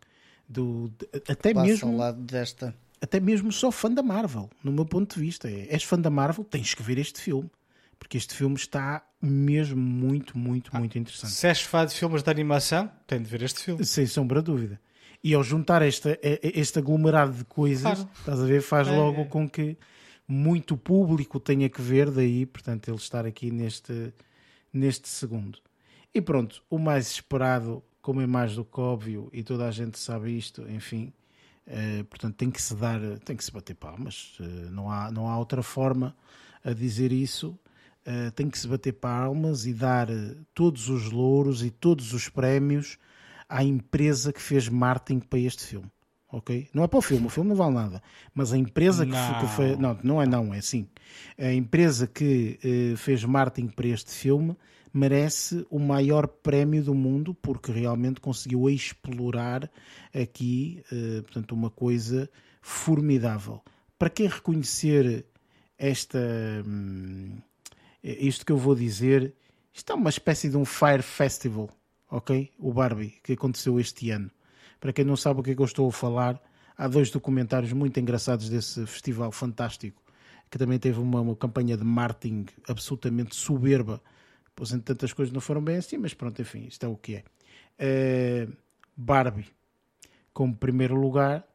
do. 0.47 0.89
De, 0.97 1.07
até 1.31 1.53
Passa 1.53 1.67
mesmo. 1.67 1.89
Ao 1.89 1.95
lado 1.95 2.21
desta. 2.21 2.75
Até 3.01 3.19
mesmo 3.19 3.51
só 3.51 3.71
fã 3.71 3.89
da 3.89 4.03
Marvel, 4.03 4.49
no 4.61 4.71
meu 4.71 4.85
ponto 4.85 5.15
de 5.15 5.21
vista. 5.21 5.49
É, 5.49 5.67
és 5.73 5.83
fã 5.83 5.97
da 5.97 6.09
Marvel, 6.09 6.43
tens 6.43 6.73
que 6.73 6.83
ver 6.83 6.97
este 6.97 7.21
filme. 7.21 7.49
Porque 7.97 8.17
este 8.17 8.33
filme 8.33 8.55
está 8.55 9.05
mesmo 9.21 9.79
muito, 9.79 10.37
muito, 10.37 10.71
ah, 10.73 10.79
muito 10.79 10.97
interessante. 10.97 11.33
Se 11.33 11.47
és 11.47 11.61
fã 11.61 11.85
de 11.85 11.93
filmes 11.93 12.23
de 12.23 12.29
animação, 12.29 12.89
tem 13.05 13.21
de 13.21 13.29
ver 13.29 13.41
este 13.43 13.61
filme. 13.61 13.85
Sem 13.85 14.05
sombra 14.05 14.41
de 14.41 14.45
dúvida. 14.45 14.79
E 15.23 15.33
ao 15.33 15.43
juntar 15.43 15.81
esta, 15.81 16.17
este 16.21 16.79
aglomerado 16.79 17.33
de 17.33 17.43
coisas, 17.43 17.81
claro. 17.81 18.09
estás 18.17 18.39
a 18.39 18.45
ver, 18.45 18.61
faz 18.61 18.87
é, 18.87 18.91
logo 18.95 19.21
é. 19.21 19.25
com 19.25 19.49
que 19.49 19.77
muito 20.27 20.77
público 20.77 21.39
tenha 21.39 21.67
que 21.69 21.81
ver, 21.81 22.09
daí, 22.09 22.45
portanto, 22.45 22.87
ele 22.87 22.97
estar 22.97 23.25
aqui 23.25 23.51
neste, 23.51 24.13
neste 24.71 25.09
segundo. 25.09 25.59
E 26.13 26.21
pronto, 26.21 26.63
o 26.69 26.77
mais 26.77 27.11
esperado, 27.11 27.83
como 28.01 28.21
é 28.21 28.27
mais 28.27 28.55
do 28.55 28.63
que 28.63 28.79
óbvio, 28.79 29.29
e 29.33 29.43
toda 29.43 29.67
a 29.67 29.71
gente 29.71 29.99
sabe 29.99 30.37
isto, 30.37 30.61
enfim, 30.69 31.11
uh, 31.67 32.03
portanto, 32.05 32.35
tem 32.35 32.49
que 32.49 32.61
se 32.61 32.75
dar, 32.75 32.99
tem 33.25 33.35
que 33.35 33.43
se 33.43 33.51
bater 33.51 33.75
palmas, 33.75 34.37
não, 34.71 34.89
há, 34.89 35.11
não 35.11 35.27
há 35.27 35.37
outra 35.37 35.61
forma 35.61 36.15
a 36.63 36.73
dizer 36.73 37.11
isso. 37.11 37.57
Tem 38.33 38.49
que 38.49 38.57
se 38.57 38.67
bater 38.67 38.93
palmas 38.93 39.67
e 39.67 39.73
dar 39.73 40.07
todos 40.55 40.89
os 40.89 41.11
louros 41.11 41.63
e 41.63 41.69
todos 41.69 42.11
os 42.11 42.27
prémios 42.27 42.97
à 43.49 43.63
empresa 43.63 44.31
que 44.31 44.41
fez 44.41 44.69
marketing 44.69 45.19
para 45.19 45.39
este 45.39 45.65
filme. 45.65 45.91
Ok? 46.31 46.69
Não 46.71 46.84
é 46.84 46.88
para 46.88 46.99
o 46.99 47.01
filme, 47.01 47.26
o 47.26 47.30
filme 47.30 47.49
não 47.49 47.55
vale 47.55 47.73
nada. 47.73 48.03
Mas 48.35 48.53
a 48.53 48.57
empresa 48.57 49.03
que, 49.03 49.11
que 49.11 49.47
foi. 49.55 49.76
Não, 49.76 49.97
não 50.03 50.21
é 50.21 50.27
não, 50.27 50.53
é 50.53 50.59
assim. 50.59 50.88
A 51.38 51.51
empresa 51.51 52.05
que 52.05 52.59
uh, 52.63 52.97
fez 52.97 53.23
marketing 53.23 53.69
para 53.69 53.88
este 53.88 54.11
filme 54.11 54.55
merece 54.93 55.65
o 55.69 55.80
maior 55.80 56.27
prémio 56.27 56.84
do 56.84 56.93
mundo 56.93 57.34
porque 57.34 57.71
realmente 57.71 58.21
conseguiu 58.21 58.69
explorar 58.69 59.69
aqui, 60.13 60.84
uh, 60.91 61.23
portanto, 61.23 61.51
uma 61.53 61.71
coisa 61.71 62.30
formidável. 62.61 63.61
Para 63.97 64.11
quem 64.11 64.27
reconhecer 64.27 65.26
esta. 65.80 66.19
Hum, 66.65 67.38
isto 68.03 68.45
que 68.45 68.51
eu 68.51 68.57
vou 68.57 68.76
dizer, 68.76 69.34
isto 69.73 69.91
é 69.91 69.95
uma 69.95 70.09
espécie 70.09 70.47
de 70.47 70.55
um 70.55 70.63
Fire 70.63 71.01
Festival 71.01 71.69
ok? 72.10 72.52
O 72.57 72.73
Barbie, 72.73 73.15
que 73.23 73.34
aconteceu 73.34 73.80
este 73.80 74.10
ano. 74.10 74.30
Para 74.80 74.94
quem 74.94 75.06
não 75.06 75.15
sabe 75.15 75.40
o 75.40 75.44
que 75.44 75.52
é 75.52 75.56
que 75.56 75.61
eu 75.61 75.65
estou 75.65 75.88
a 75.88 75.91
falar, 75.91 76.41
há 76.77 76.88
dois 76.88 77.11
documentários 77.11 77.73
muito 77.73 77.99
engraçados 77.99 78.49
desse 78.49 78.86
festival 78.86 79.31
fantástico, 79.31 80.02
que 80.49 80.57
também 80.57 80.80
teve 80.80 80.99
uma, 80.99 81.22
uma 81.22 81.36
campanha 81.36 81.77
de 81.77 81.84
marketing 81.84 82.45
absolutamente 82.68 83.36
soberba. 83.36 84.02
Pois, 84.56 84.72
entre 84.72 84.86
tantas 84.86 85.14
coisas 85.14 85.34
não 85.34 85.41
foram 85.41 85.64
bem 85.64 85.77
assim, 85.77 85.98
mas 85.98 86.14
pronto, 86.14 86.41
enfim, 86.41 86.65
isto 86.68 86.86
é 86.86 86.90
o 86.90 86.95
que 86.95 87.15
é. 87.15 87.23
Uh, 88.48 88.53
Barbie, 88.95 89.48
como 90.34 90.56
primeiro 90.56 90.95
lugar, 90.95 91.45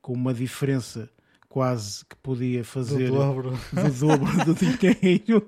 com 0.00 0.12
uma 0.12 0.32
diferença 0.32 1.10
quase 1.48 2.04
que 2.06 2.16
podia 2.16 2.64
fazer 2.64 3.10
do 3.10 3.14
dobro 3.14 3.50
do, 3.50 4.06
dobro 4.06 4.44
do 4.44 4.54
dinheiro 4.54 5.46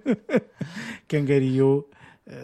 que 1.08 1.16
angariou 1.16 1.90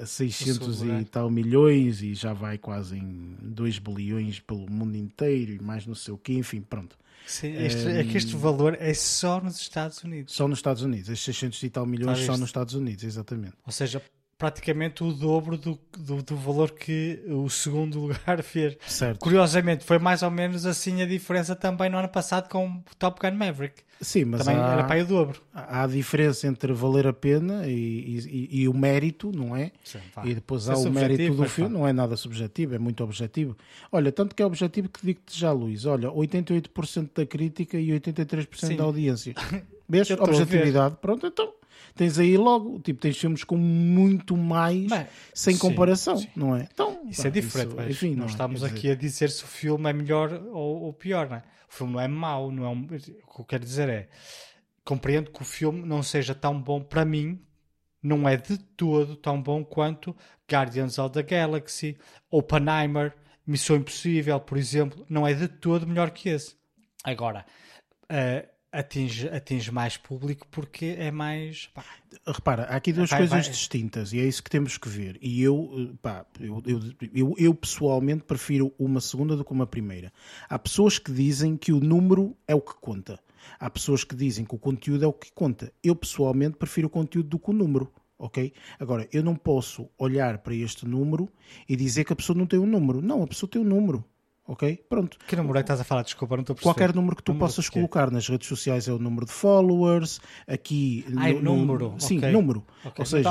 600 0.07 0.83
e 0.83 1.05
tal 1.05 1.29
milhões 1.31 2.03
e 2.03 2.15
já 2.15 2.33
vai 2.33 2.57
quase 2.57 2.97
em 2.97 3.37
2 3.41 3.79
bilhões 3.79 4.39
pelo 4.39 4.71
mundo 4.71 4.97
inteiro 4.97 5.53
e 5.53 5.61
mais 5.61 5.87
não 5.87 5.95
sei 5.95 6.15
o 6.15 6.19
que, 6.19 6.35
enfim, 6.35 6.61
pronto. 6.61 6.97
Sim, 7.27 7.55
este, 7.57 7.87
é 7.87 8.05
que 8.05 8.17
este 8.17 8.35
valor 8.37 8.77
é 8.81 8.95
só 8.95 9.41
nos 9.41 9.61
Estados 9.61 10.03
Unidos. 10.03 10.35
Só 10.35 10.47
nos 10.47 10.59
Estados 10.59 10.83
Unidos, 10.83 11.09
estes 11.09 11.37
600 11.37 11.63
e 11.63 11.71
tal 11.71 11.87
milhões 11.87 12.19
só 12.21 12.37
nos 12.37 12.49
Estados 12.49 12.75
Unidos, 12.75 13.05
exatamente. 13.05 13.55
Ou 13.65 13.73
seja, 13.73 14.03
praticamente 14.43 15.05
o 15.05 15.13
dobro 15.13 15.57
do, 15.57 15.79
do, 15.97 16.21
do, 16.21 16.37
valor 16.37 16.73
que 16.73 17.23
o 17.29 17.49
segundo 17.49 18.01
lugar 18.11 18.43
fez. 18.43 18.77
Certo. 18.89 19.21
Curiosamente, 19.21 19.85
foi 19.85 20.01
mais 20.01 20.25
ou 20.25 20.33
menos 20.33 20.67
assim 20.67 21.01
a 21.01 21.07
diferença 21.07 21.55
também 21.55 21.89
no 21.89 21.97
ano 21.97 22.09
passado 22.09 22.49
com 22.49 22.83
Top 22.99 23.21
Gun 23.21 23.37
Maverick. 23.37 23.85
Sim, 24.01 24.25
mas 24.25 24.45
também 24.45 24.61
há, 24.61 24.73
era 24.73 24.83
para 24.83 25.01
o 25.01 25.07
dobro. 25.07 25.41
Há 25.55 25.85
a 25.85 25.87
diferença 25.87 26.49
entre 26.49 26.73
valer 26.73 27.07
a 27.07 27.13
pena 27.13 27.69
e, 27.69 28.19
e, 28.19 28.63
e 28.63 28.69
o 28.69 28.75
mérito, 28.75 29.31
não 29.31 29.55
é? 29.55 29.71
Sim, 29.85 30.01
e 30.25 30.35
depois 30.35 30.69
há 30.69 30.73
é 30.73 30.77
o 30.77 30.91
mérito 30.91 31.35
do 31.35 31.49
filme, 31.49 31.73
não 31.73 31.87
é 31.87 31.93
nada 31.93 32.17
subjetivo, 32.17 32.75
é 32.75 32.81
muito 32.81 33.05
objetivo. 33.05 33.57
Olha, 33.93 34.11
tanto 34.11 34.35
que 34.35 34.43
é 34.43 34.47
objetivo 34.47 34.89
que 34.89 35.07
digo-te 35.07 35.39
já, 35.39 35.53
Luís, 35.53 35.87
olha, 35.87 36.09
88% 36.11 37.11
da 37.15 37.25
crítica 37.25 37.79
e 37.79 37.91
83% 37.91 38.49
Sim. 38.57 38.77
da 38.77 38.83
audiência. 38.83 39.35
Vês? 39.89 40.11
Objetividade. 40.11 40.97
Pronto, 41.01 41.29
então 41.29 41.62
tens 41.95 42.19
aí 42.19 42.37
logo, 42.37 42.79
tipo, 42.81 43.01
tens 43.01 43.17
filmes 43.17 43.45
com 43.45 43.57
muito 43.57 44.37
mais 44.37 44.87
Bem, 44.87 45.07
sem 45.35 45.57
comparação, 45.57 46.17
sim. 46.17 46.29
não 46.35 46.57
é? 46.57 46.69
Então, 46.73 47.03
isso 47.09 47.27
é 47.27 47.31
diferente, 47.31 47.73
isso, 47.73 48.07
enfim, 48.07 48.15
não, 48.15 48.25
é? 48.25 48.29
estamos 48.29 48.65
aqui 48.65 48.83
dizer... 48.83 48.93
a 48.93 48.95
dizer 48.97 49.31
se 49.31 49.45
o 49.45 49.47
filme 49.47 49.89
é 49.89 49.93
melhor 49.93 50.33
ou, 50.53 50.83
ou, 50.83 50.93
pior, 50.93 51.29
não 51.29 51.37
é? 51.37 51.43
O 51.71 51.75
filme 51.75 51.93
não 51.95 52.01
é 52.01 52.09
mau, 52.09 52.51
não 52.51 52.65
é 52.65 52.69
um... 52.69 52.83
o 52.85 52.89
que 52.89 53.41
eu 53.41 53.45
quero 53.45 53.65
dizer 53.65 53.89
é 53.89 54.09
compreendo 54.85 55.31
que 55.31 55.43
o 55.43 55.45
filme 55.45 55.83
não 55.87 56.03
seja 56.03 56.35
tão 56.35 56.61
bom 56.61 56.83
para 56.83 57.05
mim, 57.05 57.41
não 58.03 58.29
é 58.29 58.37
de 58.37 58.59
todo 58.59 59.17
tão 59.17 59.41
bom 59.41 59.65
quanto 59.65 60.17
Guardians 60.51 60.99
of 60.99 61.15
the 61.15 61.23
Galaxy, 61.23 61.97
Oppenheimer, 62.31 63.15
Missão 63.47 63.77
Impossível, 63.77 64.41
por 64.41 64.59
exemplo, 64.59 65.07
não 65.09 65.27
é 65.27 65.35
de 65.35 65.49
todo 65.49 65.87
melhor 65.87 66.11
que 66.11 66.29
esse. 66.29 66.57
Agora, 67.05 67.45
uh, 68.05 68.49
atinge, 68.73 69.29
atinge 69.29 69.71
mais 69.71 69.97
público 69.97 70.47
porque 70.51 70.97
é 70.99 71.11
mais. 71.11 71.69
Pá. 71.75 71.85
Repara, 72.27 72.65
há 72.65 72.77
aqui 72.77 72.93
duas 72.93 73.11
vai, 73.11 73.21
coisas 73.21 73.47
vai. 73.47 73.53
distintas 73.53 74.13
e 74.13 74.19
é 74.19 74.25
isso 74.25 74.43
que 74.43 74.51
temos 74.51 74.79
que 74.79 74.89
ver. 74.89 75.19
E 75.21 75.43
eu, 75.43 75.71
eh, 75.93 75.97
pá, 76.01 76.27
eu, 76.41 76.63
eu, 76.67 76.81
eu, 77.15 77.35
eu, 77.37 77.55
pessoalmente 77.55 78.25
prefiro 78.25 78.73
uma 78.79 79.01
segunda 79.01 79.37
do 79.37 79.45
que 79.45 79.53
uma 79.53 79.67
primeira. 79.67 80.13
Há 80.49 80.59
pessoas 80.59 80.99
que 80.99 81.13
dizem 81.13 81.57
que 81.57 81.73
o 81.73 81.81
número 81.81 82.35
é 82.49 82.55
o 82.55 82.61
que 82.61 82.75
conta. 82.81 83.21
Há 83.61 83.69
pessoas 83.69 84.05
que 84.05 84.15
dizem 84.15 84.45
que 84.45 84.55
o 84.55 84.59
conteúdo 84.59 85.05
é 85.05 85.09
o 85.09 85.13
que 85.13 85.31
conta. 85.33 85.73
Eu 85.83 85.95
pessoalmente 85.95 86.57
prefiro 86.57 86.87
o 86.87 86.91
conteúdo 86.91 87.29
do 87.29 87.39
que 87.39 87.51
o 87.51 87.53
número. 87.53 87.93
Ok? 88.19 88.53
Agora, 88.79 89.09
eu 89.13 89.21
não 89.21 89.35
posso 89.35 89.91
olhar 89.99 90.39
para 90.39 90.55
este 90.55 90.87
número 90.87 91.29
e 91.69 91.75
dizer 91.75 92.05
que 92.05 92.13
a 92.13 92.17
pessoa 92.17 92.39
não 92.39 92.47
tem 92.47 92.59
um 92.59 92.67
número. 92.67 93.03
Não, 93.03 93.21
a 93.21 93.27
pessoa 93.27 93.51
tem 93.51 93.61
um 93.61 93.65
número 93.65 94.05
ok? 94.47 94.85
Pronto. 94.89 95.19
Que 95.27 95.37
número 95.37 95.59
é 95.59 95.63
que 95.63 95.65
estás 95.65 95.81
a 95.81 95.85
falar? 95.85 96.03
Desculpa, 96.03 96.37
não 96.37 96.43
estou 96.43 96.55
a 96.55 96.57
perceber. 96.57 96.75
Qualquer 96.75 96.95
número 96.95 97.17
que 97.17 97.23
tu 97.23 97.33
número 97.33 97.47
possas 97.47 97.69
colocar 97.69 98.11
nas 98.11 98.29
redes 98.29 98.49
sociais 98.49 98.89
é 98.89 98.93
o 98.93 98.99
número 98.99 99.27
de 99.27 99.33
followers, 99.33 100.21
aqui... 100.47 101.05
Ah, 101.17 101.33
no, 101.33 101.41
número. 101.41 101.93
No, 101.93 102.01
sim, 102.01 102.19
okay. 102.19 102.33
número. 102.33 102.65
Okay. 102.85 103.03
Ou 103.03 103.07
seja, 103.07 103.31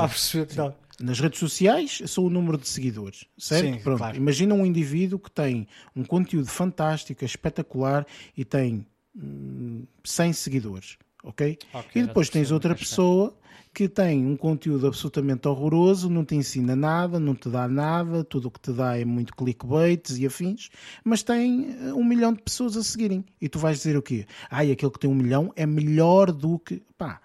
nas 1.00 1.18
redes 1.20 1.38
sociais 1.38 2.02
são 2.06 2.24
o 2.24 2.30
número 2.30 2.56
de 2.56 2.68
seguidores, 2.68 3.24
certo? 3.36 3.66
Sim, 3.66 3.80
Pronto. 3.80 3.98
Claro. 3.98 4.16
Imagina 4.16 4.54
um 4.54 4.64
indivíduo 4.64 5.18
que 5.18 5.30
tem 5.30 5.66
um 5.96 6.04
conteúdo 6.04 6.48
fantástico, 6.48 7.24
espetacular 7.24 8.06
e 8.36 8.44
tem 8.44 8.86
hum, 9.16 9.84
100 10.04 10.32
seguidores, 10.32 10.98
ok? 11.24 11.58
okay 11.72 12.02
e 12.02 12.06
depois 12.06 12.28
tens 12.28 12.50
outra 12.50 12.74
pessoa 12.74 13.36
que 13.74 13.88
tem 13.88 14.26
um 14.26 14.36
conteúdo 14.36 14.86
absolutamente 14.86 15.48
horroroso, 15.48 16.10
não 16.10 16.24
te 16.24 16.34
ensina 16.34 16.76
nada, 16.76 17.18
não 17.18 17.34
te 17.34 17.48
dá 17.48 17.66
nada, 17.66 18.22
tudo 18.22 18.48
o 18.48 18.50
que 18.50 18.60
te 18.60 18.72
dá 18.72 18.98
é 18.98 19.04
muito 19.04 19.34
clickbait 19.34 20.10
e 20.10 20.26
afins, 20.26 20.68
mas 21.02 21.22
tem 21.22 21.70
eh, 21.70 21.94
um 21.94 22.04
milhão 22.04 22.34
de 22.34 22.42
pessoas 22.42 22.76
a 22.76 22.82
seguirem. 22.82 23.24
E 23.40 23.48
tu 23.48 23.58
vais 23.58 23.78
dizer 23.78 23.96
o 23.96 24.02
quê? 24.02 24.26
Ai, 24.50 24.70
aquele 24.70 24.92
que 24.92 24.98
tem 24.98 25.10
um 25.10 25.14
milhão 25.14 25.52
é 25.56 25.64
melhor 25.64 26.30
do 26.30 26.58
que. 26.58 26.82
Pá, 26.98 27.20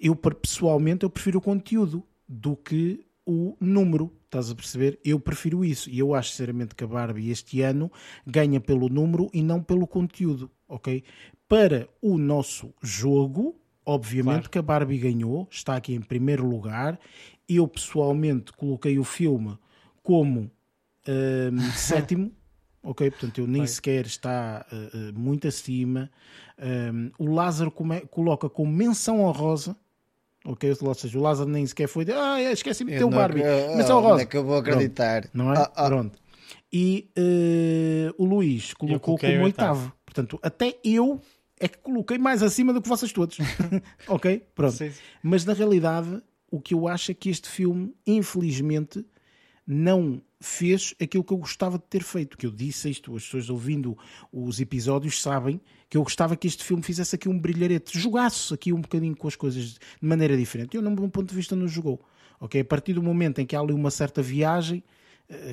eu 0.00 0.16
pessoalmente 0.16 1.04
eu 1.04 1.10
prefiro 1.10 1.38
o 1.38 1.42
conteúdo 1.42 2.02
do 2.26 2.56
que 2.56 3.04
o 3.26 3.54
número. 3.60 4.10
Estás 4.24 4.50
a 4.50 4.54
perceber? 4.54 4.98
Eu 5.04 5.20
prefiro 5.20 5.64
isso. 5.64 5.90
E 5.90 5.98
eu 5.98 6.14
acho 6.14 6.30
sinceramente 6.30 6.74
que 6.74 6.82
a 6.82 6.86
Barbie 6.86 7.30
este 7.30 7.60
ano 7.60 7.92
ganha 8.26 8.60
pelo 8.60 8.88
número 8.88 9.28
e 9.32 9.42
não 9.42 9.62
pelo 9.62 9.86
conteúdo, 9.86 10.50
ok? 10.66 11.04
Para 11.46 11.88
o 12.00 12.16
nosso 12.18 12.72
jogo, 12.82 13.54
Obviamente 13.86 14.34
claro. 14.34 14.50
que 14.50 14.58
a 14.58 14.62
Barbie 14.62 14.98
ganhou, 14.98 15.46
está 15.50 15.76
aqui 15.76 15.94
em 15.94 16.00
primeiro 16.00 16.46
lugar. 16.46 16.98
Eu 17.48 17.68
pessoalmente 17.68 18.52
coloquei 18.52 18.98
o 18.98 19.04
filme 19.04 19.58
como 20.02 20.50
um, 21.08 21.60
sétimo, 21.76 22.32
ok? 22.82 23.10
Portanto, 23.10 23.38
eu 23.38 23.46
nem 23.46 23.62
Vai. 23.62 23.68
sequer 23.68 24.06
está 24.06 24.64
uh, 24.72 25.18
muito 25.18 25.46
acima. 25.46 26.10
Um, 26.58 27.10
o 27.18 27.32
Lázaro 27.32 27.70
come, 27.70 28.00
coloca 28.02 28.48
como 28.48 28.72
menção 28.72 29.20
honrosa. 29.20 29.76
Ok, 30.46 30.76
ou 30.82 30.94
seja, 30.94 31.18
o 31.18 31.22
Lázaro 31.22 31.48
nem 31.48 31.66
sequer 31.66 31.88
foi 31.88 32.04
de 32.04 32.12
ah, 32.12 32.38
esqueci 32.52 32.84
de 32.84 32.98
ter 32.98 33.04
o 33.04 33.08
Barbie. 33.08 33.40
Eu, 33.40 33.76
menção 33.76 33.98
honrosa. 33.98 34.22
É 34.22 34.26
que 34.26 34.36
eu 34.36 34.44
vou 34.44 34.58
acreditar. 34.58 35.22
Pronto, 35.22 35.36
não 35.36 35.52
é? 35.52 35.58
Ah, 35.58 35.72
ah. 35.74 35.86
Pronto. 35.86 36.18
E 36.72 37.10
uh, 37.16 38.22
o 38.22 38.26
Luís 38.26 38.74
colocou 38.74 39.18
como 39.18 39.42
oitavo. 39.44 39.92
Portanto, 40.04 40.38
até 40.42 40.76
eu 40.84 41.20
é 41.64 41.68
que 41.68 41.78
coloquei 41.78 42.18
mais 42.18 42.42
acima 42.42 42.74
do 42.74 42.82
que 42.82 42.88
vocês 42.88 43.10
todos. 43.10 43.38
ok? 44.06 44.46
Pronto. 44.54 44.76
Sim. 44.76 44.92
Mas 45.22 45.46
na 45.46 45.54
realidade, 45.54 46.22
o 46.50 46.60
que 46.60 46.74
eu 46.74 46.86
acho 46.86 47.10
é 47.10 47.14
que 47.14 47.30
este 47.30 47.48
filme, 47.48 47.94
infelizmente, 48.06 49.02
não 49.66 50.20
fez 50.38 50.94
aquilo 51.00 51.24
que 51.24 51.32
eu 51.32 51.38
gostava 51.38 51.78
de 51.78 51.84
ter 51.84 52.02
feito. 52.02 52.36
Que 52.36 52.44
eu 52.44 52.50
disse 52.50 52.90
isto, 52.90 53.16
as 53.16 53.24
pessoas 53.24 53.48
ouvindo 53.48 53.96
os 54.30 54.60
episódios 54.60 55.22
sabem 55.22 55.58
que 55.88 55.96
eu 55.96 56.02
gostava 56.02 56.36
que 56.36 56.46
este 56.46 56.62
filme 56.62 56.82
fizesse 56.82 57.14
aqui 57.14 57.30
um 57.30 57.38
brilharete, 57.38 57.98
jogasse 57.98 58.52
aqui 58.52 58.70
um 58.70 58.82
bocadinho 58.82 59.16
com 59.16 59.26
as 59.26 59.34
coisas 59.34 59.64
de 59.64 59.78
maneira 60.02 60.36
diferente. 60.36 60.76
Eu, 60.76 60.82
no 60.82 60.90
meu 60.90 61.08
ponto 61.08 61.30
de 61.30 61.34
vista, 61.34 61.56
não 61.56 61.66
jogou. 61.66 62.04
Ok? 62.38 62.60
A 62.60 62.64
partir 62.64 62.92
do 62.92 63.02
momento 63.02 63.38
em 63.38 63.46
que 63.46 63.56
há 63.56 63.60
ali 63.60 63.72
uma 63.72 63.90
certa 63.90 64.20
viagem, 64.20 64.84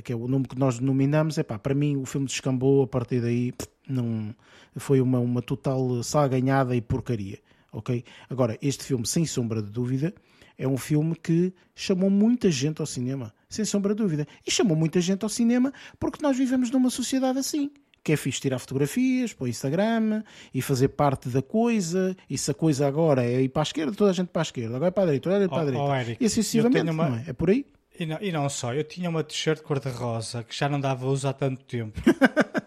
que 0.03 0.11
é 0.11 0.15
o 0.15 0.27
nome 0.27 0.47
que 0.47 0.57
nós 0.57 0.79
denominamos, 0.79 1.37
é 1.37 1.43
pá, 1.43 1.57
para 1.57 1.73
mim 1.73 1.97
o 1.97 2.05
filme 2.05 2.27
descambou, 2.27 2.83
a 2.83 2.87
partir 2.87 3.21
daí 3.21 3.53
não 3.87 4.33
foi 4.75 5.01
uma, 5.01 5.19
uma 5.19 5.41
total 5.41 6.03
salganhada 6.03 6.75
e 6.75 6.81
porcaria, 6.81 7.39
ok? 7.71 8.03
Agora, 8.29 8.57
este 8.61 8.83
filme, 8.83 9.05
sem 9.05 9.25
sombra 9.25 9.61
de 9.61 9.69
dúvida, 9.69 10.13
é 10.57 10.67
um 10.67 10.77
filme 10.77 11.15
que 11.15 11.53
chamou 11.73 12.09
muita 12.09 12.51
gente 12.51 12.81
ao 12.81 12.85
cinema, 12.85 13.33
sem 13.49 13.65
sombra 13.65 13.95
de 13.95 14.01
dúvida. 14.03 14.27
E 14.45 14.51
chamou 14.51 14.77
muita 14.77 15.01
gente 15.01 15.23
ao 15.23 15.29
cinema 15.29 15.73
porque 15.99 16.21
nós 16.21 16.37
vivemos 16.37 16.69
numa 16.69 16.89
sociedade 16.89 17.39
assim. 17.39 17.71
Que 18.03 18.13
é 18.13 18.15
fixe 18.15 18.41
tirar 18.41 18.57
fotografias 18.57 19.31
para 19.31 19.45
o 19.45 19.47
Instagram 19.47 20.23
e 20.53 20.61
fazer 20.61 20.89
parte 20.89 21.29
da 21.29 21.41
coisa. 21.41 22.15
E 22.27 22.35
se 22.37 22.49
a 22.49 22.53
coisa 22.53 22.87
agora 22.87 23.23
é 23.23 23.41
ir 23.43 23.49
para 23.49 23.61
a 23.61 23.63
esquerda, 23.63 23.91
toda 23.91 24.09
a 24.09 24.13
gente 24.13 24.29
para 24.29 24.41
a 24.41 24.43
esquerda. 24.43 24.75
Agora 24.75 24.87
é 24.87 24.91
para 24.91 25.03
a 25.03 25.05
direita, 25.05 25.23
toda 25.23 25.37
a 25.37 25.39
gente 25.41 25.49
para 25.49 25.61
a 25.61 25.65
direita. 25.65 25.85
Oh, 25.85 25.95
Eric, 25.95 26.23
e 26.23 26.25
assim 26.25 26.41
sucessivamente, 26.41 26.89
uma... 26.89 27.09
não 27.09 27.17
é? 27.17 27.25
É 27.27 27.33
por 27.33 27.49
aí? 27.49 27.65
E 28.01 28.05
não, 28.07 28.17
e 28.19 28.31
não 28.31 28.49
só, 28.49 28.73
eu 28.73 28.83
tinha 28.83 29.07
uma 29.07 29.23
t-shirt 29.23 29.61
cor-de-rosa 29.61 30.43
que 30.43 30.57
já 30.57 30.67
não 30.67 30.79
dava 30.79 31.05
uso 31.05 31.27
há 31.27 31.33
tanto 31.33 31.63
tempo. 31.65 32.01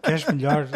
Queres 0.00 0.24
melhor? 0.26 0.68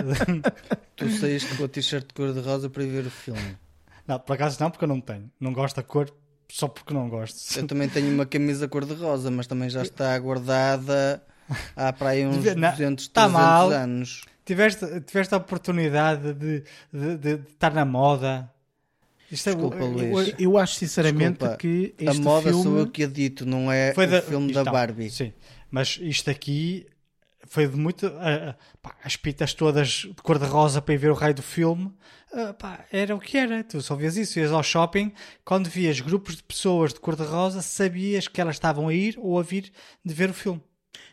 tu 0.97 1.09
saíste 1.11 1.55
com 1.55 1.63
a 1.63 1.69
t-shirt 1.69 2.13
cor-de-rosa 2.13 2.69
para 2.69 2.83
ir 2.83 2.89
ver 2.89 3.07
o 3.07 3.11
filme. 3.11 3.57
Não, 4.05 4.19
por 4.19 4.33
acaso 4.33 4.61
não, 4.61 4.69
porque 4.69 4.83
eu 4.83 4.89
não 4.89 5.01
tenho. 5.01 5.31
Não 5.39 5.53
gosto 5.53 5.77
da 5.77 5.85
cor 5.85 6.13
só 6.49 6.67
porque 6.67 6.93
não 6.93 7.09
gosto. 7.09 7.57
Eu 7.57 7.69
também 7.69 7.89
tenho 7.89 8.13
uma 8.13 8.27
camisa 8.27 8.67
cor-de-rosa, 8.67 9.31
mas 9.31 9.47
também 9.47 9.71
já 9.71 9.83
está 9.83 10.19
guardada 10.19 11.23
há 11.77 11.93
para 11.93 12.09
aí 12.09 12.27
uns 12.27 12.45
não, 12.57 12.71
200, 12.73 13.07
tá 13.09 13.27
300 13.27 13.33
mal. 13.33 13.71
anos. 13.71 14.25
Tiveste, 14.45 15.01
tiveste 15.03 15.35
a 15.35 15.39
oportunidade 15.39 16.35
de, 16.35 16.65
de, 16.93 17.17
de, 17.17 17.37
de 17.37 17.49
estar 17.49 17.73
na 17.73 17.85
moda 17.85 18.51
isto 19.31 19.49
é, 19.51 19.53
Desculpa, 19.53 19.85
Luís. 19.85 20.29
Eu, 20.29 20.35
eu 20.39 20.59
acho 20.59 20.75
sinceramente 20.75 21.39
Desculpa, 21.39 21.57
que 21.57 21.95
a 22.07 22.15
moda 22.15 22.49
filme... 22.49 22.63
sou 22.63 22.79
eu 22.79 22.87
que 22.87 23.05
adito, 23.05 23.45
não 23.45 23.71
é 23.71 23.93
foi 23.95 24.07
o 24.07 24.11
da... 24.11 24.23
filme 24.23 24.53
da 24.53 24.65
Barbie. 24.65 25.11
Sim, 25.11 25.33
mas 25.71 25.99
isto 26.01 26.31
aqui 26.31 26.87
foi 27.47 27.67
de 27.67 27.77
muito. 27.77 28.07
Uh, 28.07 28.55
pá, 28.81 28.95
as 29.03 29.17
pitas 29.17 29.55
todas 29.55 29.89
de 29.89 30.23
cor-de-rosa 30.23 30.81
para 30.81 30.95
ir 30.95 30.99
ver 30.99 31.11
o 31.11 31.15
raio 31.15 31.35
do 31.35 31.43
filme. 31.43 31.93
Uh, 32.33 32.53
pá, 32.55 32.85
era 32.93 33.15
o 33.17 33.19
que 33.21 33.37
era. 33.37 33.65
Tu 33.65 33.81
só 33.81 33.97
vias 33.97 34.17
isso. 34.17 34.39
Ias 34.39 34.53
ao 34.53 34.63
shopping, 34.63 35.13
quando 35.45 35.69
vias 35.69 36.01
grupos 36.01 36.37
de 36.37 36.43
pessoas 36.43 36.93
de 36.93 37.01
cor-de-rosa, 37.01 37.63
sabias 37.63 38.29
que 38.29 38.41
elas 38.41 38.57
estavam 38.57 38.89
a 38.89 38.95
ir 38.95 39.19
ou 39.19 39.39
a 39.39 39.43
vir 39.43 39.73
de 40.05 40.15
ver 40.15 40.31
o 40.31 40.35
filme. 40.35 40.63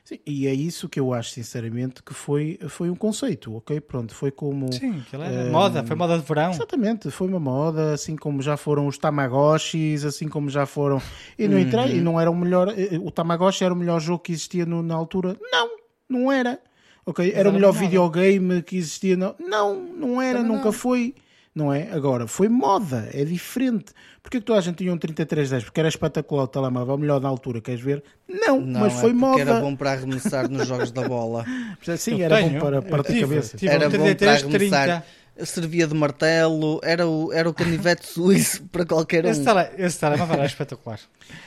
Sim, 0.06 0.20
e 0.24 0.46
é 0.46 0.54
isso 0.54 0.88
que 0.88 1.00
eu 1.00 1.12
acho, 1.12 1.32
sinceramente, 1.32 2.04
que 2.04 2.14
foi, 2.14 2.60
foi 2.70 2.92
um 2.92 2.96
conceito, 2.96 3.56
ok? 3.56 3.82
Pronto, 3.82 4.14
foi 4.14 4.30
como. 4.30 4.72
Sim, 4.72 5.00
aquilo 5.00 5.24
é 5.24 5.50
uh, 5.50 5.52
moda, 5.52 5.84
foi 5.84 5.96
moda 5.96 6.16
de 6.20 6.24
verão. 6.24 6.52
Exatamente, 6.52 7.10
foi 7.10 7.28
uma 7.28 7.40
moda, 7.40 7.92
assim 7.92 8.16
como 8.16 8.40
já 8.40 8.56
foram 8.56 8.86
os 8.86 9.00
Tamagotchis, 9.00 10.06
assim 10.06 10.28
como 10.28 10.48
já 10.48 10.68
foram. 10.68 11.02
E 11.40 11.48
não, 11.48 11.58
entrei, 11.58 11.94
uhum. 11.94 11.98
e 11.98 12.02
não 12.02 12.22
era 12.22 12.30
o 12.30 12.36
melhor. 12.36 12.70
Eh, 12.70 12.94
eh, 12.94 13.00
o 13.00 13.10
Tamagotchi 13.10 13.64
era 13.64 13.74
o 13.74 13.78
melhor 13.78 14.00
jogo 14.00 14.20
que 14.20 14.32
existia 14.32 14.64
no, 14.64 14.84
na 14.84 14.94
altura? 14.94 15.36
Não, 15.52 15.72
não 16.08 16.32
era. 16.32 16.60
Ok? 17.04 17.32
Era 17.34 17.50
o 17.50 17.54
melhor 17.54 17.72
videogame 17.72 18.62
que 18.62 18.78
existia? 18.78 19.18
Não, 19.18 19.36
não, 19.40 19.76
não 19.76 20.22
era, 20.22 20.44
nunca 20.44 20.66
não. 20.66 20.72
foi. 20.72 21.16
Não 21.56 21.72
é? 21.72 21.90
Agora, 21.92 22.28
foi 22.28 22.50
moda, 22.50 23.10
é 23.14 23.24
diferente. 23.24 23.94
Porquê 24.22 24.40
que 24.40 24.46
toda 24.46 24.60
a 24.60 24.62
gente 24.62 24.76
tinha 24.76 24.94
um 24.94 24.98
3310? 24.98 25.64
Porque 25.64 25.80
era 25.80 25.88
espetacular 25.88 26.44
o 26.44 26.48
telemóvel, 26.48 26.98
melhor 26.98 27.22
na 27.22 27.30
altura, 27.30 27.62
queres 27.62 27.80
ver? 27.80 28.04
Não, 28.28 28.60
não 28.60 28.82
mas 28.82 28.98
é 28.98 29.02
foi 29.02 29.14
moda. 29.14 29.40
era 29.40 29.62
bom 29.62 29.74
para 29.74 29.94
arremessar 29.94 30.50
nos 30.50 30.68
jogos 30.68 30.92
da 30.92 31.08
bola. 31.08 31.46
Sim, 31.98 32.22
era 32.22 32.38
tenho, 32.38 32.54
bom 32.54 32.60
para, 32.60 32.82
para 32.82 33.02
a 33.02 33.04
cabeça. 33.04 33.58
era 33.66 33.90
bom 33.90 34.16
para 34.16 34.32
arremessar. 34.34 34.50
30 34.52 35.06
servia 35.44 35.86
de 35.88 35.94
martelo, 35.94 36.80
era 36.84 37.08
o, 37.08 37.34
era 37.34 37.50
o 37.50 37.54
canivete 37.54 38.08
suíço 38.08 38.64
para 38.68 38.86
qualquer 38.86 39.26
um. 39.26 39.30
Esse, 39.30 39.44
tele, 39.44 39.70
esse 39.78 40.00
telemóvel 40.00 40.36
era 40.36 40.46
espetacular. 40.46 41.00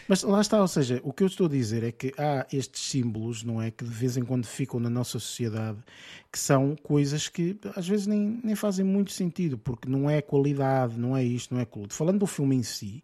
Mas 0.06 0.22
lá 0.22 0.40
está, 0.40 0.60
ou 0.60 0.68
seja, 0.68 1.00
o 1.02 1.12
que 1.12 1.22
eu 1.22 1.26
estou 1.26 1.46
a 1.46 1.48
dizer 1.48 1.82
é 1.82 1.92
que 1.92 2.12
há 2.18 2.46
estes 2.52 2.82
símbolos, 2.82 3.42
não 3.42 3.62
é? 3.62 3.70
Que 3.70 3.84
de 3.84 3.90
vez 3.90 4.16
em 4.16 4.24
quando 4.24 4.44
ficam 4.44 4.78
na 4.78 4.90
nossa 4.90 5.18
sociedade, 5.18 5.78
que 6.30 6.38
são 6.38 6.76
coisas 6.76 7.28
que 7.28 7.58
às 7.74 7.88
vezes 7.88 8.06
nem, 8.06 8.40
nem 8.44 8.54
fazem 8.54 8.84
muito 8.84 9.12
sentido, 9.12 9.56
porque 9.56 9.88
não 9.88 10.10
é 10.10 10.20
qualidade, 10.20 10.98
não 10.98 11.16
é 11.16 11.24
isto, 11.24 11.54
não 11.54 11.60
é 11.60 11.62
aquilo. 11.62 11.86
Falando 11.90 12.18
do 12.18 12.26
filme 12.26 12.56
em 12.56 12.62
si, 12.62 13.02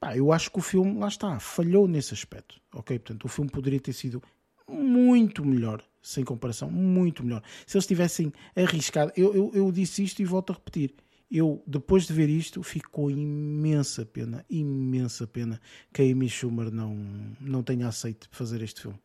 pá, 0.00 0.16
eu 0.16 0.32
acho 0.32 0.50
que 0.50 0.58
o 0.58 0.62
filme, 0.62 0.98
lá 0.98 1.08
está, 1.08 1.38
falhou 1.38 1.86
nesse 1.86 2.14
aspecto, 2.14 2.60
ok? 2.74 2.98
Portanto, 2.98 3.24
o 3.26 3.28
filme 3.28 3.50
poderia 3.50 3.78
ter 3.78 3.92
sido 3.92 4.22
muito 4.68 5.44
melhor 5.44 5.82
sem 6.06 6.22
comparação, 6.24 6.70
muito 6.70 7.24
melhor. 7.24 7.42
Se 7.66 7.76
eles 7.76 7.86
tivessem 7.86 8.32
arriscado, 8.54 9.12
eu, 9.16 9.34
eu, 9.34 9.50
eu 9.52 9.72
disse 9.72 10.04
isto 10.04 10.22
e 10.22 10.24
volto 10.24 10.50
a 10.50 10.54
repetir. 10.54 10.94
Eu, 11.28 11.60
depois 11.66 12.06
de 12.06 12.12
ver 12.12 12.28
isto, 12.28 12.62
ficou 12.62 13.10
imensa 13.10 14.06
pena, 14.06 14.44
imensa 14.48 15.26
pena 15.26 15.60
que 15.92 16.02
a 16.02 16.04
Amy 16.04 16.28
Schumer 16.28 16.70
não, 16.70 16.94
não 17.40 17.64
tenha 17.64 17.88
aceito 17.88 18.28
fazer 18.30 18.62
este 18.62 18.82
filme. 18.82 18.98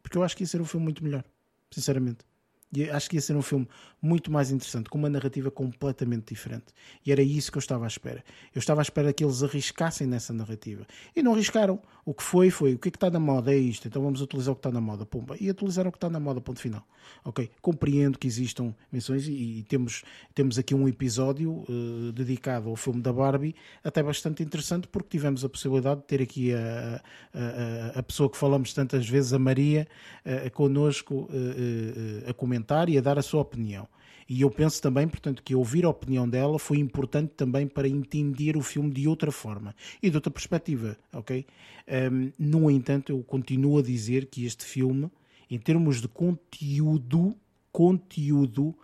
Porque 0.00 0.16
eu 0.16 0.22
acho 0.22 0.36
que 0.36 0.44
ia 0.44 0.46
ser 0.46 0.60
um 0.60 0.64
filme 0.64 0.84
muito 0.84 1.02
melhor, 1.02 1.24
sinceramente. 1.68 2.24
E 2.72 2.88
acho 2.88 3.10
que 3.10 3.16
ia 3.16 3.22
ser 3.22 3.34
um 3.34 3.42
filme 3.42 3.66
muito 4.00 4.30
mais 4.30 4.52
interessante, 4.52 4.88
com 4.88 4.98
uma 4.98 5.08
narrativa 5.08 5.50
completamente 5.50 6.32
diferente. 6.32 6.66
E 7.04 7.10
era 7.10 7.22
isso 7.22 7.50
que 7.50 7.58
eu 7.58 7.60
estava 7.60 7.84
à 7.84 7.88
espera. 7.88 8.24
Eu 8.54 8.60
estava 8.60 8.80
à 8.80 8.82
espera 8.82 9.12
que 9.12 9.24
eles 9.24 9.42
arriscassem 9.42 10.06
nessa 10.06 10.32
narrativa. 10.32 10.86
E 11.14 11.22
não 11.24 11.32
arriscaram. 11.32 11.80
O 12.06 12.14
que 12.14 12.22
foi, 12.22 12.50
foi 12.50 12.74
o 12.74 12.78
que 12.78 12.86
é 12.86 12.90
que 12.92 12.96
está 12.96 13.10
na 13.10 13.18
moda, 13.18 13.52
é 13.52 13.56
isto. 13.56 13.88
Então 13.88 14.00
vamos 14.00 14.20
utilizar 14.20 14.52
o 14.52 14.54
que 14.54 14.60
está 14.60 14.70
na 14.70 14.80
moda, 14.80 15.04
pumba. 15.04 15.36
E 15.40 15.50
utilizar 15.50 15.88
o 15.88 15.90
que 15.90 15.96
está 15.96 16.08
na 16.08 16.20
moda, 16.20 16.40
ponto 16.40 16.60
final. 16.60 16.86
Ok? 17.24 17.50
Compreendo 17.60 18.16
que 18.16 18.28
existam 18.28 18.72
menções 18.92 19.26
e, 19.26 19.32
e 19.32 19.62
temos, 19.64 20.04
temos 20.32 20.56
aqui 20.56 20.72
um 20.72 20.86
episódio 20.86 21.64
uh, 21.68 22.12
dedicado 22.12 22.68
ao 22.68 22.76
filme 22.76 23.02
da 23.02 23.12
Barbie, 23.12 23.56
até 23.82 24.04
bastante 24.04 24.40
interessante, 24.40 24.86
porque 24.86 25.08
tivemos 25.08 25.44
a 25.44 25.48
possibilidade 25.48 26.02
de 26.02 26.06
ter 26.06 26.22
aqui 26.22 26.54
a, 26.54 27.02
a, 27.34 27.96
a, 27.96 27.98
a 27.98 28.02
pessoa 28.04 28.30
que 28.30 28.36
falamos 28.36 28.72
tantas 28.72 29.08
vezes, 29.08 29.32
a 29.32 29.38
Maria, 29.40 29.88
uh, 30.24 30.48
connosco 30.52 31.28
uh, 31.28 32.30
a 32.30 32.32
comentar 32.32 32.88
e 32.88 32.96
a 32.96 33.00
dar 33.00 33.18
a 33.18 33.22
sua 33.22 33.40
opinião. 33.40 33.88
E 34.28 34.40
eu 34.42 34.50
penso 34.50 34.82
também, 34.82 35.06
portanto, 35.06 35.42
que 35.42 35.54
ouvir 35.54 35.84
a 35.84 35.88
opinião 35.88 36.28
dela 36.28 36.58
foi 36.58 36.78
importante 36.78 37.32
também 37.36 37.66
para 37.66 37.88
entender 37.88 38.56
o 38.56 38.60
filme 38.62 38.90
de 38.90 39.06
outra 39.06 39.30
forma 39.30 39.74
e 40.02 40.10
de 40.10 40.16
outra 40.16 40.32
perspectiva, 40.32 40.96
ok? 41.12 41.46
Um, 41.88 42.32
no 42.36 42.70
entanto, 42.70 43.12
eu 43.12 43.22
continuo 43.22 43.78
a 43.78 43.82
dizer 43.82 44.26
que 44.26 44.44
este 44.44 44.64
filme, 44.64 45.08
em 45.48 45.58
termos 45.58 46.00
de 46.00 46.08
conteúdo, 46.08 47.36
conteúdo, 47.70 48.76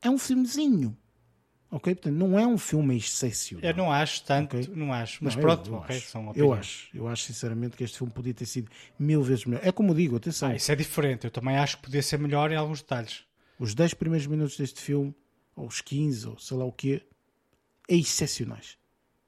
é 0.00 0.08
um 0.08 0.18
filmezinho. 0.18 0.96
Ok? 1.72 1.92
Portanto, 1.92 2.14
não 2.14 2.38
é 2.38 2.46
um 2.46 2.56
filme 2.56 2.96
excepcional. 2.96 3.64
Eu 3.64 3.76
não 3.76 3.90
acho 3.90 4.22
tanto, 4.22 4.56
okay? 4.56 4.72
não 4.76 4.92
acho. 4.92 5.24
Mas 5.24 5.34
não, 5.34 5.42
pronto, 5.42 5.70
eu, 5.70 5.74
eu 5.74 5.80
okay, 5.80 5.96
acho, 5.96 6.06
são 6.06 6.32
Eu 6.36 6.52
acho, 6.52 6.96
eu 6.96 7.08
acho 7.08 7.24
sinceramente 7.24 7.76
que 7.76 7.82
este 7.82 7.98
filme 7.98 8.12
podia 8.12 8.32
ter 8.32 8.46
sido 8.46 8.70
mil 8.96 9.24
vezes 9.24 9.44
melhor. 9.44 9.60
É 9.66 9.72
como 9.72 9.92
digo, 9.92 10.14
atenção. 10.14 10.50
Ah, 10.50 10.54
isso 10.54 10.70
é 10.70 10.76
diferente. 10.76 11.24
Eu 11.24 11.32
também 11.32 11.56
acho 11.56 11.78
que 11.78 11.82
podia 11.82 12.00
ser 12.00 12.16
melhor 12.16 12.52
em 12.52 12.54
alguns 12.54 12.80
detalhes 12.80 13.24
os 13.58 13.74
10 13.74 13.94
primeiros 13.94 14.26
minutos 14.26 14.56
deste 14.56 14.80
filme, 14.80 15.14
ou 15.56 15.66
os 15.66 15.80
15, 15.80 16.28
ou 16.28 16.38
sei 16.38 16.56
lá 16.56 16.64
o 16.64 16.72
quê, 16.72 17.02
é 17.88 17.94
excepcionais. 17.94 18.76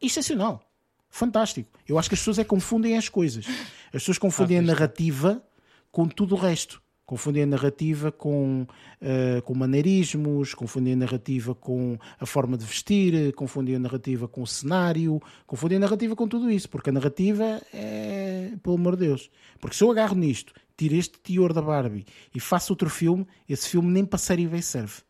Excepcional. 0.00 0.62
Fantástico. 1.08 1.70
Eu 1.88 1.98
acho 1.98 2.08
que 2.08 2.14
as 2.14 2.20
pessoas 2.20 2.38
é 2.38 2.44
confundem 2.44 2.96
as 2.96 3.08
coisas. 3.08 3.46
As 3.86 4.02
pessoas 4.02 4.18
confundem 4.18 4.58
ah, 4.58 4.60
a 4.60 4.62
narrativa 4.62 5.42
com 5.90 6.06
tudo 6.06 6.34
o 6.34 6.38
resto. 6.38 6.82
Confundem 7.06 7.44
a 7.44 7.46
narrativa 7.46 8.10
com, 8.10 8.66
uh, 9.00 9.40
com 9.42 9.54
maneirismos, 9.54 10.52
confundem 10.54 10.94
a 10.94 10.96
narrativa 10.96 11.54
com 11.54 11.96
a 12.18 12.26
forma 12.26 12.58
de 12.58 12.64
vestir, 12.64 13.32
confundem 13.34 13.76
a 13.76 13.78
narrativa 13.78 14.26
com 14.26 14.42
o 14.42 14.46
cenário, 14.46 15.22
confundem 15.46 15.76
a 15.76 15.80
narrativa 15.80 16.16
com 16.16 16.26
tudo 16.26 16.50
isso, 16.50 16.68
porque 16.68 16.90
a 16.90 16.92
narrativa 16.92 17.62
é, 17.72 18.50
pelo 18.60 18.74
amor 18.74 18.96
de 18.96 19.06
Deus. 19.06 19.30
Porque 19.60 19.76
se 19.76 19.84
eu 19.84 19.90
agarro 19.90 20.16
nisto 20.16 20.52
tiro 20.76 20.94
este 20.94 21.18
teor 21.18 21.52
da 21.52 21.62
Barbie 21.62 22.04
e 22.34 22.40
faço 22.40 22.72
outro 22.72 22.90
filme, 22.90 23.26
esse 23.48 23.68
filme 23.68 23.90
nem 23.90 24.04
para 24.04 24.18
série 24.18 24.46
B 24.46 24.60
serve. 24.60 25.02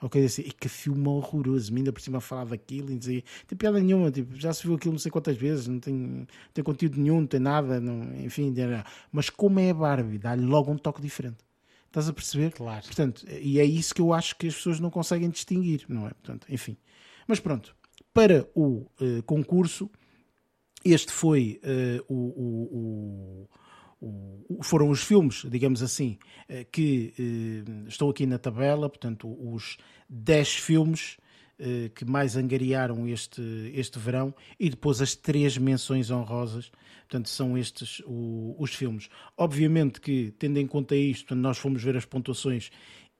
Ok, 0.00 0.24
assim, 0.24 0.42
e 0.42 0.52
que 0.52 0.68
filme 0.68 1.08
horroroso, 1.08 1.74
ainda 1.74 1.92
por 1.92 2.00
cima 2.00 2.18
a 2.18 2.20
falar 2.20 2.44
daquilo 2.44 2.92
e 2.92 2.98
dizer, 2.98 3.24
tem 3.48 3.58
piada 3.58 3.80
nenhuma, 3.80 4.12
tipo, 4.12 4.36
já 4.36 4.52
se 4.52 4.64
viu 4.64 4.76
aquilo 4.76 4.92
não 4.92 4.98
sei 4.98 5.10
quantas 5.10 5.36
vezes, 5.36 5.66
não 5.66 5.80
tem, 5.80 5.92
não 5.92 6.26
tem 6.54 6.62
conteúdo 6.62 7.00
nenhum, 7.00 7.20
não 7.20 7.26
tem 7.26 7.40
nada, 7.40 7.80
não, 7.80 8.14
enfim, 8.24 8.54
mas 9.10 9.28
como 9.28 9.58
é 9.58 9.70
a 9.70 9.74
Barbie, 9.74 10.18
dá-lhe 10.18 10.46
logo 10.46 10.70
um 10.70 10.78
toque 10.78 11.02
diferente. 11.02 11.38
Estás 11.88 12.08
a 12.08 12.12
perceber? 12.12 12.52
Claro. 12.52 12.84
Portanto, 12.84 13.26
e 13.28 13.58
é 13.58 13.64
isso 13.64 13.92
que 13.92 14.00
eu 14.00 14.12
acho 14.12 14.36
que 14.36 14.46
as 14.46 14.54
pessoas 14.54 14.78
não 14.78 14.90
conseguem 14.90 15.30
distinguir, 15.30 15.84
não 15.88 16.06
é? 16.06 16.10
Portanto, 16.10 16.46
enfim. 16.48 16.76
Mas 17.26 17.40
pronto, 17.40 17.74
para 18.12 18.48
o 18.54 18.86
uh, 19.00 19.22
concurso, 19.24 19.90
este 20.84 21.10
foi 21.12 21.60
uh, 21.64 22.04
o, 22.08 22.14
o, 22.14 22.62
o, 22.72 23.48
foram 24.62 24.90
os 24.90 25.02
filmes, 25.02 25.44
digamos 25.48 25.82
assim, 25.82 26.18
eh, 26.48 26.64
que 26.64 27.12
eh, 27.18 27.88
estão 27.88 28.08
aqui 28.08 28.26
na 28.26 28.38
tabela, 28.38 28.88
portanto, 28.88 29.28
os 29.40 29.76
10 30.08 30.54
filmes 30.54 31.16
eh, 31.58 31.90
que 31.92 32.04
mais 32.04 32.36
angariaram 32.36 33.08
este, 33.08 33.42
este 33.74 33.98
verão 33.98 34.32
e 34.60 34.70
depois 34.70 35.02
as 35.02 35.16
três 35.16 35.58
menções 35.58 36.10
honrosas. 36.10 36.70
Portanto, 37.08 37.28
são 37.28 37.58
estes 37.58 38.00
o, 38.06 38.54
os 38.58 38.74
filmes. 38.74 39.08
Obviamente 39.36 40.00
que, 40.00 40.32
tendo 40.38 40.58
em 40.58 40.66
conta 40.66 40.94
isto, 40.94 41.34
nós 41.34 41.58
fomos 41.58 41.82
ver 41.82 41.96
as 41.96 42.04
pontuações 42.04 42.70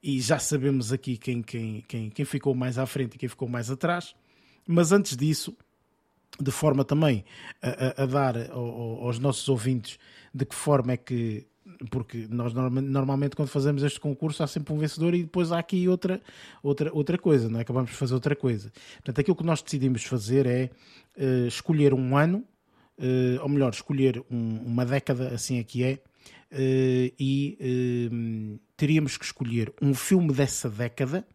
e 0.01 0.21
já 0.21 0.39
sabemos 0.39 0.93
aqui 0.93 1.17
quem, 1.17 1.41
quem, 1.41 1.83
quem, 1.87 2.09
quem 2.09 2.23
ficou 2.23 2.55
mais 2.55 2.77
à 2.77 2.85
frente 2.85 3.15
e 3.15 3.17
quem 3.17 3.27
ficou 3.27 3.49
mais 3.49 3.69
atrás. 3.69 4.15
Mas 4.65 4.93
antes 4.93 5.17
disso, 5.17 5.57
de 6.39 6.51
forma 6.51 6.85
também 6.85 7.25
a, 7.61 8.01
a, 8.01 8.03
a 8.03 8.05
dar 8.05 8.51
aos 8.51 9.19
nossos 9.19 9.49
ouvintes 9.49 9.99
de 10.33 10.45
que 10.45 10.55
forma 10.55 10.93
é 10.93 10.97
que 10.97 11.47
porque 11.89 12.27
nós 12.29 12.53
normalmente 12.53 13.35
quando 13.35 13.49
fazemos 13.49 13.83
este 13.83 13.99
concurso 13.99 14.43
há 14.43 14.47
sempre 14.47 14.73
um 14.73 14.77
vencedor 14.77 15.13
e 15.13 15.23
depois 15.23 15.51
há 15.51 15.59
aqui 15.59 15.87
outra, 15.87 16.21
outra, 16.63 16.91
outra 16.93 17.17
coisa, 17.17 17.49
não 17.49 17.59
é? 17.59 17.61
acabamos 17.61 17.91
de 17.91 17.95
fazer 17.95 18.13
outra 18.13 18.35
coisa. 18.35 18.71
Portanto, 18.95 19.19
aquilo 19.19 19.35
que 19.35 19.45
nós 19.45 19.61
decidimos 19.61 20.03
fazer 20.03 20.45
é 20.45 20.69
uh, 21.17 21.47
escolher 21.47 21.93
um 21.93 22.17
ano, 22.17 22.43
uh, 22.97 23.41
ou 23.41 23.49
melhor, 23.49 23.71
escolher 23.71 24.23
um, 24.29 24.57
uma 24.65 24.85
década, 24.85 25.29
assim 25.29 25.59
aqui 25.59 25.83
é, 25.83 25.93
uh, 25.93 27.13
e 27.19 28.51
teríamos 28.75 29.17
que 29.17 29.25
escolher 29.25 29.73
um 29.81 29.93
filme 29.93 30.33
dessa 30.33 30.69
década, 30.69 31.25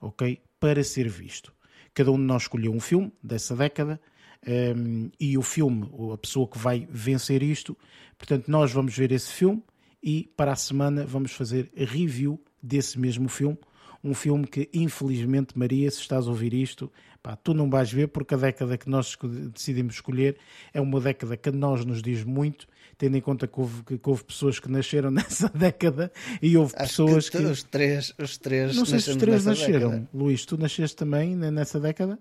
ok, 0.00 0.40
para 0.58 0.82
ser 0.82 1.08
visto. 1.08 1.52
Cada 1.94 2.12
um 2.12 2.16
de 2.16 2.24
nós 2.24 2.42
escolheu 2.42 2.72
um 2.72 2.80
filme 2.80 3.12
dessa 3.22 3.56
década 3.56 4.00
um, 4.46 5.10
e 5.18 5.36
o 5.36 5.42
filme, 5.42 5.88
a 6.12 6.16
pessoa 6.18 6.46
que 6.46 6.58
vai 6.58 6.86
vencer 6.90 7.42
isto. 7.42 7.76
Portanto, 8.16 8.48
nós 8.48 8.72
vamos 8.72 8.96
ver 8.96 9.12
esse 9.12 9.32
filme 9.32 9.62
e 10.02 10.30
para 10.36 10.52
a 10.52 10.56
semana 10.56 11.04
vamos 11.04 11.32
fazer 11.32 11.70
review 11.76 12.40
desse 12.62 12.98
mesmo 12.98 13.28
filme. 13.28 13.58
Um 14.02 14.14
filme 14.14 14.46
que, 14.46 14.68
infelizmente, 14.72 15.58
Maria, 15.58 15.90
se 15.90 16.00
estás 16.00 16.26
a 16.26 16.30
ouvir 16.30 16.54
isto, 16.54 16.90
pá, 17.20 17.34
tu 17.34 17.52
não 17.52 17.68
vais 17.68 17.92
ver, 17.92 18.06
porque 18.06 18.32
a 18.32 18.36
década 18.36 18.78
que 18.78 18.88
nós 18.88 19.18
decidimos 19.52 19.94
escolher 19.94 20.36
é 20.72 20.80
uma 20.80 21.00
década 21.00 21.36
que 21.36 21.48
a 21.48 21.52
nós 21.52 21.84
nos 21.84 22.00
diz 22.00 22.22
muito, 22.22 22.68
tendo 22.96 23.16
em 23.16 23.20
conta 23.20 23.48
que 23.48 23.58
houve, 23.58 23.82
que, 23.82 24.00
houve 24.04 24.22
pessoas 24.22 24.60
que 24.60 24.70
nasceram 24.70 25.10
nessa 25.12 25.48
década 25.48 26.12
e 26.40 26.56
houve 26.56 26.74
Acho 26.76 26.90
pessoas 26.90 27.28
que, 27.28 27.38
que. 27.38 27.44
Os 27.44 27.64
três, 27.64 28.14
os 28.16 28.38
três 28.38 28.76
não 28.76 28.84
sei 28.84 29.00
se 29.00 29.10
os 29.10 29.16
três 29.16 29.44
nasceram. 29.44 29.90
Década. 29.90 30.08
Luís, 30.14 30.46
tu 30.46 30.56
nasceste 30.56 30.96
também 30.96 31.34
nessa 31.34 31.80
década? 31.80 32.20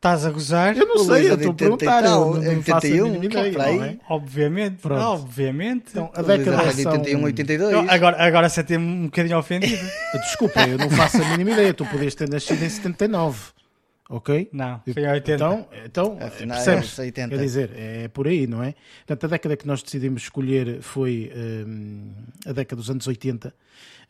Estás 0.00 0.24
a 0.24 0.30
gozar? 0.30 0.74
Eu 0.78 0.86
não 0.86 0.96
sei, 1.04 1.30
eu 1.30 1.34
estou 1.34 1.50
a 1.50 1.54
perguntar. 1.54 2.02
Eu 2.04 2.10
não, 2.10 2.34
não 2.36 2.62
faço 2.62 2.86
a 2.86 2.90
mínima 2.90 3.46
ideia. 3.46 3.52
Não 3.52 3.84
é? 3.84 3.98
Obviamente, 4.08 4.76
Pronto. 4.80 5.02
obviamente. 5.02 5.84
Então, 5.90 6.10
a 6.14 6.22
década 6.22 6.72
de 6.72 6.86
81, 6.86 7.22
82. 7.22 7.72
Não, 7.72 7.90
agora, 7.90 8.16
agora 8.18 8.48
você 8.48 8.64
tem 8.64 8.78
um 8.78 9.04
bocadinho 9.04 9.36
ofendido. 9.36 9.86
Desculpa, 10.24 10.66
eu 10.66 10.78
não 10.78 10.88
faço 10.88 11.22
a 11.22 11.28
mínima 11.28 11.50
ideia. 11.50 11.74
Tu 11.74 11.84
podias 11.84 12.14
ter 12.14 12.30
nascido 12.30 12.64
em 12.64 12.70
79. 12.70 13.38
Ok? 14.12 14.50
Não, 14.52 14.82
foi 14.92 15.04
em 15.04 15.08
80. 15.08 15.32
Então, 15.34 15.68
então 15.84 16.18
Afinal, 16.20 16.56
percebes? 16.56 16.98
É 16.98 17.02
80. 17.02 17.28
Quer 17.28 17.40
dizer, 17.40 17.70
é 17.76 18.08
por 18.08 18.26
aí, 18.26 18.44
não 18.44 18.60
é? 18.60 18.74
Portanto, 19.06 19.24
a 19.24 19.28
década 19.28 19.56
que 19.56 19.66
nós 19.68 19.84
decidimos 19.84 20.22
escolher 20.22 20.82
foi 20.82 21.32
um, 21.32 22.10
a 22.44 22.52
década 22.52 22.74
dos 22.74 22.90
anos 22.90 23.06
80. 23.06 23.54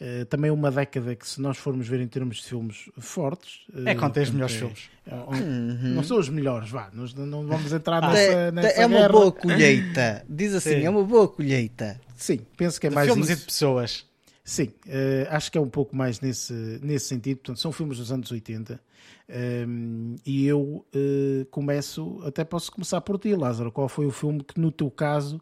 Uh, 0.01 0.24
também 0.24 0.51
uma 0.51 0.70
década 0.70 1.14
que, 1.14 1.28
se 1.28 1.39
nós 1.39 1.59
formos 1.59 1.86
ver 1.86 2.01
em 2.01 2.09
termos 2.09 2.39
de 2.39 2.44
filmes 2.44 2.89
fortes. 2.98 3.60
Uh, 3.68 3.86
é 3.86 3.94
quando 3.94 4.14
tem 4.14 4.22
os 4.22 4.31
melhores 4.31 4.55
é, 4.55 4.59
filmes. 4.59 4.90
É, 5.06 5.14
uhum. 5.14 5.94
Não 5.94 6.02
são 6.02 6.18
os 6.18 6.31
melhores, 6.31 6.70
vá. 6.70 6.89
Nós 6.94 7.12
não 7.12 7.47
vamos 7.47 7.70
entrar 7.70 8.02
ah, 8.02 8.09
nessa, 8.09 8.32
é, 8.32 8.51
nessa 8.51 8.81
É 8.81 8.86
uma 8.86 8.97
guerra. 8.97 9.12
boa 9.12 9.32
colheita. 9.32 10.24
Diz 10.31 10.55
assim, 10.55 10.81
Sim. 10.81 10.86
é 10.86 10.89
uma 10.89 11.05
boa 11.05 11.28
colheita. 11.28 12.01
Sim, 12.16 12.40
penso 12.56 12.81
que 12.81 12.86
é 12.86 12.89
de 12.89 12.94
mais 12.94 13.06
filmes 13.06 13.28
isso. 13.28 13.36
e 13.36 13.40
de 13.40 13.44
pessoas. 13.44 14.06
Sim, 14.43 14.72
uh, 14.86 15.28
acho 15.28 15.52
que 15.52 15.59
é 15.59 15.60
um 15.60 15.68
pouco 15.68 15.94
mais 15.94 16.20
nesse, 16.22 16.81
nesse 16.82 17.05
sentido. 17.05 17.36
Portanto, 17.36 17.60
são 17.60 17.70
filmes 17.70 17.98
dos 17.98 18.10
anos 18.10 18.32
80. 18.32 18.81
Um, 19.28 20.16
e 20.27 20.47
eu 20.47 20.85
uh, 20.94 21.44
começo, 21.51 22.20
até 22.24 22.44
posso 22.44 22.72
começar 22.72 23.01
por 23.01 23.18
ti, 23.18 23.35
Lázaro. 23.35 23.70
Qual 23.70 23.89
foi 23.89 24.06
o 24.06 24.10
filme 24.10 24.43
que, 24.43 24.59
no 24.60 24.72
teu 24.72 24.90
caso, 24.90 25.40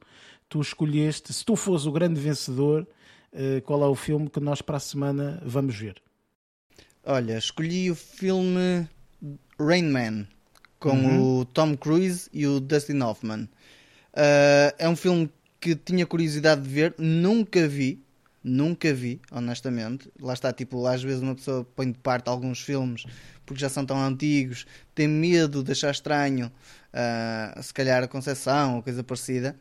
tu 0.49 0.61
escolheste? 0.61 1.33
Se 1.33 1.45
tu 1.45 1.57
fores 1.57 1.87
o 1.87 1.93
grande 1.93 2.21
vencedor, 2.21 2.87
uh, 3.33 3.63
qual 3.63 3.83
é 3.83 3.87
o 3.87 3.95
filme 3.95 4.29
que 4.29 4.41
nós 4.41 4.61
para 4.61 4.77
a 4.77 4.81
semana 4.81 5.43
vamos 5.45 5.77
ver? 5.77 6.03
Olha, 7.05 7.39
escolhi 7.39 7.91
o 7.91 7.95
filme 7.95 8.87
Rain 9.59 9.85
Man 9.85 10.27
com 10.79 10.91
uhum. 10.91 11.41
o 11.41 11.45
Tom 11.45 11.77
Cruise 11.77 12.29
e 12.33 12.47
o 12.47 12.61
Dustin 12.61 13.01
Hoffman. 13.01 13.49
Uh, 14.13 14.75
é 14.79 14.89
um 14.89 14.97
filme 14.97 15.31
que 15.61 15.75
tinha 15.75 16.07
curiosidade 16.07 16.63
de 16.63 16.69
ver, 16.69 16.95
nunca 16.99 17.67
vi, 17.67 18.03
nunca 18.43 18.93
vi, 18.93 19.21
honestamente. 19.31 20.11
Lá 20.21 20.33
está, 20.33 20.53
tipo, 20.53 20.87
às 20.87 21.03
vezes 21.03 21.23
uma 21.23 21.35
pessoa 21.35 21.67
põe 21.77 21.91
de 21.91 21.99
parte 21.99 22.29
alguns 22.29 22.61
filmes 22.61 23.05
porque 23.49 23.61
já 23.61 23.71
são 23.71 23.85
tão 23.85 23.99
antigos, 23.99 24.67
tem 24.95 25.09
medo 25.09 25.65
de 25.65 25.73
achar 25.73 25.91
estranho, 25.91 26.53
uh, 26.93 27.63
se 27.63 27.73
calhar 27.73 28.03
a 28.03 28.07
concepção 28.07 28.77
ou 28.77 28.83
coisa 28.83 29.03
parecida. 29.03 29.57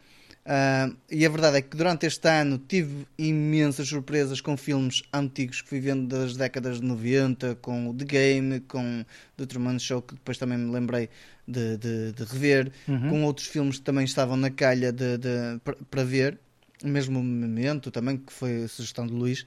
Uh, 0.46 0.96
e 1.12 1.26
a 1.26 1.30
verdade 1.30 1.58
é 1.58 1.62
que 1.62 1.76
durante 1.76 2.06
este 2.06 2.28
ano 2.30 2.58
tive 2.58 3.06
imensas 3.18 3.90
surpresas 3.90 4.40
com 4.40 4.56
filmes 4.56 5.04
antigos 5.14 5.62
que 5.62 5.68
fui 5.68 5.80
vendo 5.80 6.08
das 6.08 6.38
décadas 6.38 6.80
de 6.80 6.86
90, 6.86 7.56
com 7.56 7.90
o 7.90 7.94
The 7.94 8.06
Game, 8.06 8.60
com 8.62 9.06
The 9.36 9.46
Truman 9.46 9.78
Show, 9.80 10.02
que 10.02 10.16
depois 10.16 10.38
também 10.38 10.58
me 10.58 10.72
lembrei 10.72 11.10
de, 11.46 11.78
de, 11.78 12.12
de 12.14 12.24
rever, 12.24 12.72
uhum. 12.88 13.10
com 13.10 13.24
outros 13.24 13.48
filmes 13.48 13.78
que 13.78 13.84
também 13.84 14.06
estavam 14.06 14.38
na 14.38 14.50
calha 14.50 14.92
de, 14.92 15.18
de 15.18 15.60
para 15.90 16.04
ver, 16.04 16.40
mesmo 16.84 17.20
o 17.20 17.24
Memento 17.24 17.92
também, 17.92 18.18
que 18.18 18.32
foi 18.32 18.64
a 18.64 18.68
sugestão 18.68 19.06
de 19.06 19.14
Luís. 19.14 19.46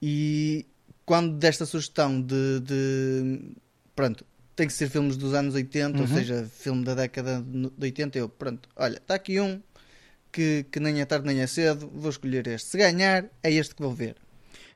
E 0.00 0.66
quando 1.04 1.36
desta 1.36 1.66
sugestão 1.66 2.20
de, 2.20 2.60
de 2.60 3.40
pronto, 3.94 4.24
tem 4.56 4.66
que 4.66 4.72
ser 4.72 4.88
filmes 4.88 5.16
dos 5.16 5.34
anos 5.34 5.54
80, 5.54 5.96
uhum. 5.96 6.02
ou 6.02 6.08
seja, 6.08 6.48
filme 6.58 6.84
da 6.84 6.94
década 6.94 7.42
de 7.42 7.70
80, 7.80 8.18
eu, 8.18 8.28
pronto, 8.28 8.68
olha, 8.76 8.96
está 8.96 9.14
aqui 9.14 9.40
um 9.40 9.60
que, 10.30 10.66
que 10.70 10.80
nem 10.80 11.00
é 11.00 11.04
tarde 11.04 11.26
nem 11.26 11.40
é 11.40 11.46
cedo, 11.46 11.90
vou 11.94 12.10
escolher 12.10 12.46
este. 12.48 12.68
Se 12.68 12.78
ganhar, 12.78 13.24
é 13.42 13.52
este 13.52 13.74
que 13.74 13.82
vou 13.82 13.92
ver. 13.92 14.16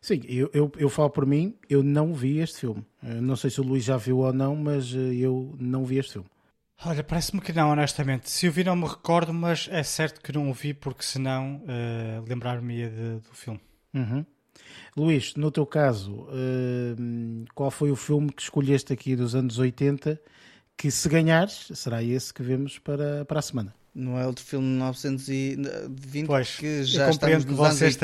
Sim, 0.01 0.23
eu, 0.29 0.49
eu, 0.55 0.71
eu 0.79 0.89
falo 0.89 1.11
por 1.11 1.27
mim, 1.27 1.55
eu 1.69 1.83
não 1.83 2.15
vi 2.15 2.39
este 2.39 2.61
filme. 2.61 2.87
Eu 3.03 3.21
não 3.21 3.35
sei 3.35 3.51
se 3.51 3.61
o 3.61 3.65
Luís 3.65 3.83
já 3.83 3.97
viu 3.97 4.19
ou 4.19 4.33
não, 4.33 4.55
mas 4.55 4.95
eh, 4.95 5.15
eu 5.15 5.57
não 5.59 5.85
vi 5.85 5.99
este 5.99 6.13
filme. 6.13 6.29
Olha, 6.85 7.03
parece-me 7.03 7.41
que 7.41 7.53
não, 7.53 7.71
honestamente. 7.71 8.31
Se 8.31 8.47
eu 8.47 8.53
vi, 8.53 8.63
não 8.63 8.77
me 8.77 8.87
recordo, 8.87 9.35
mas 9.35 9.69
é 9.71 9.83
certo 9.83 10.21
que 10.21 10.33
não 10.33 10.49
o 10.49 10.55
vi, 10.55 10.73
porque 10.73 11.03
senão 11.03 11.57
uh, 11.65 12.25
lembrar-me-ia 12.29 12.89
do 12.89 13.35
filme. 13.35 13.61
Uhum. 13.93 14.25
Luís, 14.97 15.35
no 15.35 15.51
teu 15.51 15.67
caso, 15.67 16.13
uh, 16.13 17.45
qual 17.55 17.71
foi 17.71 17.91
o 17.91 17.97
filme 17.97 18.33
que 18.33 18.43
escolheste 18.43 18.93
aqui 18.93 19.17
dos 19.17 19.35
anos 19.35 19.59
80 19.59 20.21
que, 20.77 20.91
se 20.91 21.09
ganhares, 21.09 21.69
será 21.75 22.03
esse 22.03 22.33
que 22.33 22.43
vemos 22.43 22.79
para, 22.79 23.25
para 23.25 23.41
a 23.41 23.43
semana? 23.43 23.75
Não 23.93 24.17
é 24.17 24.25
outro 24.25 24.45
filme 24.45 24.65
de 24.65 24.73
1920 24.75 26.27
pois, 26.27 26.57
que 26.57 26.85
já 26.85 27.11
estamos 27.11 27.45
nos 27.45 27.59
anos 27.59 27.83
80. 27.83 28.01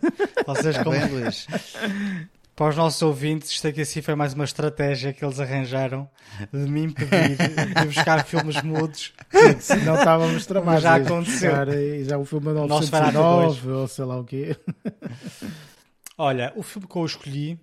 Vocês 0.44 0.76
tá 0.76 0.84
bem, 0.84 1.06
Luís? 1.06 1.46
Para 2.58 2.70
os 2.70 2.76
nossos 2.76 3.00
ouvintes, 3.02 3.52
isto 3.52 3.68
aqui 3.68 3.82
assim 3.82 4.02
foi 4.02 4.16
mais 4.16 4.34
uma 4.34 4.42
estratégia 4.42 5.12
que 5.12 5.24
eles 5.24 5.38
arranjaram 5.38 6.10
de 6.52 6.58
me 6.68 6.82
impedir 6.82 7.36
de 7.36 7.84
buscar 7.86 8.26
filmes 8.26 8.60
mudos. 8.64 9.14
Senão 9.60 9.94
estávamos 9.94 10.44
tramados. 10.44 10.82
Já 10.82 10.96
aconteceu. 10.96 11.52
Já 12.02 12.18
o 12.18 12.24
filme 12.24 12.50
é 12.50 12.54
909 12.54 13.70
ou 13.70 13.86
sei 13.86 14.04
lá 14.04 14.18
o 14.18 14.24
quê. 14.24 14.56
Olha, 16.18 16.52
o 16.56 16.64
filme 16.64 16.88
que 16.88 16.96
eu 16.96 17.06
escolhi 17.06 17.60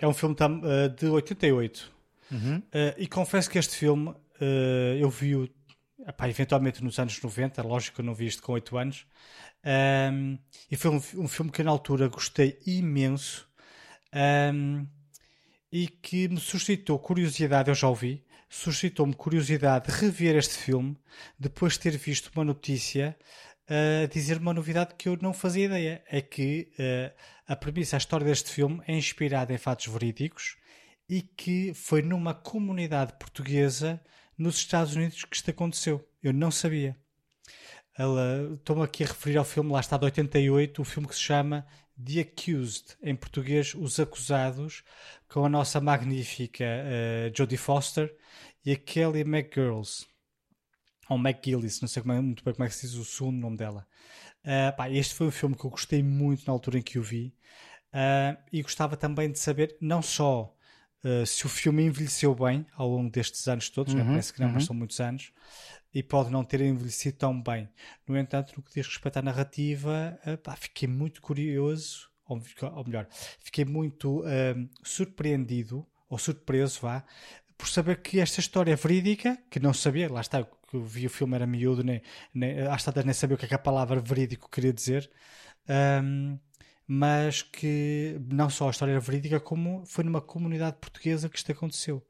é 0.00 0.08
um 0.08 0.14
filme 0.14 0.34
uh, 0.34 0.88
de 0.96 1.08
88. 1.08 1.92
Uhum. 2.32 2.56
Uh, 2.56 2.62
e 2.96 3.06
confesso 3.06 3.50
que 3.50 3.58
este 3.58 3.76
filme 3.76 4.08
uh, 4.08 4.96
eu 4.98 5.10
vi-o 5.10 5.46
eventualmente 6.22 6.82
nos 6.82 6.98
anos 6.98 7.20
90, 7.20 7.62
lógico 7.62 7.96
que 7.96 8.00
eu 8.00 8.04
não 8.06 8.14
vi 8.14 8.26
isto 8.26 8.42
com 8.42 8.52
8 8.52 8.78
anos. 8.78 9.06
Um, 10.10 10.38
e 10.70 10.76
foi 10.76 10.90
um, 10.90 10.96
um, 11.16 11.28
filme 11.28 11.50
que 11.50 11.62
na 11.62 11.70
altura 11.70 12.08
gostei 12.08 12.58
imenso 12.64 13.47
um, 14.14 14.86
e 15.70 15.88
que 15.88 16.28
me 16.28 16.40
suscitou 16.40 16.98
curiosidade, 16.98 17.70
eu 17.70 17.74
já 17.74 17.88
ouvi, 17.88 18.24
suscitou-me 18.48 19.14
curiosidade 19.14 19.86
de 19.86 19.98
rever 20.00 20.36
este 20.36 20.54
filme 20.54 20.96
depois 21.38 21.74
de 21.74 21.80
ter 21.80 21.96
visto 21.96 22.30
uma 22.34 22.44
notícia 22.44 23.16
a 23.68 24.04
uh, 24.04 24.08
dizer 24.08 24.38
uma 24.38 24.54
novidade 24.54 24.94
que 24.96 25.08
eu 25.08 25.18
não 25.20 25.34
fazia 25.34 25.66
ideia. 25.66 26.02
É 26.08 26.22
que 26.22 26.72
uh, 26.78 27.14
a 27.46 27.54
premissa, 27.54 27.96
a 27.96 27.98
história 27.98 28.26
deste 28.26 28.50
filme 28.50 28.82
é 28.86 28.96
inspirada 28.96 29.52
em 29.52 29.58
fatos 29.58 29.86
verídicos 29.86 30.56
e 31.08 31.22
que 31.22 31.74
foi 31.74 32.02
numa 32.02 32.34
comunidade 32.34 33.12
portuguesa 33.18 34.00
nos 34.36 34.56
Estados 34.56 34.94
Unidos 34.94 35.24
que 35.24 35.36
isto 35.36 35.50
aconteceu. 35.50 36.06
Eu 36.22 36.32
não 36.32 36.50
sabia. 36.50 36.96
Estou-me 38.54 38.84
aqui 38.84 39.02
a 39.02 39.08
referir 39.08 39.38
ao 39.38 39.44
filme, 39.44 39.72
lá 39.72 39.80
está 39.80 39.96
de 39.96 40.04
88, 40.04 40.80
o 40.80 40.84
filme 40.84 41.08
que 41.08 41.14
se 41.14 41.20
chama 41.20 41.66
The 42.04 42.20
Accused, 42.20 42.96
em 43.02 43.16
português, 43.16 43.74
Os 43.74 43.98
Acusados, 43.98 44.84
com 45.28 45.44
a 45.44 45.48
nossa 45.48 45.80
magnífica 45.80 46.64
uh, 46.64 47.36
Jodie 47.36 47.56
Foster 47.56 48.14
e 48.64 48.72
a 48.72 48.76
Kelly 48.76 49.20
McGirls. 49.20 50.06
Ou 51.08 51.18
McGillis, 51.18 51.80
não 51.80 51.88
sei 51.88 52.02
como 52.02 52.14
é, 52.14 52.20
muito 52.20 52.44
bem 52.44 52.54
como 52.54 52.64
é 52.64 52.68
que 52.68 52.74
se 52.74 52.86
diz 52.86 52.96
o 52.96 53.04
segundo 53.04 53.38
nome 53.38 53.56
dela. 53.56 53.86
Uh, 54.44 54.76
pá, 54.76 54.90
este 54.90 55.14
foi 55.14 55.26
um 55.26 55.32
filme 55.32 55.56
que 55.56 55.64
eu 55.64 55.70
gostei 55.70 56.02
muito 56.02 56.46
na 56.46 56.52
altura 56.52 56.78
em 56.78 56.82
que 56.82 56.98
o 56.98 57.02
vi. 57.02 57.34
Uh, 57.92 58.36
e 58.52 58.62
gostava 58.62 58.96
também 58.96 59.32
de 59.32 59.38
saber, 59.38 59.76
não 59.80 60.02
só 60.02 60.54
uh, 61.04 61.26
se 61.26 61.46
o 61.46 61.48
filme 61.48 61.84
envelheceu 61.84 62.34
bem 62.34 62.66
ao 62.74 62.88
longo 62.88 63.10
destes 63.10 63.46
anos 63.48 63.68
todos, 63.68 63.94
né? 63.94 64.00
uhum, 64.00 64.06
né? 64.06 64.12
parece 64.12 64.32
que 64.32 64.40
não, 64.40 64.48
uhum. 64.48 64.54
mas 64.54 64.64
são 64.64 64.76
muitos 64.76 65.00
anos, 65.00 65.32
e 65.94 66.02
pode 66.02 66.30
não 66.30 66.44
ter 66.44 66.60
envelhecido 66.60 67.16
tão 67.16 67.40
bem. 67.42 67.68
No 68.06 68.16
entanto, 68.16 68.52
no 68.56 68.62
que 68.62 68.74
diz 68.74 68.86
respeito 68.86 69.18
à 69.18 69.22
narrativa, 69.22 70.18
uh, 70.26 70.38
pá, 70.38 70.56
fiquei 70.56 70.88
muito 70.88 71.20
curioso, 71.22 72.08
ou, 72.26 72.40
ou 72.74 72.84
melhor, 72.84 73.06
fiquei 73.40 73.64
muito 73.64 74.20
uh, 74.20 74.68
surpreendido, 74.82 75.86
ou 76.08 76.18
surpreso, 76.18 76.80
vá, 76.82 77.04
por 77.56 77.68
saber 77.68 78.00
que 78.00 78.20
esta 78.20 78.40
história 78.40 78.72
é 78.72 78.76
verídica, 78.76 79.36
que 79.50 79.58
não 79.58 79.74
sabia, 79.74 80.10
lá 80.10 80.20
está, 80.20 80.44
que 80.44 80.76
eu 80.76 80.84
vi 80.84 81.06
o 81.06 81.10
filme 81.10 81.34
era 81.34 81.46
miúdo, 81.46 81.82
nem, 81.82 82.00
nem, 82.32 82.60
às 82.60 82.84
tantas 82.84 83.04
nem 83.04 83.12
sabia 83.12 83.34
o 83.34 83.38
que, 83.38 83.46
é 83.46 83.48
que 83.48 83.54
a 83.54 83.58
palavra 83.58 84.00
verídico 84.00 84.48
queria 84.48 84.72
dizer. 84.72 85.10
Um, 85.68 86.38
mas 86.90 87.42
que 87.42 88.18
não 88.32 88.48
só 88.48 88.66
a 88.66 88.70
história 88.70 88.92
era 88.92 89.00
verídica, 89.00 89.38
como 89.38 89.84
foi 89.84 90.02
numa 90.02 90.22
comunidade 90.22 90.78
portuguesa 90.80 91.28
que 91.28 91.36
isto 91.36 91.52
aconteceu. 91.52 92.02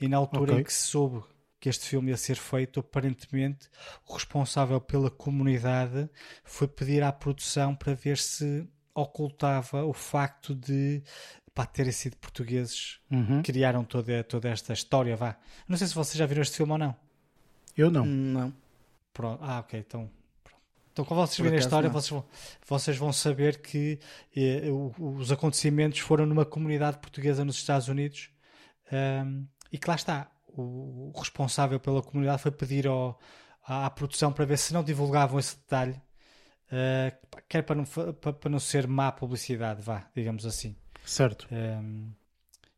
E 0.00 0.06
na 0.06 0.18
altura 0.18 0.52
okay. 0.52 0.60
em 0.60 0.64
que 0.64 0.72
se 0.72 0.82
soube 0.82 1.20
que 1.58 1.68
este 1.68 1.86
filme 1.86 2.10
ia 2.10 2.16
ser 2.16 2.36
feito, 2.36 2.78
aparentemente 2.78 3.68
o 4.06 4.14
responsável 4.14 4.80
pela 4.80 5.10
comunidade 5.10 6.08
foi 6.44 6.68
pedir 6.68 7.02
à 7.02 7.12
produção 7.12 7.74
para 7.74 7.92
ver 7.92 8.18
se 8.18 8.66
ocultava 8.94 9.84
o 9.84 9.92
facto 9.92 10.54
de 10.54 11.02
pá, 11.52 11.66
terem 11.66 11.92
sido 11.92 12.16
portugueses 12.16 13.00
uhum. 13.10 13.42
que 13.42 13.52
criaram 13.52 13.82
toda, 13.82 14.22
toda 14.22 14.48
esta 14.48 14.72
história. 14.72 15.16
Vá. 15.16 15.36
Não 15.66 15.76
sei 15.76 15.88
se 15.88 15.94
vocês 15.94 16.16
já 16.16 16.24
viram 16.24 16.42
este 16.42 16.56
filme 16.56 16.72
ou 16.72 16.78
não. 16.78 16.96
Eu 17.76 17.90
não. 17.90 18.06
Não. 18.06 18.54
Pronto. 19.12 19.42
Ah, 19.42 19.58
ok. 19.58 19.80
Então 19.80 20.08
então, 20.92 21.04
quando 21.04 21.20
vocês 21.20 21.38
virem 21.38 21.56
a 21.56 21.60
história, 21.60 21.88
vocês 21.88 22.10
vão, 22.10 22.24
vocês 22.66 22.96
vão 22.96 23.12
saber 23.12 23.62
que 23.62 23.98
eh, 24.36 24.68
os 24.98 25.30
acontecimentos 25.30 26.00
foram 26.00 26.26
numa 26.26 26.44
comunidade 26.44 26.98
portuguesa 26.98 27.44
nos 27.44 27.56
Estados 27.56 27.88
Unidos 27.88 28.30
um, 28.92 29.46
e 29.72 29.78
que 29.78 29.88
lá 29.88 29.94
está. 29.94 30.30
O, 30.48 31.12
o, 31.14 31.18
responsável 31.18 31.78
pela 31.78 32.02
comunidade 32.02 32.42
foi 32.42 32.50
pedir 32.50 32.88
ao, 32.88 33.18
à, 33.64 33.86
à, 33.86 33.90
produção 33.90 34.32
para 34.32 34.44
ver 34.44 34.58
se 34.58 34.72
não 34.74 34.82
divulgavam 34.82 35.38
esse 35.38 35.56
detalhe, 35.56 35.92
uh, 35.92 37.40
quer 37.48 37.62
para 37.62 37.76
não, 37.76 37.84
para, 37.84 38.32
para, 38.32 38.50
não 38.50 38.58
ser 38.58 38.88
má 38.88 39.12
publicidade, 39.12 39.80
vá, 39.80 40.10
digamos 40.14 40.44
assim. 40.44 40.76
Certo. 41.04 41.46
Um, 41.52 42.10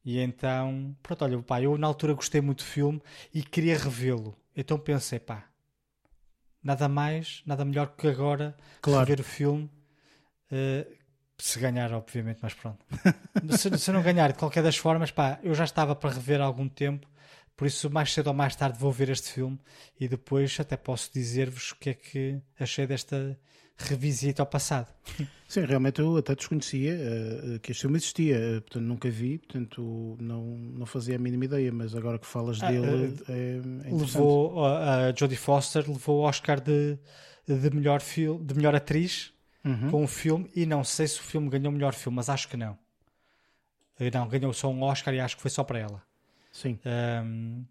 e 0.04 0.18
então, 0.18 0.94
pronto, 1.02 1.24
olha, 1.24 1.42
pá, 1.42 1.62
eu 1.62 1.78
na 1.78 1.86
altura 1.86 2.12
gostei 2.12 2.42
muito 2.42 2.58
do 2.58 2.66
filme 2.66 3.00
e 3.32 3.42
queria 3.42 3.78
revê-lo. 3.78 4.36
Então 4.54 4.78
pensei, 4.78 5.18
pá, 5.18 5.46
nada 6.62 6.88
mais, 6.88 7.42
nada 7.46 7.64
melhor 7.64 7.94
que 7.96 8.08
agora 8.08 8.56
claro. 8.80 9.06
ver 9.06 9.20
o 9.20 9.24
filme. 9.24 9.70
Uh, 10.50 11.02
se 11.38 11.58
ganhar, 11.58 11.92
obviamente, 11.92 12.38
mas 12.40 12.54
pronto. 12.54 12.84
se, 13.58 13.76
se, 13.78 13.90
não 13.90 14.02
ganhar, 14.02 14.32
de 14.32 14.38
qualquer 14.38 14.62
das 14.62 14.76
formas, 14.76 15.10
pá, 15.10 15.40
eu 15.42 15.54
já 15.54 15.64
estava 15.64 15.94
para 15.94 16.14
rever 16.14 16.40
há 16.40 16.44
algum 16.44 16.68
tempo, 16.68 17.08
por 17.56 17.66
isso 17.66 17.90
mais 17.90 18.12
cedo 18.12 18.28
ou 18.28 18.34
mais 18.34 18.54
tarde 18.54 18.78
vou 18.78 18.92
ver 18.92 19.08
este 19.08 19.32
filme 19.32 19.58
e 19.98 20.06
depois 20.06 20.58
até 20.60 20.76
posso 20.76 21.10
dizer-vos 21.12 21.72
o 21.72 21.76
que 21.76 21.90
é 21.90 21.94
que 21.94 22.40
achei 22.58 22.86
desta 22.86 23.38
revisita 23.76 24.42
ao 24.42 24.46
passado. 24.46 24.88
Sim, 25.48 25.64
realmente 25.64 26.00
eu 26.00 26.16
até 26.16 26.34
desconhecia 26.34 26.94
uh, 26.94 27.60
que 27.60 27.72
este 27.72 27.82
filme 27.82 27.96
existia, 27.96 28.36
uh, 28.36 28.60
portanto 28.62 28.84
nunca 28.84 29.10
vi, 29.10 29.38
portanto 29.38 30.16
não, 30.20 30.44
não 30.44 30.86
fazia 30.86 31.16
a 31.16 31.18
mínima 31.18 31.44
ideia, 31.44 31.70
mas 31.72 31.94
agora 31.94 32.18
que 32.18 32.26
falas 32.26 32.62
ah, 32.62 32.70
dele 32.70 32.86
uh, 32.86 33.24
é, 33.28 33.88
é 33.88 33.92
Levou 33.92 34.64
a 34.64 35.12
Jodie 35.14 35.36
Foster 35.36 35.84
levou 35.86 36.20
o 36.20 36.22
Oscar 36.22 36.60
de, 36.60 36.98
de, 37.46 37.70
melhor, 37.70 38.00
fil, 38.00 38.38
de 38.38 38.54
melhor 38.54 38.74
atriz 38.74 39.32
uhum. 39.64 39.90
com 39.90 40.04
o 40.04 40.08
filme 40.08 40.50
e 40.54 40.64
não 40.64 40.84
sei 40.84 41.06
se 41.06 41.20
o 41.20 41.22
filme 41.22 41.48
ganhou 41.48 41.70
o 41.70 41.72
melhor 41.72 41.94
filme, 41.94 42.16
mas 42.16 42.28
acho 42.28 42.48
que 42.48 42.56
não. 42.56 42.78
Eh, 43.98 44.10
não, 44.12 44.28
ganhou 44.28 44.52
só 44.52 44.68
um 44.68 44.82
Oscar 44.82 45.14
e 45.14 45.20
acho 45.20 45.36
que 45.36 45.42
foi 45.42 45.50
só 45.50 45.62
para 45.64 45.78
ela. 45.78 46.02
Sim. 46.50 46.78
Um, 47.24 47.64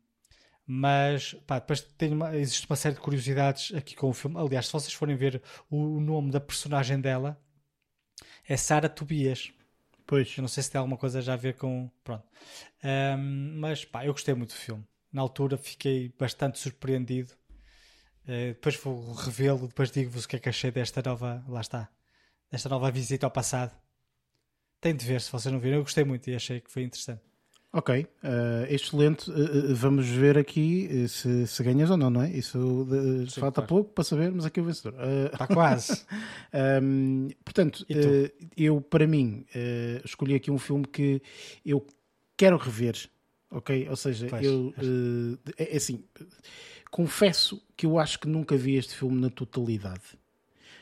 mas 0.74 1.34
pá, 1.46 1.60
depois 1.60 1.82
tem 1.82 2.14
uma, 2.14 2.34
existe 2.34 2.66
uma 2.66 2.78
série 2.78 2.96
de 2.96 3.02
curiosidades 3.02 3.76
aqui 3.76 3.94
com 3.94 4.10
o 4.10 4.14
filme. 4.14 4.38
Aliás, 4.38 4.68
se 4.68 4.72
vocês 4.72 4.94
forem 4.94 5.18
ver 5.18 5.42
o, 5.70 5.98
o 5.98 6.00
nome 6.00 6.32
da 6.32 6.40
personagem 6.40 7.00
dela, 7.02 7.38
é 8.48 8.56
Sara 8.56 8.88
Tobias. 8.88 9.52
Pois. 10.08 10.34
Eu 10.38 10.42
não 10.42 10.48
sei 10.48 10.64
se 10.64 10.72
tem 10.72 10.80
alguma 10.80 10.96
coisa 10.98 11.22
já 11.22 11.34
a 11.34 11.36
ver 11.36 11.56
com. 11.58 11.92
Pronto. 12.06 12.26
Um, 12.82 13.60
mas 13.60 13.84
pá, 13.84 14.06
eu 14.06 14.14
gostei 14.14 14.34
muito 14.34 14.52
do 14.52 14.56
filme. 14.56 14.88
Na 15.12 15.22
altura 15.22 15.58
fiquei 15.58 16.14
bastante 16.18 16.58
surpreendido. 16.58 17.34
Uh, 18.24 18.54
depois 18.54 18.78
vou 18.78 19.12
revê-lo, 19.14 19.68
depois 19.68 19.92
digo-vos 19.92 20.24
o 20.24 20.28
que 20.28 20.38
é 20.38 20.40
que 20.40 20.48
achei 20.48 20.72
desta 20.72 21.02
nova. 21.02 21.44
Lá 21.50 21.60
está. 21.60 21.90
Desta 22.50 22.70
nova 22.70 22.90
visita 22.90 23.26
ao 23.26 23.32
passado. 23.32 23.76
Tem 24.80 24.96
de 24.96 25.06
ver 25.06 25.20
se 25.20 25.30
vocês 25.34 25.52
não 25.52 25.60
viram. 25.60 25.78
Eu 25.78 25.84
gostei 25.84 26.06
muito 26.06 26.30
e 26.30 26.36
achei 26.36 26.62
que 26.62 26.72
foi 26.72 26.84
interessante. 26.84 27.31
Ok, 27.74 28.04
uh, 28.04 28.08
excelente. 28.70 29.32
Uh, 29.32 29.74
vamos 29.74 30.06
ver 30.06 30.38
aqui 30.38 31.08
se, 31.08 31.48
se, 31.48 31.64
ganhas 31.64 31.90
ou 31.90 31.96
não, 31.96 32.10
não 32.10 32.22
é? 32.22 32.30
Isso 32.30 32.60
uh, 32.60 33.30
Sim, 33.30 33.40
falta 33.40 33.62
claro. 33.62 33.68
pouco 33.68 33.94
para 33.94 34.04
saber, 34.04 34.30
mas 34.30 34.46
aqui 34.46 34.60
é 34.60 34.64
o 34.64 34.66
vencedor. 34.66 34.94
Está 35.32 35.48
quase. 35.48 36.06
um, 36.84 37.30
portanto, 37.46 37.86
eu 38.58 38.82
para 38.82 39.08
mim 39.08 39.46
escolhi 40.04 40.36
aqui 40.36 40.52
um 40.52 40.58
filme 40.58 40.86
que 40.86 41.22
eu 41.66 41.86
quero 42.36 42.58
rever, 42.58 43.10
ok? 43.50 43.88
Ou 43.90 43.96
seja, 43.96 44.28
pois, 44.30 44.46
eu 44.46 44.74
é, 45.58 45.74
é 45.74 45.78
assim, 45.78 46.04
confesso 46.90 47.64
que 47.78 47.86
eu 47.86 47.98
acho 47.98 48.20
que 48.20 48.28
nunca 48.28 48.58
vi 48.58 48.76
este 48.76 48.94
filme 48.96 49.22
na 49.22 49.30
totalidade. 49.30 50.20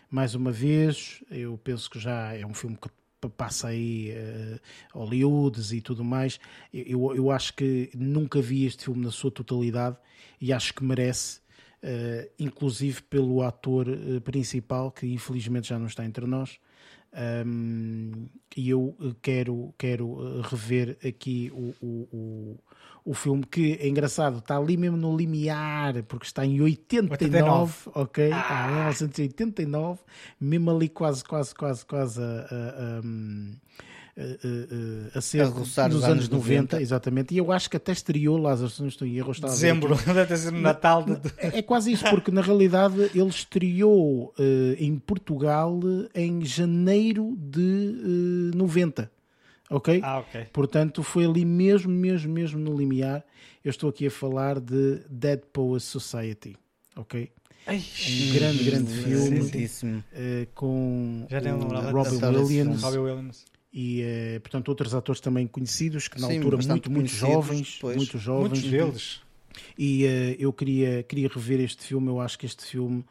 Mais 0.10 0.34
uma 0.34 0.52
vez, 0.52 1.24
eu 1.30 1.56
penso 1.64 1.88
que 1.88 2.00
já 2.00 2.34
é 2.34 2.44
um 2.44 2.54
filme 2.56 2.76
que 2.76 2.90
passa 3.28 3.70
aí 3.70 4.14
uh, 4.94 4.98
Hollywoods 5.00 5.72
e 5.72 5.82
tudo 5.82 6.04
mais. 6.04 6.40
Eu, 6.74 7.16
eu 7.16 7.32
acho 7.32 7.54
que 7.56 7.90
nunca 7.96 8.42
vi 8.42 8.66
este 8.66 8.86
filme 8.86 9.04
na 9.04 9.12
sua 9.12 9.32
totalidade 9.32 9.98
e 10.40 10.54
acho 10.54 10.74
que 10.74 10.84
merece, 10.84 11.40
uh, 11.84 12.30
inclusive 12.38 13.02
pelo 13.04 13.42
ator 13.42 13.88
uh, 13.90 14.22
principal, 14.22 14.92
que 14.92 15.08
infelizmente 15.08 15.70
já 15.70 15.80
não 15.80 15.88
está 15.88 16.06
entre 16.06 16.26
nós. 16.26 16.60
Um, 17.12 18.28
e 18.56 18.70
eu 18.70 18.96
quero, 19.22 19.74
quero 19.80 20.42
rever 20.42 20.96
aqui 21.04 21.52
o, 21.52 21.74
o 21.82 22.60
filme 23.14 23.44
que 23.44 23.78
é 23.80 23.88
engraçado, 23.88 24.40
está 24.40 24.58
ali 24.58 24.78
mesmo 24.78 24.98
no 24.98 25.16
limiar, 25.16 26.04
porque 26.04 26.26
está 26.26 26.46
em 26.46 26.62
89, 26.62 27.12
89. 27.12 27.74
ok? 27.96 28.32
Ah. 28.32 28.40
Está 28.40 28.66
em 28.66 28.74
1989, 28.74 30.00
mesmo 30.40 30.72
ali 30.72 30.90
quase, 30.90 31.24
quase, 31.24 31.56
quase, 31.56 31.86
quase 31.86 32.22
a, 32.22 32.26
a, 32.26 33.02
a, 35.16 35.18
a 35.18 35.22
ser 35.22 35.42
a 35.42 35.50
nos 35.50 35.78
anos, 35.78 36.04
anos 36.04 36.30
90, 36.30 36.76
90, 36.76 36.82
exatamente. 36.82 37.34
E 37.34 37.38
eu 37.38 37.52
acho 37.52 37.70
que 37.70 37.78
até 37.78 37.92
estreou 37.92 38.38
Lázaro, 38.38 38.70
se 38.70 38.82
não 38.82 38.90
estou 38.90 39.08
em 39.08 39.18
erro. 39.18 39.32
Dezembro, 39.34 39.96
deve 40.06 40.38
sido 40.38 40.52
no 40.52 40.62
Natal. 40.62 41.04
De... 41.04 41.14
É, 41.38 41.60
é, 41.60 41.62
quase 41.62 41.92
isso, 41.92 42.04
porque 42.10 42.32
na 42.32 42.42
realidade 42.42 43.00
ele 43.16 43.30
estreou 43.30 44.34
uh, 44.38 44.74
em 44.78 44.98
Portugal 44.98 45.80
em 46.14 46.44
janeiro 46.44 47.36
de 47.38 48.52
uh, 48.54 48.58
90 48.58 49.10
ok? 49.70 50.02
Ah, 50.04 50.20
ok. 50.20 50.46
Portanto, 50.52 51.04
foi 51.04 51.26
ali 51.26 51.46
mesmo, 51.46 51.92
mesmo, 51.92 52.32
mesmo 52.32 52.60
no 52.60 52.76
limiar. 52.76 53.24
Eu 53.64 53.70
estou 53.70 53.90
aqui 53.90 54.08
a 54.08 54.12
falar 54.12 54.60
de 54.60 55.02
Dead 55.10 55.42
Poets 55.54 55.84
Society, 55.84 56.56
ok? 56.96 57.32
Ai, 57.68 57.78
um 57.78 58.34
grande, 58.34 58.64
grande 58.64 58.92
filme 58.92 59.42
uh, 59.42 60.48
com 60.56 61.28
Robin 61.92 62.26
Williams, 62.26 62.82
Robbie 62.82 62.98
Williams 62.98 63.46
e 63.72 64.02
uh, 64.02 64.42
portanto 64.42 64.70
outros 64.70 64.96
atores 64.96 65.22
também 65.22 65.46
conhecidos 65.46 66.08
que 66.08 66.20
na 66.20 66.28
Sim, 66.28 66.38
altura 66.38 66.58
muito 66.58 66.92
muito 66.92 67.12
jovens, 67.12 67.78
pois. 67.80 67.96
muito 67.96 68.18
jovens, 68.18 68.64
muitos 68.64 68.72
deles. 68.72 69.22
E 69.78 70.06
uh, 70.06 70.36
eu 70.40 70.52
queria 70.52 71.04
queria 71.04 71.28
rever 71.28 71.60
este 71.60 71.84
filme. 71.84 72.08
Eu 72.08 72.20
acho 72.20 72.40
que 72.40 72.46
este 72.46 72.66
filme 72.66 73.06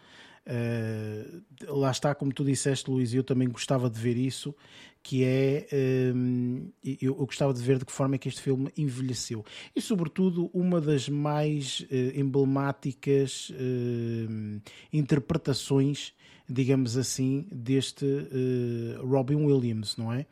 lá 1.68 1.90
está, 1.90 2.14
como 2.14 2.32
tu 2.32 2.42
disseste, 2.42 2.90
Luís, 2.90 3.12
eu 3.12 3.22
também 3.22 3.46
gostava 3.48 3.90
de 3.90 4.00
ver 4.00 4.16
isso 4.16 4.54
que 5.02 5.24
é 5.24 5.66
um, 6.14 6.70
eu, 6.84 6.96
eu, 7.00 7.26
gostava 7.26 7.54
de 7.54 7.62
ver 7.62 7.78
de 7.78 7.84
que 7.84 7.92
forma 7.92 8.16
é 8.16 8.18
que 8.18 8.28
este 8.28 8.42
filme 8.42 8.70
envelheceu. 8.76 9.44
E 9.74 9.80
sobretudo 9.80 10.50
uma 10.52 10.80
das 10.80 11.08
mais 11.08 11.80
uh, 11.80 12.18
emblemáticas 12.18 13.50
uh, 13.50 14.60
interpretações 14.92 16.12
digamos 16.50 16.96
assim 16.96 17.46
deste 17.52 18.06
uh, 18.06 19.06
Robin 19.06 19.36
Williams 19.36 19.96
não 19.96 20.12
é? 20.12 20.26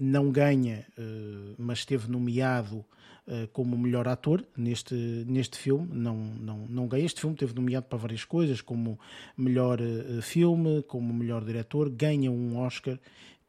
Não 0.00 0.30
ganha 0.30 0.86
mas 1.58 1.80
esteve 1.80 2.10
nomeado 2.10 2.84
como 3.52 3.78
melhor 3.78 4.08
ator 4.08 4.44
neste, 4.56 4.94
neste 4.94 5.56
filme. 5.58 5.88
Não, 5.92 6.16
não, 6.16 6.66
não 6.68 6.88
ganha. 6.88 7.04
Este 7.04 7.20
filme 7.20 7.36
teve 7.36 7.54
nomeado 7.54 7.86
para 7.86 7.98
várias 7.98 8.24
coisas, 8.24 8.60
como 8.60 8.98
melhor 9.36 9.78
filme, 10.22 10.82
como 10.82 11.14
melhor 11.14 11.44
diretor, 11.44 11.88
ganha 11.88 12.30
um 12.30 12.58
Oscar 12.58 12.98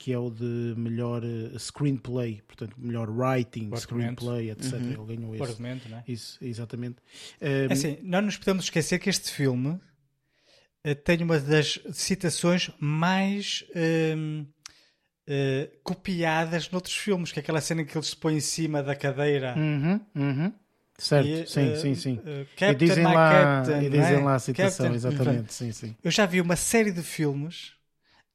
que 0.03 0.11
é 0.11 0.17
o 0.17 0.29
de 0.29 0.73
melhor 0.75 1.23
uh, 1.23 1.57
screenplay, 1.57 2.41
portanto, 2.45 2.75
melhor 2.77 3.09
writing, 3.09 3.71
screenplay, 3.77 4.51
etc. 4.51 4.73
Uhum. 4.73 4.91
Ele 4.91 5.15
ganhou 5.15 5.35
esse. 5.35 5.43
argumento, 5.43 5.87
não 5.87 5.97
é? 5.97 6.03
Isso, 6.05 6.37
exatamente. 6.41 6.97
Um, 7.41 7.47
é 7.47 7.71
assim, 7.71 7.97
não 8.03 8.21
nos 8.21 8.35
podemos 8.35 8.65
esquecer 8.65 8.99
que 8.99 9.09
este 9.09 9.31
filme 9.31 9.79
tem 11.05 11.23
uma 11.23 11.39
das 11.39 11.79
citações 11.93 12.69
mais 12.77 13.63
uh, 15.27 15.77
copiadas 15.83 16.69
noutros 16.71 16.95
filmes, 16.95 17.31
que 17.31 17.39
é 17.39 17.41
aquela 17.41 17.61
cena 17.61 17.81
em 17.81 17.85
que 17.85 17.97
eles 17.97 18.09
se 18.09 18.15
põem 18.15 18.37
em 18.37 18.41
cima 18.41 18.81
da 18.81 18.95
cadeira. 18.95 19.55
Uhum, 19.57 19.99
uhum. 20.15 20.53
Certo, 20.97 21.27
e, 21.27 21.47
sim, 21.47 21.75
sim, 21.75 21.95
sim. 21.95 22.15
Captain, 22.55 22.69
e 22.69 22.75
dizem, 22.75 23.03
lá, 23.03 23.29
Captain, 23.29 23.83
e 23.83 23.89
dizem 23.89 24.15
é? 24.15 24.23
lá 24.23 24.35
a 24.35 24.39
citação, 24.39 24.85
Captain. 24.85 24.95
exatamente, 24.95 25.53
sim, 25.53 25.71
sim. 25.71 25.95
Eu 26.03 26.11
já 26.11 26.25
vi 26.25 26.39
uma 26.39 26.55
série 26.55 26.91
de 26.91 27.01
filmes 27.01 27.73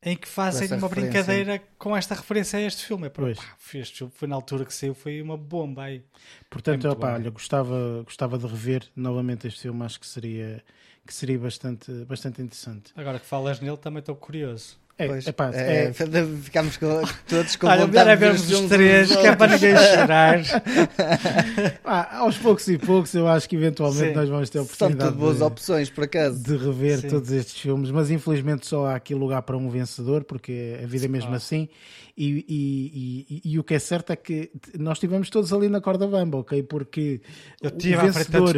em 0.03 0.17
que 0.17 0.29
fazem 0.29 0.77
uma 0.77 0.89
brincadeira 0.89 1.61
com 1.77 1.97
esta 1.97 2.15
referência 2.15 2.59
a 2.59 2.63
este 2.63 2.85
filme. 2.85 3.07
É 3.07 3.11
para, 3.11 3.35
pá, 3.35 3.57
este 3.75 3.99
filme 3.99 4.13
foi 4.15 4.29
na 4.29 4.35
altura 4.35 4.65
que 4.65 4.73
saiu, 4.73 4.95
foi 4.95 5.21
uma 5.21 5.37
bomba 5.37 5.85
aí. 5.85 6.05
Portanto, 6.51 6.87
é 6.87 6.91
opa, 6.91 7.15
olha, 7.15 7.31
gostava, 7.31 8.03
gostava 8.05 8.39
de 8.39 8.47
rever 8.47 8.83
novamente 8.95 9.47
este 9.47 9.63
filme, 9.63 9.85
acho 9.85 9.99
que 9.99 10.07
seria, 10.07 10.63
que 11.07 11.13
seria 11.13 11.39
bastante, 11.39 11.93
bastante 12.05 12.43
interessante. 12.43 12.93
Agora 12.97 13.19
que 13.19 13.27
falas 13.27 13.61
nele, 13.61 13.77
também 13.77 14.01
estou 14.01 14.17
curioso. 14.17 14.79
É, 14.99 15.07
pois, 15.07 15.27
epá, 15.29 15.53
é, 15.55 15.85
é, 15.85 15.93
ficámos 16.43 16.77
com, 16.77 17.03
todos 17.29 17.55
com 17.55 17.69
Olha, 17.69 17.87
vontade 17.87 18.11
de 18.11 18.17
vermos 18.17 18.51
os 18.51 18.69
três, 18.69 19.15
que 19.15 19.27
é 19.29 19.37
para 19.37 19.53
ninguém 19.53 19.77
chorar. 19.95 20.41
ah, 21.85 22.19
aos 22.19 22.37
poucos 22.37 22.67
e 22.67 22.77
poucos, 22.77 23.15
eu 23.15 23.29
acho 23.29 23.49
que 23.49 23.55
eventualmente 23.55 24.09
Sim. 24.09 24.15
nós 24.15 24.29
vamos 24.29 24.51
ter 24.51 24.59
a 24.59 24.63
oportunidade. 24.63 25.01
São 25.01 25.13
tudo 25.13 25.21
boas 25.21 25.37
de, 25.37 25.43
opções, 25.45 25.89
por 25.89 26.03
acaso. 26.03 26.43
De 26.43 26.57
rever 26.57 26.99
Sim. 26.99 27.09
todos 27.11 27.31
estes 27.31 27.61
filmes, 27.61 27.93
mas 27.93 28.11
infelizmente 28.11 28.67
só 28.67 28.87
há 28.87 28.97
aqui 28.97 29.15
lugar 29.15 29.43
para 29.43 29.57
um 29.57 29.71
vencedor, 29.71 30.25
porque 30.25 30.81
a 30.83 30.87
vida 30.89 31.05
é 31.05 31.09
mesmo 31.09 31.33
assim. 31.33 31.69
E, 32.17 32.45
e, 32.49 33.25
e, 33.29 33.53
e, 33.53 33.59
o 33.61 33.63
que 33.63 33.75
é 33.75 33.79
certo 33.79 34.13
é 34.13 34.17
que 34.17 34.51
nós 34.77 34.97
estivemos 34.97 35.31
todos 35.31 35.53
ali 35.53 35.69
na 35.69 35.81
corda 35.81 36.05
bamba, 36.05 36.39
ok? 36.39 36.65
Porque 36.65 37.21
eu 37.63 37.71
tive 37.71 37.95
o 37.95 38.01
vencedor, 38.01 38.57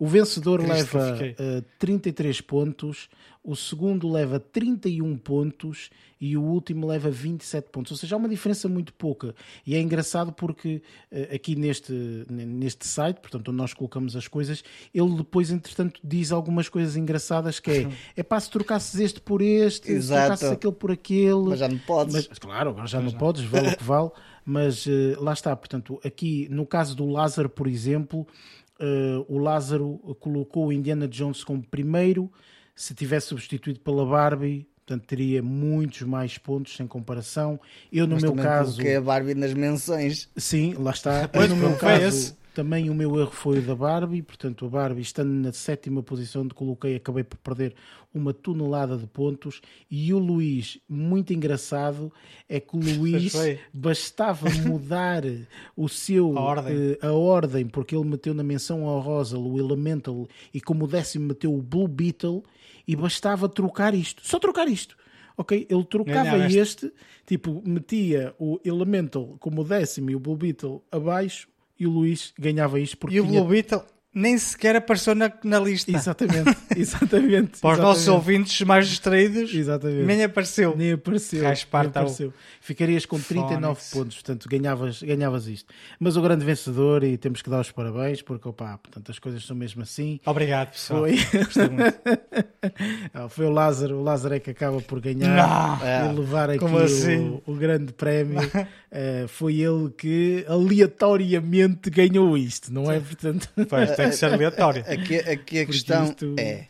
o 0.00 0.06
vencedor 0.08 0.60
leva 0.60 1.16
uh, 1.16 1.64
33 1.78 2.40
pontos 2.40 3.08
o 3.46 3.54
segundo 3.54 4.10
leva 4.10 4.40
31 4.40 5.16
pontos 5.18 5.88
e 6.20 6.36
o 6.36 6.42
último 6.42 6.84
leva 6.84 7.08
27 7.08 7.70
pontos. 7.70 7.92
Ou 7.92 7.98
seja, 7.98 8.16
há 8.16 8.18
uma 8.18 8.28
diferença 8.28 8.68
muito 8.68 8.92
pouca. 8.92 9.36
E 9.64 9.76
é 9.76 9.80
engraçado 9.80 10.32
porque 10.32 10.82
eh, 11.12 11.36
aqui 11.36 11.54
neste, 11.54 11.92
neste 12.28 12.88
site, 12.88 13.20
portanto, 13.20 13.48
onde 13.48 13.56
nós 13.56 13.72
colocamos 13.72 14.16
as 14.16 14.26
coisas, 14.26 14.64
ele 14.92 15.14
depois, 15.14 15.52
entretanto, 15.52 16.00
diz 16.02 16.32
algumas 16.32 16.68
coisas 16.68 16.96
engraçadas 16.96 17.60
que 17.60 17.70
é, 17.70 17.88
é 18.16 18.22
pá, 18.24 18.40
se 18.40 18.50
trocasses 18.50 18.98
este 18.98 19.20
por 19.20 19.40
este, 19.40 19.92
Exato. 19.92 20.20
se 20.20 20.26
trocasses 20.26 20.50
aquele 20.50 20.74
por 20.74 20.90
aquele... 20.90 21.44
Mas 21.44 21.60
já 21.60 21.68
não 21.68 21.78
podes. 21.78 22.28
Mas, 22.28 22.38
claro, 22.40 22.70
agora 22.70 22.86
já 22.88 23.00
não 23.00 23.12
podes, 23.12 23.44
vale 23.44 23.68
o 23.68 23.76
que 23.76 23.84
vale. 23.84 24.10
Mas 24.44 24.86
uh, 24.86 24.90
lá 25.18 25.32
está, 25.32 25.54
portanto, 25.54 26.00
aqui 26.04 26.48
no 26.50 26.66
caso 26.66 26.96
do 26.96 27.06
Lázaro, 27.06 27.48
por 27.48 27.68
exemplo, 27.68 28.26
uh, 28.80 29.24
o 29.28 29.38
Lázaro 29.38 30.16
colocou 30.18 30.66
o 30.66 30.72
Indiana 30.72 31.06
Jones 31.06 31.44
como 31.44 31.62
primeiro, 31.62 32.30
se 32.76 32.94
tivesse 32.94 33.28
substituído 33.28 33.80
pela 33.80 34.04
Barbie, 34.04 34.68
portanto 34.84 35.06
teria 35.06 35.42
muitos 35.42 36.02
mais 36.02 36.36
pontos 36.36 36.76
sem 36.76 36.86
comparação. 36.86 37.58
Eu 37.90 38.06
no 38.06 38.14
Mas 38.14 38.22
meu 38.22 38.34
caso, 38.34 38.72
coloquei 38.72 38.96
a 38.96 39.00
Barbie 39.00 39.34
nas 39.34 39.54
menções. 39.54 40.28
Sim, 40.36 40.74
lá 40.74 40.90
está. 40.90 41.28
Eu 41.34 41.48
no 41.48 41.56
meu 41.56 41.74
caso, 41.76 42.36
também 42.54 42.88
o 42.88 42.94
meu 42.94 43.18
erro 43.18 43.32
foi 43.32 43.58
o 43.58 43.62
da 43.62 43.74
Barbie, 43.74 44.22
portanto 44.22 44.66
a 44.66 44.68
Barbie 44.68 45.00
estando 45.00 45.30
na 45.30 45.52
sétima 45.52 46.02
posição 46.02 46.42
onde 46.42 46.54
coloquei, 46.54 46.96
acabei 46.96 47.24
por 47.24 47.38
perder 47.38 47.74
uma 48.14 48.32
tonelada 48.32 48.96
de 48.96 49.06
pontos 49.06 49.60
e 49.90 50.12
o 50.14 50.18
Luís, 50.18 50.78
muito 50.88 51.34
engraçado, 51.34 52.10
é 52.48 52.58
que 52.60 52.76
o 52.76 52.80
Luís 52.98 53.34
bastava 53.72 54.48
mudar 54.66 55.22
o 55.76 55.88
seu 55.88 56.36
a 56.36 56.40
ordem. 56.40 56.76
Uh, 56.76 56.98
a 57.02 57.12
ordem, 57.12 57.66
porque 57.66 57.94
ele 57.94 58.08
meteu 58.08 58.32
na 58.32 58.42
menção 58.42 58.84
honrosa 58.84 59.38
o 59.38 59.58
Elemental 59.58 60.28
e 60.52 60.60
como 60.60 60.86
décimo 60.86 61.28
meteu 61.28 61.54
o 61.54 61.60
Blue 61.60 61.88
Beetle 61.88 62.42
e 62.86 62.94
bastava 62.94 63.48
trocar 63.48 63.94
isto, 63.94 64.26
só 64.26 64.38
trocar 64.38 64.68
isto. 64.68 64.96
Ok, 65.36 65.66
ele 65.68 65.84
trocava 65.84 66.46
este, 66.50 66.90
tipo, 67.26 67.62
metia 67.66 68.34
o 68.38 68.58
Elemental 68.64 69.36
como 69.38 69.62
décimo 69.62 70.10
e 70.10 70.16
o 70.16 70.20
Blue 70.20 70.36
Beetle 70.36 70.80
abaixo 70.90 71.46
e 71.78 71.86
o 71.86 71.90
Luís 71.90 72.32
ganhava 72.38 72.80
isto 72.80 72.96
porque 72.96 73.16
E 73.16 73.20
o 73.20 73.26
tinha... 73.26 73.40
Blue 73.40 73.50
Beetle 73.50 73.82
nem 74.16 74.38
sequer 74.38 74.76
apareceu 74.76 75.14
na, 75.14 75.30
na 75.44 75.60
lista. 75.60 75.90
Exatamente, 75.90 76.56
exatamente. 76.74 77.60
Para 77.60 77.74
os 77.74 77.78
nossos 77.78 78.08
ouvintes 78.08 78.62
mais 78.62 78.88
distraídos, 78.88 79.54
exatamente. 79.54 80.06
nem 80.06 80.24
apareceu. 80.24 80.74
Nem 80.74 80.92
apareceu. 80.92 81.42
Nem 81.42 81.52
apareceu. 81.52 82.32
Ficarias 82.62 83.04
com 83.04 83.20
39 83.20 83.78
pontos, 83.92 84.16
portanto 84.16 84.48
ganhavas, 84.48 85.02
ganhavas 85.02 85.46
isto. 85.46 85.72
Mas 86.00 86.16
o 86.16 86.22
grande 86.22 86.46
vencedor, 86.46 87.04
e 87.04 87.18
temos 87.18 87.42
que 87.42 87.50
dar 87.50 87.60
os 87.60 87.70
parabéns, 87.70 88.22
porque 88.22 88.48
opa, 88.48 88.78
portanto, 88.78 89.10
as 89.10 89.18
coisas 89.18 89.44
são 89.44 89.54
mesmo 89.54 89.82
assim. 89.82 90.18
Obrigado, 90.24 90.70
pessoal. 90.70 91.02
Foi, 91.02 91.16
Não, 93.12 93.28
foi 93.28 93.44
o 93.44 93.50
Lázaro, 93.50 93.96
o 93.96 94.02
Lázaro 94.02 94.34
é 94.34 94.40
que 94.40 94.50
acaba 94.50 94.80
por 94.80 94.98
ganhar 94.98 95.28
Não. 95.28 96.10
e 96.10 96.18
levar 96.18 96.48
aqui 96.48 96.64
assim? 96.82 97.40
o, 97.46 97.52
o, 97.52 97.54
grande 97.54 97.92
prémio. 97.92 98.40
Uh, 98.40 99.28
foi 99.28 99.60
ele 99.60 99.90
que 99.90 100.42
aleatoriamente 100.48 101.90
ganhou 101.90 102.36
isto, 102.38 102.72
não 102.72 102.90
é? 102.90 102.98
Portanto, 102.98 103.50
pois, 103.68 104.05
tem 104.06 104.12
que 104.12 104.16
ser 104.18 104.32
aleatório. 104.32 104.84
Aqui, 104.88 105.16
aqui 105.16 105.60
a 105.60 105.66
questão 105.66 106.04
isto... 106.06 106.34
é. 106.38 106.66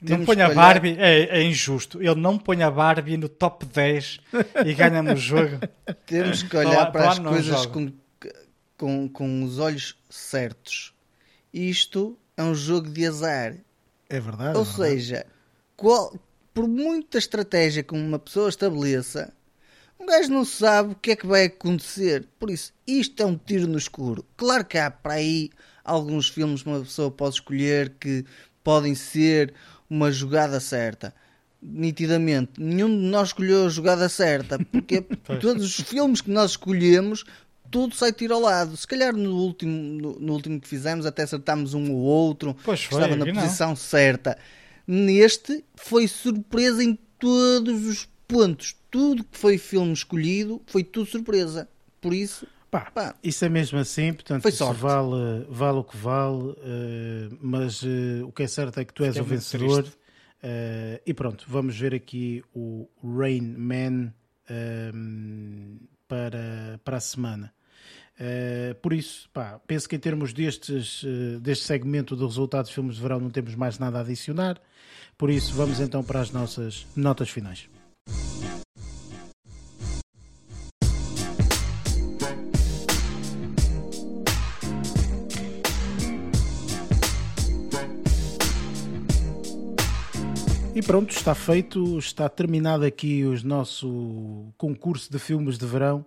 Não 0.00 0.24
põe 0.24 0.40
a 0.40 0.54
Barbie, 0.54 0.96
é, 0.98 1.38
é, 1.38 1.42
injusto. 1.42 2.00
Ele 2.00 2.14
não 2.14 2.38
põe 2.38 2.62
a 2.62 2.70
Barbie 2.70 3.16
no 3.16 3.28
top 3.28 3.66
10 3.66 4.20
e 4.64 4.74
ganha-me 4.74 5.12
o 5.12 5.16
jogo. 5.16 5.58
Temos 6.06 6.44
que 6.44 6.56
olhar 6.56 6.92
para 6.92 7.10
as 7.10 7.18
coisas 7.18 7.66
com, 7.66 7.92
com, 8.76 9.08
com 9.08 9.42
os 9.42 9.58
olhos 9.58 9.98
certos. 10.08 10.94
Isto 11.52 12.16
é 12.36 12.44
um 12.44 12.54
jogo 12.54 12.88
de 12.88 13.06
azar. 13.06 13.56
É 14.08 14.20
verdade. 14.20 14.56
Ou 14.56 14.62
é 14.62 14.66
verdade. 14.66 14.90
seja, 14.92 15.26
qual, 15.76 16.14
por 16.54 16.68
muita 16.68 17.18
estratégia 17.18 17.82
que 17.82 17.94
uma 17.94 18.20
pessoa 18.20 18.48
estabeleça, 18.48 19.32
um 19.98 20.06
gajo 20.06 20.30
não 20.30 20.44
sabe 20.44 20.92
o 20.92 20.96
que 20.96 21.10
é 21.10 21.16
que 21.16 21.26
vai 21.26 21.46
acontecer. 21.46 22.26
Por 22.38 22.50
isso, 22.50 22.72
isto 22.86 23.20
é 23.20 23.26
um 23.26 23.36
tiro 23.36 23.66
no 23.66 23.76
escuro. 23.76 24.24
Claro 24.36 24.64
que 24.64 24.78
há 24.78 24.90
para 24.90 25.14
aí 25.14 25.50
alguns 25.88 26.28
filmes 26.28 26.62
que 26.62 26.68
uma 26.68 26.80
pessoa 26.80 27.10
pode 27.10 27.36
escolher 27.36 27.94
que 28.00 28.24
podem 28.62 28.94
ser 28.94 29.54
uma 29.88 30.12
jogada 30.12 30.60
certa. 30.60 31.14
Nitidamente, 31.60 32.52
nenhum 32.58 32.88
de 32.88 33.06
nós 33.06 33.28
escolheu 33.28 33.66
a 33.66 33.68
jogada 33.68 34.08
certa, 34.08 34.58
porque 34.70 35.00
todos 35.40 35.64
os 35.64 35.74
filmes 35.74 36.20
que 36.20 36.30
nós 36.30 36.52
escolhemos, 36.52 37.24
tudo 37.70 37.94
sai 37.94 38.12
tiro 38.12 38.34
ao 38.34 38.40
lado. 38.40 38.76
Se 38.76 38.86
calhar 38.86 39.14
no 39.14 39.34
último, 39.34 39.72
no, 40.00 40.20
no 40.20 40.32
último 40.34 40.60
que 40.60 40.68
fizemos, 40.68 41.06
até 41.06 41.22
acertámos 41.22 41.74
um 41.74 41.92
ou 41.92 42.00
outro 42.00 42.56
pois 42.64 42.84
foi, 42.84 43.00
estava 43.00 43.16
na 43.16 43.32
posição 43.32 43.70
não. 43.70 43.76
certa. 43.76 44.38
Neste 44.86 45.64
foi 45.74 46.06
surpresa 46.06 46.82
em 46.84 46.96
todos 47.18 47.86
os 47.86 48.08
pontos. 48.26 48.76
Tudo 48.90 49.24
que 49.24 49.36
foi 49.36 49.58
filme 49.58 49.92
escolhido 49.92 50.62
foi 50.66 50.84
tudo 50.84 51.10
surpresa. 51.10 51.68
Por 52.00 52.14
isso, 52.14 52.46
Pá, 52.70 52.90
Pá, 52.90 53.14
isso 53.22 53.44
é 53.44 53.48
mesmo 53.48 53.78
assim, 53.78 54.12
portanto, 54.12 54.42
Foi 54.42 54.52
sorte. 54.52 54.80
vale, 54.80 55.46
vale 55.48 55.78
o 55.78 55.84
que 55.84 55.96
vale, 55.96 56.50
uh, 56.50 57.38
mas 57.40 57.82
uh, 57.82 58.26
o 58.26 58.32
que 58.32 58.42
é 58.42 58.46
certo 58.46 58.78
é 58.78 58.84
que 58.84 58.92
tu 58.92 59.04
és 59.04 59.16
o 59.16 59.24
vencedor. 59.24 59.84
Uh, 59.84 61.00
e 61.04 61.14
pronto, 61.14 61.44
vamos 61.48 61.78
ver 61.78 61.94
aqui 61.94 62.44
o 62.54 62.88
Rain 63.02 63.54
Man 63.56 64.12
para, 66.06 66.80
para 66.82 66.96
a 66.96 67.00
semana. 67.00 67.52
por 68.80 68.94
isso, 68.94 69.28
pá, 69.30 69.60
penso 69.66 69.86
que 69.86 69.96
em 69.96 69.98
termos 69.98 70.32
destes, 70.32 71.04
deste 71.42 71.64
segmento 71.64 72.16
do 72.16 72.26
resultado 72.26 72.66
de 72.66 72.72
filmes 72.72 72.96
de 72.96 73.02
verão 73.02 73.20
não 73.20 73.28
temos 73.28 73.54
mais 73.54 73.78
nada 73.78 73.98
a 73.98 74.00
adicionar. 74.00 74.58
Por 75.18 75.28
isso, 75.28 75.52
vamos 75.52 75.80
então 75.80 76.02
para 76.02 76.20
as 76.20 76.30
nossas 76.30 76.86
notas 76.96 77.28
finais. 77.28 77.68
E 90.78 90.82
pronto, 90.82 91.10
está 91.10 91.34
feito, 91.34 91.98
está 91.98 92.28
terminado 92.28 92.84
aqui 92.84 93.24
o 93.24 93.44
nosso 93.44 94.54
concurso 94.56 95.10
de 95.10 95.18
filmes 95.18 95.58
de 95.58 95.66
verão, 95.66 96.06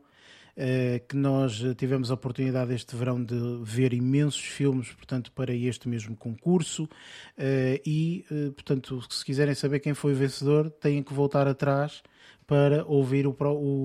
eh, 0.56 1.02
que 1.10 1.18
nós 1.18 1.61
tivemos 1.76 2.10
a 2.10 2.14
oportunidade 2.14 2.73
este 2.73 2.95
verão 2.95 3.22
de 3.22 3.35
ver 3.64 3.91
imensos 3.91 4.39
filmes, 4.39 4.89
portanto, 4.93 5.30
para 5.34 5.53
este 5.53 5.89
mesmo 5.89 6.15
concurso. 6.15 6.88
Eh, 7.38 7.81
e, 7.85 8.26
eh, 8.31 8.52
portanto, 8.52 9.02
se 9.10 9.26
quiserem 9.26 9.53
saber 9.53 9.81
quem 9.81 9.93
foi 9.93 10.14
o 10.14 10.15
vencedor, 10.15 10.69
têm 10.69 11.03
que 11.03 11.14
voltar 11.14 11.49
atrás 11.49 12.02
para 12.48 12.85
ouvir 12.85 13.27
o, 13.27 13.35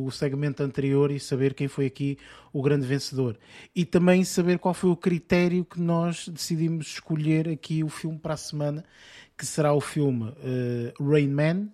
o 0.04 0.10
segmento 0.12 0.62
anterior 0.62 1.10
e 1.10 1.18
saber 1.18 1.54
quem 1.54 1.66
foi 1.66 1.86
aqui 1.86 2.16
o 2.52 2.62
grande 2.62 2.86
vencedor. 2.86 3.36
E 3.74 3.84
também 3.84 4.24
saber 4.24 4.58
qual 4.58 4.74
foi 4.74 4.90
o 4.90 4.96
critério 4.96 5.64
que 5.64 5.80
nós 5.80 6.28
decidimos 6.28 6.86
escolher 6.86 7.48
aqui 7.48 7.82
o 7.82 7.88
filme 7.88 8.18
para 8.18 8.34
a 8.34 8.36
semana 8.36 8.84
que 9.36 9.44
será 9.44 9.72
o 9.72 9.80
filme 9.80 10.24
uh, 10.30 11.04
Rain 11.10 11.28
Man, 11.28 11.68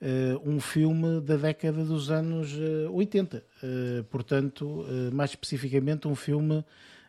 uh, 0.00 0.48
um 0.48 0.58
filme 0.58 1.20
da 1.20 1.36
década 1.36 1.84
dos 1.84 2.10
anos 2.10 2.52
uh, 2.54 2.92
80. 2.92 3.44
Uh, 3.62 4.04
portanto, 4.04 4.84
mais 5.12 5.30
especificamente, 5.30 6.08
um 6.08 6.14
filme 6.14 6.64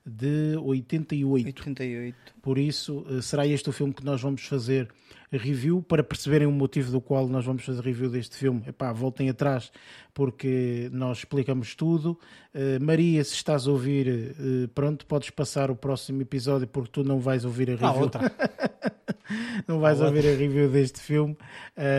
de 0.05 0.55
88. 0.57 1.47
88. 1.47 2.15
Por 2.41 2.57
isso, 2.59 3.05
será 3.23 3.47
este 3.47 3.69
o 3.69 3.73
filme 3.73 3.93
que 3.93 4.05
nós 4.05 4.21
vamos 4.21 4.45
fazer 4.45 4.87
review. 5.37 5.81
Para 5.81 6.03
perceberem 6.03 6.47
o 6.47 6.51
motivo 6.51 6.91
do 6.91 7.01
qual 7.01 7.27
nós 7.27 7.45
vamos 7.45 7.63
fazer 7.63 7.81
review 7.81 8.09
deste 8.09 8.35
filme, 8.35 8.63
epá, 8.67 8.91
voltem 8.91 9.29
atrás 9.29 9.71
porque 10.13 10.89
nós 10.93 11.19
explicamos 11.19 11.75
tudo. 11.75 12.17
Uh, 12.53 12.81
Maria, 12.81 13.23
se 13.23 13.33
estás 13.33 13.67
a 13.67 13.71
ouvir, 13.71 14.07
uh, 14.07 14.67
pronto, 14.69 15.05
podes 15.05 15.29
passar 15.29 15.69
o 15.69 15.75
próximo 15.75 16.21
episódio 16.21 16.67
porque 16.67 16.89
tu 16.89 17.03
não 17.03 17.19
vais 17.19 17.43
ouvir 17.43 17.69
a 17.69 17.73
review. 17.73 17.87
Ah, 17.87 17.93
outra. 17.93 18.31
não 19.67 19.79
vais 19.79 20.01
ah, 20.01 20.05
ouvir 20.05 20.25
a 20.27 20.35
review 20.35 20.69
deste 20.69 21.01
filme. 21.01 21.35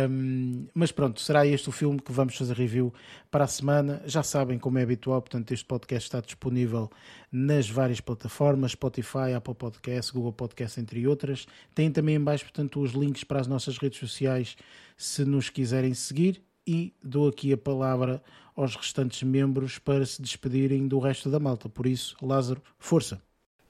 Um, 0.08 0.66
mas 0.74 0.92
pronto, 0.92 1.20
será 1.20 1.46
este 1.46 1.68
o 1.68 1.72
filme 1.72 2.00
que 2.00 2.12
vamos 2.12 2.36
fazer 2.36 2.56
review 2.56 2.92
para 3.30 3.44
a 3.44 3.46
semana. 3.46 4.02
Já 4.06 4.22
sabem, 4.22 4.58
como 4.58 4.78
é 4.78 4.82
habitual, 4.82 5.20
portanto, 5.20 5.52
este 5.52 5.64
podcast 5.64 6.06
está 6.06 6.20
disponível 6.20 6.90
nas 7.30 7.68
várias 7.68 8.00
plataformas, 8.00 8.72
Spotify, 8.72 9.34
Apple 9.36 9.54
Podcast, 9.54 10.12
Google 10.12 10.32
Podcast, 10.32 10.80
entre 10.80 11.06
outras. 11.06 11.46
Tem 11.74 11.90
também 11.90 12.14
em 12.14 12.20
baixo, 12.20 12.44
portanto, 12.44 12.80
os 12.80 12.92
links 12.92 13.24
para 13.26 13.40
as 13.40 13.46
nossas 13.46 13.78
redes 13.78 13.98
sociais 13.98 14.56
se 14.96 15.24
nos 15.24 15.50
quiserem 15.50 15.94
seguir 15.94 16.42
e 16.66 16.94
dou 17.02 17.28
aqui 17.28 17.52
a 17.52 17.58
palavra 17.58 18.22
aos 18.54 18.74
restantes 18.74 19.22
membros 19.22 19.78
para 19.78 20.04
se 20.04 20.20
despedirem 20.20 20.88
do 20.88 20.98
resto 20.98 21.30
da 21.30 21.38
malta. 21.38 21.68
Por 21.68 21.86
isso, 21.86 22.16
Lázaro, 22.22 22.62
força! 22.78 23.20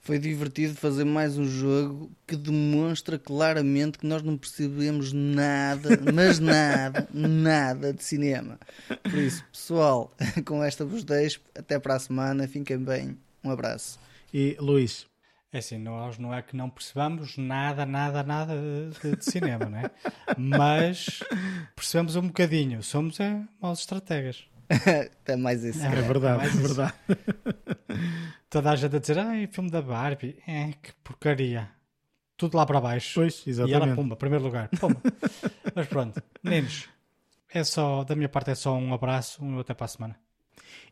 Foi 0.07 0.21
divertido 0.21 0.77
fazer 0.77 1.05
mais 1.05 1.37
um 1.37 1.45
jogo 1.45 2.13
que 2.25 2.37
demonstra 2.37 3.19
claramente 3.19 3.99
que 3.99 4.07
nós 4.07 4.23
não 4.23 4.39
percebemos 4.39 5.13
nada, 5.13 5.89
mas 6.15 6.39
nada, 6.39 7.09
nada 7.13 7.93
de 7.93 8.05
cinema. 8.05 8.57
Por 9.03 9.19
isso, 9.19 9.45
pessoal, 9.51 10.15
com 10.47 10.63
esta 10.63 10.85
vos 10.85 11.03
deixo. 11.03 11.41
Até 11.57 11.77
para 11.81 11.97
a 11.97 11.99
semana. 11.99 12.47
Fiquem 12.47 12.79
bem. 12.79 13.19
Um 13.43 13.51
abraço. 13.51 13.99
E 14.33 14.57
Luís. 14.61 15.09
É 15.57 15.59
assim, 15.59 15.79
nós 15.79 16.19
não 16.19 16.35
é 16.35 16.43
que 16.43 16.55
não 16.55 16.69
percebamos 16.69 17.39
nada, 17.39 17.87
nada, 17.87 18.23
nada 18.23 18.53
de, 19.03 19.17
de 19.17 19.25
cinema, 19.25 19.65
não 19.65 19.79
é? 19.79 19.91
Mas 20.37 21.21
percebemos 21.75 22.15
um 22.15 22.27
bocadinho. 22.27 22.83
Somos 22.83 23.19
é, 23.21 23.43
maus 23.59 23.79
estrategas. 23.79 24.45
Até 24.69 25.35
mais 25.35 25.65
isso. 25.65 25.83
É, 25.83 25.87
é 25.87 26.03
verdade, 26.03 26.45
é, 26.45 26.47
é 26.47 26.51
verdade. 26.51 26.95
Toda 28.51 28.71
a 28.71 28.77
gente 28.77 28.97
a 28.97 28.99
dizer, 28.99 29.19
ai, 29.19 29.49
filme 29.51 29.71
da 29.71 29.81
Barbie, 29.81 30.37
é, 30.47 30.73
que 30.73 30.93
porcaria. 31.03 31.71
Tudo 32.37 32.59
lá 32.59 32.67
para 32.67 32.79
baixo. 32.79 33.15
Pois, 33.15 33.43
exatamente. 33.47 33.83
E 33.83 33.83
ela, 33.83 33.97
pumba, 33.97 34.15
primeiro 34.15 34.45
lugar. 34.45 34.69
Pumba. 34.79 35.01
Mas 35.75 35.87
pronto, 35.87 36.23
meninos, 36.43 36.87
é 37.49 37.65
só, 37.65 38.05
da 38.05 38.15
minha 38.15 38.29
parte 38.29 38.51
é 38.51 38.55
só 38.55 38.77
um 38.77 38.93
abraço, 38.93 39.43
um 39.43 39.59
até 39.59 39.73
para 39.73 39.87
a 39.87 39.89
semana. 39.89 40.21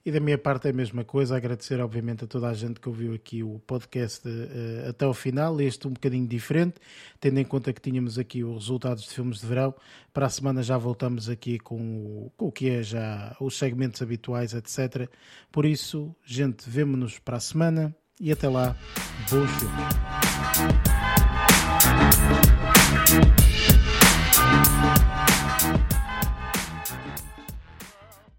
E 0.05 0.12
da 0.12 0.20
minha 0.20 0.36
parte 0.36 0.66
é 0.66 0.70
a 0.70 0.73
mesma 0.73 1.02
coisa, 1.02 1.35
agradecer 1.36 1.81
obviamente 1.81 2.24
a 2.24 2.27
toda 2.27 2.48
a 2.48 2.55
gente 2.55 2.78
que 2.78 2.89
ouviu 2.89 3.15
aqui 3.15 3.43
o 3.43 3.59
podcast 3.66 4.28
uh, 4.28 4.89
até 4.90 5.06
ao 5.06 5.15
final, 5.15 5.59
este 5.61 5.89
um 5.89 5.93
bocadinho 5.93 6.27
diferente, 6.27 6.74
tendo 7.19 7.39
em 7.39 7.44
conta 7.44 7.73
que 7.73 7.81
tínhamos 7.81 8.19
aqui 8.19 8.44
os 8.44 8.65
resultados 8.65 9.05
de 9.05 9.11
filmes 9.11 9.40
de 9.40 9.47
verão. 9.47 9.74
Para 10.12 10.27
a 10.27 10.31
semana 10.31 10.62
já 10.62 10.77
voltamos 10.77 11.28
aqui 11.31 11.59
com 11.59 11.77
o, 11.77 12.32
com 12.36 12.48
o 12.48 12.52
que 12.52 12.69
é 12.69 12.82
já 12.82 13.35
os 13.40 13.56
segmentos 13.56 14.02
habituais, 14.02 14.52
etc. 14.52 15.09
Por 15.51 15.65
isso, 15.65 16.15
gente, 16.24 16.69
vemo-nos 16.69 17.19
para 17.19 17.39
a 17.39 17.40
semana 17.40 17.97
e 18.20 18.31
até 18.31 18.48
lá, 18.48 18.77
bom 19.31 19.47
filme. 19.47 19.85